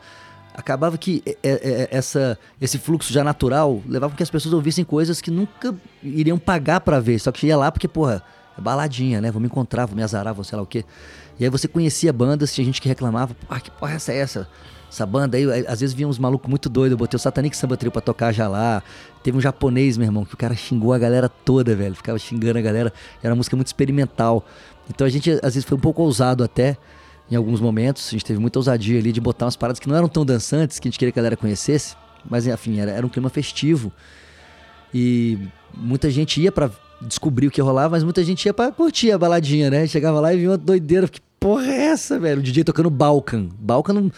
Acabava 0.54 0.98
que 0.98 1.22
é, 1.24 1.36
é, 1.42 1.50
é, 1.52 1.88
essa, 1.90 2.38
esse 2.60 2.78
fluxo 2.78 3.12
já 3.12 3.24
natural 3.24 3.82
levava 3.86 4.14
que 4.14 4.22
as 4.22 4.30
pessoas 4.30 4.52
ouvissem 4.52 4.84
coisas 4.84 5.20
que 5.20 5.30
nunca 5.30 5.74
iriam 6.02 6.38
pagar 6.38 6.80
pra 6.80 7.00
ver. 7.00 7.18
Só 7.18 7.32
que 7.32 7.46
ia 7.46 7.56
lá 7.56 7.72
porque, 7.72 7.88
porra, 7.88 8.22
é 8.56 8.60
baladinha, 8.60 9.20
né? 9.20 9.30
Vou 9.30 9.40
me 9.40 9.46
encontrar, 9.46 9.86
vou 9.86 9.96
me 9.96 10.02
azarar, 10.02 10.34
vou 10.34 10.44
sei 10.44 10.56
lá 10.56 10.62
o 10.62 10.66
quê. 10.66 10.84
E 11.40 11.44
aí 11.44 11.50
você 11.50 11.66
conhecia 11.66 12.12
bandas, 12.12 12.54
tinha 12.54 12.64
gente 12.64 12.80
que 12.80 12.88
reclamava, 12.88 13.34
ah, 13.48 13.60
que 13.60 13.70
porra 13.70 13.94
essa, 13.94 14.12
é 14.12 14.18
essa? 14.18 14.48
Essa 14.90 15.06
banda 15.06 15.38
aí, 15.38 15.50
aí, 15.50 15.64
às 15.66 15.80
vezes 15.80 15.94
vinha 15.94 16.06
uns 16.06 16.18
malucos 16.18 16.50
muito 16.50 16.68
doidos, 16.68 16.92
eu 16.92 16.98
botei 16.98 17.16
o 17.16 17.18
Satanic 17.18 17.56
Samba 17.56 17.78
Trio 17.78 17.90
pra 17.90 18.02
tocar 18.02 18.30
já 18.30 18.46
lá. 18.46 18.82
Teve 19.22 19.38
um 19.38 19.40
japonês, 19.40 19.96
meu 19.96 20.06
irmão, 20.06 20.22
que 20.22 20.34
o 20.34 20.36
cara 20.36 20.54
xingou 20.54 20.92
a 20.92 20.98
galera 20.98 21.30
toda, 21.30 21.74
velho. 21.74 21.94
Ficava 21.94 22.18
xingando 22.18 22.58
a 22.58 22.62
galera. 22.62 22.92
Era 23.22 23.32
uma 23.32 23.38
música 23.38 23.56
muito 23.56 23.68
experimental. 23.68 24.44
Então 24.90 25.06
a 25.06 25.10
gente, 25.10 25.30
às 25.30 25.54
vezes, 25.54 25.64
foi 25.64 25.78
um 25.78 25.80
pouco 25.80 26.02
ousado 26.02 26.44
até, 26.44 26.76
em 27.32 27.36
alguns 27.36 27.60
momentos. 27.60 28.09
A 28.09 28.10
gente 28.10 28.24
teve 28.24 28.38
muita 28.38 28.59
ousadia 28.59 28.98
ali 28.98 29.10
de 29.10 29.20
botar 29.20 29.46
umas 29.46 29.56
paradas 29.56 29.80
que 29.80 29.88
não 29.88 29.96
eram 29.96 30.09
tão 30.09 30.24
dançantes, 30.24 30.78
que 30.78 30.86
a 30.86 30.90
gente 30.90 30.98
queria 30.98 31.10
que 31.10 31.18
a 31.18 31.22
galera 31.22 31.36
conhecesse. 31.36 31.96
Mas, 32.28 32.46
enfim, 32.46 32.78
era, 32.78 32.90
era 32.90 33.06
um 33.06 33.09
clima 33.09 33.30
festivo. 33.30 33.90
E 34.92 35.38
muita 35.74 36.10
gente 36.10 36.40
ia 36.40 36.52
pra 36.52 36.70
descobrir 37.00 37.46
o 37.46 37.50
que 37.50 37.60
rolava, 37.60 37.92
mas 37.92 38.04
muita 38.04 38.22
gente 38.22 38.44
ia 38.44 38.52
pra 38.52 38.70
curtir 38.70 39.10
a 39.10 39.18
baladinha, 39.18 39.70
né? 39.70 39.86
Chegava 39.86 40.20
lá 40.20 40.34
e 40.34 40.36
via 40.36 40.50
uma 40.50 40.59
doideira. 40.59 41.09
Que 41.09 41.20
porra 41.40 41.66
é 41.66 41.86
essa, 41.86 42.18
velho? 42.18 42.40
O 42.40 42.42
DJ 42.42 42.64
tocando 42.64 42.90
Balkan. 42.90 43.48
Balkan, 43.59 44.10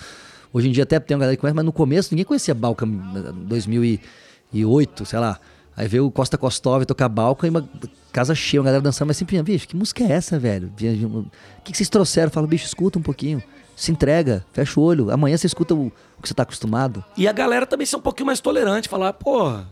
hoje 0.52 0.68
em 0.68 0.72
dia 0.72 0.82
até 0.82 0.98
tem 0.98 1.14
uma 1.14 1.20
galera 1.20 1.36
que 1.36 1.40
conhece, 1.40 1.54
mas 1.54 1.64
no 1.64 1.72
começo 1.72 2.12
ninguém 2.12 2.24
conhecia 2.24 2.52
Balkan 2.52 2.88
eh, 3.14 3.32
2008, 3.46 5.06
sei 5.06 5.18
lá. 5.20 5.38
Aí 5.76 5.88
veio 5.88 6.06
o 6.06 6.10
Costa 6.10 6.38
Kostov 6.38 6.84
tocar 6.84 7.08
Balkan 7.08 7.46
e 7.46 7.50
uma 7.50 7.68
casa 8.12 8.34
cheia, 8.34 8.60
uma 8.60 8.66
galera 8.66 8.82
dançando, 8.82 9.08
mas 9.08 9.16
sempre 9.16 9.42
bicho, 9.42 9.66
que 9.66 9.76
música 9.76 10.04
é 10.04 10.12
essa, 10.12 10.38
velho? 10.38 10.68
O 10.68 11.26
que, 11.64 11.72
que 11.72 11.76
vocês 11.76 11.88
trouxeram? 11.88 12.30
Fala, 12.30 12.46
bicho, 12.46 12.64
escuta 12.64 12.98
um 12.98 13.02
pouquinho. 13.02 13.42
Se 13.74 13.90
entrega, 13.90 14.46
fecha 14.52 14.78
o 14.78 14.82
olho. 14.82 15.10
Amanhã 15.10 15.36
você 15.36 15.48
escuta 15.48 15.74
o, 15.74 15.86
o 15.86 16.22
que 16.22 16.28
você 16.28 16.34
tá 16.34 16.44
acostumado. 16.44 17.04
E 17.16 17.26
a 17.26 17.32
galera 17.32 17.66
também 17.66 17.86
ser 17.86 17.96
um 17.96 18.00
pouquinho 18.00 18.26
mais 18.26 18.40
tolerante, 18.40 18.88
falar, 18.88 19.12
porra, 19.14 19.68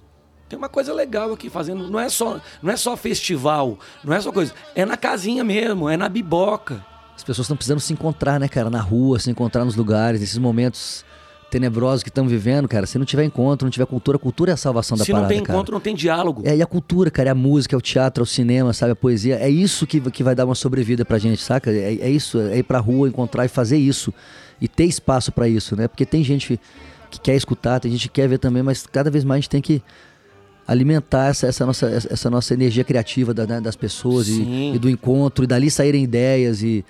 tem 0.49 0.59
uma 0.59 0.69
coisa 0.69 0.93
legal 0.93 1.33
aqui 1.33 1.49
fazendo. 1.49 1.89
Não 1.89 2.01
é 2.01 2.09
só, 2.09 2.41
não 2.61 2.73
é 2.73 2.77
só 2.77 2.97
festival, 2.97 3.79
não 4.03 4.13
é 4.13 4.21
só 4.21 4.33
coisa. 4.33 4.53
É 4.75 4.85
na 4.85 4.97
casinha 4.97 5.45
mesmo, 5.45 5.89
é 5.89 5.97
na 5.97 6.09
biboca. 6.09 6.85
As 7.15 7.23
pessoas 7.23 7.45
estão 7.45 7.57
precisando 7.57 7.79
se 7.79 7.93
encontrar, 7.93 8.41
né, 8.41 8.49
cara? 8.49 8.69
Na 8.69 8.81
rua, 8.81 9.21
se 9.21 9.31
encontrar 9.31 9.65
nos 9.65 9.77
lugares, 9.77 10.21
nesses 10.21 10.39
momentos 10.39 11.05
tenebrosos 11.53 12.03
que 12.03 12.09
estão 12.09 12.27
vivendo, 12.27 12.67
cara. 12.67 12.87
Se 12.87 12.97
não 12.99 13.05
tiver 13.05 13.25
encontro, 13.25 13.67
não 13.67 13.71
tiver 13.71 13.85
cultura, 13.87 14.17
a 14.17 14.19
cultura 14.19 14.51
é 14.53 14.55
a 14.55 14.57
salvação 14.57 14.97
da 14.97 15.05
Se 15.05 15.13
parada, 15.13 15.29
não 15.29 15.35
tem 15.35 15.43
cara. 15.45 15.57
encontro, 15.59 15.75
não 15.75 15.81
tem 15.81 15.95
diálogo. 15.95 16.43
É, 16.47 16.57
e 16.57 16.63
a 16.63 16.67
cultura, 16.67 17.11
cara, 17.11 17.29
é 17.29 17.33
a 17.33 17.35
música, 17.35 17.77
é 17.77 17.79
o 17.79 17.81
teatro, 17.83 18.23
é 18.23 18.25
o 18.25 18.27
cinema, 18.27 18.73
sabe? 18.73 18.93
A 18.93 18.97
poesia. 18.97 19.37
É 19.37 19.51
isso 19.51 19.87
que, 19.87 20.01
que 20.11 20.23
vai 20.25 20.35
dar 20.35 20.47
uma 20.47 20.55
sobrevida 20.55 21.05
pra 21.05 21.19
gente, 21.19 21.43
saca? 21.43 21.71
É, 21.71 21.99
é 22.01 22.11
isso, 22.11 22.41
é 22.41 22.57
ir 22.59 22.63
pra 22.63 22.79
rua, 22.79 23.07
encontrar 23.07 23.45
e 23.45 23.49
fazer 23.49 23.77
isso. 23.77 24.13
E 24.61 24.67
ter 24.67 24.85
espaço 24.87 25.31
pra 25.31 25.47
isso, 25.47 25.77
né? 25.77 25.87
Porque 25.89 26.07
tem 26.07 26.25
gente 26.25 26.59
que 27.11 27.21
quer 27.21 27.37
escutar, 27.37 27.79
tem 27.81 27.93
gente 27.93 28.09
que 28.09 28.15
quer 28.15 28.27
ver 28.29 28.39
também, 28.39 28.63
mas 28.63 28.87
cada 28.87 29.11
vez 29.11 29.23
mais 29.23 29.39
a 29.39 29.41
gente 29.43 29.51
tem 29.51 29.61
que 29.61 29.83
alimentar 30.67 31.27
essa, 31.29 31.47
essa 31.47 31.67
nossa, 31.67 31.87
essa 32.11 32.31
nossa 32.31 32.55
energia 32.55 32.85
criativa 32.85 33.35
da- 33.35 33.47
né, 33.47 33.61
das 33.61 33.77
pessoas 33.77 34.29
e, 34.29 34.73
e 34.75 34.79
do 34.79 34.89
encontro, 34.89 35.45
e 35.45 35.47
dali 35.47 35.71
saírem 35.71 36.03
ideias 36.05 36.63
e. 36.63 36.85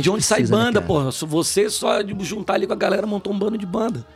De 0.00 0.10
onde 0.10 0.22
sai 0.22 0.42
né, 0.42 0.48
banda, 0.48 0.72
cara? 0.80 0.86
porra? 0.86 1.12
Se 1.12 1.24
Você 1.24 1.70
só 1.70 2.02
de 2.02 2.14
juntar 2.24 2.54
ali 2.54 2.66
com 2.66 2.72
a 2.72 2.76
galera 2.76 3.06
montou 3.06 3.32
um 3.32 3.38
bando 3.38 3.56
de 3.58 3.66
banda. 3.66 4.06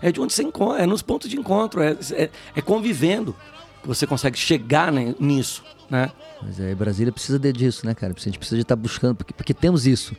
É 0.00 0.12
de 0.12 0.20
onde 0.20 0.32
você 0.32 0.42
encontra, 0.44 0.82
é 0.82 0.86
nos 0.86 1.02
pontos 1.02 1.28
de 1.28 1.36
encontro, 1.36 1.82
é, 1.82 1.96
é, 2.12 2.30
é 2.54 2.60
convivendo 2.62 3.34
que 3.82 3.88
você 3.88 4.06
consegue 4.06 4.38
chegar 4.38 4.92
né, 4.92 5.14
nisso, 5.18 5.64
né? 5.90 6.12
Mas 6.40 6.60
é, 6.60 6.74
Brasília 6.76 7.12
precisa 7.12 7.38
de- 7.40 7.52
disso, 7.52 7.84
né, 7.84 7.92
cara? 7.92 8.14
A 8.16 8.20
gente 8.20 8.38
precisa 8.38 8.56
de 8.56 8.62
estar 8.62 8.76
buscando, 8.76 9.16
porque, 9.16 9.32
porque 9.34 9.52
temos 9.52 9.84
isso. 9.86 10.14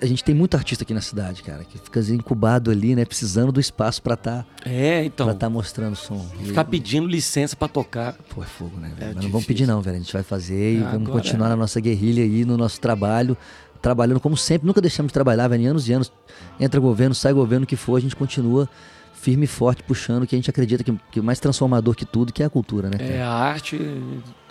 A 0.00 0.06
gente 0.06 0.22
tem 0.22 0.34
muito 0.34 0.56
artista 0.56 0.84
aqui 0.84 0.94
na 0.94 1.00
cidade, 1.00 1.42
cara, 1.42 1.64
que 1.64 1.78
fica 1.78 1.98
incubado 2.12 2.70
ali, 2.70 2.94
né? 2.94 3.04
Precisando 3.04 3.50
do 3.50 3.58
espaço 3.58 4.00
pra 4.00 4.14
estar 4.14 4.46
É, 4.64 5.04
então. 5.04 5.26
pra 5.26 5.34
tá 5.34 5.50
mostrando 5.50 5.96
som. 5.96 6.24
E- 6.40 6.44
Ficar 6.46 6.64
pedindo 6.64 7.08
licença 7.08 7.56
pra 7.56 7.66
tocar. 7.66 8.12
Pô, 8.32 8.42
é 8.42 8.46
fogo, 8.46 8.78
né, 8.78 8.92
velho? 8.96 9.10
É 9.10 9.14
Mas 9.14 9.24
não 9.24 9.30
vamos 9.32 9.46
pedir 9.46 9.66
não, 9.66 9.80
velho. 9.82 9.96
A 9.96 9.98
gente 10.00 10.12
vai 10.12 10.22
fazer 10.22 10.78
e 10.78 10.84
Ah, 10.84 10.90
vamos 10.92 11.10
continuar 11.10 11.46
é. 11.46 11.50
na 11.50 11.56
nossa 11.56 11.80
guerrilha 11.80 12.22
aí, 12.22 12.44
no 12.44 12.56
nosso 12.56 12.80
trabalho. 12.80 13.36
Trabalhando 13.82 14.20
como 14.20 14.36
sempre. 14.36 14.66
Nunca 14.66 14.80
deixamos 14.80 15.10
de 15.10 15.14
trabalhar, 15.14 15.48
velho. 15.48 15.62
Em 15.62 15.66
anos 15.66 15.88
e 15.88 15.92
anos. 15.92 16.12
Entra 16.60 16.78
governo, 16.78 17.14
sai 17.14 17.32
governo, 17.32 17.64
o 17.64 17.66
que 17.66 17.76
for, 17.76 17.96
a 17.96 18.00
gente 18.00 18.14
continua 18.14 18.68
firme 19.12 19.44
e 19.44 19.48
forte, 19.48 19.82
puxando, 19.82 20.26
que 20.26 20.36
a 20.36 20.38
gente 20.38 20.50
acredita 20.50 20.84
que, 20.84 20.94
que 21.10 21.20
mais 21.20 21.40
transformador 21.40 21.94
que 21.94 22.04
tudo, 22.04 22.32
que 22.32 22.42
é 22.42 22.46
a 22.46 22.50
cultura, 22.50 22.90
né? 22.90 22.98
cara? 22.98 23.10
É, 23.10 23.22
a 23.22 23.30
arte 23.30 23.78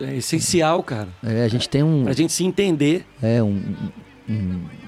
é 0.02 0.16
essencial, 0.18 0.82
cara. 0.84 1.08
É, 1.24 1.44
a 1.44 1.48
gente 1.48 1.70
tem 1.70 1.82
um. 1.84 2.04
Pra 2.04 2.14
gente 2.14 2.34
se 2.34 2.44
entender. 2.44 3.06
É, 3.22 3.42
um, 3.42 3.48
um- 3.50 3.76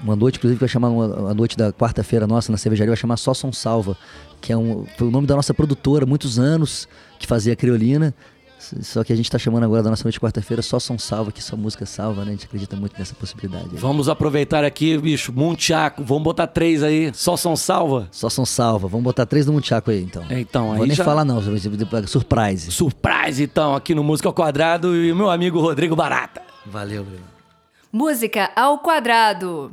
uma 0.02 0.16
noite, 0.16 0.36
inclusive, 0.38 0.56
que 0.58 0.60
vai 0.64 0.68
chamar 0.68 0.88
uma, 0.88 1.30
a 1.30 1.34
noite 1.34 1.56
da 1.56 1.72
quarta-feira 1.72 2.26
nossa 2.26 2.50
na 2.50 2.58
cervejaria, 2.58 2.90
vai 2.90 2.96
chamar 2.96 3.16
Só 3.16 3.34
Som 3.34 3.52
Salva, 3.52 3.96
que 4.40 4.52
é 4.52 4.56
um, 4.56 4.84
foi 4.96 5.08
o 5.08 5.10
nome 5.10 5.26
da 5.26 5.36
nossa 5.36 5.52
produtora, 5.52 6.06
muitos 6.06 6.38
anos, 6.38 6.88
que 7.18 7.26
fazia 7.26 7.52
a 7.52 7.56
criolina. 7.56 8.14
S- 8.58 8.82
Só 8.82 9.04
que 9.04 9.12
a 9.12 9.16
gente 9.16 9.30
tá 9.30 9.38
chamando 9.38 9.64
agora 9.64 9.82
da 9.82 9.90
nossa 9.90 10.02
noite 10.04 10.14
de 10.14 10.20
quarta-feira 10.20 10.62
Só 10.62 10.80
Som 10.80 10.96
Salva, 10.98 11.30
que 11.30 11.42
só 11.42 11.54
música 11.56 11.84
salva, 11.84 12.22
né? 12.24 12.28
A 12.28 12.30
gente 12.32 12.46
acredita 12.46 12.74
muito 12.74 12.98
nessa 12.98 13.14
possibilidade. 13.14 13.68
aí. 13.72 13.76
Vamos 13.78 14.08
aproveitar 14.08 14.64
aqui, 14.64 14.96
bicho. 14.96 15.30
Munchaco. 15.30 16.02
Vamos 16.02 16.22
botar 16.22 16.46
três 16.46 16.82
aí. 16.82 17.10
Só 17.14 17.36
são 17.36 17.54
salva. 17.54 18.08
Só 18.10 18.30
Som 18.30 18.46
Salva. 18.46 18.88
Vamos 18.88 19.04
botar 19.04 19.26
três 19.26 19.44
no 19.44 19.52
Munchaco 19.52 19.90
aí, 19.90 20.02
então. 20.02 20.24
É, 20.30 20.40
então, 20.40 20.72
aí 20.72 20.78
vou 20.78 20.86
nem 20.86 20.96
já- 20.96 21.04
falar 21.04 21.24
não, 21.26 21.42
surprise. 22.06 22.70
Surprise, 22.72 23.42
então, 23.42 23.74
aqui 23.74 23.94
no 23.94 24.02
Música 24.02 24.26
ao 24.28 24.32
Quadrado 24.32 24.96
e 24.96 25.12
o 25.12 25.16
meu 25.16 25.28
amigo 25.28 25.60
Rodrigo 25.60 25.94
Barata. 25.94 26.40
Valeu, 26.64 27.04
Bruno. 27.04 27.35
Música 27.92 28.50
ao 28.56 28.78
quadrado. 28.78 29.72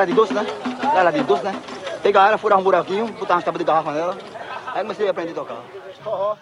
Sala 0.00 0.06
de 0.06 0.14
doce, 0.14 0.32
né? 0.32 0.46
Sala 0.94 1.12
de 1.12 1.22
doce, 1.22 1.44
né? 1.44 1.54
Pegar 2.02 2.28
ela, 2.28 2.38
furar 2.38 2.58
um 2.58 2.62
buraquinho, 2.62 3.06
botar 3.12 3.34
uma 3.34 3.42
tábua 3.42 3.58
de 3.58 3.64
garrafa 3.64 3.92
nela. 3.92 4.16
Aí 4.74 4.82
comecei 4.82 5.06
a 5.06 5.10
aprender 5.10 5.32
a 5.32 5.34
tocar. 5.34 5.62
Forró. 6.02 6.36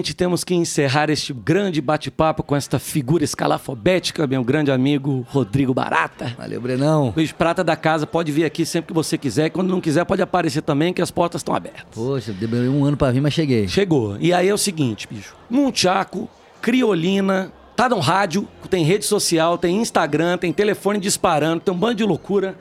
Infelizmente, 0.00 0.14
temos 0.14 0.44
que 0.44 0.54
encerrar 0.54 1.10
este 1.10 1.32
grande 1.32 1.80
bate-papo 1.80 2.42
com 2.42 2.56
esta 2.56 2.78
figura 2.78 3.22
escalafobética, 3.22 4.26
meu 4.26 4.42
grande 4.42 4.70
amigo 4.70 5.26
Rodrigo 5.28 5.74
Barata. 5.74 6.34
Valeu, 6.38 6.60
Brenão. 6.60 7.12
Luiz 7.14 7.32
Prata 7.32 7.62
da 7.62 7.76
casa, 7.76 8.06
pode 8.06 8.32
vir 8.32 8.44
aqui 8.44 8.64
sempre 8.64 8.88
que 8.88 8.94
você 8.94 9.18
quiser. 9.18 9.46
E 9.46 9.50
quando 9.50 9.68
não 9.68 9.80
quiser, 9.80 10.04
pode 10.06 10.22
aparecer 10.22 10.62
também, 10.62 10.94
que 10.94 11.02
as 11.02 11.10
portas 11.10 11.40
estão 11.40 11.54
abertas. 11.54 11.84
Poxa, 11.94 12.32
demorei 12.32 12.68
um 12.68 12.82
ano 12.84 12.96
pra 12.96 13.10
vir, 13.10 13.20
mas 13.20 13.34
cheguei. 13.34 13.68
Chegou. 13.68 14.16
E 14.18 14.32
aí 14.32 14.48
é 14.48 14.54
o 14.54 14.58
seguinte, 14.58 15.06
bicho. 15.06 15.34
Munchaco, 15.50 16.28
Criolina, 16.62 17.52
tá 17.76 17.86
no 17.86 17.98
rádio, 17.98 18.48
tem 18.70 18.82
rede 18.82 19.04
social, 19.04 19.58
tem 19.58 19.76
Instagram, 19.82 20.38
tem 20.38 20.50
telefone 20.50 20.98
disparando, 20.98 21.60
tem 21.60 21.74
um 21.74 21.78
bando 21.78 21.96
de 21.96 22.04
loucura. 22.04 22.56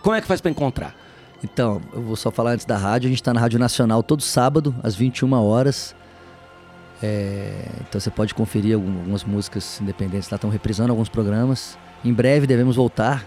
Como 0.00 0.14
é 0.14 0.20
que 0.20 0.28
faz 0.28 0.40
pra 0.40 0.50
encontrar? 0.50 0.94
Então, 1.42 1.80
eu 1.92 2.02
vou 2.02 2.14
só 2.14 2.30
falar 2.30 2.52
antes 2.52 2.64
da 2.64 2.76
rádio. 2.76 3.08
A 3.08 3.10
gente 3.10 3.22
tá 3.22 3.34
na 3.34 3.40
Rádio 3.40 3.58
Nacional 3.58 4.02
todo 4.02 4.22
sábado, 4.22 4.72
às 4.82 4.94
21 4.94 5.32
horas. 5.42 5.94
É, 7.06 7.52
então 7.86 8.00
você 8.00 8.10
pode 8.10 8.32
conferir 8.34 8.74
algum- 8.74 8.96
algumas 9.00 9.24
músicas 9.24 9.78
independentes 9.78 10.30
lá, 10.30 10.36
estão 10.36 10.48
reprisando 10.48 10.90
alguns 10.90 11.10
programas. 11.10 11.76
Em 12.02 12.14
breve 12.14 12.46
devemos 12.46 12.76
voltar 12.76 13.26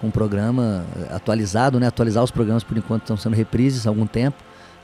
com 0.00 0.08
um 0.08 0.10
programa 0.10 0.84
eh, 0.96 1.14
atualizado, 1.14 1.78
né? 1.78 1.86
Atualizar 1.86 2.24
os 2.24 2.32
programas 2.32 2.64
por 2.64 2.76
enquanto 2.76 3.02
estão 3.02 3.16
sendo 3.16 3.36
reprises 3.36 3.86
há 3.86 3.90
algum 3.90 4.04
tempo. 4.06 4.36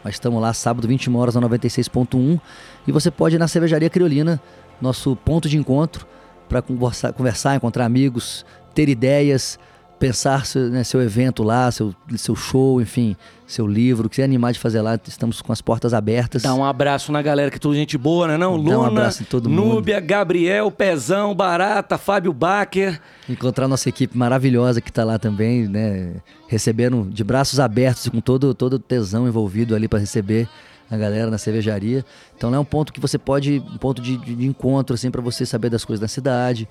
Mas 0.05 0.15
estamos 0.15 0.41
lá 0.41 0.53
sábado, 0.53 0.87
21 0.87 1.17
horas 1.17 1.35
na 1.35 1.41
96.1. 1.41 2.39
E 2.87 2.93
você 2.93 3.11
pode 3.11 3.35
ir 3.35 3.39
na 3.39 3.49
Cervejaria 3.49 3.91
Criolina, 3.91 4.41
nosso 4.81 5.17
ponto 5.17 5.49
de 5.49 5.57
encontro, 5.57 6.07
para 6.49 6.63
conversar, 6.63 7.13
conversar, 7.15 7.57
encontrar 7.57 7.85
amigos, 7.85 8.47
ter 8.75 8.89
ideias, 8.89 9.59
pensar 9.99 10.45
seu, 10.45 10.69
né, 10.69 10.85
seu 10.85 11.01
evento 11.01 11.43
lá, 11.43 11.71
seu, 11.71 11.95
seu 12.17 12.35
show, 12.37 12.81
enfim, 12.81 13.17
seu 13.47 13.67
livro, 13.67 14.07
o 14.07 14.11
que 14.11 14.17
você 14.17 14.23
animar 14.23 14.53
de 14.53 14.59
fazer 14.59 14.81
lá, 14.83 14.99
estamos 15.07 15.41
com 15.41 15.53
as 15.53 15.61
portas 15.63 15.95
abertas. 15.95 16.43
Dá 16.43 16.55
um 16.55 16.65
abraço 16.65 17.11
na 17.13 17.23
galera, 17.23 17.51
que 17.51 17.57
é 17.57 17.61
tudo 17.61 17.75
gente 17.75 17.97
boa, 17.97 18.27
né? 18.29 18.37
Não? 18.37 18.63
Dá 18.63 18.71
um 18.71 18.77
Luna, 18.77 18.89
abraço 18.89 19.23
em 19.23 19.27
todo 19.27 19.49
mundo. 19.49 19.75
Núbia, 19.75 20.01
Gabriel, 20.01 20.71
Pezão, 20.71 21.35
Barata, 21.35 21.97
Fábio 21.97 22.33
Baker. 22.33 23.01
encontrar 23.29 23.67
nossa 23.69 23.89
equipe 23.89 24.17
maravilhosa 24.19 24.81
que 24.81 24.91
está 24.91 25.05
lá 25.05 25.19
também, 25.19 25.67
né? 25.69 26.15
Recebendo 26.49 27.09
de 27.11 27.25
braços 27.25 27.59
abertos 27.61 28.07
e 28.07 28.11
com 28.11 28.21
todo 28.21 28.55
todo 28.55 28.75
o 28.75 28.79
tesão 28.79 29.27
envolvido 29.27 29.75
ali 29.75 29.89
para 29.89 29.99
receber 30.01 30.49
a 30.91 30.97
galera 30.97 31.31
na 31.31 31.39
cervejaria. 31.39 32.05
Então 32.37 32.51
lá 32.51 32.57
é 32.57 32.61
um 32.61 32.65
ponto 32.65 32.93
que 32.93 33.01
você 33.01 33.17
pode, 33.19 33.63
um 33.73 33.79
ponto 33.79 34.03
de, 34.03 34.17
de- 34.19 34.35
de 34.35 34.47
encontro 34.47 34.95
assim 34.95 35.11
para 35.11 35.23
você 35.23 35.47
saber 35.47 35.71
das 35.71 35.85
coisas 35.85 36.01
da 36.01 36.09
cidade. 36.09 36.69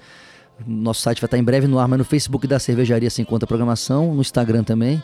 Nosso 0.66 1.02
site 1.02 1.20
vai 1.20 1.28
estar 1.28 1.38
em 1.38 1.44
breve 1.44 1.68
no 1.68 1.80
ar, 1.80 1.88
mas 1.88 2.00
no 2.00 2.06
Facebook 2.06 2.48
da 2.48 2.60
cervejaria 2.60 3.10
se 3.10 3.22
encontra 3.22 3.46
a 3.46 3.48
programação, 3.48 4.14
no 4.14 4.22
Instagram 4.22 4.64
também. 4.64 5.02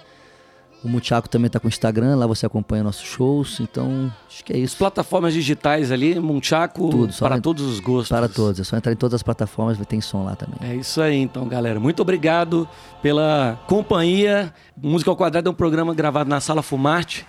O 0.81 0.87
Muchaco 0.87 1.27
também 1.27 1.47
está 1.47 1.59
com 1.59 1.65
o 1.65 1.69
Instagram, 1.69 2.15
lá 2.15 2.25
você 2.25 2.45
acompanha 2.45 2.81
nossos 2.83 3.03
shows. 3.05 3.59
Então, 3.59 4.09
acho 4.29 4.45
que 4.45 4.53
é 4.53 4.57
isso. 4.57 4.77
Plataformas 4.77 5.33
digitais 5.33 5.91
ali, 5.91 6.17
Munchaco, 6.17 6.89
Tudo, 6.89 7.13
para 7.19 7.37
em- 7.37 7.41
todos 7.41 7.65
os 7.65 7.81
gostos. 7.81 8.07
Para 8.07 8.29
todos, 8.29 8.61
é 8.61 8.63
só 8.63 8.77
entrar 8.77 8.93
em 8.93 8.95
todas 8.95 9.15
as 9.15 9.23
plataformas, 9.23 9.77
ter 9.85 10.01
som 10.01 10.23
lá 10.23 10.37
também. 10.37 10.57
É 10.61 10.75
isso 10.75 11.01
aí, 11.01 11.17
então, 11.17 11.45
galera. 11.49 11.81
Muito 11.81 12.01
obrigado 12.01 12.65
pela 13.01 13.59
companhia. 13.67 14.53
Música 14.81 15.11
ao 15.11 15.17
Quadrado 15.17 15.49
é 15.49 15.51
um 15.51 15.55
programa 15.55 15.93
gravado 15.93 16.29
na 16.29 16.39
Sala 16.39 16.61
Fumarte. 16.63 17.25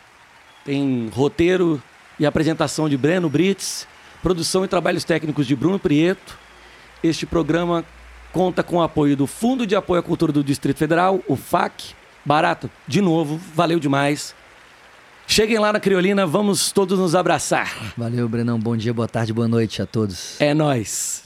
Tem 0.65 1.09
roteiro 1.13 1.83
e 2.21 2.27
apresentação 2.27 2.89
de 2.89 2.97
Breno 2.97 3.29
Brits, 3.29 3.85
produção 4.23 4.65
e 4.65 4.69
trabalhos 4.69 5.03
técnicos 5.03 5.45
de 5.45 5.57
Bruno 5.57 5.79
Prieto. 5.79 6.39
Este 7.03 7.27
programa 7.27 7.85
conta 8.33 8.63
com 8.63 8.77
o 8.77 8.83
apoio 8.83 9.17
do 9.17 9.27
Fundo 9.27 9.67
de 9.67 9.75
Apoio 9.77 10.01
à 10.01 10.03
Cultura 10.03 10.33
do 10.33 10.43
Distrito 10.45 10.77
Federal, 10.77 11.21
o 11.27 11.37
FAC. 11.37 11.95
Barato, 12.25 12.71
de 12.87 13.01
novo, 13.01 13.41
valeu 13.55 13.81
demais. 13.81 14.35
Cheguem 15.27 15.59
lá 15.59 15.73
na 15.73 15.81
Criolina, 15.81 16.27
vamos 16.27 16.73
todos 16.73 16.99
nos 16.99 17.15
abraçar. 17.15 17.95
Valeu, 17.97 18.29
Brenão. 18.29 18.59
Bom 18.59 18.77
dia, 18.77 18.93
boa 18.93 19.09
tarde, 19.09 19.33
boa 19.33 19.47
noite 19.49 19.81
a 19.81 19.87
todos. 19.87 20.41
É 20.41 20.53
nóis. 20.53 21.23